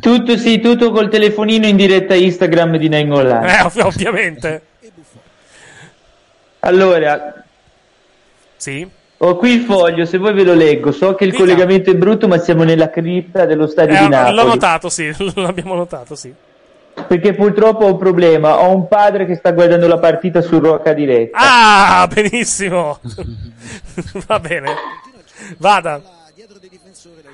Tutto 0.00 0.36
sì, 0.36 0.58
tutto 0.58 0.90
col 0.90 1.08
telefonino 1.08 1.66
in 1.66 1.76
diretta 1.76 2.14
Instagram 2.16 2.76
di 2.76 2.88
Nengolan. 2.88 3.44
Eh, 3.48 3.60
ov- 3.62 3.84
ovviamente. 3.84 4.62
Allora, 6.66 7.44
Sì. 8.56 8.86
ho 9.18 9.36
qui 9.36 9.52
il 9.52 9.60
foglio, 9.62 10.04
se 10.04 10.18
vuoi 10.18 10.34
ve 10.34 10.42
lo 10.44 10.54
leggo. 10.54 10.90
So 10.92 11.14
che 11.14 11.24
il 11.24 11.30
Dica. 11.30 11.42
collegamento 11.42 11.90
è 11.90 11.94
brutto, 11.94 12.26
ma 12.28 12.38
siamo 12.38 12.64
nella 12.64 12.90
cripta 12.90 13.44
dello 13.46 13.66
stadio 13.66 13.94
Eh, 13.94 13.98
di 13.98 14.04
l'ho 14.04 14.08
Napoli. 14.10 14.46
notato, 14.48 14.88
sì, 14.88 15.10
l'abbiamo 15.36 15.74
notato, 15.74 16.14
sì. 16.16 16.32
Perché 17.06 17.34
purtroppo 17.34 17.84
ho 17.84 17.92
un 17.92 17.98
problema. 17.98 18.58
Ho 18.60 18.74
un 18.74 18.88
padre 18.88 19.26
che 19.26 19.34
sta 19.36 19.52
guardando 19.52 19.86
la 19.86 19.98
partita 19.98 20.40
su 20.40 20.58
Rocca 20.58 20.92
Diretta. 20.94 21.36
Ah, 21.38 22.08
benissimo. 22.12 22.98
Va 24.26 24.40
bene. 24.40 24.70
Vada. 25.58 26.00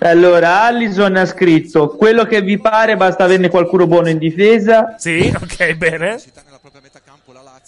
Allora, 0.01 0.63
Allison 0.63 1.15
ha 1.17 1.25
scritto: 1.27 1.91
Quello 1.91 2.25
che 2.25 2.43
vi 2.43 2.59
pare, 2.59 2.97
basta 2.97 3.23
averne 3.23 3.49
qualcuno 3.49 3.87
buono 3.87 4.09
in 4.09 4.19
difesa. 4.19 4.97
Sì, 4.99 5.33
ok, 5.35 5.75
bene. 5.75 6.21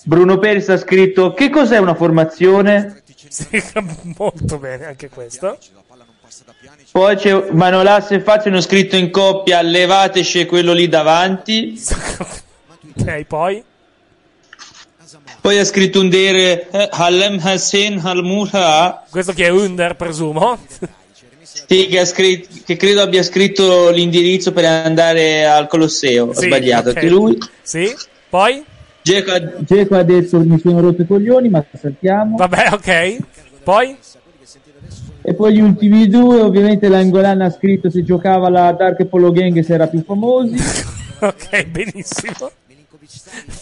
Bruno 0.03 0.39
Peris 0.39 0.69
ha 0.69 0.77
scritto: 0.77 1.33
Che 1.33 1.49
cos'è 1.51 1.79
una 1.79 1.95
formazione? 1.95 3.03
Molto 4.19 4.59
bene 4.59 4.87
anche 4.87 5.09
questo. 5.09 5.59
Poi 6.91 7.17
c'è 7.17 7.51
Manolas 7.53 8.11
e 8.11 8.21
Fazio 8.21 8.51
hanno 8.51 8.61
scritto 8.61 8.97
in 8.97 9.11
coppia: 9.11 9.63
Levateci 9.63 10.47
quello 10.47 10.73
lì 10.73 10.89
davanti. 10.89 11.81
Ok, 12.99 13.23
poi? 13.27 13.65
Poi 15.41 15.59
ha 15.59 15.65
scritto 15.65 16.01
un 16.01 16.09
dere 16.09 16.71
eh, 16.71 16.89
Halem 16.91 17.39
Hassan 17.43 18.01
Halmura. 18.03 19.05
Questo 19.11 19.33
che 19.33 19.47
è 19.47 19.51
Under, 19.51 19.95
presumo. 19.95 20.59
Sì, 21.43 21.87
che, 21.87 21.99
ha 21.99 22.05
scritto, 22.05 22.49
che 22.65 22.77
credo 22.77 23.03
abbia 23.03 23.23
scritto 23.23 23.91
l'indirizzo 23.91 24.53
per 24.53 24.65
andare 24.65 25.47
al 25.47 25.67
Colosseo. 25.67 26.27
Ho 26.29 26.33
Sì, 26.35 26.47
sbagliato 26.47 26.91
ok. 26.91 26.97
anche 26.97 27.09
lui. 27.09 27.39
Sì, 27.63 27.95
poi? 28.29 28.65
Geco 29.05 29.33
ha, 29.33 29.53
Geco 29.59 29.97
ha 29.97 30.03
detto 30.03 30.41
mi 30.41 30.59
sono 30.59 30.81
rotto 30.81 31.03
i 31.03 31.07
coglioni, 31.07 31.51
ma 31.51 31.63
saltiamo. 31.79 32.37
Vabbè, 32.37 32.71
ok. 32.73 33.17
Poi? 33.63 33.99
E 35.21 35.35
poi 35.35 35.55
gli 35.55 35.61
ultimi 35.61 36.09
due, 36.09 36.41
ovviamente 36.41 36.89
l'Angolana 36.89 37.45
ha 37.45 37.51
scritto 37.51 37.91
se 37.91 38.03
giocava 38.03 38.49
la 38.49 38.73
Dark 38.73 39.05
Polo 39.05 39.31
Gang 39.31 39.61
se 39.61 39.75
era 39.75 39.89
più 39.89 40.03
famosi. 40.03 40.57
Ok, 41.21 41.67
benissimo. 41.69 42.51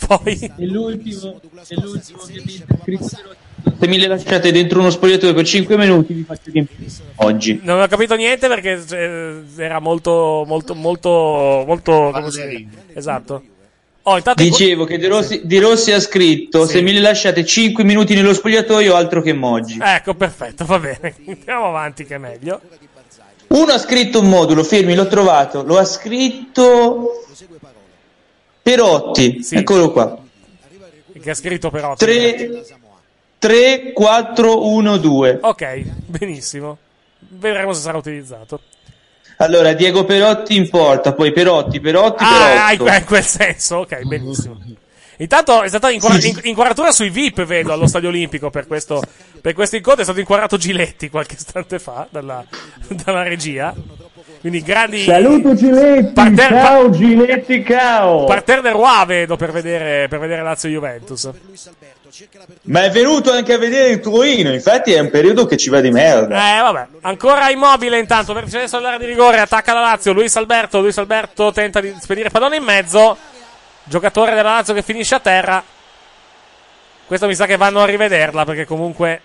Poi 0.06 0.52
E 0.56 0.66
l'ultimo, 0.66 1.40
e 1.68 1.74
l'ultimo 1.80 2.18
che 2.26 2.42
mi 2.44 2.62
ha 2.66 2.76
scritto 2.82 3.04
Se 3.04 3.86
mi 3.86 3.98
le 3.98 4.06
lasciate 4.08 4.50
dentro 4.50 4.80
uno 4.80 4.90
spogliatoio 4.90 5.34
per 5.34 5.44
5 5.44 5.76
minuti 5.76 6.12
vi 6.12 6.22
faccio 6.24 6.50
riempire. 6.50 6.90
Oggi. 7.16 7.60
Non 7.62 7.80
ho 7.80 7.86
capito 7.86 8.16
niente 8.16 8.48
perché 8.48 8.82
eh, 8.90 9.42
era 9.58 9.78
molto, 9.78 10.44
molto, 10.46 10.74
molto, 10.74 11.62
molto. 11.66 12.10
Come 12.12 12.30
si 12.30 12.48
dice? 12.48 12.68
Esatto. 12.94 13.42
Oh, 14.04 14.16
intanto 14.16 14.42
Dicevo 14.42 14.84
che 14.84 14.98
De 14.98 15.06
Rossi, 15.06 15.42
Di 15.44 15.58
Rossi 15.58 15.92
ha 15.92 16.00
scritto: 16.00 16.66
Sì. 16.66 16.72
Se 16.72 16.80
mi 16.80 16.98
lasciate 16.98 17.44
5 17.44 17.84
minuti 17.84 18.14
nello 18.14 18.34
spogliatoio, 18.34 18.94
altro 18.94 19.22
che 19.22 19.32
Moggi. 19.32 19.78
Ecco, 19.80 20.14
perfetto, 20.14 20.64
va 20.64 20.78
bene. 20.78 21.14
Andiamo 21.26 21.68
avanti, 21.68 22.04
che 22.04 22.16
è 22.16 22.18
meglio. 22.18 22.60
Uno 23.48 23.72
ha 23.72 23.78
scritto 23.78 24.20
un 24.20 24.28
modulo, 24.28 24.64
fermi, 24.64 24.94
l'ho 24.94 25.06
trovato. 25.06 25.62
Lo 25.62 25.78
ha 25.78 25.84
scritto 25.84 27.24
Perotti. 28.62 29.46
Eccolo 29.50 29.92
qua. 29.92 30.18
Che 31.20 31.30
ha 31.30 31.34
scritto 31.34 31.70
però. 31.70 31.94
3, 31.94 32.64
3 33.38 33.92
4 33.92 34.66
1 34.66 34.96
2. 34.96 35.38
Ok, 35.42 35.82
benissimo. 36.06 36.78
Vedremo 37.18 37.72
se 37.72 37.82
sarà 37.82 37.98
utilizzato. 37.98 38.60
Allora, 39.42 39.72
Diego 39.72 40.04
Perotti 40.04 40.56
in 40.56 40.68
porta, 40.70 41.12
poi 41.14 41.32
Perotti, 41.32 41.80
Perotti, 41.80 42.22
Ah, 42.24 42.70
in 42.72 42.78
Perotto. 42.78 42.84
que- 42.84 42.96
in 42.98 43.04
quel 43.04 43.24
senso, 43.24 43.76
ok, 43.78 44.02
benissimo. 44.04 44.58
Intanto 45.18 45.62
è 45.62 45.68
stata 45.68 45.90
inquadra- 45.90 46.26
in- 46.26 46.40
inquadratura 46.44 46.90
sui 46.90 47.10
VIP, 47.10 47.44
vedo, 47.44 47.72
allo 47.72 47.86
Stadio 47.86 48.08
Olimpico 48.08 48.50
per 48.50 48.66
questo, 48.66 49.02
per 49.40 49.52
questo 49.52 49.76
incontro. 49.76 50.00
È 50.00 50.04
stato 50.04 50.18
inquadrato 50.20 50.56
Giletti 50.56 51.10
qualche 51.10 51.34
istante 51.34 51.78
fa 51.78 52.06
dalla, 52.10 52.44
dalla 53.04 53.22
regia. 53.22 53.72
Quindi 54.40 54.62
grandi. 54.62 55.04
Saluto 55.04 55.54
Giletti, 55.54 56.12
Parterre- 56.12 56.54
ciao 56.60 56.90
Giletti, 56.90 57.64
ciao. 57.64 58.24
Parterre 58.24 58.62
del 58.62 58.72
Roi 58.72 59.06
vedo 59.06 59.36
per 59.36 59.52
vedere, 59.52 60.08
per 60.08 60.18
vedere 60.18 60.42
Lazio 60.42 60.68
Juventus. 60.68 61.30
Ma 62.64 62.84
è 62.84 62.90
venuto 62.90 63.32
anche 63.32 63.54
a 63.54 63.58
vedere 63.58 63.88
il 63.88 64.00
Torino, 64.00 64.52
infatti 64.52 64.92
è 64.92 64.98
un 64.98 65.08
periodo 65.08 65.46
che 65.46 65.56
ci 65.56 65.70
va 65.70 65.80
di 65.80 65.90
merda. 65.90 66.58
Eh, 66.58 66.60
vabbè. 66.60 66.86
Ancora 67.00 67.48
immobile 67.48 67.98
intanto. 67.98 68.34
Per 68.34 68.44
adesso 68.44 68.78
l'area 68.78 68.98
di 68.98 69.06
rigore. 69.06 69.40
Attacca 69.40 69.72
la 69.72 69.80
Lazio. 69.80 70.12
Luis 70.12 70.36
Alberto. 70.36 70.80
Luis 70.80 70.98
Alberto 70.98 71.52
tenta 71.52 71.80
di 71.80 71.94
spedire 71.98 72.28
pallone 72.28 72.56
in 72.56 72.64
mezzo. 72.64 73.16
Giocatore 73.84 74.34
della 74.34 74.52
Lazio 74.52 74.74
che 74.74 74.82
finisce 74.82 75.14
a 75.14 75.20
terra. 75.20 75.64
Questo 77.06 77.26
mi 77.26 77.34
sa 77.34 77.46
che 77.46 77.56
vanno 77.56 77.80
a 77.80 77.86
rivederla 77.86 78.44
perché 78.44 78.66
comunque 78.66 79.22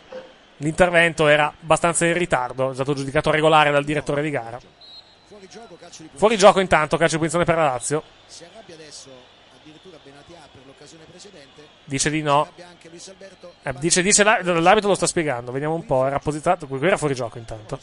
l'intervento 0.57 1.27
era 1.27 1.53
abbastanza 1.61 2.05
in 2.05 2.13
ritardo. 2.13 2.71
È 2.71 2.73
stato 2.73 2.93
giudicato 2.93 3.31
regolare 3.31 3.69
dal 3.69 3.83
direttore 3.83 4.21
di 4.21 4.29
gara. 4.29 4.59
Fuori 6.15 6.37
gioco 6.37 6.61
intanto. 6.61 6.95
Calcio 6.95 7.13
di 7.13 7.17
punizione 7.17 7.43
per 7.43 7.55
la 7.55 7.65
Lazio. 7.65 8.01
Si 8.25 8.45
arrabbia 8.45 8.75
adesso 8.75 9.09
addirittura 9.59 9.97
Benatia 10.01 10.47
per 10.51 10.61
l'occasione 10.65 11.03
precedente. 11.09 11.46
Dice 11.87 12.09
di 12.09 12.21
no. 12.21 12.49
Eh, 13.63 13.73
dice, 13.79 14.01
dice 14.01 14.23
la- 14.23 14.41
l'arbitro 14.43 14.89
lo 14.89 14.95
sta 14.95 15.07
spiegando. 15.07 15.53
Vediamo 15.53 15.73
un 15.73 15.85
po'. 15.85 16.05
Era 16.05 16.19
posizionato. 16.19 16.67
Qui 16.67 16.85
era 16.85 16.97
fuori 16.97 17.15
gioco 17.15 17.37
intanto. 17.37 17.79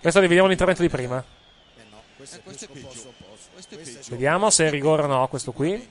Questo 0.00 0.20
vediamo 0.20 0.48
l'intervento 0.48 0.80
di 0.80 0.88
prima. 0.88 1.22
Vediamo 4.08 4.50
se 4.50 4.66
è 4.66 4.70
rigore 4.70 5.02
o 5.02 5.06
no 5.06 5.28
questo 5.28 5.52
qui. 5.52 5.90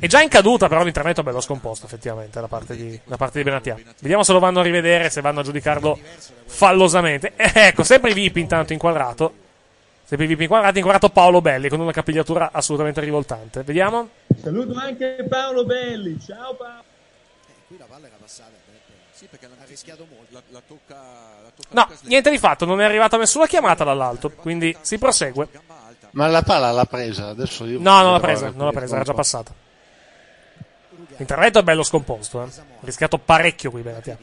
È 0.00 0.06
già 0.06 0.20
in 0.22 0.28
caduta, 0.28 0.68
però 0.68 0.82
l'intervento 0.82 1.20
è 1.20 1.24
bello 1.24 1.40
scomposto, 1.40 1.86
effettivamente, 1.86 2.40
da 2.40 2.48
parte 2.48 2.74
di, 2.74 3.00
da 3.04 3.16
parte 3.16 3.38
di 3.38 3.44
Benatia. 3.44 3.76
Vediamo 4.00 4.24
se 4.24 4.32
lo 4.32 4.38
vanno 4.40 4.58
a 4.60 4.62
rivedere, 4.62 5.08
se 5.10 5.20
vanno 5.20 5.40
a 5.40 5.42
giudicarlo 5.44 5.98
fallosamente. 6.46 7.34
Eh, 7.36 7.52
ecco, 7.54 7.84
sempre 7.84 8.10
i 8.10 8.14
VIP 8.14 8.36
intanto 8.36 8.72
inquadrato. 8.72 9.46
Sempre 10.08 10.24
i 10.24 10.28
VIP 10.30 10.40
inquadrati, 10.40 10.78
inquadrato 10.78 11.10
Paolo 11.10 11.42
Belli 11.42 11.68
con 11.68 11.80
una 11.80 11.92
capigliatura 11.92 12.48
assolutamente 12.50 12.98
rivoltante. 13.02 13.62
Vediamo. 13.62 14.08
Saluto 14.40 14.72
anche 14.78 15.26
Paolo 15.28 15.66
Belli, 15.66 16.18
ciao 16.18 16.54
Paolo. 16.54 16.82
Qui 17.66 17.76
la 17.76 17.84
palla 17.84 18.06
era 18.06 18.16
passata. 18.18 18.52
Sì, 19.12 19.26
perché 19.26 19.44
ha 19.44 19.64
rischiato 19.66 20.06
molto. 20.08 20.32
La, 20.32 20.40
la 20.48 20.62
tocca, 20.66 20.94
la 20.94 21.50
tocca 21.54 21.68
No, 21.72 21.82
Lucas 21.82 22.02
niente 22.04 22.30
di 22.30 22.38
fatto, 22.38 22.64
non 22.64 22.80
è 22.80 22.84
arrivata 22.84 23.18
nessuna 23.18 23.46
chiamata 23.46 23.84
dall'alto, 23.84 24.30
quindi 24.30 24.74
si 24.80 24.96
prosegue. 24.96 25.46
Ma 26.12 26.26
la 26.28 26.40
palla 26.40 26.70
l'ha 26.70 26.86
presa, 26.86 27.28
adesso 27.28 27.66
io... 27.66 27.78
No, 27.78 28.00
non 28.00 28.12
l'ha 28.12 28.20
presa, 28.20 28.50
non 28.54 28.64
l'ha 28.64 28.72
presa, 28.72 28.94
era 28.94 29.04
già 29.04 29.12
passata. 29.12 29.52
L'intervento 31.18 31.58
è 31.58 31.62
bello 31.62 31.82
scomposto, 31.82 32.42
eh. 32.44 32.46
Ha 32.46 32.62
rischiato 32.80 33.18
parecchio 33.18 33.70
qui 33.70 33.82
Benatia. 33.82 34.16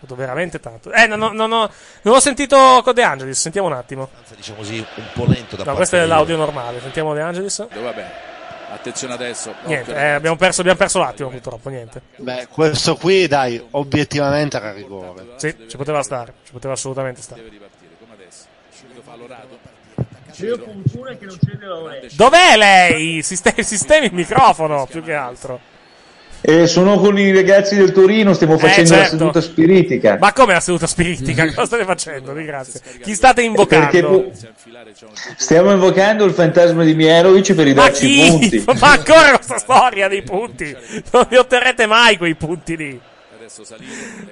Fatto 0.00 0.14
veramente 0.14 0.60
tanto. 0.60 0.92
Eh, 0.92 1.06
non, 1.06 1.20
ho- 1.22 1.32
non 1.32 1.50
ho, 1.52 1.68
non 2.02 2.14
ho 2.14 2.20
sentito 2.20 2.80
con 2.84 2.94
De 2.94 3.02
Angelis, 3.02 3.40
sentiamo 3.40 3.66
un 3.66 3.74
attimo. 3.74 4.08
diciamo 4.36 4.58
così, 4.58 4.78
un 4.78 5.04
po' 5.12 5.24
lento 5.26 5.56
da 5.56 5.64
No, 5.64 5.64
parte 5.64 5.76
questo 5.76 5.96
è 5.96 6.02
di- 6.02 6.08
l'audio 6.08 6.36
normale, 6.36 6.80
sentiamo 6.80 7.14
De 7.14 7.20
Angelis. 7.20 7.66
Vabbè, 7.68 8.10
attenzione 8.70 9.14
adesso. 9.14 9.52
Niente, 9.64 9.92
eh, 9.94 10.10
abbiamo, 10.10 10.36
perso, 10.36 10.60
abbiamo 10.60 10.78
perso 10.78 11.00
l'attimo 11.00 11.30
purtroppo, 11.30 11.68
niente. 11.68 12.00
Beh, 12.16 12.46
questo 12.48 12.94
qui, 12.94 13.26
dai, 13.26 13.60
obiettivamente 13.72 14.56
era 14.56 14.72
rigore. 14.72 15.26
Sì, 15.36 15.54
ci 15.68 15.76
poteva 15.76 16.02
stare, 16.04 16.34
ci 16.44 16.52
poteva 16.52 16.74
assolutamente 16.74 17.20
stare. 17.20 17.42
Deve 17.42 17.54
ripartire, 17.54 17.90
come 17.98 18.12
adesso. 18.14 18.44
Subito 18.70 19.02
fallo 19.04 19.26
Rado. 19.26 19.58
C'è 20.30 20.46
fortuna 20.56 21.16
che 21.16 21.24
non 21.24 21.36
c'è 21.44 21.56
dell'orecchio. 21.56 22.08
Dov'è 22.12 22.56
lei? 22.56 23.22
Sistemi, 23.24 23.64
sistemi 23.64 24.06
il 24.06 24.14
microfono, 24.14 24.86
più 24.86 25.02
che 25.02 25.12
altro. 25.14 25.58
E 26.40 26.66
sono 26.68 26.98
con 26.98 27.18
i 27.18 27.32
ragazzi 27.34 27.74
del 27.76 27.90
Torino, 27.92 28.32
stiamo 28.32 28.58
facendo 28.58 28.90
la 28.90 28.96
certo. 29.00 29.16
seduta 29.18 29.40
spiritica. 29.40 30.18
Ma 30.20 30.32
come 30.32 30.52
la 30.52 30.60
seduta 30.60 30.86
spiritica? 30.86 31.44
Cosa 31.46 31.66
state 31.66 31.84
facendo? 31.84 32.32
Grazie. 32.32 32.80
Chi 33.02 33.14
state 33.14 33.42
invocando? 33.42 34.30
Stiamo 35.36 35.72
invocando 35.72 36.24
il 36.24 36.32
fantasma 36.32 36.84
di 36.84 36.94
Mierovic 36.94 37.46
per 37.54 37.56
Ma 37.56 37.62
ridarci 37.64 38.04
i 38.04 38.08
chi? 38.08 38.30
punti. 38.30 38.64
Ma 38.80 38.90
ancora 38.92 39.30
questa 39.34 39.58
storia 39.58 40.06
dei 40.08 40.22
punti? 40.22 40.74
Non 41.12 41.26
li 41.28 41.36
otterrete 41.36 41.86
mai 41.86 42.16
quei 42.16 42.34
punti 42.36 42.76
lì. 42.76 43.00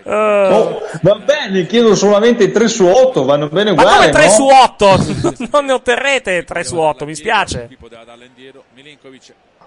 Eh, 0.05 0.13
Oh, 0.13 0.81
va 1.03 1.15
bene, 1.17 1.67
chiedo 1.67 1.95
solamente 1.97 2.53
3 2.53 2.69
su 2.69 2.85
8, 2.87 3.25
vanno 3.25 3.49
bene 3.49 3.73
ma 3.75 3.81
uguali. 3.83 3.97
come 3.99 4.11
3 4.11 4.25
no? 4.27 4.31
su 4.31 4.47
8? 4.47 5.47
non 5.53 5.65
ne 5.65 5.73
otterrete 5.73 6.45
3 6.45 6.65
su 6.65 6.77
8, 6.79 7.05
mi 7.07 7.15
spiace. 7.15 7.69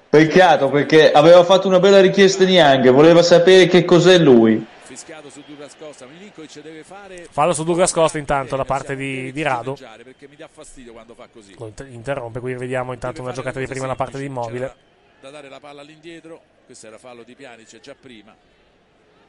Peccato 0.09 0.69
perché 0.69 1.11
aveva 1.11 1.43
fatto 1.43 1.67
una 1.67 1.79
bella 1.79 2.01
richiesta 2.01 2.43
Niang, 2.43 2.89
voleva 2.89 3.21
sapere 3.21 3.67
che 3.67 3.85
cos'è 3.85 4.17
lui. 4.17 4.65
Fischiato 4.81 5.29
su 5.29 5.43
Douglas 5.45 5.75
Costa. 5.77 6.07
Milinkovic 6.07 6.61
deve 6.63 6.83
fare. 6.83 7.27
Fallo 7.29 7.53
su 7.53 7.63
Douglas 7.63 7.91
Costa 7.91 8.17
intanto 8.17 8.55
da 8.55 8.65
parte 8.65 8.95
di, 8.95 9.31
di 9.31 9.41
Rado. 9.43 9.77
Perché 10.03 10.27
mi 10.27 10.35
dà 10.35 10.49
fastidio 10.51 10.93
quando 10.93 11.13
fa 11.13 11.27
così. 11.31 11.53
Lo 11.59 11.67
inter- 11.67 11.87
interrompe, 11.91 12.39
qui 12.39 12.55
vediamo 12.55 12.91
intanto 12.91 13.21
una 13.21 13.33
giocata 13.33 13.59
di 13.59 13.67
prima 13.67 13.85
da 13.85 13.93
parte 13.93 14.17
di 14.17 14.25
Immobile. 14.25 14.73
Da 15.21 15.29
dare 15.29 15.47
la 15.47 15.59
palla 15.59 15.81
all'indietro. 15.81 16.41
Questo 16.65 16.87
era 16.87 16.97
fallo 16.97 17.21
di 17.21 17.35
Pjanic 17.35 17.79
già 17.79 17.95
prima. 17.99 18.35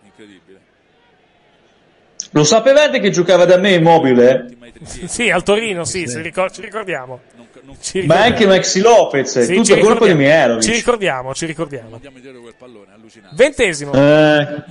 Incredibile. 0.04 0.60
Lo 2.30 2.44
sapevate 2.44 3.00
che 3.00 3.10
giocava 3.10 3.44
da 3.44 3.58
me 3.58 3.72
immobile? 3.72 4.56
Sì, 4.82 5.28
al 5.28 5.42
Torino, 5.42 5.84
sì, 5.84 6.06
si 6.06 6.22
ricor- 6.22 6.50
ci 6.52 6.62
ricordiamo. 6.62 7.20
Ci 7.80 8.06
Ma 8.06 8.22
anche 8.22 8.46
Maxi 8.46 8.80
Lopez, 8.80 9.40
Sì, 9.40 9.54
tutto 9.54 9.64
ci 9.64 9.80
colpa 9.80 10.04
di 10.06 10.12
ricordiamo. 10.12 10.18
Mierovic. 10.18 10.62
Ci 10.62 10.72
ricordiamo, 10.72 11.34
ci 11.34 11.46
ricordiamo. 11.46 12.00
Ventesimo. 13.32 13.92
Eh, 13.92 14.62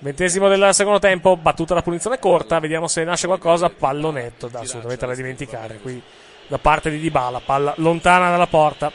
Ventesimo 0.00 0.48
del 0.48 0.68
secondo 0.72 1.00
tempo, 1.00 1.36
battuta 1.36 1.74
la 1.74 1.82
punizione 1.82 2.20
corta, 2.20 2.60
vediamo 2.60 2.86
se 2.86 3.02
nasce 3.02 3.26
qualcosa, 3.26 3.68
pallonetto 3.68 4.46
da 4.46 4.60
assolutamente 4.60 5.06
da 5.06 5.14
dimenticare 5.14 5.78
qui 5.82 6.00
da 6.46 6.58
parte 6.58 6.88
di 6.88 6.98
Dybala, 7.00 7.40
palla 7.44 7.74
lontana 7.78 8.30
dalla 8.30 8.46
porta. 8.46 8.92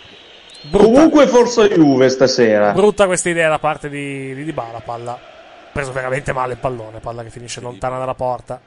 Brutta, 0.62 0.86
Comunque 0.86 1.28
forza 1.28 1.68
Juve 1.68 2.08
stasera. 2.08 2.72
brutta 2.72 3.06
questa 3.06 3.30
idea 3.30 3.50
da 3.50 3.60
parte 3.60 3.90
di, 3.90 4.34
di 4.34 4.46
Dybala, 4.46 4.80
palla 4.80 5.20
preso 5.74 5.92
veramente 5.92 6.32
male 6.32 6.54
il 6.54 6.60
pallone, 6.60 7.00
palla 7.00 7.22
che 7.22 7.30
finisce 7.30 7.60
lontana 7.60 7.98
dalla 7.98 8.14
porta. 8.14 8.62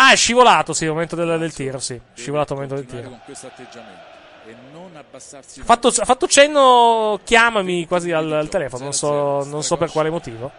Ah, 0.00 0.12
è 0.12 0.16
scivolato, 0.16 0.72
sì, 0.74 0.84
al 0.84 0.92
momento 0.92 1.16
del, 1.16 1.38
del 1.40 1.52
tiro, 1.52 1.80
sì, 1.80 2.00
scivolato 2.14 2.52
al 2.52 2.60
momento 2.60 2.76
del 2.80 2.86
tiro. 2.86 3.08
Con 3.08 3.20
questo 3.24 3.48
atteggiamento. 3.48 4.00
E 4.46 4.54
non 4.72 4.90
abbassarsi. 4.94 5.58
Ha 5.58 5.64
fatto, 5.64 5.88
ha 5.88 6.04
fatto 6.04 6.28
cenno 6.28 7.18
chiamami 7.24 7.84
quasi 7.84 8.12
al, 8.12 8.30
al 8.30 8.48
telefono, 8.48 8.84
non 8.84 8.92
so, 8.92 9.44
non 9.44 9.64
so 9.64 9.76
per 9.76 9.90
quale 9.90 10.08
motivo. 10.08 10.52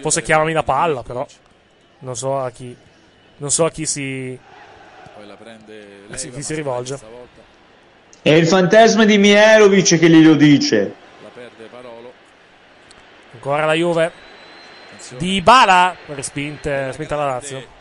Forse 0.00 0.22
chiamami 0.22 0.54
la 0.54 0.62
palla, 0.62 1.02
però 1.02 1.26
non 1.98 2.16
so 2.16 2.38
a 2.38 2.50
chi, 2.50 2.74
non 3.36 3.50
so 3.50 3.66
a 3.66 3.70
chi 3.70 3.84
si, 3.84 4.38
Poi 5.14 5.26
la 5.26 5.34
prende. 5.34 6.04
a 6.08 6.12
Lei 6.14 6.30
chi 6.30 6.42
si 6.42 6.54
rivolge. 6.54 6.98
È 8.22 8.30
il 8.30 8.46
fantasma 8.46 9.04
di 9.04 9.18
Mierovic 9.18 9.98
che 9.98 10.08
glielo 10.08 10.34
dice. 10.34 10.94
La 11.22 11.28
perde 11.34 11.64
Parolo. 11.70 12.12
Ancora 13.34 13.66
la 13.66 13.74
Juve. 13.74 14.12
Di 15.18 15.42
Bala, 15.42 15.94
respinte, 16.06 16.92
spinta 16.94 17.16
la 17.16 17.26
Lazio. 17.26 17.78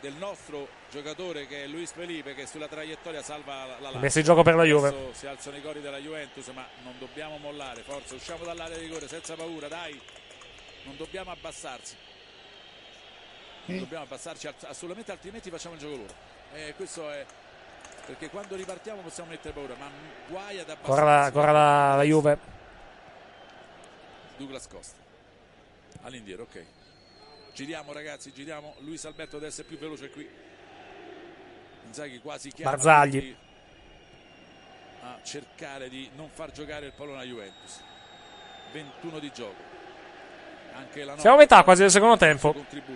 Del 0.00 0.14
nostro 0.14 0.68
giocatore 0.90 1.46
che 1.46 1.64
è 1.64 1.66
Luis 1.66 1.90
Felipe 1.92 2.34
che 2.34 2.46
sulla 2.46 2.68
traiettoria 2.68 3.22
salva 3.22 3.64
la, 3.64 3.66
la 3.66 3.80
Lazio. 3.80 3.98
Messa 3.98 4.18
in 4.20 4.24
gioco 4.24 4.42
per 4.42 4.54
la 4.54 4.64
Juve. 4.64 4.88
Adesso 4.88 5.12
Si 5.12 5.26
alzano 5.26 5.56
i 5.56 5.62
cori 5.62 5.80
della 5.80 5.98
Juventus, 5.98 6.46
ma 6.48 6.64
non 6.84 6.94
dobbiamo 6.98 7.38
mollare. 7.38 7.82
Forza, 7.82 8.14
usciamo 8.14 8.44
dall'area 8.44 8.76
di 8.76 8.84
rigore 8.84 9.08
senza 9.08 9.34
paura, 9.34 9.66
dai. 9.68 10.00
Non 10.84 10.96
dobbiamo 10.96 11.30
abbassarsi. 11.32 11.96
Non 13.66 13.78
dobbiamo 13.80 14.04
abbassarci 14.04 14.46
ass- 14.46 14.64
assolutamente, 14.64 15.10
altrimenti 15.10 15.50
facciamo 15.50 15.74
il 15.74 15.80
gioco 15.80 15.96
loro. 15.96 16.14
Eh, 16.54 16.72
questo 16.76 17.10
è 17.10 17.26
Perché 18.08 18.30
quando 18.30 18.56
ripartiamo 18.56 19.02
possiamo 19.02 19.28
mettere 19.28 19.52
paura, 19.52 19.74
ma 19.78 19.90
guai 20.28 20.58
ad 20.58 20.70
Ancora 20.70 21.04
la, 21.04 21.24
ancora 21.24 21.52
la, 21.52 21.96
la 21.96 22.02
Juve. 22.04 22.38
Douglas 24.38 24.66
Costa. 24.66 24.96
All'indietro, 26.02 26.44
ok. 26.44 26.64
Giriamo 27.58 27.92
ragazzi, 27.92 28.32
giriamo. 28.32 28.74
Luis 28.82 29.04
Alberto 29.04 29.34
deve 29.34 29.48
essere 29.48 29.66
più 29.66 29.76
veloce 29.78 30.10
qui. 30.10 30.28
Inzaghi 31.86 32.20
quasi 32.20 32.52
chiama 32.52 32.70
Barzagli. 32.70 33.34
a 35.02 35.18
cercare 35.24 35.88
di 35.88 36.08
non 36.14 36.28
far 36.32 36.52
giocare 36.52 36.86
il 36.86 36.92
pallone 36.92 37.22
a 37.22 37.24
Juventus. 37.24 37.80
21 38.70 39.18
di 39.18 39.32
gioco. 39.34 39.60
Anche 40.72 41.02
la 41.02 41.18
Siamo 41.18 41.34
a 41.34 41.38
metà 41.40 41.64
quasi 41.64 41.80
del 41.80 41.90
secondo 41.90 42.16
tempo. 42.16 42.54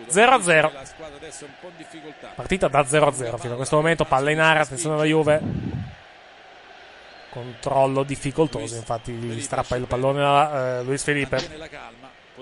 0-0. 0.08 0.72
La 0.72 0.84
squadra 0.84 1.16
adesso 1.16 1.44
è 1.44 1.48
un 1.48 1.54
po' 1.60 1.66
in 1.66 1.76
difficoltà. 1.78 2.28
Partita 2.28 2.68
da 2.68 2.82
0-0 2.82 3.38
fino 3.40 3.54
a 3.54 3.56
questo 3.56 3.74
momento. 3.74 4.04
Palla 4.04 4.30
in 4.30 4.38
area, 4.38 4.62
attenzione 4.62 4.94
alla 4.94 5.04
Juve. 5.06 5.40
Controllo 7.30 8.04
difficoltoso, 8.04 8.76
infatti 8.76 9.10
gli 9.10 9.40
strappa 9.40 9.74
il 9.74 9.88
pallone 9.88 10.22
a 10.22 10.56
eh, 10.56 10.82
Luis 10.84 11.02
Felipe. 11.02 11.38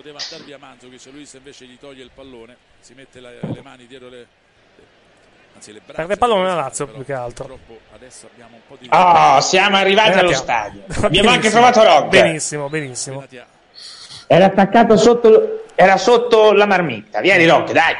La 0.03 0.07
poteva 0.07 0.19
andare 0.25 0.43
via 0.45 0.57
Manzovic, 0.59 1.09
Luis 1.13 1.33
invece 1.35 1.65
gli 1.67 1.77
toglie 1.79 2.03
il 2.03 2.11
pallone, 2.15 2.57
si 2.81 2.95
mette 2.95 3.21
la- 3.21 3.29
le 3.31 3.61
mani 3.63 3.87
dietro 3.87 4.09
le, 4.09 4.27
anzi 5.55 5.73
le 5.73 5.81
braccia. 5.81 5.97
Perde 5.99 6.13
il 6.15 6.19
pallone 6.19 6.45
la 6.49 6.55
Lazio 6.55 6.87
però 6.87 6.97
più 6.97 7.07
che 7.07 7.13
altro. 7.13 7.45
purtroppo 7.45 7.81
adesso 7.95 8.29
abbiamo 8.33 8.55
un 8.57 8.61
po' 8.67 8.77
di 8.81 8.89
Oh, 8.91 9.41
siamo 9.43 9.77
arrivati 9.77 10.19
allo 10.19 10.33
stadio. 10.33 10.83
Abbiamo 11.03 11.29
anche 11.29 11.51
trovato 11.51 11.83
Rocca. 11.83 12.09
Benissimo, 12.09 12.71
benissimo. 12.71 13.23
Era 14.27 14.47
attaccato 14.47 14.97
sotto, 14.97 15.65
era 15.75 15.99
sotto 15.99 16.53
la 16.53 16.65
marmitta. 16.67 17.21
Vieni, 17.21 17.47
Rocca, 17.47 17.73
dai. 17.73 17.97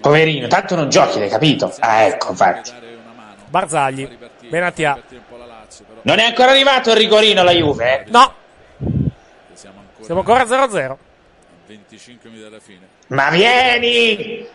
Poverino, 0.00 0.48
tanto 0.48 0.74
non 0.74 0.88
giochi, 0.88 1.20
l'hai 1.20 1.28
capito? 1.28 1.72
Ah, 1.78 2.02
ecco, 2.02 2.30
infatti. 2.30 2.72
Barzagli. 3.48 4.18
Benatia. 4.48 5.00
Non 6.02 6.18
è 6.18 6.24
ancora 6.24 6.50
arrivato 6.50 6.90
il 6.90 6.96
rigorino 6.96 7.42
alla 7.42 7.52
Juve? 7.52 8.00
eh? 8.00 8.10
No. 8.10 8.40
Siamo 10.02 10.20
ancora 10.20 10.40
a 10.42 10.66
0-0. 10.66 10.96
25 11.64 12.28
minuti 12.28 12.48
dalla 12.50 12.60
fine. 12.62 12.80
Ma 13.08 13.30
vieni! 13.30 14.46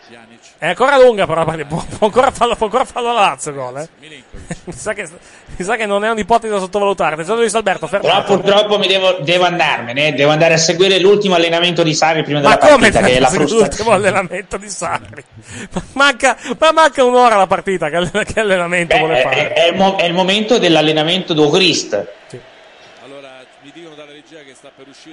È 0.60 0.68
ancora 0.68 0.98
lunga 1.00 1.26
però. 1.26 1.44
Può, 1.46 1.84
può 1.98 2.08
ancora 2.08 2.32
farlo, 2.32 2.56
può 2.56 2.66
ancora 2.68 2.86
farlo 2.86 3.14
la 3.14 3.22
Lazio 3.22 3.54
gol, 3.54 3.78
eh. 3.78 3.90
mi, 4.66 4.74
sa 4.74 4.94
che, 4.94 5.08
mi 5.56 5.64
sa 5.64 5.76
che 5.78 5.86
non 5.86 6.04
è 6.04 6.10
un'ipotesi 6.12 6.52
da 6.52 6.60
sottovalutare. 6.60 7.14
Attenzione 7.14 7.40
Luis 7.40 7.56
Alberto, 7.56 7.88
Però 7.88 8.02
fermato. 8.04 8.34
purtroppo 8.36 8.78
mi 8.78 8.88
devo, 8.88 9.14
devo 9.22 9.46
andarmene, 9.46 10.08
eh. 10.08 10.14
devo 10.14 10.32
andare 10.32 10.56
a 10.56 10.58
seguire 10.58 11.00
l'ultimo 11.00 11.36
allenamento 11.36 11.82
di 11.82 11.94
Sarri 11.96 12.24
prima 12.24 12.42
Ma 12.42 12.56
della 12.56 12.72
come 12.72 12.90
partita, 12.92 13.00
che 13.08 13.16
è 13.16 13.20
la 13.20 13.28
l'ultimo 13.34 13.48
frustrazione. 13.48 13.96
allenamento 13.96 14.58
di 14.58 14.70
Sarri? 14.70 15.24
Ma 15.72 15.82
manca, 15.94 16.38
ma 16.60 16.72
manca 16.72 17.04
un'ora 17.04 17.36
la 17.38 17.48
partita. 17.48 17.90
Che, 17.90 17.96
alle- 17.96 18.26
che 18.26 18.40
allenamento 18.40 18.98
vuole 18.98 19.20
È, 19.20 19.24
fare? 19.24 19.54
è 19.54 19.68
il 19.70 19.76
mo- 19.76 19.96
è 19.96 20.04
il 20.06 20.14
momento 20.14 20.58
dell'allenamento 20.60 21.34
do 21.34 21.50
Christ. 21.50 22.08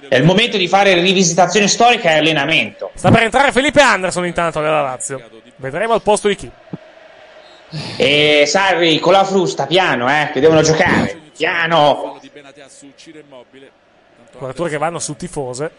È 0.09 0.17
il 0.17 0.25
momento 0.25 0.57
di 0.57 0.69
fare 0.69 0.95
rivisitazione 0.95 1.69
storica 1.69 2.11
e 2.11 2.19
allenamento. 2.19 2.91
Sta 2.95 3.11
per 3.11 3.23
entrare 3.23 3.53
Felipe 3.53 3.81
Anderson 3.81 4.27
intanto 4.27 4.61
nella 4.61 4.83
Lazio. 4.83 5.23
Vedremo 5.57 5.93
al 5.95 6.03
posto 6.03 6.29
di 6.29 6.37
chi. 6.37 6.51
E 7.97 8.45
Sarri 8.47 8.99
con 9.01 9.13
la 9.13 9.25
frusta, 9.25 9.67
piano, 9.67 10.09
eh, 10.09 10.31
che 10.33 10.41
devono 10.41 10.63
giocare. 10.63 11.21
Piano. 11.37 12.21
Coperture 14.33 14.71
che 14.71 14.79
vanno 14.79 14.99
su 14.99 15.17
tifose. 15.17 15.71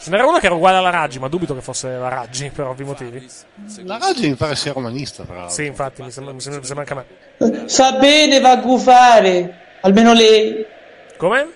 Ce 0.00 0.10
n'era 0.10 0.26
una 0.26 0.38
che 0.38 0.46
era 0.46 0.54
uguale 0.54 0.76
alla 0.76 0.90
Raggi, 0.90 1.18
ma 1.18 1.28
dubito 1.28 1.54
che 1.54 1.60
fosse 1.60 1.88
la 1.88 2.08
Raggi 2.08 2.50
per 2.50 2.66
ovvi 2.66 2.84
motivi. 2.84 3.28
La 3.84 3.98
Raggi 3.98 4.28
mi 4.28 4.36
pare 4.36 4.54
sia 4.54 4.72
romanista, 4.72 5.24
tra 5.24 5.34
l'altro. 5.34 5.54
Sì, 5.54 5.66
infatti, 5.66 6.02
mi 6.02 6.10
sembra, 6.10 6.32
mi 6.32 6.40
sembra- 6.40 6.60
mi 6.60 6.66
sembra 6.66 6.86
anche 6.86 7.06
a 7.38 7.50
me. 7.50 7.68
Fa 7.68 7.92
bene, 7.92 8.40
va 8.40 8.50
a 8.52 8.56
gufare. 8.56 9.58
Almeno 9.80 10.12
lei. 10.12 10.64
Come? 11.16 11.48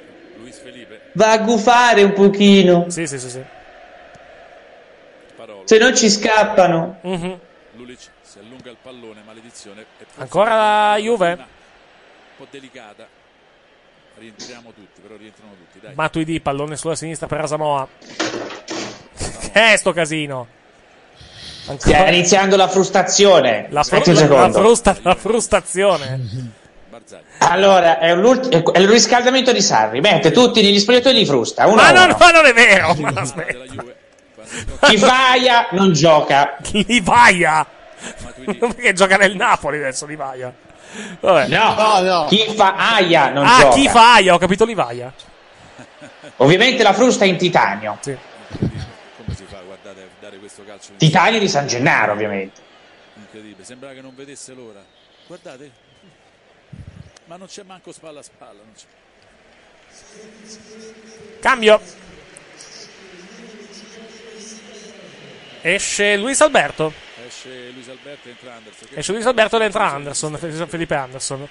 Va 1.14 1.30
a 1.32 1.38
gufare 1.38 2.02
un 2.02 2.12
pochino. 2.12 2.86
Sì, 2.88 3.06
sì, 3.06 3.18
sì, 3.18 3.28
sì. 3.30 3.42
Se 5.64 5.78
no 5.78 5.92
ci 5.94 6.10
scappano. 6.10 6.98
Mhm. 7.02 7.40
Lulic 7.76 7.98
si 8.22 8.38
allunga 8.38 8.70
il 8.70 8.76
pallone, 8.80 9.20
maledizione. 9.24 9.84
Ancora 10.16 10.54
la 10.92 10.96
Juve? 10.98 11.32
Un 11.32 11.44
po' 12.36 12.46
delicata. 12.50 13.06
Rientriamo 14.18 14.72
tutti, 14.72 15.00
però 15.00 15.16
rientrano 15.16 15.52
tutti, 15.52 15.80
dai. 15.80 15.94
Matuidi, 15.94 16.40
pallone 16.40 16.76
sulla 16.76 16.94
sinistra 16.94 17.26
per 17.26 17.40
Asamoa. 17.40 17.88
Che 17.98 19.50
è 19.72 19.76
sto 19.76 19.92
casino? 19.92 20.46
Sta 21.76 22.08
iniziando 22.08 22.56
la 22.56 22.68
frustrazione. 22.68 23.68
La, 23.70 23.82
fru- 23.82 24.00
Aspetti 24.00 24.22
un 24.22 24.28
la, 24.28 24.50
frusta- 24.50 24.96
la 25.02 25.14
frustazione. 25.14 26.50
Allora, 27.38 27.98
è, 27.98 28.10
è 28.10 28.80
il 28.80 28.88
riscaldamento 28.88 29.52
di 29.52 29.60
Sarri. 29.60 30.00
Mette 30.00 30.30
tutti 30.30 30.62
negli 30.62 30.78
spogliatoi 30.78 31.14
di 31.14 31.26
frusta. 31.26 31.66
Uno 31.66 31.76
Ma 31.76 31.88
a 31.88 31.92
non, 31.92 32.04
uno. 32.04 32.16
ma 32.18 32.30
non 32.30 32.46
è 32.46 32.52
vero! 32.52 32.94
Ma 32.94 33.12
aspetta. 33.14 33.84
Chi 34.80 34.96
vaia 34.96 35.68
non 35.70 35.92
gioca. 35.92 36.56
Livaia! 36.72 37.66
Perché 38.44 38.92
gioca 38.92 39.16
nel 39.16 39.36
Napoli 39.36 39.78
adesso 39.78 40.06
Livaia. 40.06 40.52
Vabbè. 41.20 41.48
No, 41.48 42.26
chi 42.28 42.52
fa 42.54 42.74
aia 42.94 43.30
non 43.30 43.46
ah, 43.46 43.60
gioca. 43.60 43.74
chi 43.74 43.88
fa 43.88 44.14
Aia? 44.14 44.34
Ho 44.34 44.38
capito 44.38 44.64
Livaia. 44.64 45.12
Ovviamente 46.36 46.82
la 46.82 46.92
frusta 46.92 47.24
è 47.24 47.28
in 47.28 47.36
titanio. 47.36 47.98
Come 48.02 49.34
si 49.34 49.44
fa, 49.48 49.58
a 49.58 49.92
dare 50.20 50.36
questo 50.38 50.64
calcio 50.66 50.92
in 50.92 50.98
Titanio 50.98 51.38
di 51.38 51.48
San 51.48 51.66
Gennaro, 51.66 52.12
ovviamente. 52.12 52.60
Incredibile, 53.14 53.64
sembrava 53.64 53.94
che 53.94 54.00
non 54.00 54.12
vedesse 54.14 54.52
l'ora. 54.52 54.84
Guardate. 55.26 55.70
Ma 57.32 57.38
non 57.38 57.46
c'è 57.46 57.62
manco 57.62 57.92
spalla 57.92 58.20
a 58.20 58.22
spalla. 58.22 58.60
Non 58.62 58.74
c'è. 58.76 58.84
Cambio. 61.40 61.80
Esce 65.62 66.16
Luis 66.18 66.38
Alberto. 66.42 66.92
Esce 67.26 67.70
Luis 67.70 67.88
Alberto 67.88 68.28
e 68.28 68.32
entra 68.32 68.52
Anderson. 68.52 68.88
Esce 68.92 69.12
Luis 69.12 69.24
Alberto 69.24 69.56
ed 69.56 69.62
entra 69.62 69.90
Anderson. 69.92 70.36
Fe- 70.36 70.66
Felipe 70.66 70.94
Anderson. 70.94 71.48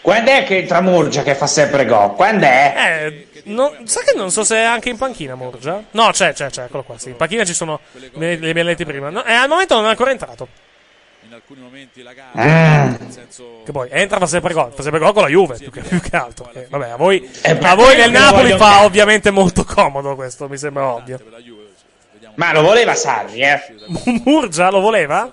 Quando 0.00 0.30
è 0.30 0.44
che 0.44 0.56
entra 0.56 0.80
Murgia 0.80 1.22
che 1.22 1.34
fa 1.34 1.46
sempre 1.46 1.84
gol? 1.84 2.14
Quando 2.14 2.46
è? 2.46 2.74
Eh, 2.74 3.42
non- 3.44 3.86
sa 3.86 4.00
che 4.00 4.14
non 4.16 4.30
so 4.30 4.44
se 4.44 4.56
è 4.56 4.62
anche 4.62 4.88
in 4.88 4.96
panchina 4.96 5.34
Murgia? 5.34 5.84
No, 5.90 6.10
c'è, 6.12 6.32
c'è, 6.32 6.48
c'è, 6.48 6.64
eccolo 6.64 6.84
qua. 6.84 6.96
Sì. 6.96 7.10
In 7.10 7.16
panchina 7.16 7.44
ci 7.44 7.52
sono 7.52 7.80
le, 8.14 8.38
le 8.38 8.48
abbiamo 8.48 8.70
letti 8.70 8.86
prima. 8.86 9.10
No, 9.10 9.22
eh, 9.26 9.34
al 9.34 9.48
momento 9.48 9.74
non 9.74 9.84
è 9.84 9.88
ancora 9.90 10.10
entrato. 10.10 10.70
In 11.32 11.38
alcuni 11.38 11.62
momenti 11.62 12.02
la 12.02 12.12
gara, 12.12 12.84
nel 13.00 13.10
senso 13.10 13.62
Che 13.64 13.72
poi 13.72 13.88
entra 13.90 14.18
fa 14.18 14.26
sempre 14.26 14.52
gol. 14.52 14.70
Fa 14.74 14.82
sempre 14.82 15.00
gol 15.00 15.14
con 15.14 15.22
la 15.22 15.28
Juve. 15.28 15.56
Più 15.56 15.70
che, 15.70 15.80
più 15.80 15.98
che 15.98 16.14
altro. 16.14 16.50
Eh, 16.52 16.66
vabbè, 16.68 16.90
a 16.90 16.96
voi, 16.96 17.26
Eh, 17.40 17.58
a 17.58 17.74
voi 17.74 17.96
lo 17.96 18.10
Napoli 18.10 18.54
fa 18.58 18.84
ovviamente 18.84 19.30
molto 19.30 19.64
comodo 19.64 20.14
questo. 20.14 20.46
Mi 20.46 20.58
sembra 20.58 20.92
ovvio. 20.92 21.18
Ma 22.34 22.52
lo 22.52 22.60
voleva 22.60 22.94
Sarri, 22.94 23.40
eh? 23.40 23.62
Murgia 24.24 24.70
lo 24.70 24.80
voleva? 24.80 25.30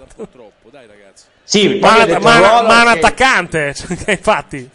Sì, 1.44 1.68
poi 1.68 1.80
Ma, 1.80 2.00
ha 2.00 2.06
detto 2.06 2.20
ma- 2.22 2.62
ma 2.62 2.82
un 2.82 2.88
attaccante. 2.88 3.74
Cioè, 3.76 4.12
infatti. 4.12 4.70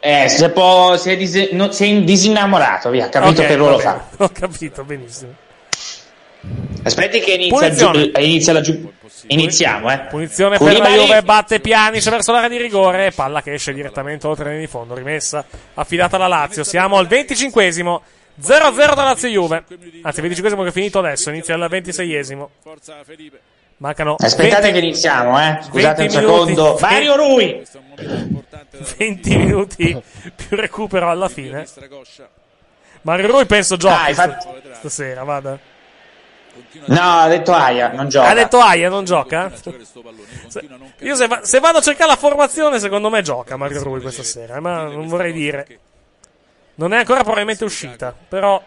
Eh, 0.00 0.28
se 0.28 0.50
può, 0.50 0.98
si 0.98 1.10
è, 1.10 1.16
dis- 1.16 1.52
no, 1.52 1.72
si 1.72 1.90
è 1.90 2.02
disinnamorato, 2.02 2.90
via, 2.90 3.08
capito 3.08 3.40
Ok, 3.40 3.46
che 3.46 3.56
ruolo 3.56 3.78
fa. 3.78 4.08
Ho 4.18 4.28
capito 4.28 4.84
benissimo. 4.84 5.44
Aspetti 6.82 7.18
che 7.20 7.32
inizia, 7.32 7.70
giu- 7.70 8.10
eh, 8.16 8.24
inizia 8.24 8.52
la 8.52 8.60
giu- 8.60 8.92
Iniziamo, 9.28 9.90
eh. 9.90 9.98
Punizione 10.08 10.56
per 10.58 10.78
la 10.78 10.88
Juve, 10.88 11.22
batte 11.22 11.58
Pjanic 11.58 12.08
verso 12.10 12.30
l'area 12.30 12.48
di 12.48 12.58
rigore, 12.58 13.10
palla 13.10 13.42
che 13.42 13.54
esce 13.54 13.72
direttamente 13.72 14.26
oltre 14.28 14.44
linea 14.44 14.60
di 14.60 14.66
fondo, 14.68 14.94
rimessa 14.94 15.44
affidata 15.74 16.14
alla 16.16 16.28
Lazio. 16.28 16.62
Siamo 16.62 16.96
al 16.98 17.06
25esimo, 17.08 18.00
0-0 18.40 18.94
da 18.94 19.02
Lazio 19.02 19.28
Juve. 19.28 19.64
Anzi, 20.02 20.20
25esimo 20.22 20.62
che 20.62 20.68
è 20.68 20.72
finito 20.72 21.00
adesso, 21.00 21.30
inizia 21.30 21.56
il 21.56 21.66
26esimo. 21.68 22.48
Mancano 23.78 24.14
Aspettate 24.18 24.62
20 24.70 24.78
che 24.78 24.84
iniziamo, 24.84 25.40
eh. 25.40 25.58
Scusate 25.62 26.02
un 26.02 26.08
20 26.08 26.16
minuti. 26.24 26.48
secondo. 26.54 26.78
Mario 26.80 27.16
Rui! 27.16 27.62
20 28.96 29.36
minuti 29.36 30.02
più 30.36 30.56
recupero 30.56 31.10
alla 31.10 31.28
fine. 31.28 31.64
Mario 33.02 33.26
Rui 33.28 33.46
penso 33.46 33.76
giochi 33.76 33.94
Ah, 33.94 34.08
infatti- 34.08 34.46
stasera, 34.74 35.24
vada. 35.24 35.58
No, 36.86 37.00
ha 37.20 37.28
detto 37.28 37.52
Aia, 37.52 37.90
non 37.92 38.08
gioca. 38.08 38.28
Ha 38.28 38.34
detto 38.34 38.58
Aia, 38.60 38.88
non 38.88 39.04
gioca? 39.04 39.50
Se- 40.48 40.68
Io 41.00 41.14
se, 41.14 41.26
va- 41.26 41.44
se 41.44 41.58
vado 41.60 41.78
a 41.78 41.80
cercare 41.82 42.10
la 42.10 42.16
formazione, 42.16 42.78
secondo 42.78 43.10
me 43.10 43.22
gioca 43.22 43.56
Mario 43.56 43.82
Rui 43.82 44.00
questa 44.00 44.22
sera, 44.22 44.56
eh, 44.56 44.60
ma 44.60 44.84
non 44.84 45.06
vorrei 45.08 45.32
dire. 45.32 45.66
Non 46.76 46.92
è 46.92 46.98
ancora 46.98 47.20
probabilmente 47.20 47.64
uscita, 47.64 48.14
però... 48.28 48.62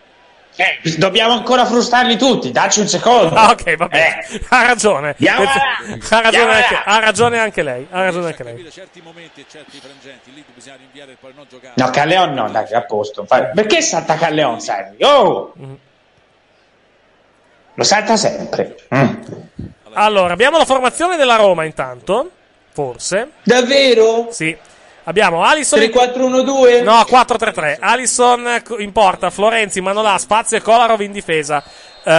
Eh, 0.56 0.80
dobbiamo 0.98 1.34
ancora 1.34 1.64
frustarli 1.66 2.18
tutti, 2.18 2.52
dacci 2.52 2.82
un 2.82 2.88
secondo. 2.88 3.34
Ah, 3.34 3.52
ok, 3.52 3.76
va 3.78 3.88
bene. 3.88 4.26
Ha 4.50 4.66
ragione. 4.66 5.16
Ha 5.18 6.22
ragione, 6.22 6.54
anche, 6.54 6.76
ha 6.84 7.00
ragione 7.00 7.40
anche 7.40 7.64
lei. 7.64 7.88
Ha 7.90 8.04
ragione 8.04 8.26
anche 8.28 8.44
lei. 8.44 8.70
certi 8.72 9.00
momenti 9.02 9.42
e 9.42 9.46
certi 9.50 9.80
frangenti, 9.80 10.34
lì 10.34 10.44
bisogna 10.54 10.76
rinviare 10.78 11.14
e 11.14 11.18
poi 11.18 11.32
non 11.34 11.46
giocare. 11.50 11.74
No, 11.78 11.90
Calleon 11.92 12.34
no, 12.34 12.50
dai, 12.50 12.74
a 12.74 12.82
posto. 12.82 13.24
Perché 13.24 13.82
salta 13.82 14.16
Calleon, 14.16 14.60
Sarri? 14.60 15.02
Oh! 15.04 15.54
Mm. 15.58 15.74
Lo 17.80 17.86
salta 17.86 18.18
sempre. 18.18 18.76
Mm. 18.94 19.14
Allora, 19.94 20.34
abbiamo 20.34 20.58
la 20.58 20.66
formazione 20.66 21.16
della 21.16 21.38
Roma 21.38 21.64
intanto, 21.64 22.30
forse. 22.74 23.30
Davvero? 23.44 24.28
Sì. 24.32 24.54
Abbiamo 25.06 25.46
Alisson 25.46 25.80
3-4-1-2? 25.80 26.84
No, 26.84 27.00
4-3-3. 27.00 27.78
Alisson 27.80 28.62
in 28.80 28.92
porta, 28.92 29.30
Florenzi, 29.30 29.80
Manolà, 29.80 30.18
Spazio 30.18 30.58
e 30.58 30.62
Kolarov 30.62 31.00
in 31.00 31.14
difesa. 31.14 31.64
Uh, 32.04 32.10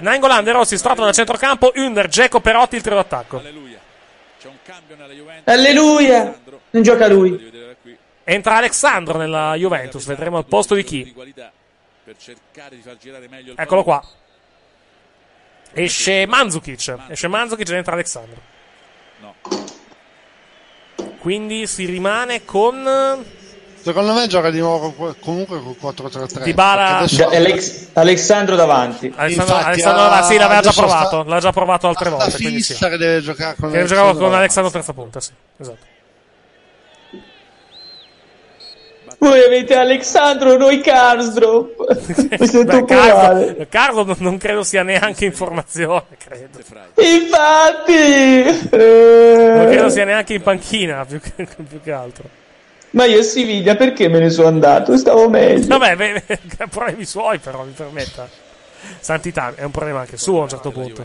Nangolan, 0.00 0.44
De 0.44 0.52
Rossi, 0.52 0.78
Strato 0.78 1.04
da 1.04 1.10
centrocampo, 1.10 1.72
Under, 1.74 2.06
Geco, 2.06 2.38
Perotti 2.38 2.76
il 2.76 2.82
trio 2.82 2.94
d'attacco. 2.94 3.42
Alleluia! 5.42 6.38
Non 6.70 6.82
gioca 6.84 7.08
lui. 7.08 7.50
Entra 8.22 8.58
Alexandro 8.58 9.18
nella 9.18 9.54
Juventus, 9.56 10.06
vedremo 10.06 10.36
al 10.36 10.46
posto 10.46 10.76
di 10.76 10.84
chi. 10.84 11.12
Per 12.04 12.14
cercare 12.16 12.76
di 12.76 12.82
far 12.82 12.96
girare 12.96 13.26
meglio 13.28 13.52
il 13.52 13.60
Eccolo 13.60 13.82
qua. 13.82 14.00
Esce 15.72 16.26
Mandzukic. 16.26 16.96
Esce 17.08 17.28
Mandzukic 17.28 17.68
ed 17.68 17.74
entra 17.76 17.92
Alexandro. 17.94 18.40
No. 19.20 19.34
Quindi 21.20 21.66
si 21.66 21.84
rimane 21.84 22.44
con 22.44 23.24
Secondo 23.80 24.12
me 24.12 24.26
gioca 24.26 24.50
di 24.50 24.58
nuovo 24.58 24.92
comunque 25.20 25.60
con 25.62 25.76
4-3-3. 25.94 26.42
Dybala- 26.42 26.98
perché 26.98 27.22
adesso- 27.22 27.36
Alex- 27.36 27.86
Alessandro 27.94 28.56
davanti. 28.56 29.12
Alessandro, 29.16 29.54
Infatti, 29.54 29.72
Alessandro 29.72 30.02
ha- 30.04 30.22
sì, 30.22 30.36
l'aveva 30.36 30.60
già 30.60 30.72
provato. 30.72 31.20
sta- 31.20 31.24
L'ha 31.24 31.40
già 31.40 31.52
provato 31.52 31.88
altre 31.88 32.10
volte. 32.10 32.36
quindi 32.36 32.60
sì. 32.62 32.74
che 32.74 32.96
deve 32.96 33.20
giocare 33.22 33.56
con 33.58 33.70
Che 33.70 33.84
giocava 33.84 34.14
con. 34.16 34.34
Alexandro 34.34 34.70
terza 34.72 34.92
punta, 34.92 35.20
sì. 35.20 35.30
Esatto. 35.58 35.87
Voi 39.18 39.42
avete 39.42 39.74
Alessandro, 39.74 40.56
noi 40.56 40.80
Karsdorp. 40.80 42.38
Mi 42.38 42.46
sento 42.46 42.82
Beh. 42.82 42.84
Carlo, 42.84 43.66
Carlo 43.68 44.16
non- 44.18 44.38
credo 44.38 44.62
sia 44.62 44.84
neanche 44.84 45.24
in 45.24 45.32
formazione, 45.32 46.04
credo. 46.16 46.58
Infatti! 46.94 48.44
Non 48.70 49.66
credo 49.66 49.86
Eh, 49.86 49.90
sia 49.90 50.04
neanche 50.04 50.34
in 50.34 50.42
panchina, 50.42 51.04
più 51.04 51.20
che, 51.20 51.32
più 51.68 51.80
che 51.82 51.90
altro. 51.92 52.24
Ma 52.90 53.04
io 53.06 53.22
Siviglia 53.22 53.74
perché 53.74 54.08
me 54.08 54.20
ne 54.20 54.30
sono 54.30 54.46
andato? 54.48 54.96
Stavo 54.96 55.28
meglio. 55.28 55.66
Vabbè, 55.66 55.96
beh, 55.96 56.38
problemi 56.70 57.04
suoi 57.04 57.38
però, 57.38 57.64
mi 57.64 57.72
permetta. 57.72 58.28
Santità, 59.00 59.52
è 59.56 59.64
un 59.64 59.72
problema 59.72 60.00
anche 60.00 60.16
suo 60.16 60.38
a 60.40 60.42
un 60.44 60.48
certo 60.48 60.70
punto. 60.70 61.04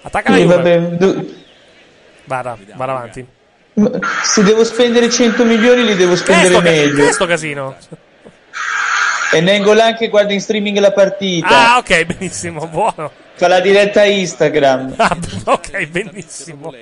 Attacca 0.00 0.30
la 0.30 0.36
Juve. 0.38 1.26
Vada, 2.24 2.56
vada 2.74 2.92
avanti. 2.92 3.26
Se 4.24 4.42
devo 4.42 4.64
spendere 4.64 5.10
100 5.10 5.44
milioni 5.44 5.84
li 5.84 5.94
devo 5.96 6.16
spendere 6.16 6.54
sto, 6.54 6.58
ca- 6.62 6.64
che 6.64 6.70
meglio. 6.70 7.08
è 7.08 7.12
sto 7.12 7.26
casino? 7.26 7.76
E 9.32 9.40
Nengolan 9.40 9.96
che 9.96 10.08
guarda 10.08 10.32
in 10.32 10.40
streaming 10.40 10.78
la 10.78 10.92
partita. 10.92 11.74
Ah, 11.74 11.78
ok, 11.78 12.04
benissimo, 12.04 12.66
buono. 12.68 13.10
Fa 13.34 13.48
la 13.48 13.60
diretta 13.60 14.04
Instagram. 14.04 14.94
Ah, 14.98 15.16
ok, 15.44 15.86
benissimo. 15.88 16.72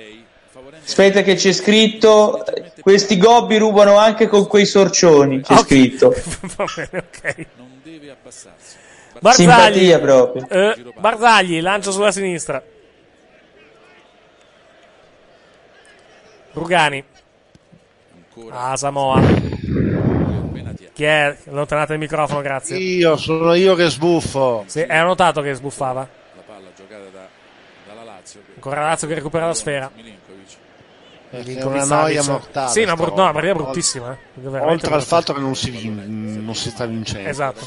Aspetta 0.85 1.21
che 1.23 1.33
c'è 1.35 1.51
scritto 1.51 2.43
questi 2.79 3.17
gobbi 3.17 3.57
rubano 3.57 3.97
anche 3.97 4.27
con 4.27 4.47
quei 4.47 4.65
sorcioni. 4.65 5.41
C'è 5.41 5.57
scritto. 5.57 6.09
Va 6.55 6.65
bene, 6.75 7.03
ok. 7.09 7.45
Non 7.57 7.67
deve 7.83 8.11
abbassarsi. 8.11 8.75
Barzagli. 9.19 9.47
Simpatia 9.47 9.99
proprio. 9.99 10.47
Eh, 10.49 10.75
Barzagli, 10.99 11.59
lancio 11.61 11.91
sulla 11.91 12.11
sinistra. 12.11 12.61
Rugani. 16.55 17.03
Ah, 18.49 18.75
Samoa. 18.75 19.21
Chi 20.93 21.03
è? 21.03 21.37
Allontanate 21.49 21.93
il 21.93 21.99
microfono, 21.99 22.41
grazie. 22.41 22.77
Io, 22.77 23.17
sono 23.17 23.53
io 23.53 23.75
che 23.75 23.89
sbuffo. 23.89 24.63
Sì, 24.67 24.81
hai 24.81 25.03
notato 25.03 25.41
che 25.41 25.53
sbuffava. 25.53 26.01
La 26.35 26.41
palla 26.45 26.69
giocata 26.75 27.03
da, 27.11 27.27
dalla 27.87 28.03
Lazio. 28.03 28.39
che- 28.45 28.53
Ancora 28.55 28.81
Lazio 28.81 29.07
che 29.07 29.13
recupera 29.15 29.45
la 29.47 29.53
sfera. 29.53 29.91
Milinkovic. 29.93 31.59
È 31.59 31.63
una 31.65 31.83
noia 31.85 32.23
mortale. 32.23 32.71
Sì, 32.71 32.83
una, 32.83 32.93
no, 32.93 33.13
una 33.13 33.31
partita 33.33 33.53
bruttissima. 33.53 34.17
eh. 34.41 34.47
Oltre 34.59 34.93
al 34.93 35.03
fatto 35.03 35.33
che 35.33 35.39
non 35.41 35.55
si, 35.55 35.69
vin- 35.71 36.41
non 36.45 36.55
si 36.55 36.69
sta 36.69 36.85
vincendo. 36.85 37.27
Esatto. 37.29 37.65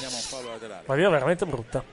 Partita 0.87 1.09
veramente 1.11 1.45
brutta. 1.45 1.85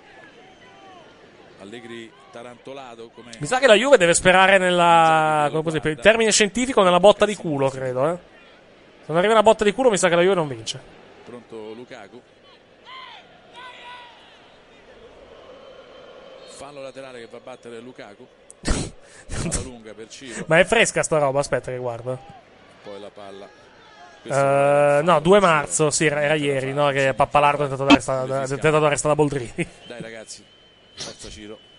Allegri 1.62 2.10
tarantolato 2.36 3.10
come 3.14 3.32
Mi 3.40 3.48
sa 3.48 3.60
che 3.60 3.68
la 3.68 3.76
Juve 3.76 3.96
deve 3.98 4.14
sperare 4.14 4.58
nella. 4.58 5.48
come 5.52 5.64
dire, 5.64 5.80
per 5.80 5.92
il 5.92 6.00
termine 6.00 6.32
scientifico, 6.32 6.84
nella 6.84 7.00
botta 7.00 7.26
di 7.26 7.36
culo, 7.36 7.70
credo. 7.70 8.12
Eh. 8.12 8.18
Se 8.18 9.06
non 9.08 9.18
arriva 9.18 9.34
una 9.34 9.44
botta 9.44 9.64
di 9.64 9.72
culo, 9.72 9.90
mi 9.90 9.98
sa 9.98 10.10
che 10.10 10.16
la 10.16 10.22
Juve 10.22 10.36
non 10.36 10.48
vince. 10.50 10.80
pronto 11.24 11.74
Lukaku. 11.74 12.22
Fallo 16.48 16.82
laterale 16.82 17.20
che 17.20 17.28
va 17.32 17.38
a 17.38 17.42
battere 17.42 17.80
Lukaku. 17.80 18.28
Palla 18.62 19.62
lunga 19.64 19.94
per 19.94 20.10
Ciro. 20.10 20.44
Ma 20.48 20.60
è 20.60 20.66
fresca 20.66 21.04
sta 21.04 21.18
roba, 21.18 21.40
aspetta 21.40 21.72
che 21.72 21.78
guardo. 21.78 22.20
Poi 22.84 23.00
la 23.00 23.12
palla. 23.14 23.48
Eh, 24.24 25.02
no, 25.04 25.20
2 25.20 25.40
marzo, 25.40 25.90
sì, 25.92 26.08
era, 26.08 26.22
era 26.22 26.34
ieri, 26.34 26.74
no? 26.74 26.90
Che 26.90 27.14
Pappalardo 27.14 27.66
è 27.66 27.68
tentato 27.68 27.86
da, 27.86 28.80
d'arrestare 28.80 29.16
da 29.16 29.16
Boldrini. 29.16 29.68
Dai 29.86 30.02
ragazzi, 30.02 30.44
forza 30.96 31.30
Ciro. 31.30 31.74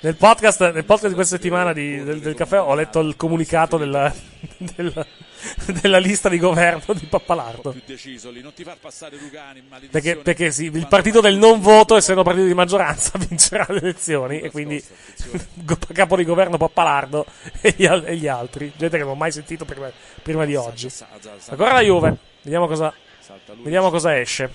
Nel 0.00 0.14
podcast, 0.14 0.72
nel 0.72 0.84
podcast 0.84 1.08
di 1.08 1.14
questa 1.14 1.36
settimana 1.36 1.72
di- 1.72 2.02
del, 2.02 2.20
del 2.20 2.34
caffè 2.34 2.60
ho 2.60 2.74
letto 2.74 3.00
il 3.00 3.16
comunicato 3.16 3.76
della, 3.76 4.12
della, 4.58 5.06
della 5.80 5.98
lista 5.98 6.28
di 6.28 6.38
governo 6.38 6.92
di 6.94 7.06
Pappalardo. 7.06 7.74
Perché, 9.90 10.16
perché 10.16 10.50
sì, 10.50 10.64
il 10.64 10.86
partito 10.86 11.20
del 11.20 11.36
non 11.36 11.60
voto, 11.60 11.96
essendo 11.96 12.22
partito 12.22 12.46
di 12.46 12.54
maggioranza, 12.54 13.16
vincerà 13.18 13.66
le 13.70 13.78
elezioni. 13.78 14.40
E 14.40 14.50
quindi 14.50 14.82
capo 15.92 16.16
di 16.16 16.24
governo 16.24 16.56
Pappalardo 16.56 17.24
e 17.60 17.74
gli, 17.76 17.84
e 17.86 18.16
gli 18.16 18.28
altri. 18.28 18.72
Gente 18.76 18.98
che 18.98 19.02
non 19.02 19.12
ho 19.12 19.16
mai 19.16 19.32
sentito 19.32 19.64
prima, 19.64 19.90
prima 20.22 20.44
di 20.44 20.54
oggi. 20.54 20.88
Ancora 21.48 21.72
la 21.72 21.80
Juve. 21.80 22.16
Vediamo 22.42 22.66
cosa, 22.66 22.92
vediamo 23.62 23.90
cosa 23.90 24.18
esce. 24.18 24.50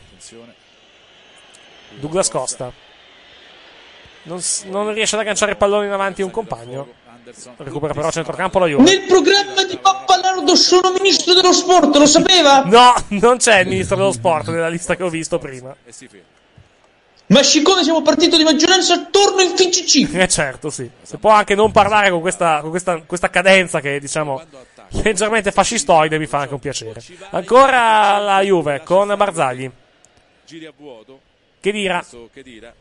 Douglas 1.99 2.29
Costa. 2.29 2.89
Non, 4.23 4.39
non 4.65 4.93
riesce 4.93 5.15
ad 5.15 5.21
agganciare 5.21 5.51
il 5.51 5.57
pallone 5.57 5.87
in 5.87 5.91
avanti 5.91 6.21
un 6.21 6.31
compagno. 6.31 6.99
Recupera 7.57 7.93
però 7.93 8.07
a 8.07 8.11
centrocampo 8.11 8.59
la 8.59 8.67
Juve. 8.67 8.83
Nel 8.83 9.03
programma 9.07 9.63
di 9.63 9.77
Pappalardo 9.77 10.55
sono 10.55 10.91
ministro 10.91 11.33
dello 11.33 11.53
sport, 11.53 11.95
lo 11.95 12.05
sapeva? 12.05 12.63
No, 12.65 12.93
non 13.09 13.37
c'è 13.37 13.59
il 13.59 13.67
ministro 13.67 13.95
dello 13.95 14.11
sport 14.11 14.49
nella 14.49 14.69
lista 14.69 14.95
che 14.95 15.03
ho 15.03 15.09
visto 15.09 15.37
prima. 15.37 15.75
Si. 15.87 16.09
Ma 17.27 17.43
siccome 17.43 17.83
siamo 17.83 18.01
partito 18.01 18.35
di 18.35 18.43
maggioranza, 18.43 19.05
torno 19.09 19.41
in 19.41 19.55
FCC. 19.55 20.13
Eh 20.17 20.27
certo, 20.27 20.69
sì. 20.69 20.89
Se 21.01 21.17
può 21.17 21.29
anche 21.29 21.55
non 21.55 21.71
parlare 21.71 22.09
con 22.09 22.19
questa, 22.19 22.59
con 22.59 22.71
questa, 22.71 23.01
questa 23.05 23.29
cadenza 23.29 23.79
che 23.79 23.99
diciamo 23.99 24.41
leggermente 24.89 25.51
fascistoide 25.51 26.19
mi 26.19 26.25
fa 26.25 26.39
anche 26.39 26.53
un 26.53 26.59
piacere. 26.59 27.01
Ancora 27.29 28.17
la 28.17 28.41
Juve 28.41 28.81
con 28.83 29.13
Barzagli. 29.15 29.71
Giri 30.45 30.65
a 30.65 30.73
vuoto. 30.75 31.21
Che 31.61 31.71
dirà? 31.71 31.99
Adesso 31.99 32.29
Che 32.33 32.43
dira? 32.43 32.73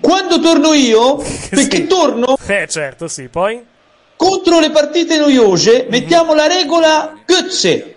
Quando 0.00 0.40
torno 0.40 0.72
io, 0.72 1.16
perché 1.50 1.86
torno 1.86 2.36
Eh 2.46 2.66
certo, 2.68 3.08
sì. 3.08 3.28
Poi? 3.28 3.70
contro 4.22 4.60
le 4.60 4.70
partite 4.70 5.18
noiose, 5.18 5.86
mettiamo 5.90 6.32
la 6.32 6.46
regola 6.46 7.12
Götze. 7.26 7.96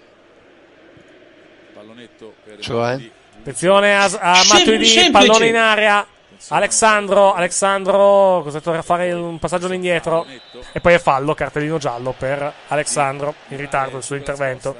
Pallonetto 1.71 2.33
per 2.43 2.59
Cioè? 2.59 2.99
Attenzione 3.37 3.95
a, 3.95 4.05
a 4.05 4.43
Matuidi, 4.49 5.11
pallone 5.11 5.47
in 5.47 5.55
area. 5.55 6.07
Alexandro, 6.47 7.33
Alexandro, 7.33 8.41
cosa 8.43 8.59
a 8.63 8.81
fare 8.81 9.11
un 9.13 9.37
passaggio 9.37 9.71
indietro 9.71 10.25
e 10.73 10.79
poi 10.79 10.93
è 10.93 10.99
fallo, 10.99 11.35
cartellino 11.35 11.77
giallo 11.77 12.13
per 12.17 12.51
Alexandro 12.67 13.35
in 13.49 13.57
ritardo 13.57 13.97
il 13.97 14.03
suo 14.03 14.15
intervento. 14.15 14.75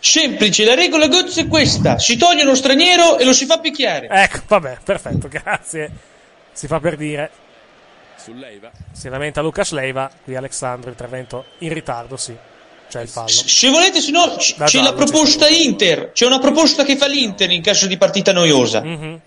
Semplice, 0.00 0.64
la 0.64 0.74
regola 0.74 1.08
Götze 1.08 1.42
è 1.42 1.46
questa: 1.46 1.98
si 1.98 2.16
toglie 2.16 2.42
uno 2.42 2.54
straniero 2.54 3.18
e 3.18 3.24
lo 3.24 3.32
si 3.32 3.46
fa 3.46 3.58
picchiare. 3.58 4.08
Ecco, 4.08 4.40
vabbè, 4.46 4.78
perfetto, 4.84 5.28
grazie. 5.28 5.90
Si 6.52 6.66
fa 6.66 6.80
per 6.80 6.96
dire. 6.96 7.30
Sull'Eiva. 8.16 8.70
Si 8.92 9.08
lamenta 9.08 9.40
Lucas 9.40 9.70
Leiva, 9.72 10.10
qui 10.24 10.34
Alexandro 10.34 10.90
intervento 10.90 11.44
in 11.58 11.72
ritardo, 11.72 12.16
sì. 12.16 12.34
C'è 12.88 13.02
il 13.02 13.08
fallo. 13.08 13.28
Se 13.28 13.68
volete, 13.68 14.00
se 14.00 14.10
no, 14.12 14.36
c- 14.36 14.54
c'è 14.56 14.64
giallo 14.64 14.90
la 14.90 14.94
proposta 14.94 15.48
Inter. 15.48 16.12
C'è 16.12 16.24
una 16.24 16.38
proposta 16.38 16.84
che 16.84 16.96
fa 16.96 17.06
l'Inter 17.06 17.50
in 17.50 17.62
caso 17.62 17.86
di 17.86 17.96
partita 17.96 18.32
noiosa. 18.32 18.80
Mhm. 18.80 19.20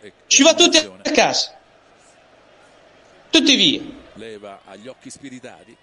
E 0.00 0.12
Ci 0.26 0.42
va 0.42 0.54
tutti 0.54 0.78
a 0.78 1.10
casa. 1.10 1.54
Tutti 3.30 3.54
via. 3.54 3.80
Leva 4.14 4.60
agli 4.66 4.88
occhi 4.88 5.10
spiritati. 5.10 5.76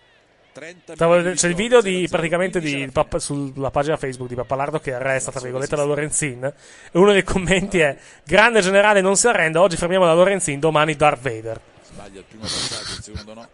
30 0.54 0.96
Stavo 0.96 1.32
c'è 1.34 1.48
il 1.48 1.56
video 1.56 1.82
di 1.82 2.08
praticamente 2.10 2.60
di, 2.60 2.90
Pappa- 2.92 3.20
sulla 3.20 3.72
pagina 3.72 3.98
Facebook 3.98 4.30
di 4.30 4.36
Pappalardo 4.36 4.80
che 4.80 4.94
arresta 4.94 5.32
tra 5.32 5.42
virgolette 5.42 5.76
la 5.76 5.84
Lorenzin. 5.84 6.44
E 6.44 6.98
uno 6.98 7.12
dei 7.12 7.24
commenti 7.24 7.80
è 7.80 7.98
grande 8.24 8.62
generale 8.62 9.02
non 9.02 9.16
si 9.16 9.28
arrenda 9.28 9.62
oggi 9.62 9.76
fermiamo 9.76 10.06
la 10.06 10.14
Lorenzin 10.14 10.60
domani 10.60 10.96
Darth 10.96 11.22
Vader 11.22 11.60
Sbaglia 11.84 12.20
il 12.20 12.26
primo 12.28 12.44
passaggio, 12.44 12.96
il 12.98 13.04
secondo 13.04 13.34
no. 13.34 13.48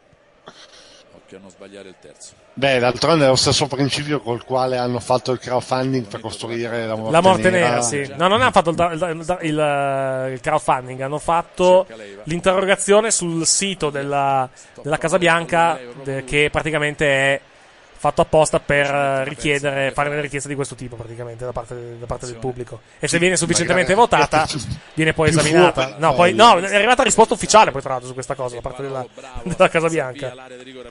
Doppio 1.29 1.37
a 1.37 1.39
non 1.41 1.49
sbagliare 1.49 1.89
il 1.89 1.95
terzo. 1.99 2.33
Beh, 2.53 2.79
d'altronde 2.79 3.25
è 3.25 3.27
lo 3.27 3.35
stesso 3.35 3.67
principio 3.67 4.19
col 4.19 4.43
quale 4.43 4.77
hanno 4.77 4.99
fatto 4.99 5.31
il 5.31 5.39
crowdfunding 5.39 6.05
per 6.07 6.19
costruire 6.19 6.87
la 6.87 6.95
morte, 6.95 7.11
La 7.11 7.21
morte 7.21 7.49
nera. 7.49 7.69
nera, 7.69 7.81
sì. 7.81 8.07
No, 8.17 8.27
non 8.27 8.41
hanno 8.41 8.51
fatto 8.51 8.71
il, 8.71 8.77
il 8.77 9.37
il, 9.41 10.31
il 10.33 10.39
crowdfunding, 10.41 11.01
hanno 11.01 11.19
fatto 11.19 11.85
l'interrogazione 12.23 13.11
sul 13.11 13.45
sito 13.45 13.89
della, 13.89 14.49
della 14.81 14.97
Casa 14.97 15.17
Bianca, 15.17 15.79
che 16.25 16.49
praticamente 16.51 17.05
è 17.07 17.41
fatto 17.99 18.21
apposta 18.21 18.61
per 18.61 18.85
eh, 18.89 19.23
richiedere, 19.25 19.91
fare 19.91 20.07
delle 20.09 20.21
richieste 20.21 20.47
di 20.47 20.55
questo 20.55 20.73
tipo, 20.75 20.95
praticamente, 20.95 21.43
da 21.43 21.51
parte, 21.51 21.97
da 21.99 22.05
parte 22.05 22.25
del 22.27 22.37
pubblico. 22.37 22.79
E 22.97 23.09
se 23.09 23.19
viene 23.19 23.35
sufficientemente 23.35 23.93
votata, 23.93 24.47
viene 24.95 25.11
poi 25.13 25.29
esaminata. 25.29 25.95
No, 25.97 26.13
poi, 26.13 26.33
no, 26.33 26.57
è 26.59 26.75
arrivata 26.75 27.03
risposta 27.03 27.33
ufficiale, 27.33 27.71
poi, 27.71 27.81
tra 27.81 27.89
l'altro, 27.91 28.07
su 28.07 28.13
questa 28.13 28.35
cosa, 28.35 28.55
da 28.55 28.61
parte 28.61 28.81
della, 28.83 29.05
della 29.43 29.69
Casa 29.69 29.89
Bianca. 29.89 30.33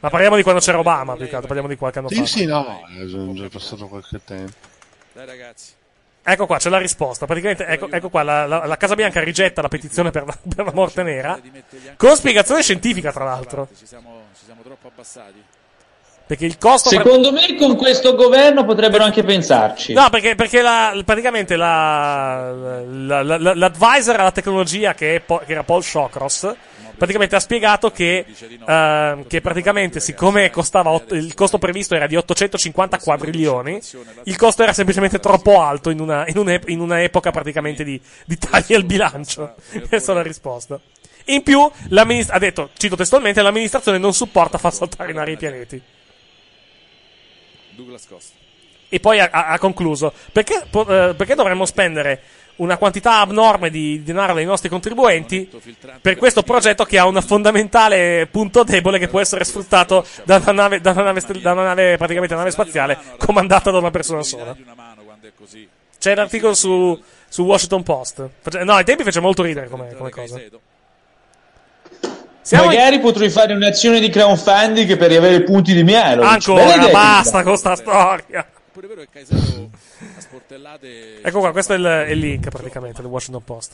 Ma 0.00 0.10
parliamo 0.10 0.36
di 0.36 0.42
quando 0.42 0.60
c'era 0.60 0.78
Obama, 0.78 1.14
più 1.16 1.24
che 1.26 1.32
altro, 1.34 1.46
parliamo 1.46 1.68
di 1.68 1.76
qualche 1.76 1.98
anno 1.98 2.08
Sì, 2.10 2.16
fa. 2.16 2.26
sì, 2.26 2.44
no, 2.44 2.82
è 2.86 3.04
già- 3.06 3.32
già 3.32 3.48
passato 3.48 3.88
qualche 3.88 4.20
tempo. 4.24 4.52
Dai 5.14 5.26
ragazzi. 5.26 5.72
Ecco 6.22 6.44
qua, 6.44 6.58
c'è 6.58 6.68
la 6.68 6.76
risposta. 6.76 7.24
Praticamente, 7.24 7.64
ecco, 7.64 7.88
ecco 7.90 8.10
qua, 8.10 8.22
la, 8.22 8.46
la- 8.46 8.66
la 8.66 8.76
Casa 8.76 8.94
Bianca 8.94 9.20
rigetta 9.22 9.62
la 9.62 9.68
petizione 9.68 10.10
per 10.10 10.26
la, 10.26 10.36
per 10.54 10.66
la 10.66 10.72
morte 10.74 11.02
nera, 11.02 11.40
con 11.96 12.14
spiegazione 12.16 12.60
scientifica, 12.62 13.12
tra 13.12 13.24
l'altro. 13.24 13.66
Ci 13.78 13.86
siamo, 13.86 14.24
ci 14.38 14.44
siamo 14.44 14.60
troppo 14.62 14.88
abbassati. 14.88 15.42
Perché 16.28 16.44
il 16.44 16.58
costo... 16.58 16.90
Secondo 16.90 17.32
me 17.32 17.54
con 17.56 17.74
questo 17.74 18.14
governo 18.14 18.66
potrebbero 18.66 19.02
anche 19.02 19.24
pensarci. 19.24 19.94
No, 19.94 20.10
perché, 20.10 20.34
perché 20.34 20.60
la- 20.60 20.94
praticamente 21.02 21.56
la- 21.56 22.52
la- 22.52 23.22
la- 23.22 23.38
la- 23.38 23.54
l'advisor 23.54 24.20
alla 24.20 24.30
tecnologia 24.30 24.92
che, 24.92 25.16
è 25.16 25.20
Po- 25.20 25.40
che 25.44 25.52
era 25.52 25.62
Paul 25.64 25.82
Shawcross 25.82 26.54
praticamente 26.98 27.36
ha 27.36 27.40
spiegato 27.40 27.90
che, 27.92 28.26
ehm, 28.66 29.26
che 29.26 29.40
praticamente 29.40 30.00
siccome 30.00 30.50
costava 30.50 30.90
ot- 30.90 31.12
il 31.12 31.32
costo 31.32 31.56
previsto 31.56 31.94
era 31.94 32.06
di 32.08 32.16
850 32.16 32.98
quadrilioni, 32.98 33.80
il 34.24 34.36
costo 34.36 34.64
era 34.64 34.72
semplicemente 34.74 35.20
troppo 35.20 35.62
alto 35.62 35.90
in 35.90 36.00
una, 36.00 36.26
in 36.26 36.36
un'ep- 36.36 36.68
in 36.68 36.80
una 36.80 37.00
epoca 37.02 37.30
praticamente 37.30 37.84
di, 37.84 37.98
di 38.26 38.36
tagli 38.36 38.74
al 38.74 38.84
bilancio. 38.84 39.54
Questa 39.88 40.12
è 40.12 40.14
la 40.14 40.22
risposta. 40.22 40.78
In 41.26 41.42
più, 41.42 41.60
ha 41.60 42.38
detto, 42.38 42.70
cito 42.76 42.96
testualmente, 42.96 43.42
l'amministrazione 43.42 43.98
non 43.98 44.12
supporta 44.12 44.58
far 44.58 44.74
saltare 44.74 45.10
in 45.12 45.18
aria 45.18 45.34
i 45.34 45.36
pianeti. 45.38 45.80
Douglas 47.78 48.06
Costa. 48.08 48.34
E 48.88 48.98
poi 49.00 49.20
ha, 49.20 49.30
ha- 49.30 49.58
concluso: 49.58 50.12
perché, 50.32 50.64
po- 50.68 50.86
eh, 50.88 51.14
perché 51.14 51.34
dovremmo 51.34 51.64
spendere 51.64 52.20
una 52.56 52.76
quantità 52.76 53.20
abnorme 53.20 53.70
di 53.70 54.02
denaro 54.02 54.34
dei 54.34 54.44
nostri 54.44 54.68
contribuenti 54.68 55.48
per 56.00 56.16
questo 56.16 56.42
progetto 56.42 56.84
che 56.84 56.98
ha 56.98 57.06
un 57.06 57.22
fondamentale 57.22 58.26
punto 58.26 58.64
debole 58.64 58.98
che 58.98 59.06
può 59.06 59.20
essere 59.20 59.44
sfruttato 59.44 60.04
da 60.24 60.38
una 60.38 60.52
nave, 60.52 60.80
da 60.80 60.90
una 60.90 61.02
nave, 61.02 61.20
da 61.40 61.52
una 61.52 61.62
nave- 61.62 61.96
praticamente 61.96 62.34
una 62.34 62.42
nave 62.42 62.50
spaziale 62.52 62.98
comandata 63.16 63.70
da 63.70 63.78
una 63.78 63.92
persona 63.92 64.22
sola? 64.24 64.56
C'è 66.00 66.14
l'articolo 66.16 66.54
su, 66.54 67.00
su 67.28 67.42
Washington 67.42 67.82
Post. 67.84 68.28
No, 68.62 68.74
ai 68.74 68.84
tempi 68.84 69.04
fece 69.04 69.20
molto 69.20 69.42
ridere 69.42 69.68
come, 69.68 69.94
come 69.94 70.10
cosa. 70.10 70.40
Siamo 72.48 72.70
in- 72.72 72.78
Magari 72.78 72.98
potrei 73.00 73.28
fare 73.28 73.52
un'azione 73.52 74.00
di 74.00 74.08
crowdfunding 74.08 74.96
per 74.96 75.10
riavere 75.10 75.42
punti 75.42 75.74
di 75.74 75.82
mielo. 75.84 76.22
Ancora, 76.22 76.88
basta 76.88 77.42
con 77.42 77.58
sta 77.58 77.76
storia. 77.76 78.46
Ecco 81.22 81.40
qua, 81.40 81.52
questo 81.52 81.74
è 81.74 81.76
il, 81.76 81.84
è 81.84 82.08
il 82.10 82.18
link 82.18 82.48
praticamente 82.48 83.02
del 83.02 83.10
Washington 83.10 83.44
Post. 83.44 83.72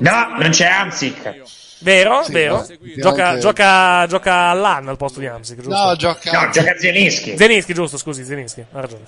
No, 0.01 0.27
non 0.39 0.51
c'è 0.51 0.67
Amsic. 0.67 1.41
Vero, 1.81 2.23
Sì, 2.25 2.33
vero. 2.33 2.67
Gioca, 2.97 3.29
anche- 3.29 3.41
gioca, 3.41 4.07
gioca 4.09 4.35
Allan 4.49 4.89
al 4.89 4.97
posto 4.97 5.21
di 5.21 5.27
Amsic, 5.27 5.61
giusto? 5.61 5.71
No, 5.85 5.95
gioca- 5.95 6.31
No, 6.33 6.51
gioca 6.51 6.75
Zielinski. 6.79 7.37
Zeninski, 7.37 7.75
giusto, 7.75 7.97
scusi, 7.97 8.25
Zeninski, 8.25 8.65
ha 8.73 8.81
ragione. 8.81 9.03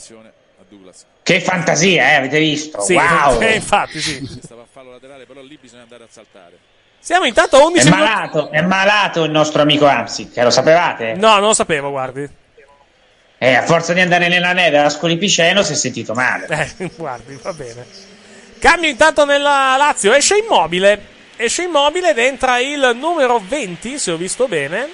Che 1.22 1.40
fantasia, 1.40 2.10
eh, 2.10 2.14
avete 2.14 2.38
visto? 2.38 2.80
Sì, 2.80 2.94
wow. 2.94 3.40
eh, 3.42 3.54
infatti, 3.54 4.00
sì. 4.00 4.40
Stava 4.42 4.62
a 4.62 4.66
fallo 4.70 4.90
laterale, 4.90 5.24
però 5.24 5.40
lì 5.40 5.58
bisogna 5.60 5.82
andare 5.82 6.04
a 6.04 6.08
saltare. 6.10 6.58
Siamo 6.98 7.26
intanto 7.26 7.56
a 7.56 7.64
11 7.64 7.86
È 7.86 7.90
minuti. 7.90 8.08
malato, 8.08 8.50
è 8.50 8.60
malato 8.62 9.24
il 9.24 9.30
nostro 9.30 9.62
amico 9.62 9.86
Amsic, 9.86 10.36
eh, 10.36 10.42
lo 10.42 10.50
sapevate? 10.50 11.14
No, 11.14 11.32
non 11.38 11.48
lo 11.48 11.54
sapevo, 11.54 11.90
guardi. 11.90 12.28
Eh, 13.36 13.54
a 13.54 13.62
forza 13.62 13.92
di 13.92 14.00
andare 14.00 14.28
nella 14.28 14.52
neve 14.52 14.78
a 14.78 14.88
Scolipiceno 14.88 15.62
si 15.62 15.72
è 15.72 15.76
sentito 15.76 16.14
male. 16.14 16.46
Eh, 16.78 16.90
guardi, 16.96 17.38
va 17.42 17.52
bene. 17.52 17.86
Cambio 18.58 18.88
intanto 18.88 19.26
nella 19.26 19.74
Lazio, 19.76 20.14
esce 20.14 20.38
immobile. 20.38 21.12
Esce 21.36 21.64
immobile 21.64 22.10
ed 22.10 22.18
entra 22.18 22.58
il 22.58 22.92
numero 22.94 23.42
20, 23.46 23.98
se 23.98 24.12
ho 24.12 24.16
visto 24.16 24.48
bene. 24.48 24.88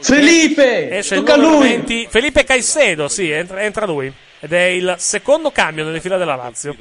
Felipe! 0.00 0.98
Esce 0.98 1.14
il 1.14 1.20
Tocca 1.20 1.36
numero 1.36 1.60
lui! 1.60 1.68
20. 1.68 2.08
Felipe 2.10 2.44
Caicedo, 2.44 3.08
sì, 3.08 3.30
entra, 3.30 3.62
entra 3.62 3.86
lui. 3.86 4.12
Ed 4.40 4.52
è 4.52 4.62
il 4.62 4.94
secondo 4.98 5.50
cambio 5.50 5.84
nelle 5.84 6.00
fila 6.00 6.16
della 6.16 6.36
Lazio. 6.36 6.76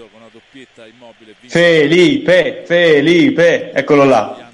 Felipe, 1.47 2.63
Felipe, 2.65 3.71
eccolo 3.71 4.03
là. 4.03 4.51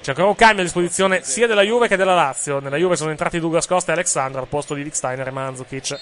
C'è 0.00 0.10
ancora 0.10 0.28
un 0.28 0.34
cambio 0.34 0.62
a 0.62 0.64
disposizione 0.64 1.22
sia 1.22 1.46
della 1.46 1.62
Juve 1.62 1.86
che 1.86 1.96
della 1.96 2.14
Lazio. 2.14 2.58
Nella 2.58 2.76
Juve 2.76 2.96
sono 2.96 3.10
entrati 3.10 3.38
Douglas 3.38 3.66
Costa 3.66 3.92
e 3.92 3.94
Alexandro 3.94 4.40
al 4.40 4.48
posto 4.48 4.74
di 4.74 4.82
Rick 4.82 4.96
Steiner 4.96 5.26
e 5.26 5.30
Mandzukic. 5.30 6.00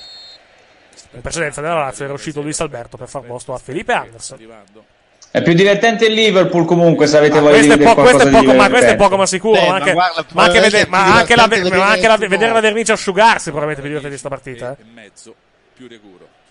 In 1.12 1.20
precedenza 1.20 1.60
della 1.60 1.74
Lazio 1.74 2.04
era 2.04 2.14
uscito 2.14 2.40
Luis 2.40 2.60
Alberto 2.60 2.96
per 2.96 3.08
far 3.08 3.22
posto 3.22 3.54
a 3.54 3.58
Felipe 3.58 3.92
Anderson. 3.92 4.38
È 5.30 5.42
più 5.42 5.52
divertente 5.52 6.06
il 6.06 6.14
Liverpool 6.14 6.64
comunque 6.64 7.06
se 7.06 7.18
avete 7.18 7.38
voglia 7.38 7.60
di 7.60 7.68
è, 7.68 7.78
po- 7.78 7.94
questo 7.94 8.22
è 8.22 8.30
poco, 8.30 8.50
di 8.50 8.56
ma, 8.56 8.68
questo 8.70 8.90
è 8.90 8.96
poco 8.96 9.16
ma 9.16 9.26
sicuro. 9.26 9.60
Beh, 9.60 9.66
ma 9.66 9.68
ma 9.68 9.74
anche, 9.76 9.92
guarda, 9.92 10.24
ma 10.32 10.42
anche, 10.44 10.60
vede- 10.60 10.80
è 10.80 10.86
ma 10.88 11.02
più 11.02 11.12
anche 11.12 11.36
la, 11.36 11.46
ma 11.76 11.86
anche 11.88 12.06
la- 12.08 12.16
vedere 12.16 12.52
la 12.52 12.60
vernice 12.60 12.92
asciugarsi 12.92 13.50
probabilmente 13.50 13.82
più 13.82 13.90
divertente 13.90 14.14
di 14.14 14.18
sta 14.18 14.28
partita. 14.28 14.76
Eh? 14.78 15.10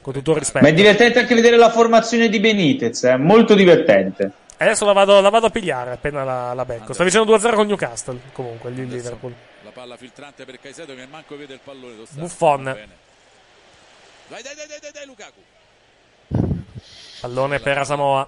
Con 0.02 0.14
tutto 0.14 0.32
il 0.32 0.38
rispetto. 0.38 0.64
Ma 0.64 0.70
è 0.72 0.74
divertente 0.74 1.20
anche 1.20 1.36
vedere 1.36 1.58
la 1.58 1.70
formazione 1.72 2.30
di 2.30 2.40
Benitez, 2.40 3.04
è 3.04 3.18
molto 3.18 3.56
divertente. 3.56 4.32
Adesso 4.58 4.86
la 4.86 4.94
vado, 4.94 5.22
la 5.22 5.30
vado 5.30 5.48
a 5.48 5.50
pigliare 5.50 5.92
appena 5.92 6.24
la, 6.24 6.54
la 6.54 6.66
becco. 6.66 6.94
Sta 6.94 7.04
vincendo 7.04 7.36
2-0 7.36 7.56
con 7.56 7.68
Newcastle. 7.68 8.20
Comunque, 8.32 8.70
lì 8.72 8.84
in 8.84 8.90
Liverpool. 8.90 9.34
La 9.64 9.72
palla 9.72 9.98
filtrante 9.98 10.46
per 10.46 10.60
Caicedo 10.60 10.96
che 10.96 11.06
manco 11.10 11.36
vede 11.36 11.54
il 11.54 11.60
pallone. 11.64 11.94
Buffon. 12.12 12.64
Dai, 12.64 12.76
dai, 14.28 14.42
dai, 14.56 14.66
dai, 14.68 14.92
dai, 14.94 15.06
Lukaku. 15.06 15.42
Pallone 17.20 17.60
per 17.60 17.78
Asamoa. 17.78 18.28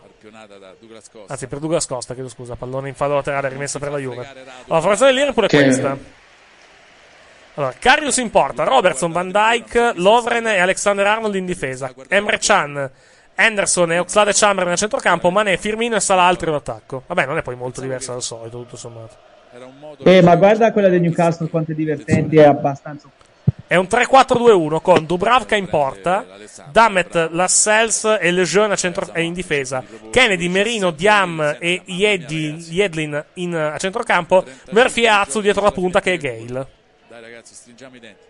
Anzi, 1.27 1.47
per 1.47 1.59
Douglas 1.59 1.85
Costa, 1.85 2.13
chiedo 2.13 2.29
scusa. 2.29 2.55
Pallone 2.55 2.89
in 2.89 2.95
fallo 2.95 3.15
laterale 3.15 3.49
rimessa 3.49 3.79
per 3.79 3.91
la 3.91 3.97
Juve. 3.97 4.25
Allora, 4.27 4.43
la 4.65 4.79
formazione 4.79 5.11
del 5.11 5.19
Liverpool 5.19 5.45
è 5.45 5.49
Che- 5.49 5.63
questa. 5.63 5.97
Allora, 7.55 7.73
Karius 7.77 8.17
in 8.17 8.29
porta, 8.29 8.63
Robertson, 8.63 9.11
Van 9.11 9.31
Dyke, 9.31 9.93
Lovren 9.95 10.47
e 10.47 10.59
Alexander 10.59 11.05
Arnold 11.05 11.35
in 11.35 11.45
difesa. 11.45 11.93
Emre 12.07 12.37
Chan, 12.39 12.89
Anderson 13.35 13.91
e 13.91 13.99
Oxlade 13.99 14.31
Chamberlain 14.33 14.73
a 14.75 14.77
centrocampo, 14.77 15.29
Mané, 15.29 15.57
Firmino 15.57 15.95
e 15.95 15.99
Salah 15.99 16.23
altri 16.23 16.51
d'attacco. 16.51 17.03
Vabbè, 17.07 17.25
non 17.25 17.37
è 17.37 17.41
poi 17.41 17.55
molto 17.55 17.81
diversa 17.81 18.13
dal 18.13 18.21
solito, 18.21 18.59
tutto 18.59 18.77
sommato. 18.77 19.15
Eh, 20.03 20.21
ma 20.21 20.35
guarda 20.35 20.71
quella 20.71 20.89
del 20.89 21.01
Newcastle 21.01 21.49
quanto 21.49 21.71
è 21.71 21.75
divertente, 21.75 22.37
è 22.37 22.45
abbastanza. 22.45 23.09
È 23.69 23.75
un 23.75 23.85
3-4-2-1 23.87 24.81
con 24.81 25.05
Dubravka 25.05 25.55
in 25.55 25.67
porta, 25.67 26.25
Damet, 26.71 27.29
Lascelles 27.33 28.03
e 28.19 28.31
Lejeune 28.31 28.73
a 28.73 28.75
centro- 28.75 29.11
in 29.19 29.31
difesa, 29.31 29.83
Kennedy, 30.09 30.47
Merino, 30.47 30.89
Diam 30.89 31.55
e 31.59 31.83
Yedlin, 31.85 32.57
Yedlin 32.67 33.23
in- 33.35 33.53
a 33.53 33.77
centrocampo, 33.77 34.43
Murphy 34.71 35.03
e 35.03 35.07
Azzu 35.09 35.39
dietro 35.39 35.61
la 35.61 35.71
punta 35.71 36.01
che 36.01 36.13
è 36.13 36.17
Gale. 36.17 36.67
Dai 37.09 37.21
ragazzi, 37.21 37.53
stringiamo 37.53 37.95
i 37.95 37.99
denti. 37.99 38.23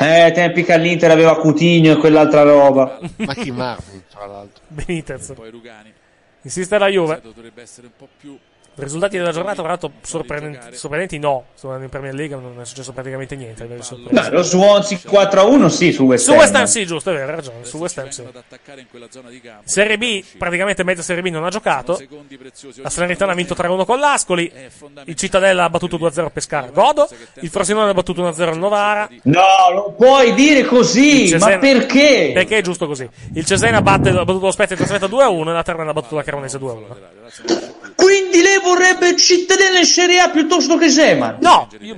Eh, 0.00 0.30
tempi 0.34 0.62
che 0.62 0.74
all'Inter 0.74 1.10
aveva 1.10 1.38
Coutinho 1.38 1.92
e 1.92 1.96
quell'altra 1.96 2.42
roba. 2.42 2.98
Ma 3.16 3.32
chi 3.32 3.50
Marvin, 3.50 4.02
tra 4.10 4.26
l'altro. 4.26 4.62
Benitez. 4.68 5.32
Poi 5.34 5.48
Rugani. 5.48 5.90
Insiste 6.42 6.76
la 6.76 6.88
Juve. 6.88 7.20
Dovrebbe 7.22 7.62
essere 7.62 7.86
un 7.86 7.92
po' 7.96 8.08
più 8.18 8.38
Risultati 8.76 9.16
della 9.16 9.30
giornata, 9.30 9.56
tra 9.60 9.68
l'altro, 9.68 9.92
sorprendenti, 10.02 10.76
sorprendenti 10.76 11.18
no. 11.18 11.44
Insomma, 11.52 11.76
in 11.76 11.88
Premier 11.88 12.14
League 12.14 12.36
non 12.36 12.60
è 12.60 12.64
successo 12.64 12.92
praticamente 12.92 13.36
niente. 13.36 13.64
No, 13.66 14.28
lo 14.30 14.42
Swansea 14.42 14.98
4-1 14.98 15.66
sì 15.68 15.92
su 15.92 16.04
West 16.04 16.24
Su 16.24 16.32
Ham. 16.32 16.38
West 16.38 16.54
Ham 16.54 16.64
sì, 16.64 16.84
giusto, 16.84 17.10
è 17.10 17.14
vero, 17.14 17.28
hai 17.28 17.36
ragione. 17.36 17.64
Su 17.64 17.78
West 17.78 17.98
Ham 17.98 18.08
sì. 18.08 18.22
Serie 19.64 19.96
B, 19.98 20.24
praticamente 20.36 20.82
mezza 20.82 21.02
Serie 21.02 21.22
B 21.22 21.28
non 21.28 21.44
ha 21.44 21.50
giocato. 21.50 22.00
La 22.76 22.90
Salernitana 22.90 23.32
ha 23.32 23.34
vinto 23.34 23.54
3-1 23.54 23.84
con 23.84 23.98
l'Ascoli. 23.98 24.52
Il 25.04 25.14
Cittadella 25.14 25.64
ha 25.64 25.70
battuto 25.70 25.96
2-0 25.96 26.30
Pescara 26.32 26.68
Godo. 26.68 27.08
Il 27.40 27.48
Frosinone 27.50 27.90
ha 27.90 27.94
battuto 27.94 28.22
1-0 28.22 28.52
il 28.52 28.58
Novara. 28.58 29.08
No, 29.22 29.42
non 29.72 29.94
puoi 29.96 30.34
dire 30.34 30.64
così, 30.64 31.24
Il 31.24 31.32
ma 31.34 31.38
Cesena- 31.38 31.58
perché? 31.58 32.30
Perché 32.34 32.58
è 32.58 32.62
giusto 32.62 32.86
così. 32.86 33.08
Il 33.34 33.44
Cesena 33.44 33.82
batte, 33.82 34.10
ha 34.10 34.24
battuto 34.24 34.46
lo 34.46 34.50
Spezia 34.52 34.76
in 34.76 34.84
trasferta 34.84 35.14
2-1 35.14 35.48
e 35.48 35.52
la 35.52 35.62
Terna 35.62 35.88
ha 35.88 35.92
battuto 35.92 36.16
la 36.16 36.22
Cremonese 36.22 36.58
2-1. 36.58 36.82
Quindi 37.94 38.42
lei 38.42 38.60
vorrebbe 38.64 39.16
Cittadella 39.16 39.78
in 39.78 39.84
Serie 39.84 40.18
A 40.18 40.30
piuttosto 40.30 40.76
che 40.76 40.90
Zeman? 40.90 41.36
No, 41.40 41.68
io 41.80 41.96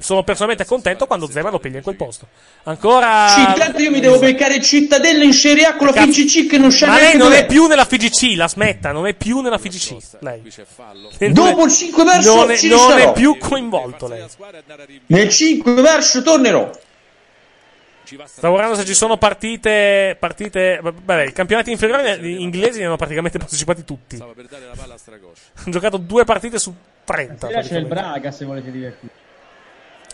sono 0.00 0.24
personalmente 0.24 0.64
contento 0.64 1.06
quando 1.06 1.30
Zeman 1.30 1.52
lo 1.52 1.58
piglia 1.60 1.76
in 1.76 1.82
quel 1.82 1.96
posto. 1.96 2.26
Ancora. 2.64 3.28
Sì, 3.28 3.40
intanto 3.40 3.80
io 3.80 3.90
mi 3.90 4.00
devo 4.00 4.18
beccare 4.18 4.60
Cittadella 4.60 5.22
in 5.22 5.32
Serie 5.32 5.66
A 5.66 5.76
con 5.76 5.88
la 5.88 5.92
FIGC 5.92 6.48
che 6.48 6.58
non 6.58 6.72
sa 6.72 6.86
Ma 6.86 6.98
lei 6.98 7.16
non 7.16 7.32
è 7.32 7.46
più 7.46 7.66
nella 7.66 7.84
FIGC, 7.84 8.36
la 8.36 8.48
smetta, 8.48 8.90
non 8.90 9.06
è 9.06 9.14
più 9.14 9.40
nella 9.40 9.58
FIGC. 9.58 10.18
Lei. 10.20 10.42
Dopo 11.30 11.64
il 11.64 11.72
5 11.72 12.04
verso 12.04 12.34
non 12.34 12.50
è, 12.50 12.58
non 12.66 12.98
è 12.98 13.12
più 13.12 13.36
coinvolto 13.38 14.08
lei. 14.08 14.24
Nel 15.06 15.28
5 15.28 15.74
verso 15.74 16.22
tornerò. 16.22 16.70
Stavo 18.24 18.54
guardando 18.54 18.78
se 18.78 18.84
ci 18.86 18.94
sono 18.94 19.16
partite. 19.16 20.16
partite 20.18 20.80
vabbè, 20.82 21.24
i 21.24 21.32
campionati 21.32 21.70
inferiori 21.70 22.42
inglesi 22.42 22.80
ne 22.80 22.86
hanno 22.86 22.96
praticamente 22.96 23.38
partecipati 23.38 23.84
tutti. 23.84 24.16
Hanno 25.54 25.70
giocato 25.70 25.96
due 25.96 26.24
partite 26.24 26.58
su 26.58 26.74
30. 27.04 27.36
Stasera 27.36 27.60
c'è 27.62 27.76
il. 27.78 27.86
Braga 27.86 28.30
se 28.30 28.44
volete 28.44 28.70
divertirvi. 28.70 29.14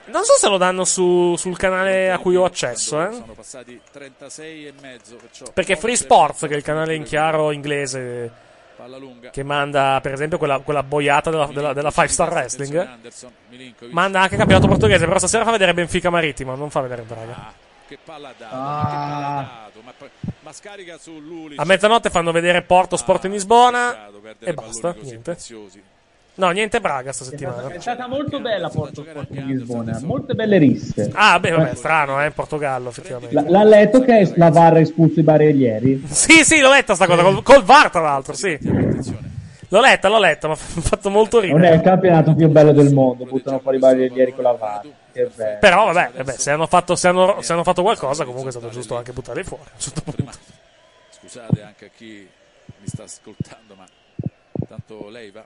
Non 0.06 0.22
so 0.24 0.34
se 0.34 0.48
lo 0.48 0.56
danno 0.56 0.84
su- 0.84 1.34
sul 1.36 1.56
canale 1.56 2.12
a 2.12 2.18
cui 2.18 2.36
ho 2.36 2.44
accesso, 2.44 3.02
eh. 3.04 3.12
Sono 3.12 3.32
passati 3.32 3.80
36 3.90 4.66
e 4.66 4.72
mezzo, 4.80 5.16
perciò 5.16 5.46
Perché 5.52 5.74
Free 5.74 5.96
Sports, 5.96 6.42
che 6.42 6.54
è 6.54 6.56
il 6.56 6.62
canale 6.62 6.94
in 6.94 7.02
chiaro 7.02 7.50
inglese, 7.50 8.30
palla 8.76 8.98
lunga. 8.98 9.30
che 9.30 9.42
manda 9.42 9.98
per 10.00 10.12
esempio 10.12 10.38
quella, 10.38 10.60
quella 10.60 10.84
boiata 10.84 11.30
della, 11.30 11.46
della, 11.46 11.72
della 11.72 11.90
Five 11.90 12.06
Star 12.08 12.30
Wrestling, 12.30 12.88
manda 13.90 14.20
anche 14.20 14.36
campionato 14.36 14.68
portoghese. 14.68 15.06
Però 15.06 15.18
stasera 15.18 15.44
fa 15.44 15.50
vedere 15.50 15.74
Benfica 15.74 16.08
Marittimo, 16.08 16.54
non 16.54 16.70
fa 16.70 16.82
vedere 16.82 17.02
Braga. 17.02 17.64
Che 17.88 17.98
palla 18.04 18.28
ha 18.30 18.34
dato, 18.36 18.54
Ah. 18.54 18.58
ma 18.58 18.88
che 18.88 18.96
palla 18.96 19.26
ha 19.38 19.42
dato, 19.64 19.80
ma, 19.84 19.92
ma 20.40 20.52
scarica 20.52 20.98
su 20.98 21.20
Lulic. 21.20 21.60
A 21.60 21.64
mezzanotte 21.64 22.10
fanno 22.10 22.32
vedere 22.32 22.62
Porto 22.62 22.96
Sport 22.96 23.24
in 23.24 23.30
Lisbona 23.32 24.08
perde 24.20 24.44
e 24.46 24.52
basta, 24.54 24.94
niente. 25.00 25.18
preziosi. 25.32 25.80
No, 26.38 26.50
niente 26.50 26.80
Braga 26.80 27.12
sta 27.12 27.24
È 27.24 27.28
settimana. 27.28 27.80
stata 27.80 28.08
molto 28.08 28.40
bella 28.40 28.68
Porto 28.68 29.02
Sport 29.08 29.30
di 29.30 29.44
Lisbona, 29.46 29.98
molte 30.02 30.34
belle 30.34 30.58
risse. 30.58 31.10
Ah, 31.14 31.38
beh, 31.38 31.50
vabbè, 31.50 31.74
strano, 31.76 32.22
eh, 32.22 32.30
Portogallo, 32.32 32.88
effettivamente. 32.90 33.34
L- 33.40 33.46
l'ha 33.50 33.62
letto 33.64 34.00
che 34.02 34.32
la 34.34 34.50
VAR 34.50 34.74
ha 34.74 34.80
espulso 34.80 35.20
i 35.20 35.22
barrieri? 35.22 36.04
Sì, 36.10 36.44
sì, 36.44 36.58
l'ho 36.60 36.70
letta 36.70 36.94
sta 36.94 37.06
cosa, 37.06 37.22
col, 37.22 37.42
col 37.42 37.62
VAR 37.62 37.88
tra 37.90 38.00
l'altro, 38.00 38.34
sì. 38.34 38.58
L'ho 39.68 39.80
letta, 39.80 40.08
l'ho 40.08 40.18
letta, 40.18 40.46
mi 40.48 40.54
ha 40.54 40.56
fatto 40.56 41.10
molto 41.10 41.40
Non 41.40 41.50
è 41.50 41.54
ridere. 41.54 41.74
il 41.76 41.80
campionato 41.82 42.34
più 42.34 42.48
bello 42.48 42.72
del 42.72 42.92
mondo, 42.92 43.24
buttano 43.24 43.58
fuori 43.58 43.76
i 43.76 43.80
barrieri 43.80 44.32
con 44.32 44.44
la 44.44 44.52
VAR. 44.52 44.86
Che 45.12 45.30
bello. 45.34 45.58
Però 45.58 45.92
vabbè, 45.92 46.10
vabbè, 46.16 46.32
se, 46.32 46.50
hanno 46.50 46.66
fatto, 46.66 46.94
se, 46.94 47.08
hanno, 47.08 47.40
se 47.42 47.52
hanno 47.52 47.62
fatto 47.64 47.82
qualcosa 47.82 48.24
comunque 48.24 48.48
è 48.50 48.52
stato 48.52 48.68
giusto 48.68 48.96
anche 48.96 49.12
buttarli 49.12 49.42
fuori. 49.42 49.70
certo. 49.78 50.02
Scusate 51.10 51.62
anche 51.62 51.86
a 51.86 51.90
chi 51.94 52.28
mi 52.78 52.86
sta 52.86 53.04
ascoltando, 53.04 53.74
ma 53.74 53.86
tanto 54.68 55.08
lei 55.08 55.30
va. 55.30 55.44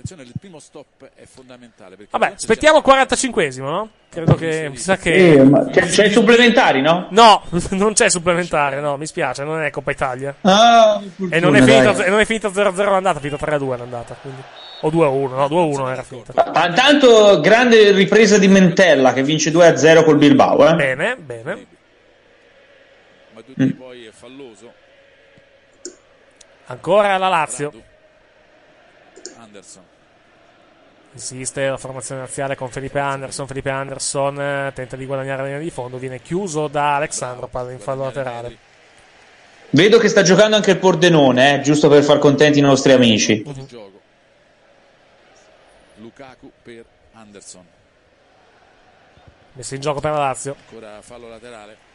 Attenzione, 0.00 0.22
il 0.22 0.32
primo 0.40 0.58
stop 0.60 1.10
è 1.14 1.24
fondamentale. 1.26 1.94
Perché 1.94 2.16
Vabbè, 2.16 2.32
aspettiamo 2.32 2.78
il 2.78 2.84
45esimo, 2.86 3.64
no? 3.64 3.90
Credo 4.08 4.34
che 4.34 4.68
mi 4.70 4.78
sa 4.78 4.96
che. 4.96 5.32
Eh, 5.34 5.44
ma 5.44 5.66
c'è, 5.66 5.82
c'è 5.86 6.06
i 6.06 6.10
supplementari, 6.10 6.80
no? 6.80 7.08
No, 7.10 7.42
non 7.72 7.92
c'è 7.92 8.08
supplementare, 8.08 8.80
no, 8.80 8.96
mi 8.96 9.04
spiace, 9.06 9.44
non 9.44 9.60
è 9.60 9.68
Coppa 9.68 9.90
Italia. 9.90 10.34
Ah, 10.40 11.02
E 11.30 11.38
non 11.38 11.54
è 11.54 11.60
finita, 11.62 12.02
e 12.02 12.08
non 12.08 12.18
è 12.18 12.24
finita 12.24 12.48
0-0 12.48 12.90
l'andata, 12.90 13.18
è 13.18 13.20
finita 13.20 13.44
3-2 13.44 13.76
l'andata. 13.76 14.16
Quindi. 14.18 14.40
O 14.80 14.88
2-1, 14.88 15.28
no, 15.34 15.46
2-1 15.48 15.90
era 15.90 16.02
finita. 16.02 16.32
Ah, 16.50 16.72
Tanto 16.72 17.38
grande 17.40 17.92
ripresa 17.92 18.38
di 18.38 18.48
Mentella 18.48 19.12
che 19.12 19.22
vince 19.22 19.50
2-0 19.50 20.02
col 20.02 20.16
Bilbao, 20.16 20.66
eh? 20.66 20.74
Bene, 20.76 21.16
bene. 21.16 21.66
Ma 23.34 23.42
tutti 23.42 23.74
poi 23.74 24.06
è 24.06 24.10
falloso. 24.12 24.72
Ancora 26.68 27.18
la 27.18 27.28
Lazio. 27.28 27.70
Anderson. 29.38 29.82
Insiste 31.12 31.66
la 31.66 31.76
formazione 31.76 32.20
nazionale 32.20 32.54
con 32.54 32.70
Felipe 32.70 33.00
Anderson. 33.00 33.46
Felipe 33.46 33.70
Anderson 33.70 34.40
eh, 34.40 34.72
tenta 34.74 34.96
di 34.96 35.06
guadagnare 35.06 35.38
la 35.38 35.44
linea 35.46 35.60
di 35.60 35.70
fondo, 35.70 35.98
viene 35.98 36.22
chiuso 36.22 36.68
da 36.68 36.96
Alexandro, 36.96 37.48
palla 37.48 37.72
in 37.72 37.80
fallo 37.80 38.04
laterale. 38.04 38.56
Vedo 39.70 39.98
che 39.98 40.08
sta 40.08 40.22
giocando 40.22 40.56
anche 40.56 40.72
il 40.72 40.78
Pordenone, 40.78 41.54
eh? 41.54 41.60
giusto 41.60 41.88
per 41.88 42.02
far 42.04 42.18
contenti 42.18 42.58
i 42.58 42.62
nostri 42.62 42.92
amici. 42.92 43.44
Lukaku 45.96 46.50
per 46.62 46.84
Anderson. 47.12 47.66
Messo 49.52 49.74
in 49.74 49.80
gioco 49.80 50.00
per 50.00 50.12
la 50.12 50.18
Lazio. 50.18 50.56
Ancora 50.68 51.00
fallo 51.02 51.28
laterale. 51.28 51.89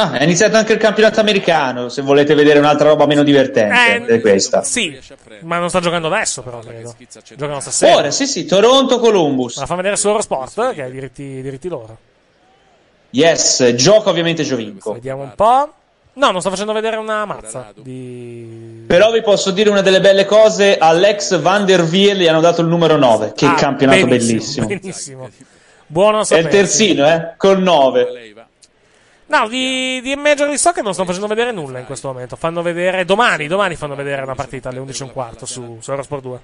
Ah, 0.00 0.12
è 0.12 0.22
iniziato 0.24 0.56
anche 0.56 0.72
il 0.72 0.78
campionato 0.78 1.20
americano, 1.20 1.90
se 1.90 2.00
volete 2.00 2.34
vedere 2.34 2.58
un'altra 2.58 2.88
roba 2.88 3.04
meno 3.06 3.22
divertente 3.22 4.14
Eh, 4.14 4.20
questa. 4.20 4.62
Sì, 4.62 4.98
ma 5.42 5.58
non 5.58 5.68
sta 5.68 5.80
giocando 5.80 6.06
adesso, 6.06 6.40
però 6.42 6.60
credo. 6.60 6.94
Giocano 7.36 7.60
stasera. 7.60 7.96
Ora, 7.96 8.10
sì, 8.10 8.26
sì, 8.26 8.46
Toronto-Columbus. 8.46 9.58
La 9.58 9.66
fa 9.66 9.74
vedere 9.74 9.96
su 9.96 10.08
Eurosport, 10.08 10.72
che 10.72 10.82
ha 10.82 10.86
i 10.86 10.90
diritti, 10.90 11.42
diritti 11.42 11.68
loro. 11.68 11.98
Yes, 13.10 13.74
gioca 13.74 14.08
ovviamente 14.10 14.42
Giovinco. 14.42 14.94
Vediamo 14.94 15.22
un 15.22 15.32
po'. 15.34 15.72
No, 16.12 16.30
non 16.30 16.40
sto 16.40 16.50
facendo 16.50 16.72
vedere 16.72 16.96
una 16.96 17.24
mazza 17.24 17.72
di. 17.74 18.84
Però 18.86 19.10
vi 19.12 19.22
posso 19.22 19.50
dire 19.50 19.70
una 19.70 19.80
delle 19.80 20.00
belle 20.00 20.24
cose, 20.24 20.76
all'ex 20.78 21.38
Van 21.40 21.64
der 21.64 21.82
Wiel 21.82 22.18
gli 22.18 22.26
hanno 22.26 22.40
dato 22.40 22.62
il 22.62 22.68
numero 22.68 22.96
9, 22.96 23.32
che 23.34 23.46
Ah, 23.46 23.54
campionato 23.54 24.06
benissimo, 24.06 24.66
bellissimo. 24.66 24.66
Benissimo. 24.66 25.30
Buono 25.86 26.20
a 26.20 26.24
È 26.26 26.36
il 26.38 26.48
terzino, 26.48 27.06
eh, 27.06 27.34
col 27.36 27.60
9. 27.60 28.34
No, 29.30 29.46
di, 29.46 30.00
di 30.00 30.16
Major 30.16 30.38
League 30.40 30.58
Soccer 30.58 30.82
non 30.82 30.92
stanno 30.92 31.06
facendo 31.06 31.28
vedere 31.28 31.52
nulla 31.52 31.78
in 31.78 31.86
questo 31.86 32.08
momento. 32.08 32.34
Fanno 32.34 32.62
vedere 32.62 33.04
domani, 33.04 33.46
domani 33.46 33.76
fanno 33.76 33.94
vedere 33.94 34.22
una 34.22 34.34
partita 34.34 34.70
alle 34.70 34.80
11 34.80 35.02
e 35.02 35.04
un 35.04 35.12
quarto 35.12 35.46
su, 35.46 35.78
su 35.80 35.90
Eurosport 35.90 36.22
2. 36.22 36.40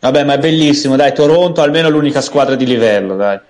Vabbè, 0.00 0.24
ma 0.24 0.34
è 0.34 0.38
bellissimo, 0.38 0.96
dai, 0.96 1.14
Toronto 1.14 1.62
almeno 1.62 1.88
l'unica 1.88 2.20
squadra 2.20 2.54
di 2.54 2.66
livello, 2.66 3.16
dai. 3.16 3.40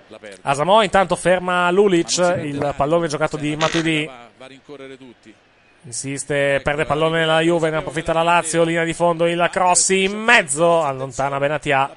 Asamoah 0.43 0.85
intanto 0.85 1.17
ferma 1.17 1.69
Lulic, 1.73 2.19
il 2.41 2.73
pallone 2.77 3.09
giocato 3.09 3.37
di 3.37 3.57
Matuidi. 3.57 4.09
Va 4.39 4.45
a 4.45 4.47
rincorrere 4.47 4.97
tutti. 4.97 5.35
Insiste, 5.83 6.61
perde 6.63 6.85
pallone 6.85 7.27
la 7.27 7.41
Juve, 7.41 7.71
ne 7.71 7.79
approfitta 7.79 8.13
la 8.13 8.23
Lazio, 8.23 8.63
linea 8.63 8.85
di 8.85 8.93
fondo, 8.93 9.27
il 9.27 9.49
cross 9.51 9.89
in 9.89 10.17
mezzo, 10.17 10.85
allontana 10.85 11.39
Benatia. 11.39 11.91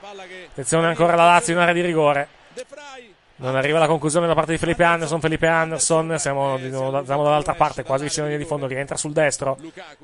Attenzione 0.50 0.88
ancora 0.88 1.16
la 1.16 1.26
Lazio 1.26 1.54
in 1.54 1.60
area 1.60 1.74
di 1.74 1.82
rigore. 1.82 2.28
Non 3.44 3.58
arriva 3.58 3.78
la 3.78 3.88
conclusione 3.88 4.26
da 4.26 4.34
parte 4.36 4.54
di 4.54 4.58
Felipe 4.58 4.86
Anderson. 4.86 5.20
Felipe 5.20 5.48
Anderson, 5.48 6.18
siamo, 6.18 6.58
nuovo- 6.58 7.04
siamo 7.04 7.24
dall'altra 7.24 7.56
parte, 7.56 7.84
quasi 7.84 8.04
vicino 8.04 8.22
alla 8.26 8.32
linea 8.32 8.46
di 8.48 8.50
fondo. 8.50 8.68
Rientra 8.68 8.96
sul 8.96 9.12
destro. 9.12 9.58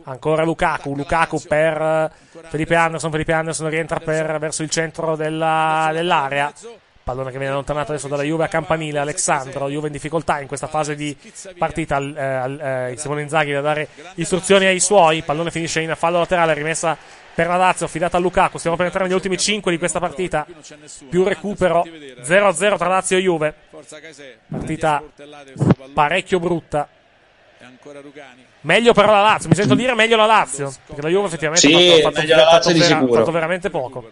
Ancora 0.04 0.44
Lukaku. 0.44 0.94
Lukaku 0.94 1.40
per 1.48 1.82
eh, 1.82 2.12
Felipe 2.50 2.76
Anderson. 2.76 3.10
Felipe 3.12 3.32
Anderson 3.32 3.70
rientra 3.70 4.00
per, 4.02 4.40
verso 4.40 4.62
il 4.62 4.70
centro 4.70 5.16
della- 5.16 5.90
dell'area. 5.94 6.52
Pallone 7.02 7.32
che 7.32 7.38
viene 7.38 7.54
allontanato 7.54 7.92
adesso 7.94 8.10
dalla 8.10 8.24
Juve 8.24 8.44
a 8.44 8.48
campanile. 8.50 9.00
Alessandro, 9.00 9.70
Juve 9.70 9.88
in 9.88 9.94
difficoltà 9.94 10.42
in 10.42 10.48
questa 10.48 10.68
fase 10.68 10.96
di 10.96 11.16
partita. 11.58 11.98
eh, 11.98 12.92
eh, 12.92 12.98
Simone 12.98 13.22
Inzaghi 13.22 13.54
da 13.54 13.62
dare 13.62 13.88
istruzioni 14.16 14.66
ai 14.66 14.82
suoi. 14.82 15.22
Pallone 15.24 15.50
finisce 15.50 15.80
in 15.80 15.94
fallo 15.96 16.18
laterale, 16.20 16.54
rimessa 16.54 16.98
per 17.40 17.48
la 17.48 17.56
Lazio, 17.56 17.86
affidata 17.86 18.18
a 18.18 18.20
Lukaku. 18.20 18.58
Stiamo 18.58 18.76
per 18.76 18.88
entrare 18.88 19.08
negli 19.08 19.16
ultimi 19.16 19.38
5 19.38 19.72
di 19.72 19.78
questa 19.78 20.00
partita. 20.00 20.46
Più 21.10 21.24
recupero 21.24 21.86
0-0 22.22 22.76
tra 22.78 22.88
Lazio 22.90 23.18
e 23.18 23.22
Juve. 23.22 23.54
Partita 24.50 25.02
parecchio 25.94 26.40
brutta. 26.42 26.90
Meglio 28.62 28.92
però 28.92 29.14
la 29.14 29.22
Lazio, 29.22 29.48
mi 29.48 29.56
sento 29.56 29.74
dire 29.74 29.96
meglio 29.96 30.18
la 30.18 30.26
Lazio. 30.26 30.70
Perché 30.86 31.02
la 31.02 31.08
Juve 31.08 31.28
effettivamente 31.28 31.66
Sì, 31.66 31.74
ha 31.74 32.02
fatto, 32.02 32.22
fatto- 32.22 32.28
vera- 32.28 33.08
fatto 33.08 33.32
veramente 33.32 33.70
poco. 33.70 34.10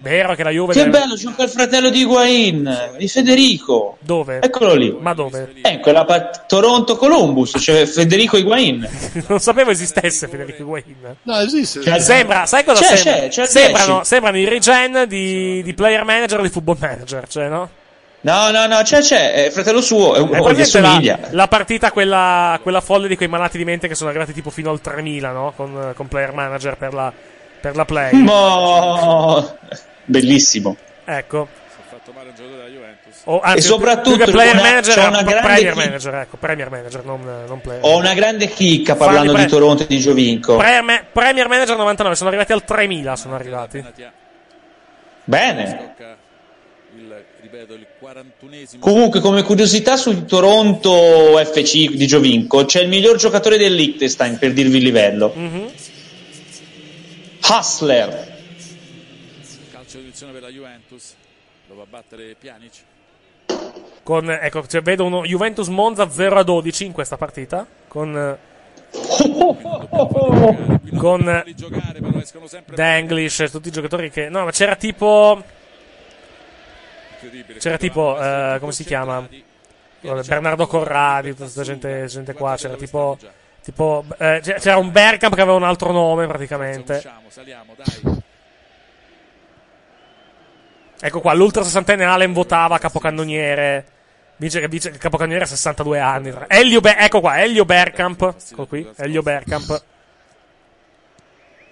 Vero 0.00 0.34
che 0.34 0.42
la 0.42 0.50
Juve 0.50 0.72
Che 0.72 0.84
deve- 0.84 0.98
bello, 0.98 1.14
gioca 1.14 1.44
il 1.44 1.48
fratello 1.48 1.88
di 1.88 2.00
Higuain, 2.00 2.90
di 2.98 3.06
Federico. 3.08 3.98
Dove? 4.00 4.40
Eccolo 4.40 4.74
lì. 4.74 4.96
Ma 4.98 5.14
dove? 5.14 5.52
Eh, 5.62 5.70
in 5.74 5.80
quella 5.80 6.04
part- 6.04 6.46
Toronto-Columbus, 6.46 7.52
c'è 7.58 7.86
Federico 7.86 8.36
Higuain. 8.36 8.88
non 9.28 9.38
sapevo 9.38 9.70
esistesse 9.70 10.26
Federico 10.26 10.62
Higuain. 10.62 11.16
No, 11.22 11.38
esiste. 11.38 11.82
Cioè, 11.82 12.00
Sembra, 12.00 12.46
sai 12.46 12.64
cosa 12.64 12.80
C'è, 12.84 12.96
sembra? 12.96 13.20
c'è, 13.22 13.28
c'è 13.28 13.46
sembrano, 13.46 13.92
10. 13.94 14.04
sembrano 14.08 14.38
i 14.38 14.48
regen 14.48 15.04
di, 15.06 15.62
di 15.62 15.74
player 15.74 16.04
manager 16.04 16.40
o 16.40 16.42
di 16.42 16.48
football 16.48 16.76
manager, 16.80 17.28
cioè, 17.28 17.48
no? 17.48 17.68
No, 18.24 18.50
no, 18.50 18.66
no, 18.68 18.80
c'è, 18.82 19.00
c'è, 19.00 19.46
è 19.46 19.50
fratello 19.50 19.80
suo, 19.80 20.14
è, 20.14 20.20
oh, 20.20 20.26
gli 20.26 20.30
presente 20.54 20.78
assomiglia. 20.78 21.18
la, 21.22 21.28
la 21.32 21.48
partita, 21.48 21.90
quella, 21.90 22.58
quella 22.62 22.80
folle 22.80 23.08
di 23.08 23.16
quei 23.16 23.26
malati 23.28 23.58
di 23.58 23.64
mente 23.64 23.88
che 23.88 23.96
sono 23.96 24.10
arrivati 24.10 24.32
tipo 24.32 24.50
fino 24.50 24.70
al 24.70 24.80
3000, 24.80 25.30
no? 25.32 25.52
Con, 25.56 25.92
con 25.96 26.06
player 26.06 26.32
manager 26.32 26.76
per 26.76 26.94
la, 26.94 27.12
per 27.62 27.76
la 27.76 27.84
play. 27.86 28.12
Mo- 28.20 29.56
Bellissimo. 30.04 30.76
Ecco. 31.04 31.48
Si 31.68 31.76
è 31.80 31.82
fatto 31.94 32.12
male 32.12 32.28
un 32.30 32.34
giocatore 32.34 32.56
della 32.58 32.68
Juventus. 32.68 33.20
O, 33.24 33.40
anzi, 33.40 33.58
E 33.58 33.60
soprattutto 33.62 34.24
player 34.30 34.54
una- 34.54 34.62
manager, 34.62 34.98
una 35.08 35.22
Premier 35.24 35.74
manager, 35.76 36.14
ecco, 36.16 36.36
Premier 36.36 36.70
manager, 36.70 37.04
non, 37.04 37.20
non 37.46 37.60
player. 37.60 37.80
Ho 37.84 37.96
una 37.96 38.14
grande 38.14 38.48
chicca 38.48 38.96
parlando 38.96 39.30
Fatti 39.32 39.42
di 39.44 39.48
pre- 39.48 39.58
Toronto 39.58 39.82
e 39.84 39.86
di 39.86 39.98
Giovinco. 39.98 40.56
Premier, 40.56 41.04
Premier 41.12 41.48
manager 41.48 41.76
99, 41.76 42.16
sono 42.16 42.28
arrivati 42.28 42.52
al 42.52 42.64
3000, 42.64 43.16
sono 43.16 43.34
arrivati. 43.36 43.84
Bene. 45.24 45.94
Il, 46.96 47.24
ripeto, 47.40 47.74
il 47.74 47.86
41esimo. 48.02 48.78
Comunque, 48.80 49.20
come 49.20 49.42
curiosità 49.42 49.96
sul 49.96 50.24
Toronto 50.26 51.36
FC 51.42 51.90
di 51.90 52.06
Giovinco, 52.06 52.64
c'è 52.64 52.82
il 52.82 52.88
miglior 52.88 53.16
giocatore 53.16 53.56
del 53.56 53.72
Liechtenstein 53.74 54.38
per 54.38 54.52
dirvi 54.52 54.78
il 54.78 54.82
livello. 54.82 55.32
Mhm. 55.34 55.70
Hustler. 57.58 58.08
Calcio 59.70 59.96
di 59.98 60.04
punizione 60.04 60.32
per 60.32 60.40
la 60.40 60.48
Juventus. 60.48 61.14
Lo 61.68 61.74
va 61.74 61.82
a 61.82 61.86
battere 61.86 62.34
Pjanic. 62.34 62.82
Con, 64.02 64.30
ecco, 64.30 64.66
cioè, 64.66 64.80
vedo 64.80 65.04
uno 65.04 65.22
Juventus 65.22 65.68
Monza 65.68 66.08
0 66.08 66.38
a 66.38 66.42
12 66.42 66.86
in 66.86 66.92
questa 66.92 67.18
partita. 67.18 67.66
Con. 67.88 68.16
eh, 68.16 68.38
con 70.96 71.28
eh, 71.28 71.54
Danglish, 72.74 73.50
tutti 73.50 73.68
i 73.68 73.72
giocatori 73.72 74.10
che. 74.10 74.30
No, 74.30 74.44
ma 74.44 74.50
c'era 74.50 74.74
tipo. 74.76 75.42
C'era 77.58 77.76
tipo. 77.76 78.18
eh, 78.18 78.56
come 78.60 78.72
si 78.72 78.84
chiama? 78.84 79.28
Bernardo 80.00 80.66
Corradi, 80.66 81.30
tutta 81.30 81.42
questa 81.42 81.62
gente, 81.62 82.06
gente 82.06 82.32
qua. 82.32 82.56
C'era 82.56 82.76
tipo. 82.76 83.18
Tipo. 83.62 84.04
eh, 84.18 84.40
c'era 84.42 84.76
un 84.76 84.90
Bergkamp 84.90 85.34
che 85.34 85.40
aveva 85.40 85.56
un 85.56 85.62
altro 85.64 85.92
nome 85.92 86.26
praticamente. 86.26 87.00
Saliamo, 87.28 87.74
dai. 87.76 88.20
Ecco 91.04 91.20
qua, 91.20 91.32
l'Ultra 91.32 91.62
60enne 91.62 92.02
Allen 92.02 92.32
votava 92.32 92.78
capocannoniere. 92.78 93.86
Dice 94.36 94.60
che 94.60 94.68
che 94.68 94.88
il 94.88 94.98
capocannoniere 94.98 95.44
ha 95.44 95.48
62 95.48 95.98
anni. 95.98 96.32
Elio 96.48 96.80
Be- 96.80 96.96
ecco 96.96 97.20
qua, 97.20 97.40
Elio 97.40 97.64
Bergkamp. 97.64 98.34
Ecco 98.52 98.66
qui, 98.66 98.88
Elio 98.96 99.22
Bergkamp. 99.22 99.82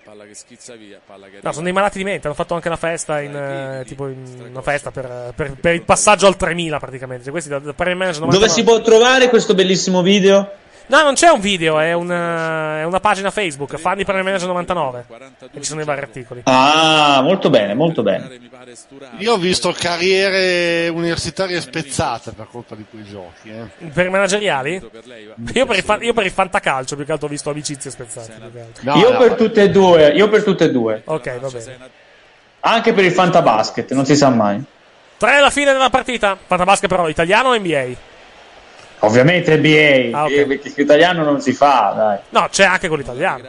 Palla 0.05 0.25
che 0.25 0.35
schizza 0.35 0.75
via. 0.75 1.01
Palla 1.05 1.27
che 1.27 1.39
No, 1.43 1.53
sono 1.53 1.65
dei 1.65 1.73
malati 1.73 1.99
di 1.99 2.05
mente. 2.05 2.27
Hanno 2.27 2.35
fatto 2.35 2.55
anche 2.55 2.67
una 2.69 2.77
festa 2.77 3.21
in, 3.21 3.35
eh, 3.35 3.85
tipo 3.87 4.09
in 4.09 4.47
una 4.51 4.63
festa 4.63 4.91
per, 4.91 5.33
per- 5.35 5.53
per 5.55 5.75
il 5.75 5.83
passaggio 5.83 6.27
al 6.27 6.37
3000 6.37 6.79
praticamente. 6.79 7.23
Cioè, 7.23 7.33
questi 7.33 7.51
da, 7.51 7.59
da 7.61 7.73
Premier 7.73 7.97
Manager 7.97 8.23
99. 8.23 8.49
Dove 8.49 8.61
si 8.61 8.65
può 8.65 8.81
trovare 8.83 9.29
questo 9.29 9.55
bellissimo 9.55 10.03
video? 10.03 10.51
No, 10.91 11.03
non 11.05 11.15
c'è 11.15 11.29
un 11.29 11.39
video, 11.39 11.79
è 11.79 11.93
una, 11.93 12.81
è 12.81 12.85
una 12.85 12.99
pagina 12.99 13.31
Facebook, 13.31 13.77
fan 13.77 13.97
di 13.97 14.05
Premier 14.05 14.25
Manager 14.25 14.49
99. 14.49 15.05
E 15.53 15.61
ci 15.61 15.69
sono 15.69 15.81
i 15.83 15.85
vari 15.85 16.01
articoli. 16.01 16.43
Ah, 16.47 17.21
molto 17.23 17.49
bene, 17.49 17.75
molto 17.75 18.03
bene. 18.03 18.29
Io 19.19 19.35
ho 19.35 19.37
visto 19.37 19.73
carriere 19.73 20.89
universitarie 20.89 21.61
spezzate 21.61 22.33
per 22.33 22.49
colpa 22.51 22.75
di 22.75 22.85
quei 22.91 23.05
giochi. 23.05 23.51
Eh. 23.51 23.89
Per 23.89 24.07
i 24.07 24.11
manageriali? 24.11 24.83
Io 25.55 25.67
per 25.67 25.77
il, 25.77 25.83
fan- 25.85 26.03
io 26.03 26.13
per 26.13 26.25
il 26.25 26.33
fantacalcio 26.33 26.97
più 26.97 27.05
che 27.05 27.13
altro 27.13 27.29
ho 27.29 27.31
visto 27.31 27.51
amicizie 27.51 27.89
spezzate. 27.89 28.33
altro. 28.33 28.99
io 28.99 29.17
per 29.17 29.35
tutte 29.35 29.63
e 29.63 29.71
due, 29.71 30.09
io 30.09 30.29
per 30.29 30.43
tutte 30.43 30.65
e 30.65 30.71
due. 30.73 31.03
Ok, 31.05 31.39
va 31.39 31.49
bene. 31.51 31.79
Anche 32.63 32.93
per 32.93 33.05
il 33.05 33.13
Fantabasket, 33.13 33.93
non 33.93 34.05
si 34.05 34.17
sa 34.17 34.29
mai. 34.29 34.61
Tre 35.17 35.37
alla 35.37 35.51
fine 35.51 35.71
della 35.71 35.89
partita. 35.89 36.37
Fantabasket 36.45 36.89
però, 36.89 37.09
italiano 37.09 37.51
o 37.51 37.57
NBA? 37.57 38.09
Ovviamente 39.01 39.57
NBA, 39.57 40.17
Ah, 40.17 40.25
ok. 40.25 40.31
eh, 40.31 40.47
perché 40.47 40.81
italiano 40.81 41.25
non 41.25 41.41
si 41.41 41.53
fa, 41.53 41.93
dai. 41.97 42.19
No, 42.31 42.49
c'è 42.51 42.65
anche 42.65 42.89
quello 42.89 43.03
italiano. 43.03 43.43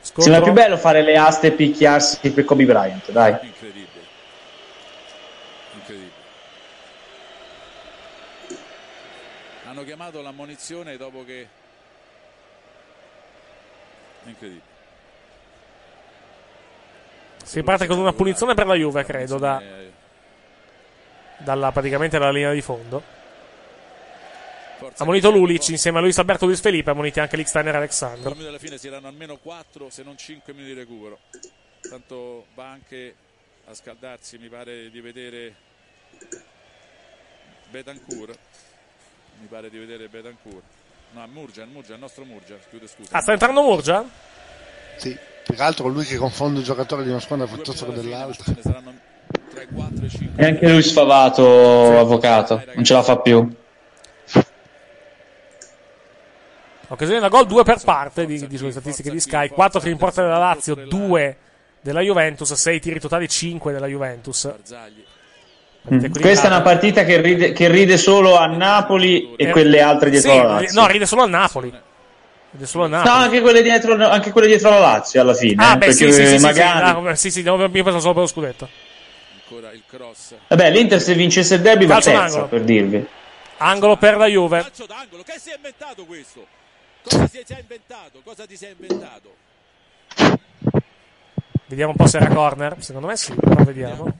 Sembra 0.00 0.40
più 0.40 0.52
bello 0.52 0.76
fare 0.78 1.02
le 1.02 1.16
aste 1.16 1.48
e 1.48 1.52
picchiarsi 1.52 2.30
per 2.30 2.44
Kobe 2.44 2.64
Bryant, 2.64 3.10
dai. 3.10 3.32
Incredibile. 3.42 3.86
Incredibile. 5.74 6.10
Hanno 9.68 9.84
chiamato 9.84 10.22
l'ammonizione 10.22 10.96
dopo 10.96 11.24
che. 11.24 11.46
Incredibile. 14.24 14.74
Si 17.44 17.62
parte 17.62 17.86
con 17.86 17.98
una 17.98 18.12
punizione 18.12 18.54
per 18.54 18.66
la 18.66 18.74
Juve, 18.74 19.04
credo, 19.04 19.38
da, 19.38 19.62
dalla, 21.38 21.70
praticamente 21.70 22.18
dalla 22.18 22.32
linea 22.32 22.52
di 22.52 22.62
fondo. 22.62 23.14
Ha 24.98 25.04
monito 25.04 25.30
Lulic 25.30 25.68
insieme 25.68 25.98
a 25.98 26.00
Luis 26.02 26.18
Alberto 26.18 26.44
Luis 26.46 26.60
Felipe, 26.60 26.90
ha 26.90 26.94
monito 26.94 27.20
anche 27.20 27.36
Licksteiner 27.36 27.74
e 27.74 27.76
Alexandro. 27.78 28.36
Alla 28.38 28.58
fine 28.58 28.76
si 28.76 28.88
erano 28.88 29.08
almeno 29.08 29.36
4 29.36 29.88
se 29.88 30.02
non 30.02 30.16
5 30.16 30.52
minuti 30.52 30.74
di 30.74 30.78
recupero. 30.78 31.18
Tanto 31.80 32.46
va 32.54 32.70
anche 32.70 33.14
a 33.66 33.74
scaldarsi, 33.74 34.38
mi 34.38 34.48
pare 34.48 34.90
di 34.90 35.00
vedere 35.00 35.54
Betancourt. 37.70 38.38
Mi 39.40 39.46
pare 39.48 39.70
di 39.70 39.78
vedere 39.78 40.08
Betancourt. 40.08 40.62
No, 41.12 41.26
Murgia, 41.28 41.64
Murgia, 41.64 41.94
il 41.94 42.00
nostro 42.00 42.24
Murgia, 42.24 42.56
chiude 42.68 42.86
scusa. 42.86 43.16
Ah, 43.16 43.20
sta 43.20 43.32
entrando 43.32 43.62
Murgia? 43.62 44.04
Sì, 44.96 45.16
peraltro 45.46 45.88
lui 45.88 46.04
che 46.04 46.16
confonde 46.16 46.58
il 46.60 46.64
giocatore 46.64 47.02
di 47.02 47.10
una 47.10 47.20
squadra 47.20 47.46
piuttosto 47.46 47.86
che 47.86 47.92
dell'altra. 47.92 48.54
E 50.36 50.44
anche 50.44 50.68
lui 50.68 50.82
sfavato, 50.82 51.98
avvocato, 51.98 52.62
non 52.74 52.84
ce 52.84 52.92
la 52.92 53.02
fa 53.02 53.18
più. 53.18 53.64
Occasione 56.88 57.18
da 57.20 57.28
gol, 57.28 57.46
due 57.46 57.64
per 57.64 57.80
parte 57.82 58.26
di, 58.26 58.46
di 58.46 58.56
sulle 58.56 58.70
statistiche 58.70 59.10
di 59.10 59.18
Sky. 59.20 59.48
4 59.48 59.80
tiri 59.80 59.92
in 59.92 59.98
porta 59.98 60.22
della 60.22 60.38
Lazio, 60.38 60.74
2 60.74 61.36
della 61.80 62.00
Juventus, 62.00 62.52
6 62.52 62.80
tiri 62.80 63.00
totali, 63.00 63.28
5 63.28 63.72
della 63.72 63.86
Juventus. 63.86 64.48
Mm. 65.92 66.04
Questa 66.20 66.44
è 66.44 66.50
una 66.50 66.62
partita 66.62 67.04
che 67.04 67.20
ride, 67.20 67.52
che 67.52 67.68
ride 67.68 67.96
solo 67.96 68.36
a 68.36 68.46
Napoli 68.46 69.34
e 69.36 69.46
Eh, 69.46 69.50
quelle 69.50 69.80
altre 69.80 70.10
dietro 70.10 70.30
sì, 70.32 70.36
la 70.36 70.42
Lazio. 70.44 70.80
No, 70.80 70.86
ride 70.88 71.06
solo 71.06 71.22
a 71.22 71.26
Napoli. 71.26 71.72
Ride 72.50 72.66
solo 72.66 72.84
a 72.84 72.88
No, 72.88 72.96
Napoli. 72.96 73.24
anche 73.24 73.40
quelle 73.40 73.62
dietro, 73.62 74.08
anche 74.08 74.30
quelle 74.32 74.46
dietro 74.48 74.70
la 74.70 74.78
Lazio 74.80 75.20
alla 75.20 75.34
fine. 75.34 75.62
Ah, 75.64 75.74
eh, 75.74 75.76
beh, 75.78 75.92
sì, 75.92 76.12
sì, 76.12 76.38
magari. 76.38 76.86
sì, 77.02 77.08
ah, 77.08 77.14
sì, 77.14 77.30
sì, 77.30 77.42
no, 77.42 77.56
io 77.56 77.68
penso 77.70 78.00
solo 78.00 78.12
per 78.14 78.22
lo 78.22 78.28
scudetto. 78.28 78.68
Ancora 79.48 79.70
il 79.72 79.82
cross. 79.88 80.34
Vabbè, 80.48 80.70
l'Inter 80.72 81.00
se 81.00 81.14
vincesse 81.14 81.54
il 81.54 81.60
derby 81.60 81.86
va 81.86 81.94
terza, 82.00 82.10
d'angolo. 82.10 82.46
per 82.46 82.62
dirvi. 82.62 83.06
Angolo 83.58 83.96
per 83.96 84.16
la 84.16 84.26
Juve. 84.26 84.60
Calcio 84.62 84.86
d'angolo, 84.86 85.22
che 85.22 85.34
si 85.38 85.50
è 85.50 85.54
inventato 85.54 86.04
questo? 86.04 86.44
Cosa 87.08 87.28
si 87.28 87.38
è 87.38 87.44
già 87.44 87.56
inventato? 87.58 88.20
Cosa 88.24 88.46
ti 88.46 88.56
sei 88.56 88.72
inventato? 88.72 89.34
Vediamo 91.66 91.92
un 91.92 91.96
po' 91.96 92.06
se 92.06 92.16
era 92.16 92.28
corner. 92.34 92.82
Secondo 92.82 93.06
me 93.06 93.16
sì, 93.16 93.32
però 93.32 93.62
vediamo. 93.62 94.12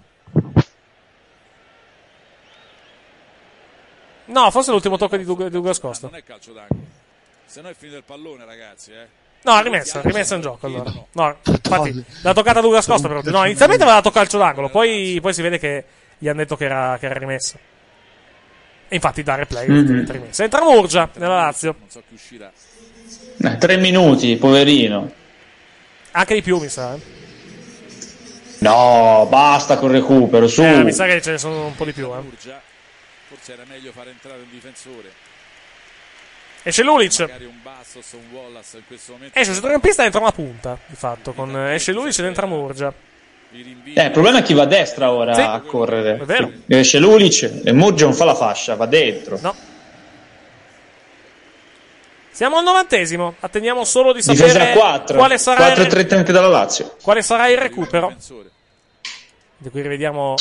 No, 4.27 4.51
forse 4.51 4.71
è 4.71 4.73
l'ultimo 4.73 4.97
tocco 4.97 5.17
di 5.17 5.25
Doug- 5.25 5.45
di 5.45 5.51
Douglas 5.51 5.81
Costa. 5.81 6.07
Non 6.07 6.17
è 6.17 6.23
calcio 6.23 6.53
d'angolo. 6.53 6.81
Se 7.45 7.61
no 7.61 7.69
è 7.69 7.75
finito 7.75 7.97
il 7.99 8.05
pallone, 8.05 8.45
ragazzi, 8.45 8.93
eh. 8.93 9.07
No, 9.43 9.53
ha 9.53 9.61
rimesso, 9.61 9.99
ha 9.99 10.03
rimesso 10.03 10.35
in 10.35 10.41
gioco 10.41 10.67
allora. 10.67 10.93
No, 11.13 11.37
infatti, 11.45 12.05
l'ha 12.23 12.33
toccata 12.33 12.61
Douglas 12.61 12.87
Costa 12.87 13.09
però. 13.09 13.21
No, 13.23 13.45
inizialmente 13.45 13.83
aveva 13.83 13.99
dato 13.99 14.11
calcio 14.11 14.39
d'angolo, 14.39 14.69
poi, 14.69 15.19
poi 15.21 15.35
si 15.35 15.43
vede 15.43 15.59
che 15.59 15.85
gli 16.19 16.29
hanno 16.29 16.39
detto 16.39 16.57
che 16.57 16.65
era, 16.65 16.97
che 16.99 17.07
era 17.07 17.19
rimessa. 17.19 17.59
E 18.89 18.95
infatti 18.95 19.23
da 19.23 19.35
replay 19.35 19.67
diventa 19.67 20.13
rimessa. 20.13 20.45
Entra 20.45 20.63
Murgia 20.63 21.09
nella 21.15 21.37
Lazio. 21.37 21.75
Non 21.79 21.91
so 21.91 22.03
chi 22.09 22.15
uscirà. 22.15 22.51
Eh, 23.43 23.59
tre 23.59 23.77
minuti, 23.77 24.37
poverino. 24.37 25.11
Anche 26.13 26.35
di 26.35 26.43
più, 26.43 26.59
mi 26.59 26.69
sa. 26.69 26.95
eh. 26.95 27.15
No, 28.59 29.27
basta 29.29 29.77
col 29.77 29.91
recupero, 29.91 30.49
su. 30.49 30.63
Eh, 30.63 30.83
mi 30.83 30.93
sa 30.93 31.05
che 31.07 31.21
ce 31.21 31.33
ne 31.33 31.39
sono 31.39 31.67
un 31.67 31.75
po' 31.75 31.85
di 31.85 31.93
più. 31.93 32.07
Eh. 32.15 32.21
Forse 33.29 33.53
era 33.53 33.65
meglio 33.69 33.93
far 33.93 34.09
entrare 34.09 34.39
un 34.39 34.51
difensore. 34.51 35.11
Esce 36.63 36.83
Lulic. 36.83 37.21
Magari 37.21 37.45
un 37.45 37.59
Bastos 37.63 38.13
o 38.13 38.17
un 38.17 38.25
Wallace 38.37 38.79
in 38.79 38.83
questo 38.87 39.13
momento. 39.13 39.39
Esce 39.39 39.51
il 39.51 39.55
centrocampista 39.57 40.03
dentro 40.03 40.21
una 40.21 40.33
punta, 40.33 40.79
di 40.87 40.97
fatto. 40.97 41.33
Con 41.33 41.57
esce 41.71 41.93
Lulic 41.93 42.19
ed 42.19 42.25
entra 42.25 42.47
Murgia. 42.47 42.93
Eh, 43.53 44.05
il 44.05 44.11
problema 44.11 44.39
è 44.39 44.43
chi 44.43 44.53
va 44.55 44.63
a 44.63 44.67
destra 44.67 45.11
ora 45.13 45.35
Sì, 45.35 45.41
a 45.41 45.61
correre. 45.61 46.19
è 46.21 46.25
vero. 46.25 46.51
Esce 46.67 46.99
Lulic 46.99 47.61
e 47.65 47.73
Murgia 47.73 48.05
non 48.05 48.15
fa 48.15 48.25
la 48.25 48.35
fascia, 48.35 48.75
va 48.75 48.87
dentro. 48.87 49.39
No. 49.41 49.55
Siamo 52.37 52.59
al 52.59 52.65
novantesimo. 52.65 53.37
Attendiamo 53.41 53.83
solo 53.85 54.13
di 54.13 54.21
sapere 54.21 54.73
a 54.73 54.77
4. 54.77 55.17
quale 55.17 55.39
sarà, 55.39 55.69
4 55.69 55.83
il, 55.85 55.89
3 55.89 56.17
anche 56.19 56.33
dalla 56.33 56.49
Lazio. 56.49 56.95
quale 57.01 57.23
sarà 57.23 57.49
il 57.49 57.57
recupero. 57.57 58.15
Di 59.57 59.71
cui 59.71 59.81
rivediamo 59.81 60.35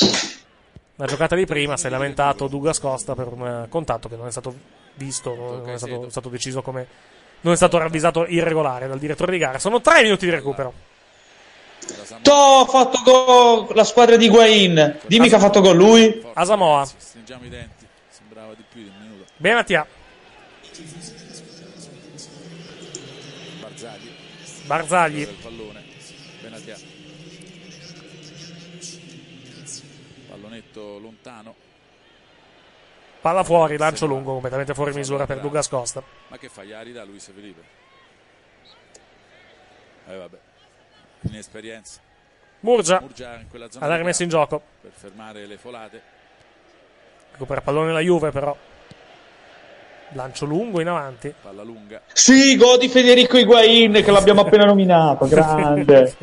la 0.97 1.05
giocata 1.05 1.37
di 1.37 1.45
prima. 1.45 1.77
Si 1.77 1.87
è 1.87 1.89
lamentato 1.89 2.49
Douglas 2.49 2.81
Costa 2.81 3.15
per 3.15 3.27
un 3.27 3.47
eh, 3.47 3.69
contatto 3.69 4.09
che 4.09 4.17
non 4.17 4.27
è 4.27 4.31
stato 4.31 4.53
visto, 4.95 5.33
non 5.35 5.69
è 5.69 5.77
stato, 5.77 6.09
stato 6.09 6.27
deciso 6.27 6.61
come. 6.61 6.85
Non 7.39 7.53
è 7.53 7.55
stato 7.55 7.77
ravvisato 7.77 8.25
irregolare 8.25 8.89
dal 8.89 8.99
direttore 8.99 9.31
di 9.31 9.37
gara. 9.37 9.57
Sono 9.57 9.79
tre 9.79 10.01
minuti 10.01 10.25
di 10.25 10.31
recupero. 10.31 10.73
To, 12.23 12.33
ha 12.33 12.65
fatto 12.65 13.01
gol 13.03 13.73
la 13.73 13.85
squadra 13.85 14.17
di 14.17 14.25
Higuain. 14.25 14.99
Dimmi 15.07 15.29
che 15.29 15.35
ha 15.35 15.39
fatto 15.39 15.61
gol 15.61 15.77
lui. 15.77 16.21
Asamoa. 16.33 16.83
Stringiamo 16.83 17.45
i 17.45 17.49
denti. 17.49 17.87
Sembrava 18.09 18.53
di 18.53 18.63
più 18.69 18.81
di 18.81 18.89
un 18.89 19.01
minuto. 19.01 19.31
Bene 19.37 19.55
Mattia. 19.55 19.87
Barzagli. 23.75 24.09
Barzagli. 24.67 25.19
Il 25.19 25.37
pallone. 25.41 25.83
Benatia. 26.41 26.77
Pallonetto 30.29 30.99
lontano. 30.99 31.55
Palla 33.19 33.43
fuori, 33.43 33.77
lancio 33.77 34.05
lungo, 34.05 34.33
completamente 34.33 34.73
fuori 34.73 34.93
misura 34.93 35.25
per 35.25 35.41
Douglas 35.41 35.67
Costa. 35.67 36.01
Ma 36.27 36.37
che 36.37 36.47
fa? 36.47 36.63
Gli 36.63 36.73
ridà 36.73 37.03
Luis 37.03 37.25
Felipe? 37.25 37.63
Eh 40.07 40.15
vabbè. 40.15 40.37
Inesperienza. 41.21 41.99
Murgia. 42.61 43.01
Murgia 43.01 43.39
in 43.39 43.49
quella 43.49 43.69
zona 43.69 43.87
L'ha 43.87 43.93
di 43.93 43.99
rimesso 43.99 44.23
in 44.23 44.29
gioco. 44.29 44.61
Per 44.81 44.91
fermare 44.91 45.45
le 45.47 45.57
folate. 45.57 46.01
Recupera 47.31 47.61
pallone 47.61 47.91
la 47.91 47.99
Juve 47.99 48.31
però. 48.31 48.55
Lancio 50.13 50.45
lungo 50.45 50.79
in 50.81 50.87
avanti. 50.87 51.33
Palla 51.41 51.63
lunga. 51.63 52.01
Sì, 52.13 52.55
gol 52.55 52.77
di 52.77 52.87
Federico 52.87 53.37
Higuain 53.37 53.91
che 53.91 54.11
l'abbiamo 54.11 54.41
appena 54.45 54.65
nominato. 54.65 55.27
Grande. 55.27 56.15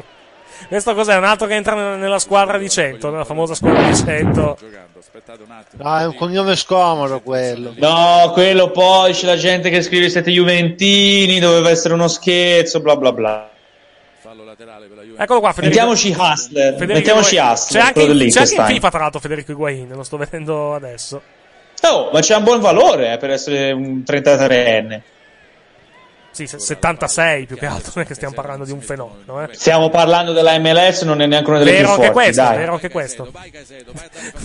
Questo 0.68 0.94
cos'è? 0.94 1.16
Un 1.16 1.24
altro 1.24 1.46
che 1.46 1.54
entra 1.54 1.96
nella- 1.96 2.18
squadra 2.20 2.56
di 2.56 2.70
100, 2.70 3.10
nella 3.10 3.24
famosa 3.24 3.54
squadra 3.54 3.82
di 3.88 3.96
100. 3.96 4.58
Aspettate 4.98 5.42
un 5.44 5.50
attimo. 5.50 5.82
Ah, 5.84 6.02
è 6.02 6.06
un 6.06 6.14
cognome 6.14 6.56
scomodo 6.56 7.20
quello. 7.20 7.74
No, 7.76 8.30
quello 8.32 8.70
poi 8.70 9.12
c'è 9.12 9.26
la 9.26 9.36
gente 9.36 9.68
che 9.68 9.82
scrive 9.82 10.08
siete 10.08 10.30
Juventini, 10.30 11.38
doveva 11.40 11.68
essere 11.68 11.92
uno 11.94 12.08
scherzo, 12.08 12.80
bla 12.80 12.96
bla 12.96 13.12
bla. 13.12 13.50
Fallo 14.20 14.44
laterale 14.44 14.86
per 14.86 14.96
la 14.98 15.02
Juve. 15.02 15.22
Eccolo 15.22 15.40
qua, 15.40 15.52
Federico. 15.52 15.84
Mettiamoci 15.84 16.16
Hustler, 16.18 16.72
Federico 16.74 16.94
mettiamoci. 16.94 17.36
Hustler, 17.36 17.82
C'è 17.82 17.88
anche, 17.88 18.28
c'è 18.30 18.40
anche 18.40 18.54
in. 18.54 18.64
FIFA, 18.66 18.90
tra 18.90 18.98
l'altro, 19.00 19.20
Federico 19.20 19.50
Higuain. 19.52 19.88
Lo 19.92 20.02
sto 20.04 20.16
vedendo 20.16 20.74
adesso. 20.74 21.20
Oh, 21.84 22.10
ma 22.12 22.20
c'è 22.20 22.36
un 22.36 22.44
buon 22.44 22.60
valore 22.60 23.12
eh, 23.12 23.16
per 23.18 23.30
essere 23.30 23.72
un 23.72 24.02
33enne. 24.06 25.00
Sì, 26.30 26.46
se- 26.46 26.58
76 26.58 27.44
più 27.44 27.56
che 27.56 27.66
altro. 27.66 27.92
Non 27.94 28.04
è 28.04 28.06
che 28.06 28.14
stiamo 28.14 28.32
parlando 28.32 28.64
di 28.64 28.72
un 28.72 28.80
fenomeno. 28.80 29.42
Eh. 29.42 29.48
Stiamo 29.52 29.90
parlando 29.90 30.32
della 30.32 30.58
MLS, 30.58 31.02
non 31.02 31.20
è 31.20 31.26
neanche 31.26 31.50
una 31.50 31.58
delle 31.58 31.72
Vero 31.72 31.88
più 31.88 31.96
forti, 31.96 32.10
questo, 32.12 32.42
dai. 32.42 32.56
vero 32.56 32.72
anche 32.72 32.88
questo. 32.88 33.30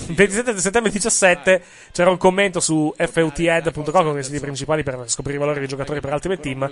27 0.07 0.59
settembre 0.59 0.91
17 0.91 1.61
c'era 1.93 2.09
un 2.09 2.17
commento 2.17 2.59
su 2.59 2.93
futed.com 2.97 4.03
con 4.03 4.17
i 4.19 4.23
siti 4.23 4.39
principali 4.41 4.83
per 4.83 5.01
scoprire 5.05 5.37
i 5.37 5.39
valori 5.39 5.59
dei 5.59 5.67
giocatori 5.69 6.01
per 6.01 6.11
Ultimate 6.11 6.41
Team. 6.41 6.71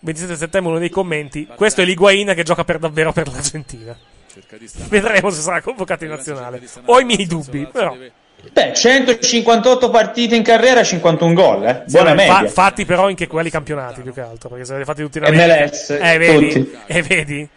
27 0.00 0.36
settembre 0.36 0.70
uno 0.70 0.80
dei 0.80 0.90
commenti. 0.90 1.46
Questo 1.54 1.82
è 1.82 1.84
l'Higuain 1.84 2.32
che 2.34 2.42
gioca 2.42 2.64
per 2.64 2.78
davvero 2.78 3.12
per 3.12 3.28
l'Argentina. 3.30 3.96
Vedremo 4.88 5.30
se 5.30 5.40
sarà 5.42 5.60
convocato 5.60 6.02
in 6.04 6.10
nazionale. 6.10 6.60
Ho 6.86 6.98
i 6.98 7.04
miei 7.04 7.26
dubbi, 7.26 7.68
però. 7.70 7.96
Beh, 8.52 8.72
158 8.74 9.90
partite 9.90 10.34
in 10.36 10.42
carriera, 10.42 10.82
51 10.82 11.32
gol, 11.34 11.64
eh. 11.66 11.82
Sì, 11.86 11.92
Buona 11.92 12.10
fa- 12.10 12.14
media. 12.14 12.48
fatti 12.48 12.84
però 12.84 13.08
in 13.08 13.16
che 13.16 13.26
quelli 13.26 13.50
campionati 13.50 14.00
più 14.00 14.12
che 14.12 14.20
altro, 14.20 14.48
perché 14.48 14.64
se 14.64 14.76
li 14.78 14.84
fatti 14.84 15.02
tutti 15.02 15.18
in 15.18 15.24
MLS, 15.24 15.90
eh, 15.90 16.18
vedi? 16.18 16.48
tutti. 16.52 16.78
Eh, 16.86 17.02
vedi? 17.02 17.48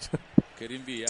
Che 0.58 0.66
rinvia. 0.66 1.06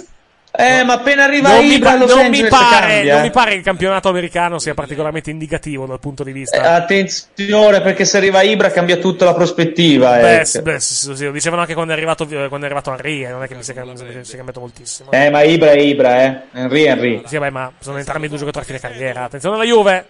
Eh, 0.55 0.84
ma 0.84 0.93
appena 0.93 1.23
arriva 1.23 1.49
Non 1.49 1.65
mi, 1.65 1.73
Ibra 1.73 1.95
Los 1.95 2.13
non 2.13 2.27
mi 2.30 2.45
pare, 2.45 2.93
cambia, 2.93 3.13
non 3.13 3.21
eh. 3.23 3.25
mi 3.25 3.31
pare 3.31 3.51
che 3.51 3.57
il 3.57 3.63
campionato 3.63 4.07
americano 4.09 4.59
sia 4.59 4.75
particolarmente 4.75 5.31
indicativo 5.31 5.88
dal 5.88 5.99
punto 5.99 6.23
di 6.23 6.30
Eh, 6.30 6.34
vista. 6.34 6.75
attenzione, 6.75 7.81
perché 7.81 8.05
se 8.05 8.17
arriva 8.17 8.43
Ibra 8.43 8.69
cambia 8.69 8.97
tutta 8.97 9.25
la 9.25 9.34
prospettiva. 9.34 10.11
Beh, 10.11 10.41
eh. 10.41 10.61
beh, 10.61 10.80
sì, 10.80 11.15
sì, 11.15 11.25
lo 11.25 11.31
dicevano 11.31 11.61
anche 11.61 11.73
quando 11.73 11.93
è 11.93 11.95
arrivato, 11.95 12.27
quando 12.27 12.59
è 12.59 12.65
arrivato 12.65 12.91
Henry, 12.91 13.25
eh, 13.25 13.30
non 13.30 13.41
è 13.41 13.47
che 13.47 13.55
mi 13.55 13.61
mi 13.63 14.23
sia 14.23 14.35
cambiato 14.35 14.59
moltissimo. 14.59 15.11
Eh, 15.11 15.31
ma 15.31 15.41
Ibra 15.41 15.71
è 15.71 15.80
Ibra, 15.80 16.23
eh. 16.23 16.41
Henry, 16.53 16.84
Henry. 16.84 17.23
Sì, 17.25 17.38
vabbè, 17.38 17.49
ma 17.49 17.71
sono 17.80 17.97
entrambi 17.97 18.27
due 18.27 18.38
giocatori 18.38 18.63
a 18.63 18.67
fine 18.67 18.80
carriera. 18.80 19.23
Attenzione 19.23 19.55
alla 19.55 19.65
Juve. 19.65 20.05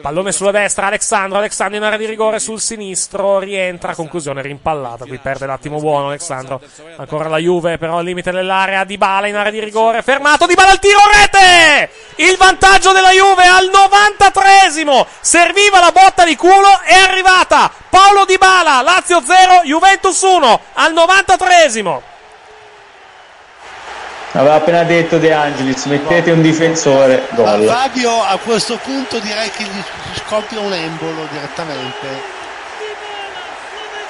Pallone 0.00 0.32
sulla 0.32 0.50
destra, 0.50 0.86
Alexandro. 0.86 1.38
Alexandro 1.38 1.76
in 1.76 1.82
area 1.82 1.98
di 1.98 2.06
rigore 2.06 2.38
sul 2.38 2.60
sinistro. 2.60 3.38
Rientra, 3.38 3.94
conclusione 3.94 4.42
rimpallata. 4.42 5.04
Qui 5.04 5.18
perde 5.18 5.46
l'attimo 5.46 5.78
buono 5.78 6.08
Alexandro. 6.08 6.60
Ancora 6.96 7.28
la 7.28 7.38
Juve, 7.38 7.78
però 7.78 7.98
al 7.98 8.04
limite 8.04 8.30
dell'area. 8.30 8.84
Dybala 8.84 9.26
in 9.26 9.36
area 9.36 9.52
di 9.52 9.60
rigore. 9.60 10.02
Fermato, 10.02 10.46
Dybala 10.46 10.70
al 10.70 10.78
tiro, 10.78 11.00
rete! 11.12 11.90
Il 12.16 12.36
vantaggio 12.36 12.92
della 12.92 13.10
Juve 13.10 13.44
al 13.44 13.70
93esimo. 13.70 15.06
Serviva 15.20 15.78
la 15.78 15.92
botta 15.92 16.24
di 16.24 16.36
culo, 16.36 16.80
è 16.84 16.94
arrivata. 16.94 17.70
Paolo 17.90 18.24
Dybala, 18.24 18.82
Lazio 18.82 19.22
0, 19.24 19.62
Juventus 19.64 20.20
1 20.20 20.60
al 20.74 20.92
93esimo. 20.92 22.07
Aveva 24.32 24.54
appena 24.54 24.82
detto 24.84 25.18
De 25.18 25.32
Angelis, 25.32 25.86
mettete 25.86 26.30
un 26.30 26.42
difensore, 26.42 27.26
gol. 27.30 27.64
Fabio 27.66 28.22
a 28.22 28.36
questo 28.36 28.76
punto 28.76 29.18
direi 29.20 29.50
che 29.50 29.64
gli 29.64 29.82
scoppia 30.24 30.60
un 30.60 30.72
embolo 30.72 31.26
direttamente. 31.30 32.36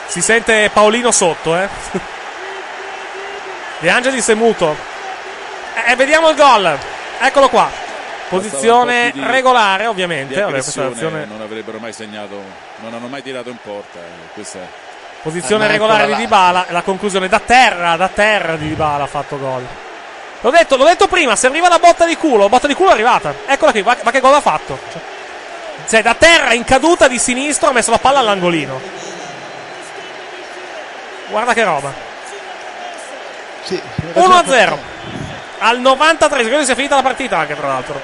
Si 0.06 0.20
sente 0.20 0.70
Paolino 0.72 1.12
sotto, 1.12 1.56
eh. 1.56 1.68
De 3.78 3.90
Angelis 3.90 4.26
è 4.28 4.34
muto. 4.34 4.76
E 5.86 5.94
vediamo 5.94 6.30
il 6.30 6.36
gol. 6.36 6.76
Eccolo 7.20 7.48
qua. 7.48 7.70
Posizione 8.28 9.12
regolare, 9.14 9.86
ovviamente. 9.86 10.40
Vabbè, 10.40 10.60
non 11.26 11.40
avrebbero 11.40 11.78
mai 11.78 11.92
segnato, 11.92 12.42
non 12.80 12.92
hanno 12.92 13.06
mai 13.06 13.22
tirato 13.22 13.50
in 13.50 13.56
porta. 13.62 13.98
eh, 13.98 14.32
Questa 14.34 14.58
Posizione 15.22 15.66
regolare 15.68 16.06
di. 16.06 16.14
Dybala. 16.16 16.66
E 16.66 16.72
la 16.72 16.82
conclusione 16.82 17.28
da 17.28 17.38
terra, 17.40 17.96
da 17.96 18.08
terra 18.08 18.56
di 18.56 18.68
Dybala 18.68 19.04
ha 19.04 19.06
fatto 19.06 19.38
gol. 19.38 19.64
L'ho 20.40 20.50
detto, 20.50 20.76
l'ho 20.76 20.84
detto 20.84 21.08
prima, 21.08 21.34
serviva 21.36 21.68
la 21.68 21.78
botta 21.78 22.04
di 22.04 22.16
culo. 22.16 22.48
Botta 22.48 22.66
di 22.66 22.74
culo 22.74 22.90
è 22.90 22.92
arrivata. 22.92 23.34
Eccola 23.46 23.70
qui, 23.72 23.82
ma, 23.82 23.96
ma 24.02 24.10
che 24.10 24.20
gol 24.20 24.34
ha 24.34 24.40
fatto? 24.40 24.78
Cioè, 24.92 25.00
cioè, 25.88 26.02
da 26.02 26.14
terra 26.14 26.52
in 26.52 26.64
caduta 26.64 27.08
di 27.08 27.18
sinistro 27.18 27.68
ha 27.68 27.72
messo 27.72 27.90
la 27.90 27.98
palla 27.98 28.20
all'angolino. 28.20 28.80
Guarda 31.28 31.52
che 31.52 31.64
roba. 31.64 31.92
Sì, 33.62 33.80
1-0 34.14 34.78
al 35.58 35.80
93 35.80 36.44
credo 36.44 36.64
sia 36.64 36.74
finita 36.74 36.94
la 36.94 37.02
partita 37.02 37.38
anche 37.38 37.56
tra 37.56 37.66
l'altro 37.66 38.00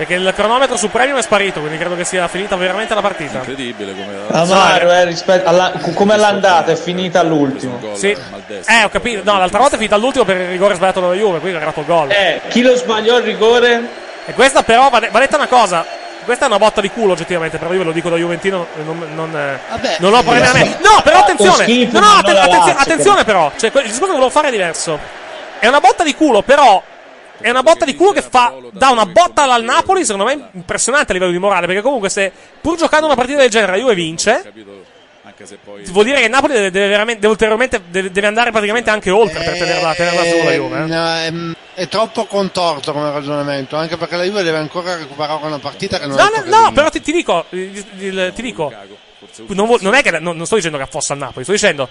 perché 0.00 0.14
il 0.14 0.32
cronometro 0.34 0.78
su 0.78 0.88
Premium 0.88 1.18
è 1.18 1.22
sparito 1.22 1.60
quindi 1.60 1.76
credo 1.76 1.94
che 1.94 2.04
sia 2.04 2.26
finita 2.26 2.56
veramente 2.56 2.94
la 2.94 3.02
partita. 3.02 3.36
Incredibile 3.36 3.92
come 3.92 4.16
Amaro, 4.30 4.90
eh, 4.90 5.04
rispetto 5.04 5.46
alla, 5.46 5.72
come 5.94 6.14
all'andata, 6.14 6.72
è 6.72 6.74
finita 6.74 7.20
all'ultimo. 7.20 7.78
sì. 7.92 8.16
eh 8.64 8.84
ho 8.84 8.88
capito. 8.88 9.20
No 9.30 9.36
l'altra 9.36 9.58
volta 9.58 9.74
è 9.74 9.76
finita 9.76 9.96
all'ultimo 9.96 10.24
per 10.24 10.38
il 10.40 10.48
rigore 10.48 10.74
sbagliato 10.74 11.00
dalla 11.00 11.12
Juve 11.12 11.40
qui 11.40 11.50
è 11.52 11.54
arrivato 11.54 11.80
il 11.80 11.86
gol. 11.86 12.10
Eh, 12.12 12.40
chi 12.48 12.62
lo 12.62 12.74
sbagliò 12.76 13.18
il 13.18 13.24
rigore? 13.24 14.08
e 14.24 14.32
questa 14.32 14.62
però 14.62 14.88
va, 14.88 15.00
de- 15.00 15.08
va 15.10 15.18
detta 15.18 15.36
una 15.36 15.48
cosa 15.48 15.84
questa 16.24 16.44
è 16.44 16.48
una 16.48 16.58
botta 16.58 16.80
di 16.80 16.90
culo 16.90 17.12
oggettivamente 17.12 17.58
però 17.58 17.72
io 17.72 17.78
ve 17.78 17.84
lo 17.84 17.92
dico 17.92 18.08
da 18.08 18.16
Juventino 18.16 18.66
non, 18.84 19.06
non, 19.14 19.34
eh, 19.34 19.96
non 19.98 20.14
ho 20.14 20.22
problemi 20.22 20.46
a 20.46 20.52
me 20.52 20.76
no 20.82 21.00
però 21.02 21.18
attenzione 21.20 21.64
schifo, 21.64 21.98
no, 21.98 22.06
no, 22.06 22.12
atten- 22.18 22.24
non 22.24 22.34
la 22.34 22.40
attenzio- 22.42 22.66
Lazio, 22.66 22.82
attenzione 22.82 23.24
però 23.24 23.50
cioè, 23.56 23.70
que- 23.70 23.80
il 23.80 23.88
discorso 23.88 24.12
che 24.12 24.18
volevo 24.18 24.30
fare 24.30 24.48
è 24.48 24.50
diverso. 24.50 24.98
È 25.58 25.66
una 25.66 25.80
botta 25.80 26.04
di 26.04 26.14
culo 26.14 26.42
però 26.42 26.82
è 27.40 27.50
una 27.50 27.62
botta 27.62 27.84
di 27.84 27.94
culo 27.94 28.12
che 28.12 28.22
fa 28.22 28.54
dà 28.72 28.90
una 28.90 29.06
botta 29.06 29.44
al 29.44 29.64
Napoli 29.64 30.04
secondo 30.04 30.24
me 30.26 30.48
impressionante 30.52 31.10
a 31.10 31.14
livello 31.14 31.32
di 31.32 31.38
morale 31.38 31.66
perché 31.66 31.82
comunque 31.82 32.08
se 32.08 32.30
pur 32.60 32.76
giocando 32.76 33.06
una 33.06 33.14
partita 33.16 33.38
del 33.38 33.50
genere 33.50 33.72
la 33.72 33.78
Juve 33.78 33.94
vince 33.94 34.52
anche 35.22 35.44
se 35.46 35.58
poi 35.62 35.82
vuol 35.84 36.04
dire 36.04 36.18
che 36.18 36.24
il 36.24 36.30
Napoli 36.30 36.54
deve, 36.54 36.70
deve 36.70 36.88
veramente 36.88 37.20
deve 37.20 37.32
ulteriormente 37.32 37.82
deve, 37.88 38.10
deve 38.10 38.26
andare 38.26 38.50
praticamente 38.50 38.90
anche 38.90 39.10
oltre 39.10 39.42
per 39.44 39.58
tenerla, 39.58 39.94
tenerla 39.94 40.22
su 40.24 40.36
la 40.44 40.52
Juve 40.52 40.76
eh. 40.76 40.86
no, 40.86 41.54
è, 41.74 41.80
è 41.82 41.88
troppo 41.88 42.24
contorto 42.26 42.92
come 42.92 43.10
ragionamento, 43.10 43.76
anche 43.76 43.96
perché 43.96 44.16
la 44.16 44.24
Juve 44.24 44.42
deve 44.42 44.58
ancora 44.58 44.96
recuperare 44.96 45.44
una 45.46 45.58
partita 45.58 45.98
che 45.98 46.06
non 46.06 46.16
No, 46.16 46.26
è 46.30 46.48
no, 46.48 46.62
no, 46.64 46.72
però 46.72 46.88
ti, 46.90 47.00
ti 47.00 47.12
dico, 47.12 47.44
il- 47.50 47.84
il- 47.98 48.32
ti 48.34 48.42
dico, 48.42 48.72
non, 49.48 49.76
non 49.80 49.94
è 49.94 50.02
che 50.02 50.10
non, 50.18 50.36
non 50.36 50.46
sto 50.46 50.56
dicendo 50.56 50.76
che 50.78 50.82
affossa 50.84 51.12
il 51.14 51.20
Napoli, 51.20 51.44
sto 51.44 51.52
dicendo 51.52 51.88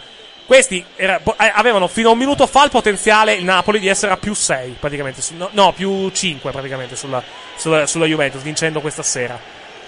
questi 0.50 0.84
era- 0.96 1.22
eh, 1.24 1.52
avevano 1.54 1.88
fino 1.88 2.10
a 2.10 2.14
un 2.14 2.18
minuto 2.18 2.48
fa 2.48 2.64
il 2.64 2.72
potenziale 2.72 3.36
il 3.36 3.44
Napoli 3.44 3.78
di 3.80 3.88
essere 3.88 4.12
a 4.14 4.18
più 4.18 4.34
6 4.34 4.78
praticamente, 4.80 5.22
no, 5.38 5.50
no, 5.52 5.74
più 5.74 6.10
5 6.10 6.50
praticamente 6.50 6.96
sulla, 6.96 7.22
sulla, 7.56 7.86
sulla 7.86 8.06
Juventus 8.08 8.42
vincendo 8.42 8.82
questa 8.82 9.04
sera. 9.04 9.40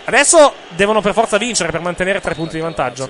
Adesso 0.05 0.53
devono 0.69 1.01
per 1.01 1.13
forza 1.13 1.37
vincere 1.39 1.71
per 1.71 1.81
mantenere 1.81 2.21
3 2.21 2.35
punti 2.35 2.57
di 2.57 2.61
vantaggio. 2.61 3.09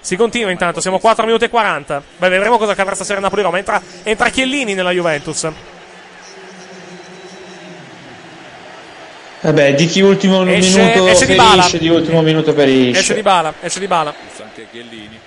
Si 0.00 0.16
continua 0.16 0.50
intanto, 0.50 0.80
siamo 0.80 0.98
4 0.98 1.26
minuti 1.26 1.44
e 1.44 1.50
40. 1.50 2.02
Beh, 2.16 2.28
vedremo 2.30 2.56
cosa 2.56 2.72
accadrà 2.72 2.94
stasera 2.94 3.18
a 3.18 3.22
Napoli-Roma. 3.22 3.58
Entra, 3.58 3.82
entra 4.02 4.30
Chiellini 4.30 4.72
nella 4.72 4.90
Juventus. 4.92 5.46
Vabbè, 9.42 9.74
di 9.74 9.84
chi 9.84 10.00
ultimo 10.00 10.46
Esce- 10.46 10.78
minuto 10.80 11.08
esce 11.08 11.26
Dybala. 11.26 11.50
ferisce, 11.62 11.78
di 11.78 11.88
ultimo 11.90 12.22
minuto 12.22 12.54
perisce. 12.54 13.00
Esce 13.00 13.14
di 13.14 13.22
bala, 13.22 13.52
esce 13.60 13.80
di 13.80 13.86
bala. 13.86 14.14
anche 14.42 14.66
Chiellini 14.70 15.20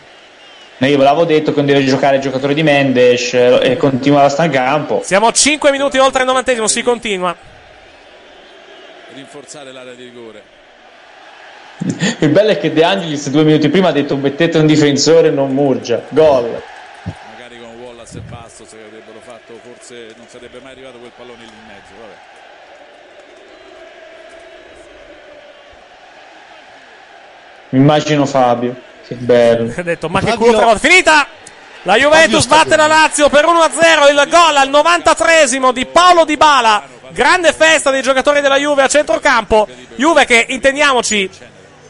io 0.87 0.97
ve 0.97 1.03
l'avevo 1.03 1.25
detto 1.25 1.51
che 1.51 1.57
non 1.57 1.65
deve 1.65 1.83
giocare 1.83 2.17
il 2.17 2.21
giocatore 2.21 2.53
di 2.53 2.63
Mendes 2.63 3.33
eh, 3.33 3.59
e 3.61 3.77
continua 3.77 4.23
a 4.23 4.29
stare 4.29 4.47
in 4.47 4.53
campo. 4.53 5.01
Siamo 5.03 5.27
a 5.27 5.31
5 5.31 5.71
minuti 5.71 5.97
oltre 5.97 6.21
il 6.21 6.27
novantesimo, 6.27 6.67
si 6.67 6.81
continua. 6.81 7.35
rinforzare 9.13 9.71
l'area 9.71 9.93
di 9.93 10.03
rigore 10.03 10.41
Il 12.19 12.29
bello 12.29 12.51
è 12.51 12.57
che 12.57 12.71
De 12.71 12.83
Angelis 12.83 13.29
due 13.29 13.43
minuti 13.43 13.69
prima 13.69 13.89
ha 13.89 13.91
detto 13.91 14.15
mettete 14.15 14.57
un 14.57 14.65
difensore 14.65 15.27
e 15.29 15.31
non 15.31 15.51
Murgia. 15.51 16.01
Gol. 16.09 16.61
forse 18.09 18.21
Bastos 18.27 18.69
che 18.69 18.83
avrebbero 18.83 19.19
fatto, 19.21 19.53
forse 19.61 20.13
non 20.17 20.25
sarebbe 20.27 20.59
mai 20.61 20.71
arrivato 20.71 20.97
quel 20.97 21.11
pallone 21.15 21.43
lì 21.43 21.45
in 21.45 21.67
mezzo. 21.67 21.93
Vabbè. 21.99 22.17
Immagino 27.69 28.25
Fabio. 28.25 28.88
Che 29.09 29.15
bello. 29.15 29.73
Ha 29.75 29.81
detto, 29.81 30.07
ma 30.07 30.19
che 30.19 30.35
culo 30.35 30.55
tra 30.55 30.65
volte. 30.65 30.87
Finita! 30.87 31.25
La 31.81 31.95
Juventus 31.95 32.45
batte 32.45 32.75
la 32.75 32.85
Lazio 32.85 33.27
per 33.27 33.43
1-0, 33.45 34.11
il 34.11 34.29
gol 34.29 34.55
al 34.55 34.69
93esimo 34.69 35.71
di 35.71 35.87
Paolo 35.87 36.25
Di 36.25 36.37
Bala. 36.37 36.83
Grande 37.09 37.51
festa 37.51 37.89
dei 37.89 38.03
giocatori 38.03 38.39
della 38.39 38.57
Juve 38.57 38.83
a 38.83 38.87
centrocampo. 38.87 39.67
Juve 39.95 40.25
che, 40.25 40.45
intendiamoci, 40.49 41.27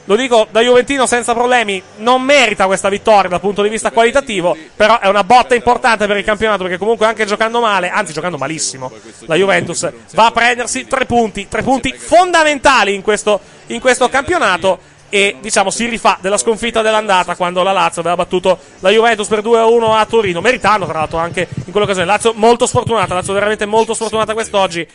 lo 0.06 0.16
dico 0.16 0.48
da 0.50 0.62
Juventino 0.62 1.06
senza 1.06 1.34
problemi, 1.34 1.84
non 1.98 2.22
merita 2.22 2.68
questa 2.68 2.88
vittoria 2.88 3.28
dal 3.28 3.42
punto 3.42 3.64
di 3.64 3.70
vista 3.70 3.92
qualitativo, 3.92 4.56
però 4.74 5.00
è 5.00 5.08
una 5.08 5.26
botta 5.26 5.56
importante 5.56 6.08
per 6.08 6.16
il 6.16 6.24
campionato 6.24 6.64
perché 6.64 6.78
comunque 6.78 7.06
anche 7.06 7.26
giocando 7.26 7.60
male, 7.60 7.90
anzi 7.90 8.14
giocando 8.14 8.38
malissimo, 8.38 8.90
la 9.26 9.36
Juventus 9.36 9.92
va 10.14 10.28
a 10.28 10.32
prendersi 10.32 10.88
tre 10.88 11.06
punti, 11.06 11.50
tre 11.50 11.64
punti 11.64 11.92
fondamentali 11.92 12.96
in 12.96 13.02
questo, 13.02 13.42
in 13.68 13.82
questo 13.82 14.08
campionato 14.08 14.80
e 15.10 15.38
diciamo 15.42 15.70
si 15.70 15.88
rifà 15.88 16.18
della 16.22 16.38
sconfitta 16.38 16.82
dell'andata 16.82 17.36
quando 17.36 17.64
la 17.64 17.72
Lazio 17.72 18.02
aveva 18.02 18.16
battuto 18.16 18.58
la 18.80 18.90
Juventus 18.90 19.28
per 19.28 19.42
2-1 19.42 19.98
a 19.98 20.06
Torino, 20.06 20.42
meritando 20.42 20.86
tra 20.86 21.00
l'altro 21.00 21.18
anche 21.18 21.48
in 21.66 21.72
quell'occasione. 21.72 22.06
Lazio 22.06 22.34
molto 22.36 22.66
sfortunata, 22.66 23.14
Lazio 23.14 23.34
veramente 23.34 23.66
molto 23.66 23.94
sfortunata 23.94 24.34
quest'oggi, 24.34 24.88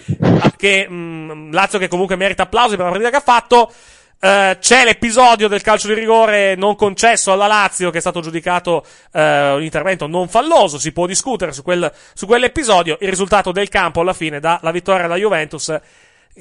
che, 0.57 0.89
mh, 0.89 1.53
Lazio 1.53 1.79
che 1.79 1.89
comunque 1.89 2.17
merita 2.17 2.45
applausi 2.45 2.77
per 2.77 2.85
la 2.85 2.91
partita 2.91 3.11
che 3.11 3.17
ha 3.17 3.21
fatto. 3.21 3.73
Eh, 4.21 4.57
c'è 4.59 4.85
l'episodio 4.85 5.49
del 5.49 5.61
calcio 5.61 5.89
di 5.89 5.93
rigore 5.93 6.55
non 6.55 6.77
concesso 6.77 7.33
alla 7.33 7.47
Lazio 7.47 7.91
che 7.91 7.99
è 7.99 8.01
stato 8.01 8.21
giudicato 8.21 8.83
eh, 9.13 9.51
un 9.51 9.63
intervento 9.63 10.07
non 10.07 10.29
falloso, 10.29 10.79
si 10.79 10.93
può 10.93 11.05
discutere 11.05 11.53
su, 11.53 11.63
quel, 11.63 11.93
su 12.15 12.25
quell'episodio, 12.25 12.97
il 13.01 13.09
risultato 13.09 13.53
del 13.53 13.69
campo 13.69 14.01
alla 14.01 14.15
fine 14.15 14.41
dà 14.41 14.59
la 14.63 14.71
vittoria 14.71 15.05
alla 15.05 15.17
Juventus 15.17 15.79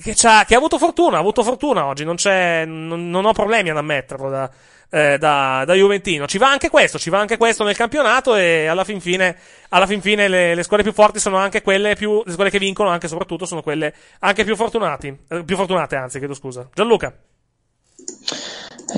che, 0.01 0.13
c'ha, 0.15 0.43
che 0.45 0.55
ha 0.55 0.57
avuto 0.57 0.77
fortuna, 0.77 1.17
ha 1.17 1.19
avuto 1.19 1.43
fortuna 1.43 1.85
oggi, 1.85 2.03
non, 2.03 2.15
c'è, 2.15 2.65
non, 2.65 3.09
non 3.09 3.25
ho 3.25 3.31
problemi 3.31 3.69
ad 3.69 3.77
ammetterlo 3.77 4.29
da, 4.29 4.49
eh, 4.89 5.17
da, 5.17 5.63
da, 5.65 5.73
Juventino. 5.73 6.25
Ci 6.25 6.37
va 6.37 6.49
anche 6.49 6.69
questo, 6.69 6.97
ci 6.97 7.09
va 7.09 7.19
anche 7.19 7.37
questo 7.37 7.63
nel 7.63 7.75
campionato 7.75 8.35
e 8.35 8.65
alla 8.65 8.83
fin 8.83 8.99
fine, 8.99 9.35
alla 9.69 9.85
fin 9.85 10.01
fine 10.01 10.27
le, 10.27 10.55
le 10.55 10.63
squadre 10.63 10.85
più 10.85 10.93
forti 10.93 11.19
sono 11.19 11.37
anche 11.37 11.61
quelle 11.61 11.95
più, 11.95 12.21
le 12.25 12.31
squadre 12.31 12.51
che 12.51 12.59
vincono 12.59 12.89
anche 12.89 13.07
soprattutto 13.07 13.45
sono 13.45 13.61
quelle 13.61 13.93
anche 14.19 14.43
più 14.43 14.55
fortunati, 14.55 15.15
eh, 15.29 15.43
più 15.43 15.55
fortunate 15.55 15.95
anzi, 15.95 16.17
chiedo 16.17 16.33
scusa. 16.33 16.67
Gianluca. 16.73 17.13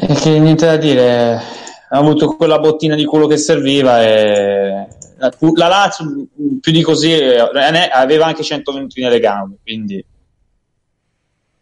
Eh, 0.01 0.13
che 0.15 0.39
niente 0.39 0.65
da 0.65 0.77
dire, 0.77 1.33
ha 1.33 1.97
avuto 1.97 2.35
quella 2.35 2.59
bottina 2.59 2.95
di 2.95 3.05
culo 3.05 3.27
che 3.27 3.37
serviva 3.37 4.01
e 4.01 4.87
la, 5.17 5.33
la 5.55 5.67
Lazio 5.67 6.27
più 6.59 6.71
di 6.71 6.81
così 6.81 7.11
eh, 7.11 7.37
aveva 7.37 8.25
anche 8.25 8.43
100 8.43 8.71
minuti 8.73 9.01
nelle 9.01 9.19
gambe, 9.19 9.57
quindi 9.61 10.03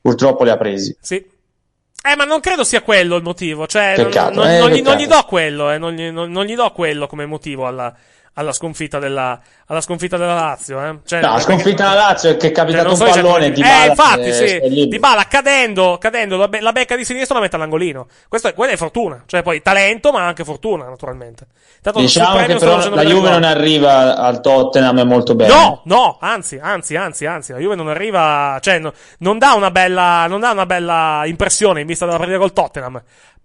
purtroppo 0.04 0.44
li 0.44 0.50
ha 0.50 0.58
presi. 0.58 0.96
Sì. 1.00 1.16
Eh, 1.16 2.16
ma 2.18 2.26
non 2.26 2.42
credo 2.42 2.66
sia 2.66 2.82
quello 2.82 3.16
il 3.16 3.24
motivo. 3.24 3.66
Cioè, 3.66 3.94
Peccato, 3.96 4.34
non, 4.36 4.44
non, 4.44 4.54
eh, 4.54 4.60
non, 4.60 4.70
gli, 4.70 4.82
non 4.82 4.96
gli 4.98 5.08
do 5.08 5.24
quello, 5.24 5.72
eh, 5.72 5.78
non 5.78 5.94
gli, 5.94 6.10
non 6.10 6.44
gli 6.44 6.56
do 6.56 6.70
quello 6.72 7.08
come 7.08 7.26
motivo 7.26 7.66
alla, 7.66 7.96
alla 8.36 8.52
sconfitta 8.52 9.00
della, 9.00 9.40
alla 9.68 9.82
sconfitta 9.82 10.18
della 10.18 10.34
Lazio, 10.34 10.84
eh. 10.84 11.00
Cioè, 11.06 11.22
No, 11.22 11.34
la 11.34 11.40
sconfitta 11.40 11.90
alla 11.90 12.02
Lazio 12.02 12.32
è 12.32 12.38
che 12.38 12.38
è 12.38 12.42
cioè, 12.46 12.52
capitato 12.52 12.84
non 12.84 12.92
un 12.94 12.98
sto 12.98 13.22
pallone 13.22 13.52
di 13.52 13.62
Eh, 13.62 13.64
Bala 13.64 13.86
infatti, 13.86 14.22
che 14.24 14.34
sì. 14.34 14.44
è 14.56 14.68
lì. 14.70 14.88
Di 14.88 15.00
Bala 15.00 15.26
cadendo, 15.26 15.98
cadendo 16.00 16.38
la, 16.38 16.48
be- 16.48 16.62
la 16.62 16.72
becca 16.72 16.96
di 16.96 17.06
sinistra 17.06 17.36
la 17.36 17.42
mette 17.42 17.56
all'angolino. 17.58 18.08
Questo 18.28 18.48
è, 18.48 18.54
quella 18.54 18.74
è 18.74 18.76
fortuna. 18.76 19.24
Cioè, 19.26 19.44
poi 19.44 19.62
talento, 19.62 20.12
ma 20.12 20.26
anche 20.26 20.44
fortuna, 20.44 20.86
naturalmente. 20.86 21.46
Tanto 21.82 22.00
Diciamo 22.00 22.44
che 22.46 22.56
però 22.56 22.90
la 22.90 23.04
Juve 23.04 23.30
non 23.30 23.44
arriva 23.44 24.16
al 24.16 24.42
Tottenham 24.42 25.02
molto 25.02 25.36
bene. 25.36 25.54
No, 25.54 25.82
no, 25.86 26.18
anzi, 26.20 26.58
anzi, 26.62 26.96
anzi, 26.96 27.26
anzi, 27.26 27.52
la 27.52 27.60
Juve 27.60 27.76
non 27.76 27.88
arriva, 27.88 28.58
cioè, 28.62 28.80
no- 28.80 28.94
non 29.20 29.38
dà 29.38 29.54
una 29.54 29.70
bella, 29.70 30.26
non 30.28 30.40
dà 30.40 30.52
una 30.52 30.66
bella 30.66 31.22
impressione 31.26 31.82
in 31.82 31.88
vista 31.88 32.06
della 32.06 32.18
partita 32.18 32.40
col 32.40 32.54
Tottenham. 32.54 33.02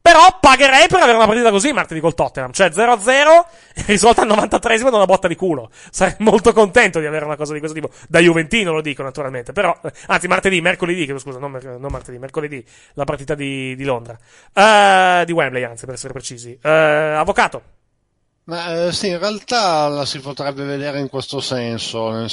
Però 0.09 0.39
pagherei 0.41 0.89
per 0.89 1.03
avere 1.03 1.19
una 1.19 1.27
partita 1.27 1.51
così 1.51 1.71
martedì 1.71 2.01
col 2.01 2.15
Tottenham, 2.15 2.51
cioè 2.51 2.71
0-0 2.71 3.85
risolta 3.85 4.23
al 4.23 4.29
93esimo 4.29 4.89
da 4.89 4.97
una 4.97 5.05
botta 5.05 5.29
di 5.29 5.37
culo. 5.37 5.69
Sarei 5.91 6.15
molto 6.21 6.55
contento 6.55 6.99
di 6.99 7.05
avere 7.05 7.27
una 7.27 7.37
cosa 7.37 7.53
di 7.53 7.59
questo 7.59 7.79
tipo. 7.79 7.93
Da 8.09 8.19
Juventino 8.19 8.73
lo 8.73 8.81
dico, 8.81 9.03
naturalmente. 9.03 9.53
Però, 9.53 9.79
eh, 9.85 9.93
anzi, 10.07 10.27
martedì, 10.27 10.63
mercoledì, 10.63 11.05
chiedo 11.05 11.19
scusa, 11.19 11.39
non, 11.39 11.51
mer- 11.51 11.77
non 11.79 11.93
martedì, 11.93 12.17
mercoledì, 12.17 12.65
la 12.95 13.05
partita 13.05 13.35
di, 13.35 13.77
di 13.77 13.85
Londra. 13.85 14.19
Eh, 14.55 15.25
di 15.27 15.33
Wembley, 15.33 15.65
anzi, 15.65 15.85
per 15.85 15.93
essere 15.93 16.15
precisi. 16.15 16.59
Eh, 16.59 16.71
avvocato. 16.71 17.63
Ma 18.45 18.87
eh, 18.87 18.93
sì, 18.93 19.09
in 19.09 19.19
realtà 19.19 19.89
la 19.89 20.07
si 20.07 20.21
potrebbe 20.21 20.65
vedere 20.65 21.01
in 21.01 21.11
questo 21.11 21.39
senso, 21.41 22.09
nel 22.09 22.31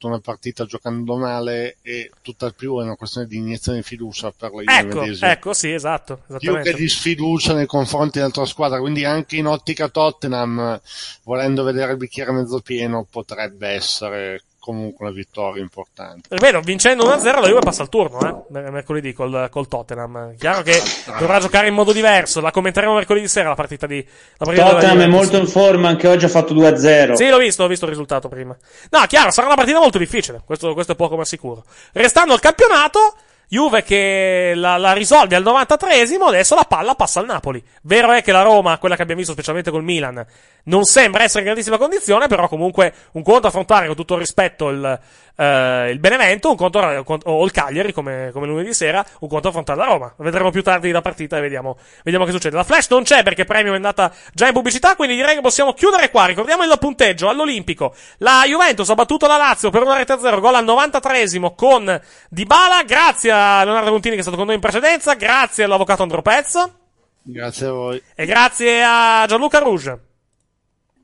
senso 0.00 0.06
una 0.06 0.20
partita 0.20 0.64
giocando 0.64 1.16
male 1.16 1.76
e 1.82 2.10
tutt'al 2.22 2.54
più 2.54 2.80
è 2.80 2.84
una 2.84 2.96
questione 2.96 3.26
di 3.26 3.36
iniezione 3.36 3.78
di 3.78 3.84
fiducia 3.84 4.32
per 4.32 4.52
la 4.52 4.62
Juve 4.62 4.88
Ecco, 4.88 5.00
medesima. 5.00 5.30
ecco, 5.30 5.52
sì, 5.52 5.70
esatto. 5.70 6.22
più 6.38 6.58
che 6.60 6.72
di 6.72 6.88
sfiducia 6.88 7.54
nei 7.54 7.66
confronti 7.66 8.18
dell'altra 8.18 8.46
squadra, 8.46 8.80
quindi 8.80 9.04
anche 9.04 9.36
in 9.36 9.46
ottica 9.46 9.88
Tottenham, 9.88 10.80
volendo 11.24 11.62
vedere 11.62 11.92
il 11.92 11.98
bicchiere 11.98 12.32
mezzo 12.32 12.60
pieno, 12.60 13.06
potrebbe 13.08 13.68
essere 13.68 14.42
comunque 14.60 15.06
una 15.06 15.14
vittoria 15.14 15.62
importante. 15.62 16.28
Ripeto, 16.30 16.60
vincendo 16.60 17.04
1-0 17.04 17.40
la 17.40 17.48
Juve 17.48 17.60
passa 17.60 17.82
al 17.82 17.88
turno, 17.88 18.20
eh, 18.20 18.44
mer- 18.50 18.70
mercoledì 18.70 19.12
col, 19.12 19.48
col 19.50 19.66
Tottenham. 19.66 20.36
Chiaro 20.36 20.62
che 20.62 20.80
dovrà 21.18 21.40
giocare 21.40 21.66
in 21.66 21.74
modo 21.74 21.92
diverso, 21.92 22.40
la 22.40 22.52
commenteremo 22.52 22.94
mercoledì 22.94 23.26
sera 23.26 23.48
la 23.48 23.54
partita 23.54 23.86
di 23.86 24.06
la 24.36 24.44
partita 24.44 24.70
Tottenham 24.70 25.00
è 25.00 25.06
molto 25.06 25.38
in 25.38 25.48
forma, 25.48 25.88
anche 25.88 26.06
oggi 26.06 26.26
ha 26.26 26.28
fatto 26.28 26.54
2-0. 26.54 27.14
Sì, 27.14 27.28
l'ho 27.28 27.38
visto, 27.38 27.64
ho 27.64 27.66
visto 27.66 27.86
il 27.86 27.90
risultato 27.90 28.28
prima. 28.28 28.56
No, 28.90 29.00
chiaro, 29.08 29.30
sarà 29.30 29.46
una 29.46 29.56
partita 29.56 29.80
molto 29.80 29.98
difficile, 29.98 30.42
questo, 30.44 30.74
questo 30.74 30.92
è 30.92 30.96
poco 30.96 31.16
ma 31.16 31.24
sicuro. 31.24 31.64
Restando 31.92 32.34
al 32.34 32.40
campionato, 32.40 33.14
Juve 33.52 33.82
che 33.82 34.52
la, 34.54 34.76
la 34.76 34.92
risolve 34.92 35.34
al 35.34 35.42
93esimo, 35.42 36.28
adesso 36.28 36.54
la 36.54 36.66
palla 36.68 36.94
passa 36.94 37.18
al 37.18 37.26
Napoli. 37.26 37.60
Vero 37.82 38.12
è 38.12 38.22
che 38.22 38.30
la 38.30 38.42
Roma, 38.42 38.78
quella 38.78 38.94
che 38.94 39.02
abbiamo 39.02 39.18
visto 39.18 39.34
specialmente 39.34 39.72
col 39.72 39.82
Milan, 39.82 40.24
non 40.64 40.84
sembra 40.84 41.24
essere 41.24 41.40
in 41.40 41.46
grandissima 41.46 41.76
condizione, 41.76 42.28
però 42.28 42.46
comunque 42.46 42.94
un 43.12 43.24
conto 43.24 43.48
affrontare 43.48 43.86
con 43.88 43.96
tutto 43.96 44.14
il 44.14 44.20
rispetto 44.20 44.68
il, 44.68 45.00
eh, 45.34 45.90
il 45.90 45.98
Benevento, 45.98 46.50
un 46.50 46.56
conto, 46.56 46.78
o 47.24 47.44
il 47.44 47.50
Cagliari 47.50 47.92
come, 47.92 48.30
come 48.32 48.46
lunedì 48.46 48.72
sera, 48.72 49.04
un 49.18 49.28
conto 49.28 49.48
affrontare 49.48 49.78
la 49.80 49.86
Roma. 49.86 50.14
Vedremo 50.18 50.50
più 50.50 50.62
tardi 50.62 50.92
la 50.92 51.00
partita 51.00 51.38
e 51.38 51.40
vediamo, 51.40 51.76
vediamo 52.04 52.24
che 52.26 52.30
succede. 52.30 52.54
La 52.54 52.62
Flash 52.62 52.88
non 52.90 53.02
c'è 53.02 53.24
perché 53.24 53.44
Premium 53.44 53.72
è 53.72 53.76
andata 53.76 54.12
già 54.32 54.46
in 54.46 54.52
pubblicità, 54.52 54.94
quindi 54.94 55.16
direi 55.16 55.34
che 55.34 55.40
possiamo 55.40 55.72
chiudere 55.72 56.10
qua. 56.10 56.26
Ricordiamo 56.26 56.62
il 56.62 56.72
punteggio 56.78 57.28
all'Olimpico. 57.28 57.96
La 58.18 58.44
Juventus 58.46 58.88
ha 58.90 58.94
battuto 58.94 59.26
la 59.26 59.36
Lazio 59.36 59.70
per 59.70 59.82
una 59.82 59.96
rete 59.96 60.12
a 60.12 60.20
zero, 60.20 60.38
gol 60.38 60.54
al 60.54 60.64
93esimo 60.64 61.54
con 61.56 62.00
Dybala. 62.28 62.84
Grazie 62.84 63.39
a 63.40 63.64
Leonardo 63.64 63.90
Montini 63.90 64.14
che 64.14 64.20
è 64.20 64.22
stato 64.22 64.36
con 64.36 64.46
noi 64.46 64.56
in 64.56 64.60
precedenza, 64.60 65.14
grazie 65.14 65.64
all'avvocato 65.64 66.02
Andro 66.02 66.22
Pezzo 66.22 66.74
Grazie 67.22 67.66
a 67.66 67.72
voi. 67.72 68.02
e 68.14 68.26
grazie 68.26 68.82
a 68.84 69.24
Gianluca 69.26 69.58
Rouge. 69.58 69.98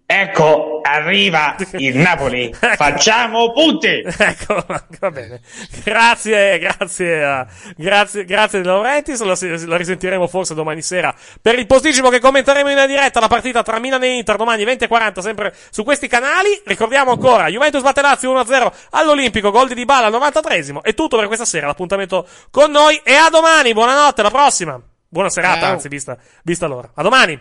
Ecco, 0.09 0.79
arriva 0.85 1.57
il 1.73 1.97
Napoli. 1.97 2.55
Facciamo 2.55 3.51
punti. 3.51 4.05
ecco, 4.07 4.65
va 5.01 5.11
bene. 5.11 5.41
Grazie, 5.83 6.61
grazie, 6.61 7.25
a- 7.25 7.47
grazie, 7.77 8.25
grazie 8.25 8.61
De 8.61 8.69
Laurentiis. 8.69 9.21
La, 9.23 9.37
la 9.67 9.77
risentiremo 9.77 10.29
forse 10.29 10.55
domani 10.55 10.81
sera 10.81 11.13
per 11.43 11.59
il 11.59 11.67
posticipo 11.67 12.09
che 12.09 12.21
commenteremo 12.21 12.71
in 12.71 12.87
diretta 12.87 13.19
la 13.19 13.27
partita 13.27 13.65
tra 13.65 13.81
Milan 13.81 14.05
e 14.05 14.17
Inter 14.19 14.37
domani 14.37 14.63
20.40 14.65 15.19
sempre 15.19 15.53
su 15.71 15.83
questi 15.83 16.07
canali. 16.07 16.63
Ricordiamo 16.65 17.11
ancora, 17.11 17.49
Juventus 17.49 17.83
batte 17.83 18.01
Lazio 18.01 18.33
1-0 18.33 18.73
all'Olimpico, 18.91 19.51
gol 19.51 19.67
di 19.67 19.75
Dybala 19.75 20.07
al 20.07 20.13
93esimo. 20.13 20.83
È 20.83 20.95
tutto 20.95 21.17
per 21.17 21.27
questa 21.27 21.45
sera, 21.45 21.67
l'appuntamento 21.67 22.29
con 22.53 22.71
noi 22.71 23.01
e 23.03 23.15
a 23.17 23.29
domani. 23.29 23.73
Buonanotte, 23.73 24.21
alla 24.21 24.31
prossima. 24.31 24.81
Buona 25.09 25.31
serata, 25.31 25.61
Ciao. 25.63 25.73
anzi, 25.73 25.89
vista, 25.89 26.17
vista 26.45 26.69
l'ora. 26.69 26.91
A 26.95 27.03
domani. 27.03 27.37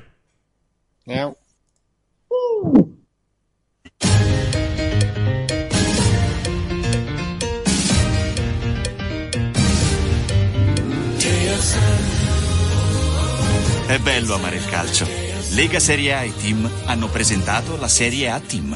Ciao. 1.05 1.35
È 13.87 13.99
bello 13.99 14.33
amare 14.33 14.57
il 14.57 14.65
calcio. 14.65 15.07
Lega 15.51 15.79
Serie 15.79 16.13
A 16.13 16.23
e 16.23 16.33
Team 16.35 16.69
hanno 16.85 17.07
presentato 17.07 17.77
la 17.77 17.87
Serie 17.87 18.29
A 18.29 18.39
Team. 18.39 18.75